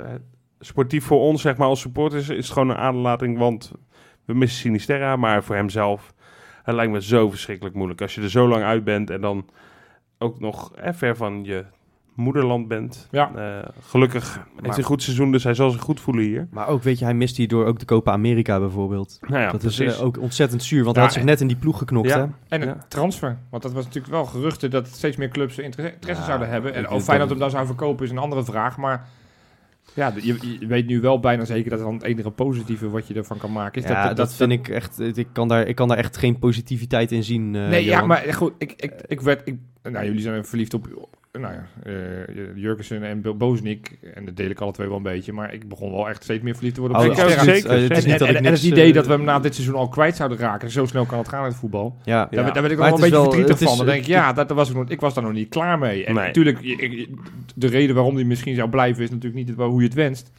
sportief 0.59 1.05
voor 1.05 1.19
ons, 1.19 1.41
zeg 1.41 1.57
maar, 1.57 1.67
als 1.67 1.79
supporters, 1.81 2.29
is 2.29 2.45
het 2.45 2.53
gewoon 2.53 2.69
een 2.69 2.77
aderlating, 2.77 3.37
want 3.37 3.71
we 4.25 4.33
missen 4.33 4.59
Sinisterra, 4.59 5.15
maar 5.15 5.43
voor 5.43 5.55
hemzelf, 5.55 6.13
het 6.63 6.75
lijkt 6.75 6.91
me 6.91 7.01
zo 7.01 7.29
verschrikkelijk 7.29 7.75
moeilijk. 7.75 8.01
Als 8.01 8.15
je 8.15 8.21
er 8.21 8.29
zo 8.29 8.47
lang 8.47 8.63
uit 8.63 8.83
bent 8.83 9.09
en 9.09 9.21
dan 9.21 9.49
ook 10.17 10.39
nog 10.39 10.75
eh, 10.75 10.93
ver 10.93 11.15
van 11.15 11.43
je 11.43 11.65
moederland 12.15 12.67
bent. 12.67 13.07
Ja. 13.11 13.31
Eh, 13.35 13.69
gelukkig 13.81 14.35
heeft 14.55 14.67
hij 14.67 14.77
een 14.77 14.83
goed 14.83 15.03
seizoen, 15.03 15.31
dus 15.31 15.43
hij 15.43 15.53
zal 15.53 15.69
zich 15.69 15.81
goed 15.81 15.99
voelen 15.99 16.23
hier. 16.23 16.47
Maar 16.51 16.67
ook, 16.67 16.83
weet 16.83 16.99
je, 16.99 17.05
hij 17.05 17.13
mist 17.13 17.37
hierdoor 17.37 17.65
ook 17.65 17.79
de 17.79 17.85
Copa 17.85 18.11
America 18.11 18.59
bijvoorbeeld. 18.59 19.17
Nou 19.27 19.41
ja, 19.41 19.51
dat 19.51 19.61
precies. 19.61 19.79
is 19.79 19.97
eh, 19.97 20.05
ook 20.05 20.19
ontzettend 20.19 20.63
zuur, 20.63 20.83
want 20.83 20.95
Ja, 20.95 21.01
hij 21.01 21.09
had 21.11 21.13
zich 21.19 21.27
net 21.27 21.41
in 21.41 21.47
die 21.47 21.57
ploeg 21.57 21.77
geknokt, 21.77 22.09
Ja. 22.09 22.17
hè? 22.17 22.25
En 22.47 22.61
een 22.61 22.67
Ja. 22.67 22.85
transfer. 22.87 23.37
Want 23.49 23.63
dat 23.63 23.73
was 23.73 23.83
natuurlijk 23.85 24.13
wel 24.13 24.25
geruchten 24.25 24.69
dat 24.69 24.87
steeds 24.87 25.17
meer 25.17 25.29
clubs 25.29 25.57
interesse 25.57 26.23
zouden 26.23 26.49
hebben. 26.49 26.73
En 26.73 26.89
of 26.89 26.97
ik- 26.97 27.03
Feyenoord 27.03 27.29
hem 27.29 27.39
dan 27.39 27.49
zou 27.49 27.65
verkopen 27.65 28.05
is 28.05 28.11
een 28.11 28.17
andere 28.17 28.43
vraag. 28.43 28.77
Maar 28.77 29.07
ja, 29.93 30.13
je, 30.21 30.57
je 30.59 30.67
weet 30.67 30.87
nu 30.87 31.01
wel 31.01 31.19
bijna 31.19 31.45
zeker 31.45 31.69
dat 31.69 31.79
dan 31.79 31.93
het 31.93 32.03
enige 32.03 32.29
positieve 32.31 32.89
wat 32.89 33.07
je 33.07 33.13
ervan 33.13 33.37
kan 33.37 33.51
maken 33.51 33.83
is 33.83 33.89
ja, 33.89 34.07
dat... 34.07 34.17
dat, 34.17 34.33
vind 34.33 34.51
ik 34.51 34.67
echt... 34.67 34.99
Ik 34.99 35.27
kan, 35.33 35.47
daar, 35.47 35.67
ik 35.67 35.75
kan 35.75 35.87
daar 35.87 35.97
echt 35.97 36.17
geen 36.17 36.39
positiviteit 36.39 37.11
in 37.11 37.23
zien, 37.23 37.55
eh, 37.55 37.67
Nee, 37.67 37.85
ja, 37.85 38.05
maar 38.05 38.33
goed, 38.33 38.53
ik, 38.57 38.73
ik, 38.77 38.93
ik 39.07 39.21
werd... 39.21 39.41
Ik, 39.47 39.55
nou, 39.83 40.05
jullie 40.05 40.21
zijn 40.21 40.45
verliefd 40.45 40.73
op... 40.73 41.09
Nou 41.39 41.53
ja, 41.53 41.65
eh 41.83 42.55
Jurgensen 42.55 43.03
en 43.03 43.21
Bo- 43.21 43.33
Boznik. 43.33 43.97
En 44.13 44.25
dat 44.25 44.35
deel 44.37 44.49
ik 44.49 44.59
alle 44.59 44.71
twee 44.71 44.87
wel 44.87 44.97
een 44.97 45.03
beetje. 45.03 45.33
Maar 45.33 45.53
ik 45.53 45.69
begon 45.69 45.91
wel 45.91 46.09
echt 46.09 46.23
steeds 46.23 46.43
meer 46.43 46.53
verliefd 46.53 46.75
te 46.75 46.81
worden 46.81 46.99
op 46.99 47.09
Oh, 47.09 47.15
zeker. 47.15 47.69
Eh, 47.71 47.81
het 47.81 47.91
En, 47.91 47.97
is 47.97 48.05
niet 48.05 48.13
en, 48.13 48.19
dat 48.19 48.27
ik 48.29 48.35
en- 48.35 48.35
en 48.35 48.43
niks, 48.43 48.61
het 48.61 48.71
idee 48.71 48.87
eh, 48.87 48.93
dat 48.93 49.05
we 49.07 49.11
hem 49.11 49.23
na 49.23 49.39
dit 49.39 49.53
seizoen 49.55 49.75
al 49.75 49.87
kwijt 49.89 50.15
zouden 50.15 50.37
raken. 50.37 50.69
Zo 50.71 50.85
snel 50.85 51.05
kan 51.05 51.17
het 51.17 51.27
gaan 51.27 51.41
in 51.43 51.47
het 51.49 51.55
voetbal. 51.57 51.95
Ja, 52.03 52.27
Daar, 52.31 52.43
ben- 52.43 52.53
daar 52.53 52.61
ben 52.63 52.71
ik 52.71 52.77
nog 52.77 52.85
wel 52.85 52.95
een 52.95 53.01
beetje 53.01 53.21
verdrietig 53.21 53.59
is- 53.59 53.67
van. 53.67 53.77
Dan 53.77 53.85
denk 53.85 53.99
ik, 53.99 54.07
ja, 54.07 54.33
dat, 54.33 54.47
dat 54.47 54.57
was 54.57 54.69
ik, 54.69 54.75
nog, 54.75 54.89
ik 54.89 54.99
was 54.99 55.13
daar 55.13 55.23
nog 55.23 55.33
niet 55.33 55.49
klaar 55.49 55.79
mee. 55.79 56.05
En 56.05 56.13
Nee. 56.15 56.25
natuurlijk, 56.25 56.59
de 57.55 57.67
reden 57.67 57.95
waarom 57.95 58.15
hij 58.15 58.23
misschien 58.23 58.55
zou 58.55 58.69
blijven 58.69 59.03
is 59.03 59.09
natuurlijk 59.09 59.47
niet 59.47 59.55
hoe 59.57 59.79
je 59.81 59.85
het 59.87 59.95
wenst. 59.95 60.31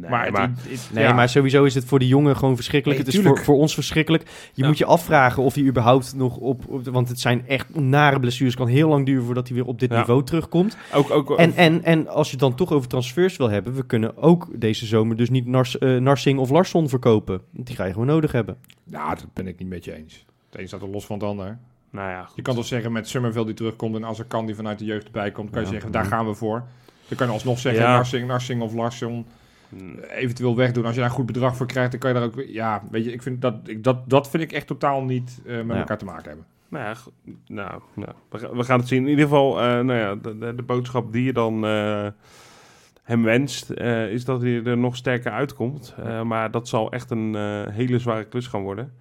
Nee, 0.00 0.10
maar, 0.10 0.24
het- 0.24 0.32
maar 0.32 0.48
het- 0.48 0.70
het- 0.70 0.90
Nee, 0.92 1.04
ja. 1.04 1.12
maar 1.12 1.28
sowieso 1.28 1.64
is 1.64 1.74
het 1.74 1.84
voor 1.84 1.98
die 1.98 2.08
jongen 2.08 2.36
gewoon 2.36 2.54
verschrikkelijk. 2.54 2.98
Nee, 2.98 3.08
het 3.08 3.16
is 3.18 3.26
voor, 3.28 3.38
voor 3.44 3.56
ons 3.56 3.74
verschrikkelijk. 3.74 4.22
Je 4.52 4.62
Ja. 4.62 4.66
moet 4.66 4.78
je 4.78 4.84
afvragen 4.84 5.42
of 5.42 5.54
hij 5.54 5.64
überhaupt 5.64 6.14
nog 6.14 6.36
op, 6.36 6.68
op- 6.68 6.84
Want 6.86 7.08
het 7.08 7.20
zijn 7.20 7.46
echt 7.48 7.74
nare 7.74 8.20
blessures. 8.20 8.54
Het 8.54 8.62
kan 8.62 8.72
heel 8.72 8.88
lang 8.88 9.06
duren 9.06 9.24
voordat 9.24 9.48
hij 9.48 9.56
weer 9.56 9.66
op 9.66 9.78
dit 9.80 9.90
Ja. 9.90 9.98
niveau 9.98 10.24
terugkomt. 10.24 10.76
ook, 10.94 11.10
ook, 11.10 11.38
En, 11.38 11.54
en, 11.56 11.84
en 11.84 12.08
als 12.08 12.26
je 12.26 12.32
het 12.32 12.40
dan 12.40 12.54
toch 12.54 12.72
over 12.72 12.88
transfers 12.88 13.36
wil 13.36 13.50
hebben... 13.50 13.74
we 13.74 13.86
kunnen 13.86 14.16
ook 14.16 14.48
deze 14.60 14.86
zomer 14.86 15.16
dus 15.16 15.30
niet 15.30 15.46
Nars, 15.46 15.78
eh, 15.78 15.96
Narsing 15.96 16.38
of 16.38 16.50
Larsson 16.50 16.88
verkopen. 16.88 17.40
Want 17.52 17.66
die 17.66 17.76
ga 17.76 17.84
je 17.84 17.92
gewoon 17.92 18.06
nodig 18.06 18.32
hebben. 18.32 18.56
Ja, 18.84 19.08
dat 19.14 19.26
ben 19.32 19.46
ik 19.46 19.58
niet 19.58 19.68
met 19.68 19.84
je 19.84 19.94
eens. 19.96 20.24
Het 20.50 20.60
een 20.60 20.68
staat 20.68 20.82
er 20.82 20.88
los 20.90 21.06
van 21.06 21.16
het 21.18 21.24
ander. 21.26 21.58
nou 21.90 22.10
ja, 22.10 22.22
goed. 22.24 22.36
Je 22.36 22.42
kan 22.42 22.54
toch 22.54 22.64
zeggen 22.64 22.92
met 22.92 23.08
Summerville 23.08 23.44
die 23.44 23.54
terugkomt 23.54 23.96
en 23.96 24.04
als 24.04 24.18
er 24.18 24.24
kan 24.24 24.46
die 24.46 24.54
vanuit 24.54 24.78
de 24.78 24.84
jeugd 24.84 25.04
erbij 25.04 25.30
komt, 25.30 25.50
kan 25.50 25.62
je 25.62 25.68
zeggen, 25.68 25.92
daar 25.92 26.04
gaan 26.04 26.26
we 26.26 26.34
voor. 26.34 26.64
Dan 27.08 27.16
kan 27.18 27.26
je 27.26 27.32
alsnog 27.32 27.58
zeggen, 27.58 27.82
Ja. 27.82 27.94
Narsing, 27.94 28.26
Narsing 28.26 28.62
of 28.62 28.74
Larsson. 28.74 29.26
Eventueel 30.10 30.56
wegdoen. 30.56 30.84
Als 30.84 30.94
je 30.94 31.00
daar 31.00 31.08
een 31.08 31.14
goed 31.16 31.26
bedrag 31.26 31.56
voor 31.56 31.66
krijgt, 31.66 31.90
dan 31.90 32.00
kan 32.00 32.10
je 32.12 32.16
daar 32.18 32.24
ook... 32.26 32.44
Ja, 32.46 32.82
weet 32.90 33.04
je, 33.04 33.12
ik 33.12 33.22
vind 33.22 33.40
dat, 33.40 33.54
ik, 33.64 33.84
dat, 33.84 34.10
dat 34.10 34.30
vind 34.30 34.42
ik 34.42 34.52
echt 34.52 34.66
totaal 34.66 35.02
niet 35.04 35.40
eh, 35.46 35.56
met 35.56 35.66
Ja. 35.66 35.74
elkaar 35.78 35.98
te 35.98 36.04
maken 36.04 36.24
hebben. 36.28 36.46
Nou 36.68 36.84
ja, 36.84 36.94
nou, 37.46 37.80
nou 37.94 38.12
we, 38.30 38.38
ga- 38.38 38.56
we 38.56 38.64
gaan 38.64 38.78
het 38.78 38.88
zien. 38.88 39.02
In 39.02 39.08
ieder 39.08 39.24
geval, 39.24 39.60
eh, 39.60 39.64
nou 39.64 39.94
ja, 39.94 40.14
de, 40.14 40.38
de, 40.38 40.54
de 40.54 40.62
boodschap 40.62 41.12
die 41.12 41.24
je 41.24 41.32
dan 41.32 41.66
eh, 41.66 42.06
hem 43.02 43.22
wenst, 43.22 43.70
eh, 43.70 44.10
is 44.12 44.24
dat 44.24 44.42
hij 44.42 44.62
er 44.64 44.78
nog 44.78 44.96
sterker 44.96 45.32
uitkomt. 45.32 45.94
Eh, 46.04 46.22
maar 46.22 46.50
dat 46.50 46.68
zal 46.68 46.92
echt 46.92 47.10
een 47.10 47.34
eh, 47.34 47.62
hele 47.74 47.98
zware 47.98 48.24
klus 48.24 48.46
gaan 48.46 48.62
worden. 48.62 48.92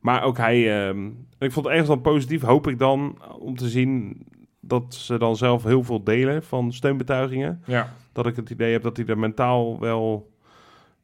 Maar 0.00 0.22
ook 0.22 0.36
hij, 0.36 0.86
ehm, 0.88 1.06
ik 1.38 1.52
vond 1.52 1.54
het 1.54 1.66
ergens 1.66 1.88
dan 1.88 2.00
positief, 2.00 2.42
hoop 2.42 2.66
ik 2.68 2.78
dan, 2.78 3.18
om 3.38 3.56
te 3.56 3.68
zien 3.68 4.22
dat 4.64 4.94
ze 4.94 5.18
dan 5.18 5.36
zelf 5.36 5.62
heel 5.64 5.82
veel 5.82 6.02
delen 6.04 6.42
van 6.42 6.72
steunbetuigingen. 6.72 7.62
Ja, 7.66 7.92
Dat 8.12 8.26
ik 8.26 8.36
het 8.36 8.50
idee 8.50 8.72
heb 8.72 8.82
dat 8.82 8.96
hij 8.96 9.06
er 9.06 9.18
mentaal 9.18 9.80
wel, 9.80 10.30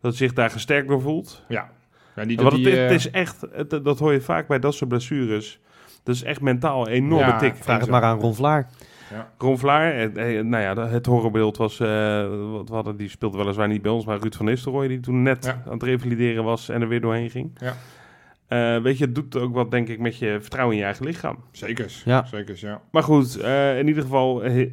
dat 0.01 0.11
hij 0.11 0.13
zich 0.13 0.33
daar 0.33 0.51
gesterkt 0.51 0.89
door 0.89 1.01
voelt. 1.01 1.45
ja. 1.49 1.71
ja 2.17 2.25
niet 2.25 2.39
Ja, 2.41 2.45
dat 2.49 2.55
die, 2.55 2.69
het, 2.69 2.79
het 2.79 2.89
eh, 2.89 2.95
is 2.95 3.11
echt, 3.11 3.41
het- 3.53 3.85
dat 3.85 3.99
hoor 3.99 4.13
je 4.13 4.21
vaak 4.21 4.47
bij 4.47 4.59
dat 4.59 4.75
soort 4.75 4.91
blessures. 4.91 5.61
Dat 6.03 6.15
is 6.15 6.23
echt 6.23 6.41
mentaal 6.41 6.87
een 6.87 6.93
enorme 6.93 7.27
Ja, 7.27 7.39
tik. 7.39 7.57
Vraag 7.57 7.81
het 7.81 7.91
maar 7.91 8.03
aan 8.03 8.21
Ron 8.21 8.35
Vlaar. 8.35 8.69
Ron 9.39 9.59
Vlaar, 9.59 9.93
eh, 9.93 10.39
eh, 10.39 10.45
nou 10.45 10.63
ja, 10.63 10.89
het 10.89 11.07
horrorbeeld 11.07 11.57
was, 11.57 11.81
eh, 11.81 11.89
wat 12.53 12.69
we 12.69 12.75
hadden, 12.75 12.97
die 12.97 13.09
speelde 13.09 13.39
weliswaar 13.39 13.69
niet 13.69 13.83
bij 13.83 13.91
ons, 13.91 14.05
maar 14.05 14.19
Ruud 14.19 14.35
van 14.35 14.45
Nistelrooy, 14.47 14.89
die 14.89 15.01
toen 15.01 15.23
net 15.23 15.45
Ja. 15.45 15.63
aan 15.67 15.73
het 15.73 15.83
revalideren 15.83 16.45
was 16.45 16.69
en 16.69 16.81
er 16.83 16.89
weer 16.89 17.01
doorheen 17.01 17.31
ging. 17.31 17.51
Ja. 17.61 17.75
Eh, 18.49 18.77
weet 18.83 18.99
je, 18.99 19.05
het 19.05 19.15
doet 19.15 19.37
ook 19.37 19.55
wat, 19.55 19.71
denk 19.71 19.89
ik, 19.89 19.99
met 19.99 20.17
je 20.19 20.37
vertrouwen 20.41 20.75
in 20.75 20.81
je 20.81 20.87
eigen 20.87 21.07
lichaam. 21.07 21.37
Zekers, 21.51 22.03
Ja. 22.05 22.25
zekers, 22.25 22.61
ja. 22.61 22.81
Maar 22.91 23.03
goed, 23.03 23.37
eh, 23.41 23.79
in 23.79 23.89
ieder 23.89 24.03
geval, 24.03 24.43
eh, 24.45 24.73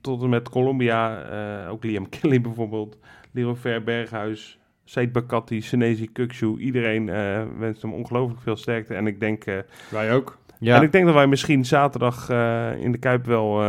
tot 0.00 0.22
en 0.22 0.28
met 0.28 0.48
Colombia, 0.48 1.22
eh, 1.64 1.70
ook 1.70 1.84
Liam 1.84 2.08
Kelly 2.20 2.40
bijvoorbeeld, 2.40 2.98
Leroy 3.32 3.54
Ver, 3.56 3.82
Berghuis, 3.82 4.58
Said 4.84 5.12
Bakati, 5.12 5.62
Senezi 5.62 6.12
Kukshu, 6.12 6.58
iedereen 6.58 7.08
eh, 7.08 7.42
wenst 7.58 7.82
hem 7.82 7.92
ongelooflijk 7.92 8.40
veel 8.40 8.56
sterkte. 8.56 8.94
En 8.94 9.06
ik 9.06 9.20
denk, 9.20 9.44
eh, 9.44 9.58
Wij 9.90 10.12
ook. 10.12 10.38
Ja, 10.58 10.76
en 10.76 10.82
ik 10.82 10.92
denk 10.92 11.04
dat 11.04 11.14
wij 11.14 11.26
misschien 11.26 11.64
zaterdag 11.64 12.28
eh, 12.30 12.70
in 12.78 12.92
de 12.92 12.98
Kuip 12.98 13.24
wel 13.26 13.62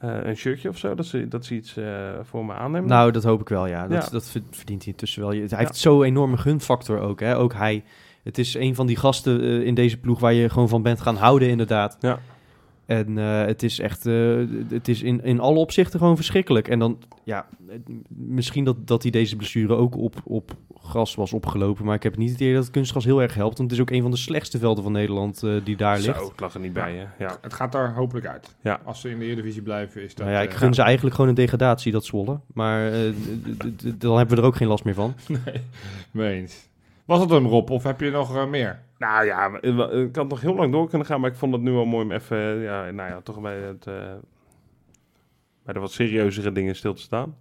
eh, 0.00 0.16
een 0.22 0.36
shirtje 0.36 0.68
of 0.68 0.78
zo, 0.78 0.94
dat 0.94 1.06
ze, 1.06 1.28
dat 1.28 1.44
ze 1.44 1.54
iets 1.54 1.76
eh, 1.76 1.84
voor 2.22 2.44
me 2.44 2.52
aannemen. 2.52 2.88
nou, 2.88 3.10
dat 3.10 3.24
hoop 3.24 3.40
ik 3.40 3.48
wel, 3.48 3.66
ja. 3.66 3.88
Dat, 3.88 4.04
Ja. 4.04 4.10
dat 4.10 4.28
ver- 4.30 4.42
verdient 4.50 4.82
hij 4.82 4.92
intussen 4.92 5.22
wel. 5.22 5.32
Je- 5.32 5.46
Hij 5.48 5.58
heeft 5.58 5.76
zo'n 5.76 6.02
enorme 6.04 6.36
gunfactor 6.36 6.98
ook, 7.00 7.20
hè. 7.20 7.36
Ook 7.36 7.52
hij. 7.54 7.84
Het 8.22 8.38
is 8.38 8.54
een 8.54 8.74
van 8.74 8.86
die 8.86 8.96
gasten 8.96 9.40
eh, 9.40 9.66
in 9.66 9.74
deze 9.74 9.96
ploeg 9.96 10.20
waar 10.20 10.32
je 10.32 10.48
gewoon 10.48 10.68
van 10.68 10.82
bent 10.82 11.00
gaan 11.00 11.16
houden, 11.16 11.48
inderdaad. 11.48 11.96
Ja. 12.00 12.18
En 12.90 13.18
eh, 13.18 13.44
het 13.44 13.62
is 13.62 13.78
echt, 13.78 14.06
eh, 14.06 14.44
het 14.68 14.88
is 14.88 15.02
in, 15.02 15.22
in 15.24 15.40
alle 15.40 15.58
opzichten 15.58 15.98
gewoon 15.98 16.16
verschrikkelijk. 16.16 16.68
En 16.68 16.78
dan, 16.78 16.98
ja, 17.24 17.46
misschien 18.08 18.64
dat, 18.64 18.86
dat 18.86 19.02
hij 19.02 19.10
deze 19.10 19.36
blessure 19.36 19.74
ook 19.74 19.96
op, 19.96 20.14
op 20.24 20.56
gras 20.82 21.14
was 21.14 21.32
opgelopen. 21.32 21.84
Maar 21.84 21.94
ik 21.94 22.02
heb 22.02 22.16
niet 22.16 22.30
het 22.30 22.40
idee 22.40 22.54
dat 22.54 22.62
het 22.62 22.72
kunstgras 22.72 23.04
heel 23.04 23.22
erg 23.22 23.34
helpt. 23.34 23.58
Want 23.58 23.70
het 23.70 23.78
is 23.78 23.84
ook 23.84 23.90
een 23.90 24.02
van 24.02 24.10
de 24.10 24.16
slechtste 24.16 24.58
velden 24.58 24.82
van 24.82 24.92
Nederland 24.92 25.42
eh, 25.42 25.52
die 25.64 25.76
daar 25.76 25.98
ligt. 25.98 26.18
Zo, 26.18 26.26
ik 26.26 26.40
lag 26.40 26.54
er 26.54 26.60
niet 26.60 26.72
bij 26.72 26.94
je. 26.94 27.06
Ja. 27.18 27.38
Het 27.40 27.54
gaat 27.54 27.72
daar 27.72 27.94
hopelijk 27.94 28.26
uit. 28.26 28.56
Ja. 28.62 28.80
Als 28.84 29.00
ze 29.00 29.10
in 29.10 29.18
de 29.18 29.24
Eredivisie 29.24 29.62
blijven, 29.62 30.02
is 30.02 30.14
dat... 30.14 30.26
nou 30.26 30.38
ja, 30.38 30.42
ik 30.42 30.52
gun 30.52 30.74
ze 30.74 30.82
eigenlijk 30.82 31.14
gewoon 31.14 31.30
een 31.30 31.36
degradatie, 31.36 31.92
dat 31.92 32.04
Zwolle. 32.04 32.40
Maar 32.54 32.92
eh, 32.92 33.00
dan 33.98 34.16
hebben 34.16 34.36
we 34.36 34.42
er 34.42 34.48
ook 34.48 34.56
geen 34.56 34.68
last 34.68 34.84
meer 34.84 34.94
van. 34.94 35.14
Nee, 35.44 35.62
mee 36.10 36.40
eens. 36.40 36.68
Was 37.10 37.20
het 37.20 37.30
hem, 37.30 37.46
Rob? 37.46 37.70
Of 37.70 37.82
heb 37.82 38.00
je 38.00 38.10
nog 38.10 38.36
eh, 38.36 38.46
meer? 38.46 38.80
Nou 38.98 39.24
ja, 39.24 39.50
we- 39.50 39.74
we- 39.74 40.06
ik 40.08 40.16
had 40.16 40.28
nog 40.28 40.40
heel 40.40 40.54
lang 40.54 40.72
door 40.72 40.88
kunnen 40.88 41.06
gaan, 41.06 41.20
maar 41.20 41.30
ik 41.30 41.36
vond 41.36 41.52
het 41.52 41.62
nu 41.62 41.70
wel 41.72 41.84
mooi 41.84 42.04
om 42.04 42.12
even, 42.12 42.36
eh, 42.36 42.62
ja, 42.62 42.90
nou 42.90 43.10
ja, 43.10 43.20
toch 43.20 43.40
bij, 43.40 43.56
het, 43.56 43.86
eh, 43.86 43.94
bij 45.64 45.74
de 45.74 45.80
wat 45.80 45.92
serieuzere 45.92 46.52
dingen 46.52 46.76
stil 46.76 46.94
te 46.94 47.00
staan. 47.02 47.34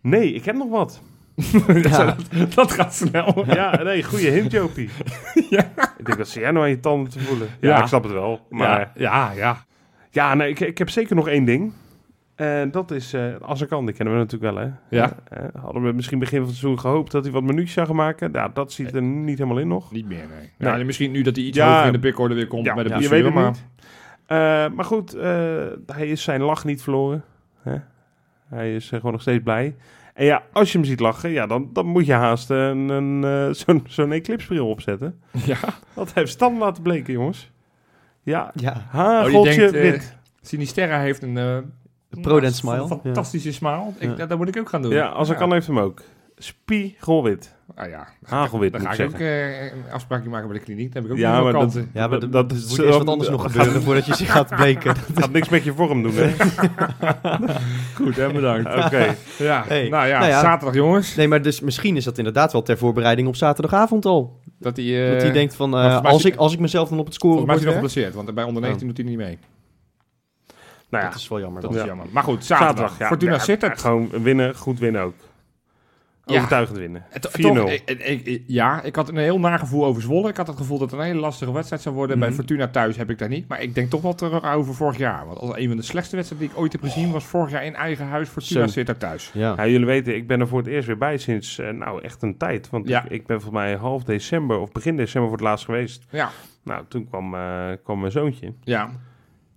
Nee, 0.00 0.32
ik 0.32 0.44
heb 0.44 0.54
nog 0.56 0.70
wat. 0.70 1.02
Ja. 1.82 2.16
Dat 2.54 2.72
gaat 2.72 2.94
snel. 2.94 3.44
Ja, 3.46 3.82
nee, 3.82 4.02
goede 4.02 4.28
hint, 4.30 4.52
Jopie. 4.52 4.90
Ja. 5.50 5.64
Ik 5.98 6.04
denk, 6.06 6.18
dat 6.18 6.28
zie 6.28 6.40
jij 6.40 6.50
nou 6.50 6.64
aan 6.64 6.70
je 6.70 6.80
tanden 6.80 7.10
te 7.10 7.20
voelen? 7.20 7.48
Ja, 7.60 7.68
Ja. 7.68 7.80
ik 7.80 7.86
snap 7.86 8.02
het 8.02 8.12
wel. 8.12 8.46
Maar 8.50 8.78
ja, 8.80 8.92
ja, 8.94 9.32
ja. 9.32 9.64
ja, 10.10 10.34
nee, 10.34 10.50
ik, 10.50 10.60
ik 10.60 10.78
heb 10.78 10.90
zeker 10.90 11.16
nog 11.16 11.28
één 11.28 11.44
ding. 11.44 11.72
En 12.38 12.70
dat 12.70 12.90
is, 12.90 13.12
eh 13.12 13.34
als 13.40 13.60
ik 13.60 13.68
kan, 13.68 13.86
die 13.86 13.94
kennen 13.94 14.14
we 14.14 14.20
natuurlijk 14.20 14.52
wel, 14.54 14.64
hè? 14.64 14.70
Ja. 14.96 15.12
Eh, 15.28 15.44
eh, 15.44 15.48
hadden 15.62 15.82
we 15.82 15.92
misschien 15.92 16.18
begin 16.18 16.38
van 16.38 16.46
het 16.48 16.56
seizoen 16.56 16.80
gehoopt 16.80 17.12
dat 17.12 17.24
hij 17.24 17.32
wat 17.32 17.42
minuutjes 17.42 17.72
zou 17.72 17.86
gaan 17.86 17.96
maken. 17.96 18.28
Ja, 18.32 18.48
dat 18.48 18.72
ziet 18.72 18.94
er 18.94 19.02
niet 19.02 19.38
helemaal 19.38 19.58
in 19.58 19.68
nog. 19.68 19.92
Niet 19.92 20.06
meer, 20.08 20.26
nee. 20.28 20.50
Nee. 20.58 20.78
Ja, 20.78 20.84
misschien 20.84 21.10
nu 21.10 21.22
dat 21.22 21.36
hij 21.36 21.44
iets 21.44 21.56
Ja. 21.56 21.70
hoger 21.72 21.86
in 21.86 21.92
de 21.92 21.98
pickorde 21.98 22.34
weer 22.34 22.46
komt 22.46 22.64
Ja, 22.64 22.74
met 22.74 22.84
de 22.84 22.90
je 22.90 22.96
blessure, 22.96 23.22
weet 23.22 23.32
het 23.34 23.42
maar... 23.42 23.50
niet. 23.50 23.64
Eh, 24.26 24.76
maar 24.76 24.84
goed, 24.84 25.14
eh, 25.14 25.66
hij 25.86 26.08
is 26.08 26.22
zijn 26.22 26.40
lach 26.40 26.64
niet 26.64 26.82
verloren. 26.82 27.24
Hè? 27.62 27.76
Hij 28.48 28.74
is 28.74 28.84
eh, 28.90 28.96
gewoon 28.96 29.12
nog 29.12 29.20
steeds 29.20 29.42
blij. 29.42 29.76
En 30.14 30.24
ja, 30.24 30.42
als 30.52 30.72
je 30.72 30.78
hem 30.78 30.86
ziet 30.86 31.00
lachen, 31.00 31.30
ja, 31.30 31.46
dan, 31.46 31.70
dan 31.72 31.86
moet 31.86 32.06
je 32.06 32.12
haast 32.12 32.50
een, 32.50 32.88
een, 32.88 33.24
eh, 33.24 33.54
zo'n 33.64 33.84
zo'n 33.88 34.12
eclipsebril 34.12 34.68
opzetten. 34.68 35.20
Ja. 35.44 35.58
Dat 35.94 36.12
heeft 36.14 36.30
Stan 36.30 36.58
laten 36.58 36.82
bleken, 36.82 37.12
jongens. 37.12 37.50
Ja, 38.22 38.50
Ja, 38.54 38.86
hageltje 38.90 39.56
denkt, 39.56 39.74
eh, 39.74 39.80
wit. 39.90 40.16
Sinisterra 40.40 40.98
heeft 41.00 41.22
een... 41.22 41.36
eh, 42.10 42.16
de 42.16 42.20
Prodent 42.20 42.44
een 42.52 42.52
smile. 42.58 42.86
fa- 42.86 42.98
Fantastische 43.02 43.52
smile. 43.52 43.82
Ik, 43.98 44.08
Ja. 44.08 44.14
dat, 44.14 44.28
dat 44.28 44.38
moet 44.38 44.48
ik 44.48 44.58
ook 44.58 44.68
gaan 44.68 44.82
doen. 44.82 44.92
Ja, 44.92 45.06
als 45.06 45.28
ik 45.28 45.36
kan 45.36 45.52
heeft 45.52 45.66
hem 45.66 45.78
ook. 45.78 46.02
Spiegelwit. 46.40 47.56
Ah 47.74 47.88
ja. 47.88 48.08
Hagelwit, 48.24 48.72
Dan 48.72 48.80
moet 48.80 48.90
ga 48.90 48.94
ik 48.94 49.08
ik 49.08 49.14
ook 49.14 49.20
zeggen. 49.20 49.60
eh, 49.60 49.64
een 49.86 49.92
afspraakje 49.92 50.28
maken 50.28 50.48
bij 50.48 50.58
de 50.58 50.64
kliniek. 50.64 50.92
Dan 50.92 51.02
heb 51.02 51.04
ik 51.04 51.10
ook 51.16 51.22
Ja, 51.22 51.34
nog 51.34 51.42
maar 51.44 51.52
wel 51.52 51.62
dat- 51.62 51.72
kanten. 51.72 51.90
Ja, 51.94 52.00
maar 52.08 52.20
Dat- 52.20 52.20
dat, 52.20 52.32
dat 52.32 52.48
dat 52.48 52.58
is- 52.58 52.68
moet 52.68 52.78
eerst 52.78 52.90
wat 52.90 52.98
dat- 53.00 53.08
anders 53.08 53.30
nog 53.30 53.42
gebeuren 53.52 53.82
voordat 53.82 54.06
je 54.06 54.14
zich 54.14 54.32
gaat 54.32 54.56
bleken. 54.56 54.94
Gaat 55.14 55.32
niks 55.32 55.48
met 55.48 55.64
je 55.64 55.72
vorm 55.74 56.02
doen, 56.02 56.12
hè? 56.14 56.32
Goed, 57.94 58.16
hè, 58.16 58.32
bedankt. 58.32 58.84
Oké. 58.84 59.14
Ja, 59.38 59.64
Hey. 59.66 59.88
nou, 59.88 60.06
ja, 60.06 60.18
Nou 60.18 60.30
ja. 60.30 60.40
zaterdag 60.40 60.74
jongens. 60.74 61.14
Nee, 61.14 61.28
maar 61.28 61.42
dus 61.42 61.60
misschien 61.60 61.96
is 61.96 62.04
dat 62.04 62.18
inderdaad 62.18 62.52
wel 62.52 62.62
ter 62.62 62.78
voorbereiding 62.78 63.28
op 63.28 63.36
zaterdagavond 63.36 64.04
al. 64.06 64.40
Dat 64.58 64.76
hij, 64.76 65.04
eh, 65.06 65.12
dat 65.12 65.22
hij 65.22 65.32
denkt 65.32 65.54
van, 65.56 65.74
eh, 65.74 65.80
volgens 65.80 66.02
mij 66.02 66.10
als, 66.12 66.24
is- 66.24 66.30
ik, 66.32 66.36
als 66.38 66.52
ik 66.52 66.58
mezelf 66.58 66.88
dan 66.88 66.98
op 66.98 67.06
het 67.06 67.16
Volgens 67.16 67.44
mij 67.46 67.54
is 67.54 67.60
hij 67.62 67.70
nog 67.72 67.80
werk... 67.80 67.90
geblesseerd, 67.92 68.24
want 68.24 68.34
bij 68.34 68.44
onder 68.44 68.62
19 68.62 68.86
doet 68.88 68.96
hij 68.96 69.06
niet 69.06 69.16
mee. 69.16 69.38
Nou 70.90 71.04
ja, 71.04 71.10
Dat 71.10 71.18
is 71.18 71.28
wel 71.28 71.40
jammer 71.40 71.60
Dat 71.62 71.70
dan. 71.70 71.78
is 71.80 71.86
Ja. 71.86 71.92
jammer. 71.94 72.06
Maar 72.12 72.22
goed, 72.22 72.44
zaterdag. 72.44 72.98
ja. 72.98 73.06
Fortuna 73.06 73.38
het. 73.46 73.80
Gewoon 73.80 74.08
winnen, 74.22 74.54
goed 74.56 74.78
winnen 74.78 75.02
ook. 75.02 75.14
Ja. 76.24 76.34
Overtuigend 76.36 76.78
winnen. 76.78 77.04
4-0. 77.10 77.40
Toch, 77.40 77.70
ik, 77.70 77.90
ik- 78.00 78.26
ik- 78.26 78.42
ja, 78.46 78.82
ik 78.82 78.96
had 78.96 79.08
een 79.08 79.16
heel 79.16 79.40
nagevoel 79.40 79.84
over 79.84 80.02
Zwolle. 80.02 80.28
Ik 80.28 80.36
had 80.36 80.46
het 80.46 80.56
gevoel 80.56 80.78
dat 80.78 80.90
het 80.90 81.00
een 81.00 81.06
hele 81.06 81.20
lastige 81.20 81.52
wedstrijd 81.52 81.82
zou 81.82 81.94
worden. 81.94 82.18
Bij 82.18 82.28
Mhm. 82.28 82.36
Fortuna 82.36 82.68
thuis 82.68 82.96
heb 82.96 83.10
ik 83.10 83.18
dat 83.18 83.28
niet. 83.28 83.48
Maar 83.48 83.62
ik 83.62 83.74
denk 83.74 83.90
toch 83.90 84.02
wel 84.02 84.14
terug 84.14 84.44
over 84.54 84.74
vorig 84.74 84.96
jaar. 84.96 85.26
Want 85.26 85.38
als 85.38 85.56
een 85.56 85.68
van 85.68 85.76
de 85.76 85.82
slechtste 85.82 86.16
wedstrijden 86.16 86.48
die 86.48 86.56
ik 86.56 86.62
ooit 86.62 86.72
heb 86.72 86.82
gezien... 86.82 87.10
was 87.12 87.24
vorig 87.24 87.50
jaar 87.50 87.64
in 87.64 87.74
eigen 87.74 88.06
huis. 88.06 88.28
Fortuna 88.28 88.66
Zo. 88.66 88.72
zit 88.72 88.88
er 88.88 88.96
thuis. 88.98 89.30
Ja. 89.34 89.54
Ja, 89.56 89.66
jullie 89.66 89.86
weten, 89.86 90.14
ik 90.14 90.26
ben 90.26 90.40
er 90.40 90.48
voor 90.48 90.58
het 90.58 90.66
eerst 90.66 90.86
weer 90.86 90.98
bij 90.98 91.18
sinds, 91.18 91.58
eh, 91.58 91.70
nou, 91.70 92.02
echt 92.02 92.22
een 92.22 92.36
tijd. 92.36 92.70
Want 92.70 92.88
Ja. 92.88 93.04
ik, 93.04 93.10
ik 93.10 93.26
ben 93.26 93.40
volgens 93.40 93.62
mij 93.62 93.74
half 93.76 94.04
december 94.04 94.58
of 94.58 94.72
begin 94.72 94.96
december 94.96 95.28
voor 95.30 95.38
het 95.38 95.46
laatst 95.46 95.64
geweest. 95.64 96.04
Ja, 96.10 96.30
Nou, 96.64 96.84
toen 96.88 97.08
kwam, 97.08 97.34
eh, 97.34 97.66
kwam 97.84 98.00
mijn 98.00 98.12
zoontje. 98.12 98.52
ja. 98.62 98.90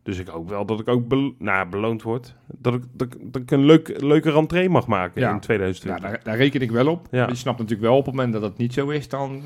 Dus 0.04 0.18
ik 0.20 0.28
hoop 0.28 0.50
wel 0.50 0.66
dat 0.66 0.80
ik 0.80 0.88
ook 0.88 1.04
nou, 1.38 1.70
beloond 1.70 2.02
word. 2.02 2.36
Dat 2.48 2.74
ik, 2.74 2.84
dat, 2.94 3.14
ik- 3.14 3.34
dat 3.34 3.42
ik 3.42 3.52
een 3.52 3.66
leuk, 3.66 4.02
leuke 4.02 4.32
rentree 4.32 4.70
mag 4.70 4.88
maken 4.88 5.22
Ja. 5.22 5.28
in 5.28 5.34
Ja, 5.34 5.40
2020. 5.40 6.10
daar, 6.10 6.20
daar 6.24 6.38
reken 6.38 6.62
ik 6.62 6.72
wel 6.72 6.88
op. 6.88 7.08
Ja. 7.12 7.28
Je 7.28 7.36
snapt 7.36 7.58
natuurlijk 7.60 7.88
wel 7.90 7.98
op 7.98 8.06
het 8.06 8.16
moment 8.16 8.34
dat 8.34 8.42
dat 8.42 8.58
niet 8.58 8.74
zo 8.74 8.90
is, 8.90 9.10
dan, 9.10 9.42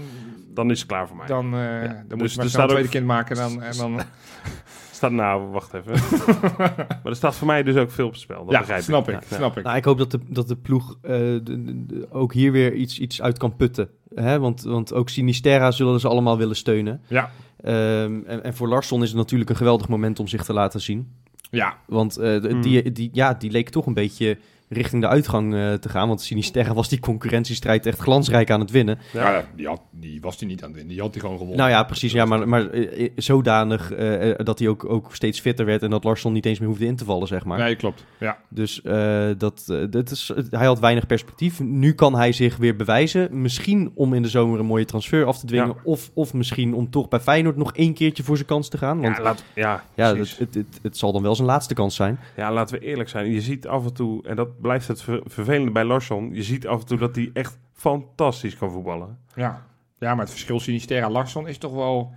Dan 0.53 0.72
is 0.72 0.80
het 0.80 0.88
klaar 0.88 1.08
voor 1.08 1.18
mij. 1.18 1.28
dan, 1.28 1.45
eh 1.56 1.82
dan 2.08 2.18
Dus 2.18 2.36
moet 2.38 2.51
je 2.51 2.58
maar 2.58 2.62
een 2.62 2.68
tweede 2.70 2.84
ook- 2.84 2.89
kind 2.91 3.06
maken. 3.06 3.36
Dan, 3.36 3.62
en 3.64 3.78
dan, 3.78 3.99
Staat, 4.96 5.12
nou, 5.12 5.52
wacht 5.52 5.74
even. 5.74 5.91
maar 6.58 7.00
er 7.04 7.16
staat 7.16 7.36
voor 7.36 7.48
mij 7.48 7.64
dus 7.64 7.76
ook 7.76 7.91
veel 7.91 8.06
op 8.06 8.12
het 8.12 8.22
spel. 8.22 8.43
Dat 8.43 8.54
ja, 8.54 8.60
begrijp 8.60 8.82
snap 8.84 9.10
ik. 9.10 9.16
ik. 9.16 9.30
Ja. 9.30 9.36
Snap 9.36 9.58
ik. 9.58 9.64
Nou, 9.64 9.78
ik 9.78 9.86
hoop 9.86 9.98
dat 9.98 10.12
de, 10.12 10.20
dat 10.28 10.48
de 10.48 10.56
ploeg 10.56 10.98
eh, 11.02 11.12
de- 11.12 11.41
de- 11.43 11.86
de- 11.86 12.08
ook 12.12 12.34
hier 12.34 12.52
weer 12.52 12.74
iets, 12.74 13.00
iets 13.00 13.22
uit 13.22 13.38
kan 13.38 13.56
putten. 13.56 13.89
Hè? 14.16 14.39
Want, 14.39 14.62
want 14.64 14.93
ook 14.93 15.10
Sinisterra 15.10 15.72
zullen 15.72 16.00
ze 16.00 16.08
allemaal 16.08 16.38
willen 16.38 16.56
steunen. 16.56 17.02
Ja, 17.08 17.32
Ehm, 17.62 18.20
en, 18.26 18.43
en 18.43 18.54
voor 18.56 18.68
Larsson 18.68 19.02
is 19.02 19.08
het 19.10 19.18
natuurlijk 19.18 19.50
een 19.50 19.56
geweldig 19.56 19.88
moment 19.88 20.20
om 20.20 20.28
zich 20.28 20.43
te 20.43 20.54
laten 20.54 20.82
zien. 20.82 21.12
ja, 21.52 21.78
Want 21.88 22.18
eh, 22.18 22.41
de- 22.41 22.50
Hmm. 22.50 22.62
die, 22.62 22.91
die, 22.91 23.10
ja, 23.14 23.34
die 23.34 23.52
leek 23.52 23.70
toch 23.70 23.86
een 23.86 23.93
beetje 23.93 24.38
richting 24.76 25.01
de 25.01 25.07
uitgang 25.07 25.53
eh, 25.53 25.73
te 25.73 25.89
gaan. 25.89 26.07
Want 26.07 26.21
Sinisterra 26.21 26.73
was 26.73 26.89
die 26.89 26.99
concurrentiestrijd 26.99 27.86
echt 27.86 27.99
glansrijk 27.99 28.51
aan 28.51 28.59
het 28.59 28.71
winnen. 28.71 28.99
Ja. 29.13 29.32
ja. 29.32 29.45
die, 29.55 29.67
had, 29.67 29.82
die 29.91 30.21
was 30.21 30.39
hij 30.39 30.47
niet 30.47 30.61
aan 30.61 30.67
het 30.67 30.76
winnen. 30.76 30.93
Die 30.93 31.03
had 31.03 31.11
hij 31.11 31.21
gewoon 31.21 31.38
gewonnen. 31.38 31.59
Nou 31.59 31.69
ja, 31.69 31.84
precies. 31.84 32.11
Ja, 32.11 32.26
maar, 32.26 32.47
maar 32.47 32.69
eh, 32.69 33.05
eh, 33.05 33.11
zodanig 33.15 33.93
dat 34.38 34.59
hij 34.59 34.67
ook, 34.67 34.89
ook 34.89 35.15
steeds 35.15 35.39
fitter 35.39 35.65
werd... 35.65 35.84
en 35.84 35.89
dat 35.89 36.03
Larsson 36.03 36.34
niet 36.34 36.45
eens 36.45 36.59
meer 36.59 36.67
hoefde 36.67 36.86
in 36.86 36.95
te 36.95 37.05
vallen, 37.05 37.28
zeg 37.28 37.45
maar. 37.45 37.57
Nee, 37.57 37.76
klopt. 37.76 38.05
Ja, 38.19 38.38
Dus 38.49 38.82
eh, 38.82 39.28
dat, 39.38 39.63
dat 39.89 40.11
is, 40.11 40.32
hij 40.49 40.65
had 40.65 40.80
weinig 40.80 41.05
perspectief. 41.05 41.59
Nu 41.59 41.93
kan 41.93 42.15
hij 42.15 42.32
zich 42.32 42.57
weer 42.57 42.76
bewijzen. 42.76 43.41
Misschien 43.41 43.91
om 43.95 44.13
in 44.13 44.21
de 44.21 44.30
zomer 44.30 44.59
een 44.59 44.65
mooie 44.65 44.86
transfer 44.86 45.26
af 45.26 45.39
te 45.39 45.45
dwingen. 45.45 45.67
Ja. 45.67 45.82
Of, 45.84 46.11
of 46.13 46.34
misschien 46.34 46.73
om 46.73 46.89
toch 46.89 47.07
bij 47.07 47.19
Feyenoord 47.19 47.55
nog 47.55 47.73
één 47.73 47.93
keertje 47.93 48.23
voor 48.23 48.36
zijn 48.36 48.47
kans 48.47 48.69
te 48.69 48.78
gaan. 48.78 49.01
Want 49.01 49.17
Ja, 49.17 49.23
laat, 49.23 49.43
ja, 49.55 49.84
ja, 49.95 50.15
het, 50.15 50.38
het, 50.38 50.53
het, 50.53 50.80
het 50.82 50.97
zal 50.97 51.11
dan 51.11 51.21
wel 51.21 51.36
zijn 51.36 51.47
laatste 51.47 51.73
kans 51.73 51.95
zijn. 51.95 52.19
ja, 52.36 52.53
laten 52.53 52.80
we 52.80 52.86
eerlijk 52.86 53.09
zijn. 53.09 53.32
Je 53.32 53.41
ziet 53.41 53.67
af 53.67 53.86
en 53.86 53.93
toe, 53.93 54.23
en 54.23 54.36
dat 54.36 54.59
blijft 54.66 54.88
het 54.88 55.01
ver- 55.01 55.22
vervelende 55.26 55.72
bij 55.72 55.84
Larsson. 55.84 56.30
Je 56.34 56.43
ziet 56.43 56.68
af 56.68 56.80
en 56.80 56.86
toe 56.86 56.97
dat 56.97 57.16
hij 57.16 57.30
echt 57.34 57.57
fantastisch 57.74 58.57
kan 58.57 58.72
voetballen. 58.72 59.18
ja. 59.36 59.66
ja, 59.99 60.11
maar 60.11 60.24
het 60.24 60.30
verschil 60.30 60.59
Sinisterra 60.59 61.09
Larsson 61.09 61.47
is 61.47 61.57
toch 61.57 61.74
wel... 61.74 62.13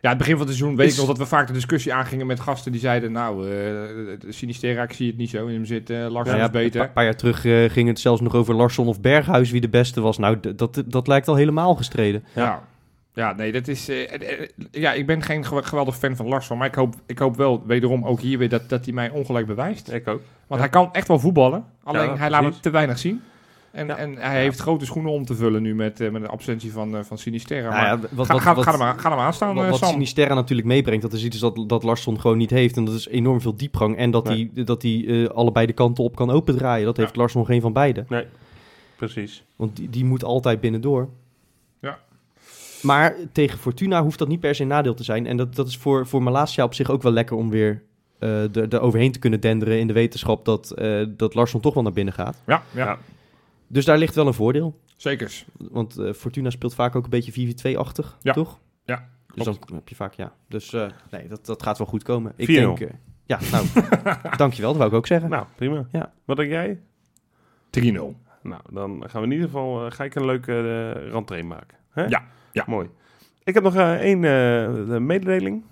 Ja, 0.00 0.08
het 0.08 0.18
begin 0.18 0.36
van 0.36 0.46
het 0.46 0.56
seizoen 0.56 0.76
weet 0.76 0.86
Is- 0.86 0.92
ik 0.92 0.98
nog 0.98 1.08
dat 1.08 1.18
we 1.18 1.26
vaak 1.26 1.46
de 1.46 1.52
discussie 1.52 1.94
aangingen 1.94 2.26
met 2.26 2.40
gasten 2.40 2.72
die 2.72 2.80
zeiden... 2.80 3.12
Nou, 3.12 3.50
eh 3.50 4.28
Sinisterra, 4.28 4.82
ik 4.82 4.92
zie 4.92 5.06
het 5.06 5.16
niet 5.16 5.30
zo 5.30 5.46
in 5.46 5.54
hem 5.54 5.64
zitten. 5.64 5.96
Larsson 5.96 6.24
Nou 6.24 6.36
ja, 6.38 6.44
is 6.44 6.50
beter. 6.50 6.80
Een 6.80 6.86
pa- 6.86 6.92
paar 6.92 7.04
jaar 7.04 7.16
terug 7.16 7.44
eh, 7.44 7.70
ging 7.70 7.88
het 7.88 8.00
zelfs 8.00 8.20
nog 8.20 8.34
over 8.34 8.54
Larsson 8.54 8.86
of 8.88 9.00
Berghuis 9.00 9.50
wie 9.50 9.60
de 9.60 9.68
beste 9.68 10.00
was. 10.00 10.18
Nou, 10.18 10.54
dat, 10.56 10.82
dat 10.86 11.06
lijkt 11.06 11.28
al 11.28 11.34
helemaal 11.34 11.74
gestreden. 11.74 12.24
Ja. 12.34 12.62
Ja, 13.20 13.32
nee, 13.32 13.52
dat 13.52 13.68
is... 13.68 13.88
eh, 13.88 14.14
eh, 14.14 14.40
eh, 14.40 14.48
ja, 14.70 14.92
ik 14.92 15.06
ben 15.06 15.22
geen 15.22 15.44
gew- 15.44 15.64
geweldig 15.64 15.96
fan 15.96 16.16
van 16.16 16.26
Larsson, 16.28 16.58
maar 16.58 16.66
ik 16.66 16.74
hoop, 16.74 16.94
ik 17.06 17.18
hoop 17.18 17.36
wel 17.36 17.62
wederom 17.66 18.04
ook 18.04 18.20
hier 18.20 18.38
weer 18.38 18.48
dat, 18.48 18.68
dat 18.68 18.84
hij 18.84 18.94
mij 18.94 19.10
ongelijk 19.10 19.46
bewijst. 19.46 19.92
Ik 19.92 20.08
ook. 20.08 20.20
Want 20.46 20.60
hij 20.60 20.70
kan 20.70 20.88
echt 20.92 21.08
wel 21.08 21.18
voetballen, 21.18 21.64
alleen 21.82 22.08
Ja, 22.08 22.16
hij 22.16 22.30
laat 22.30 22.44
het 22.44 22.62
te 22.62 22.70
weinig 22.70 22.98
zien. 22.98 23.20
En, 23.70 23.86
Ja. 23.86 23.96
en 23.96 24.16
hij 24.16 24.40
heeft 24.40 24.58
grote 24.58 24.84
schoenen 24.84 25.12
om 25.12 25.24
te 25.24 25.34
vullen 25.34 25.62
nu 25.62 25.74
met, 25.74 26.00
eh, 26.00 26.10
met 26.10 26.22
de 26.22 26.28
absentie 26.28 26.72
van, 26.72 27.04
van 27.04 27.18
Sinisterra. 27.18 27.68
Nou 27.68 27.74
maar 27.74 27.86
ja, 27.86 27.98
wat, 28.16 28.26
ga, 28.26 28.32
wat, 28.32 28.42
ga, 28.42 28.54
wat, 28.54 28.64
ga, 28.64 28.72
hem 28.72 28.82
aan, 28.82 28.98
ga 28.98 29.10
hem 29.10 29.18
aanstaan, 29.18 29.54
wat, 29.54 29.68
wat 29.68 29.78
Sam. 29.78 29.88
Sinisterra 29.90 30.34
natuurlijk 30.34 30.68
meebrengt, 30.68 31.02
dat 31.02 31.12
is 31.12 31.24
iets 31.24 31.38
dat, 31.38 31.64
dat 31.66 31.82
Larsson 31.82 32.20
gewoon 32.20 32.38
niet 32.38 32.50
heeft. 32.50 32.76
En 32.76 32.84
dat 32.84 32.94
is 32.94 33.08
enorm 33.08 33.40
veel 33.40 33.56
diepgang. 33.56 33.96
En 33.96 34.10
dat 34.10 34.24
Nee. 34.24 34.50
hij, 34.54 34.64
dat 34.64 34.82
hij 34.82 35.28
allebei 35.34 35.66
de 35.66 35.72
kanten 35.72 36.04
op 36.04 36.16
kan 36.16 36.30
opendraaien. 36.30 36.84
Dat 36.86 36.96
heeft 36.96 37.16
Larsson 37.16 37.46
geen 37.46 37.60
van 37.60 37.72
beide. 37.72 38.04
Precies. 38.96 39.44
Want 39.56 39.76
die, 39.76 39.90
die 39.90 40.04
moet 40.04 40.24
altijd 40.24 40.60
binnendoor. 40.60 41.08
Maar 42.82 43.14
tegen 43.32 43.58
Fortuna 43.58 44.02
hoeft 44.02 44.18
dat 44.18 44.28
niet 44.28 44.40
per 44.40 44.54
se 44.54 44.62
een 44.62 44.68
nadeel 44.68 44.94
te 44.94 45.04
zijn. 45.04 45.26
En 45.26 45.36
dat, 45.36 45.54
dat 45.54 45.68
is 45.68 45.76
voor, 45.76 46.06
voor 46.06 46.22
Malasia 46.22 46.64
op 46.64 46.74
zich 46.74 46.90
ook 46.90 47.02
wel 47.02 47.12
lekker 47.12 47.36
om 47.36 47.50
weer 47.50 47.82
eh 48.18 48.56
er 48.56 48.68
er 48.74 48.80
overheen 48.80 49.12
te 49.12 49.18
kunnen 49.18 49.40
denderen... 49.40 49.78
in 49.78 49.86
de 49.86 49.92
wetenschap 49.92 50.44
dat, 50.44 50.70
eh, 50.70 51.04
dat 51.08 51.34
Larsson 51.34 51.60
toch 51.60 51.74
wel 51.74 51.82
naar 51.82 51.92
binnen 51.92 52.14
gaat. 52.14 52.42
Ja, 52.46 52.62
ja, 52.72 52.84
Ja. 52.84 52.98
Dus 53.66 53.84
daar 53.84 53.98
ligt 53.98 54.14
wel 54.14 54.26
een 54.26 54.34
voordeel. 54.34 54.78
zeker. 54.96 55.44
Want 55.56 55.98
eh, 55.98 56.12
Fortuna 56.12 56.50
speelt 56.50 56.74
vaak 56.74 56.96
ook 56.96 57.04
een 57.04 57.10
beetje 57.10 57.32
4-2-achtig, 57.72 58.18
Ja. 58.22 58.32
toch? 58.32 58.58
Ja, 58.84 59.08
Dus 59.34 59.44
dan 59.44 59.58
heb 59.74 59.88
je 59.88 59.94
vaak, 59.94 60.12
ja. 60.14 60.32
Dus 60.48 60.72
eh, 60.72 60.86
nee, 61.10 61.28
dat, 61.28 61.46
dat 61.46 61.62
gaat 61.62 61.78
wel 61.78 61.86
goed 61.86 62.02
komen. 62.02 62.32
Ik 62.36 62.48
4-0. 62.48 62.52
denk... 62.52 62.78
ja, 63.24 63.38
nou, 63.50 63.64
dankjewel. 64.36 64.68
Dat 64.70 64.78
wou 64.78 64.90
ik 64.90 64.96
ook 64.96 65.06
zeggen. 65.06 65.30
Nou, 65.30 65.46
prima. 65.56 65.86
Ja. 65.92 66.12
Wat 66.24 66.36
denk 66.36 66.50
jij? 66.50 66.80
3-0. 67.70 68.16
Nou, 68.42 68.60
dan 68.70 69.02
gaan 69.06 69.20
we 69.20 69.26
in 69.26 69.32
ieder 69.32 69.46
geval... 69.46 69.90
ga 69.90 70.04
ik 70.04 70.14
een 70.14 70.24
leuke 70.26 70.52
uh, 70.52 71.10
rentree 71.10 71.44
maken. 71.44 71.78
Hè? 71.90 72.04
Ja, 72.04 72.24
ja. 72.52 72.64
Mooi. 72.66 72.88
Ik 73.44 73.54
heb 73.54 73.62
nog 73.62 73.76
eh, 73.76 73.92
één 73.92 74.24
eh, 74.24 74.98
mededeling. 74.98 75.64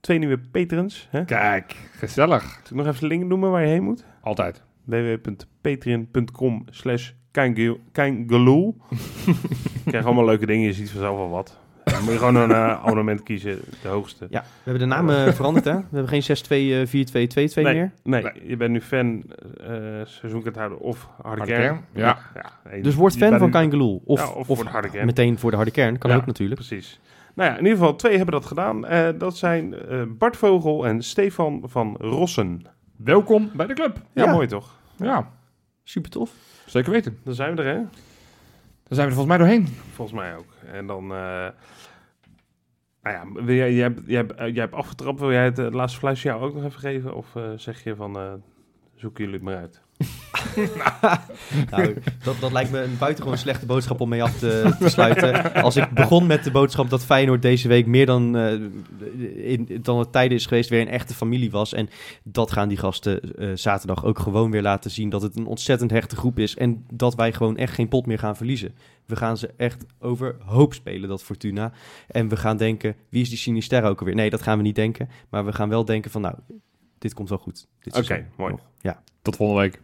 Twee 0.00 0.18
nieuwe 0.18 0.38
patrons. 0.38 1.08
Hè? 1.10 1.24
Kijk, 1.24 1.76
gezellig. 1.92 2.42
Zal 2.42 2.60
ik 2.78 2.84
nog 2.84 2.86
even 2.86 3.00
de 3.00 3.06
link 3.06 3.24
noemen 3.24 3.50
waar 3.50 3.62
je 3.62 3.68
heen 3.68 3.82
moet? 3.82 4.04
Altijd. 4.20 4.62
www.patreon.com 4.84 6.64
slash. 6.70 7.10
Je 7.32 7.78
krijgt 9.86 10.06
allemaal 10.06 10.24
leuke 10.24 10.46
dingen, 10.46 10.66
je 10.66 10.72
ziet 10.72 10.90
vanzelf 10.90 11.16
wel 11.16 11.30
wat. 11.30 11.58
Dan 11.94 12.02
moet 12.02 12.12
je 12.12 12.18
gewoon 12.18 12.34
een 12.36 12.50
eh, 12.50 12.84
abonnement 12.84 13.22
kiezen, 13.22 13.60
de 13.82 13.88
hoogste. 13.88 14.26
Ja, 14.30 14.40
we 14.40 14.46
hebben 14.70 14.88
de 14.88 14.94
naam 14.94 15.10
eh, 15.10 15.28
veranderd, 15.32 15.64
hè? 15.64 15.74
We 15.76 15.84
hebben 15.98 16.22
geen 16.22 16.22
6-2-4-2-2-2 16.22 17.54
nee, 17.54 17.64
meer. 17.74 17.92
nee, 18.02 18.22
Nee. 18.22 18.32
je 18.48 18.56
bent 18.56 18.70
nu 18.70 18.80
fan, 18.80 19.22
eh 19.60 19.72
seizoenkaarthouder 20.04 20.78
of 20.78 21.08
harde, 21.22 21.28
Harde 21.38 21.44
kern. 21.52 21.62
kern, 21.92 22.04
ja. 22.06 22.18
ja. 22.34 22.82
Dus 22.82 22.94
word 22.94 23.12
Je 23.14 23.18
fan 23.18 23.38
van 23.38 23.50
Kaingeloel. 23.50 24.02
Of, 24.04 24.20
Ja, 24.20 24.28
of, 24.28 24.48
of 24.48 24.56
voor 24.56 24.64
de 24.64 24.70
harde 24.70 24.90
kern. 24.90 25.06
meteen 25.06 25.38
voor 25.38 25.50
de 25.50 25.56
harde 25.56 25.70
kern. 25.70 25.98
Kan 25.98 26.10
Ja. 26.10 26.16
ook 26.16 26.26
natuurlijk. 26.26 26.60
Precies. 26.60 27.00
Nou 27.34 27.50
ja, 27.50 27.56
in 27.58 27.62
ieder 27.64 27.78
geval 27.78 27.96
twee 27.96 28.16
hebben 28.16 28.34
dat 28.34 28.46
gedaan. 28.46 28.86
Eh, 28.86 29.08
dat 29.18 29.36
zijn 29.36 29.74
eh, 29.88 30.02
Bart 30.08 30.36
Vogel 30.36 30.86
en 30.86 31.02
Stefan 31.02 31.62
van 31.66 31.96
Rossen. 32.00 32.62
Welkom 32.96 33.50
bij 33.54 33.66
de 33.66 33.74
club. 33.74 34.00
Ja, 34.12 34.24
Ja. 34.24 34.32
mooi 34.32 34.46
toch? 34.46 34.74
Ja, 34.96 35.28
Super 35.84 36.10
tof. 36.10 36.30
zeker 36.66 36.90
weten. 36.92 37.18
Dan 37.24 37.34
zijn 37.34 37.56
we 37.56 37.62
er, 37.62 37.74
hè? 37.74 37.80
Dan 38.84 38.96
zijn 38.96 39.08
we 39.08 39.14
er 39.14 39.18
volgens 39.20 39.26
mij 39.26 39.38
doorheen. 39.38 39.66
Volgens 39.66 40.18
mij 40.18 40.36
ook. 40.36 40.52
En 40.72 40.86
dan... 40.86 41.02
eh 41.12 41.48
nou 43.02 43.16
ja, 43.16 43.52
jij, 43.52 43.72
jij, 43.74 43.82
hebt, 43.82 44.00
jij, 44.06 44.26
eh, 44.26 44.46
jij 44.52 44.62
hebt 44.62 44.74
afgetrapt. 44.74 45.20
Wil 45.20 45.32
jij 45.32 45.44
het 45.44 45.58
eh, 45.58 45.70
laatste 45.70 45.98
fluitje 45.98 46.28
jou 46.28 46.42
ook 46.42 46.54
nog 46.54 46.64
even 46.64 46.80
geven? 46.80 47.14
Of 47.14 47.36
zeg 47.56 47.84
je 47.84 47.96
van... 47.96 48.16
eh 48.16 48.32
zoeken 48.94 49.24
jullie 49.24 49.38
het 49.38 49.48
maar 49.48 49.56
uit? 49.56 49.82
Nou, 51.70 51.94
dat, 52.22 52.40
dat 52.40 52.52
lijkt 52.52 52.70
me 52.70 52.80
een 52.80 52.98
buitengewoon 52.98 53.38
slechte 53.38 53.66
boodschap 53.66 54.00
om 54.00 54.08
mee 54.08 54.22
af 54.22 54.38
te, 54.38 54.76
te 54.78 54.88
sluiten. 54.88 55.54
Als 55.54 55.76
ik 55.76 55.90
begon 55.90 56.26
met 56.26 56.44
de 56.44 56.50
boodschap 56.50 56.90
dat 56.90 57.04
Feyenoord 57.04 57.42
deze 57.42 57.68
week 57.68 57.86
meer 57.86 58.06
dan, 58.06 58.36
eh, 58.36 58.52
in, 59.50 59.78
dan 59.82 59.98
het 59.98 60.12
tijden 60.12 60.36
is 60.36 60.46
geweest 60.46 60.70
weer 60.70 60.80
een 60.80 60.88
echte 60.88 61.14
familie 61.14 61.50
was. 61.50 61.72
En 61.72 61.88
dat 62.22 62.52
gaan 62.52 62.68
die 62.68 62.78
gasten 62.78 63.36
eh, 63.36 63.50
zaterdag 63.54 64.04
ook 64.04 64.18
gewoon 64.18 64.50
weer 64.50 64.62
laten 64.62 64.90
zien. 64.90 65.08
Dat 65.08 65.22
het 65.22 65.36
een 65.36 65.46
ontzettend 65.46 65.90
hechte 65.90 66.16
groep 66.16 66.38
is. 66.38 66.56
En 66.56 66.84
dat 66.92 67.14
wij 67.14 67.32
gewoon 67.32 67.56
echt 67.56 67.74
geen 67.74 67.88
pot 67.88 68.06
meer 68.06 68.18
gaan 68.18 68.36
verliezen. 68.36 68.74
We 69.06 69.16
gaan 69.16 69.36
ze 69.36 69.50
echt 69.56 69.84
overhoop 69.98 70.74
spelen, 70.74 71.08
dat 71.08 71.22
Fortuna. 71.22 71.72
En 72.08 72.28
we 72.28 72.36
gaan 72.36 72.56
denken, 72.56 72.96
wie 73.08 73.22
is 73.22 73.28
die 73.28 73.38
Sinisterra 73.38 73.88
ook 73.88 73.98
alweer? 73.98 74.14
Nee, 74.14 74.30
dat 74.30 74.42
gaan 74.42 74.56
we 74.56 74.62
niet 74.62 74.74
denken. 74.74 75.08
Maar 75.28 75.44
we 75.44 75.52
gaan 75.52 75.68
wel 75.68 75.84
denken 75.84 76.10
van, 76.10 76.20
nou, 76.20 76.34
dit 76.98 77.14
komt 77.14 77.28
wel 77.28 77.38
goed. 77.38 77.66
Oké, 77.90 78.26
mooi. 78.36 78.52
nog. 78.52 78.60
Ja. 78.80 79.02
Tot 79.22 79.36
volgende 79.36 79.62
week. 79.62 79.83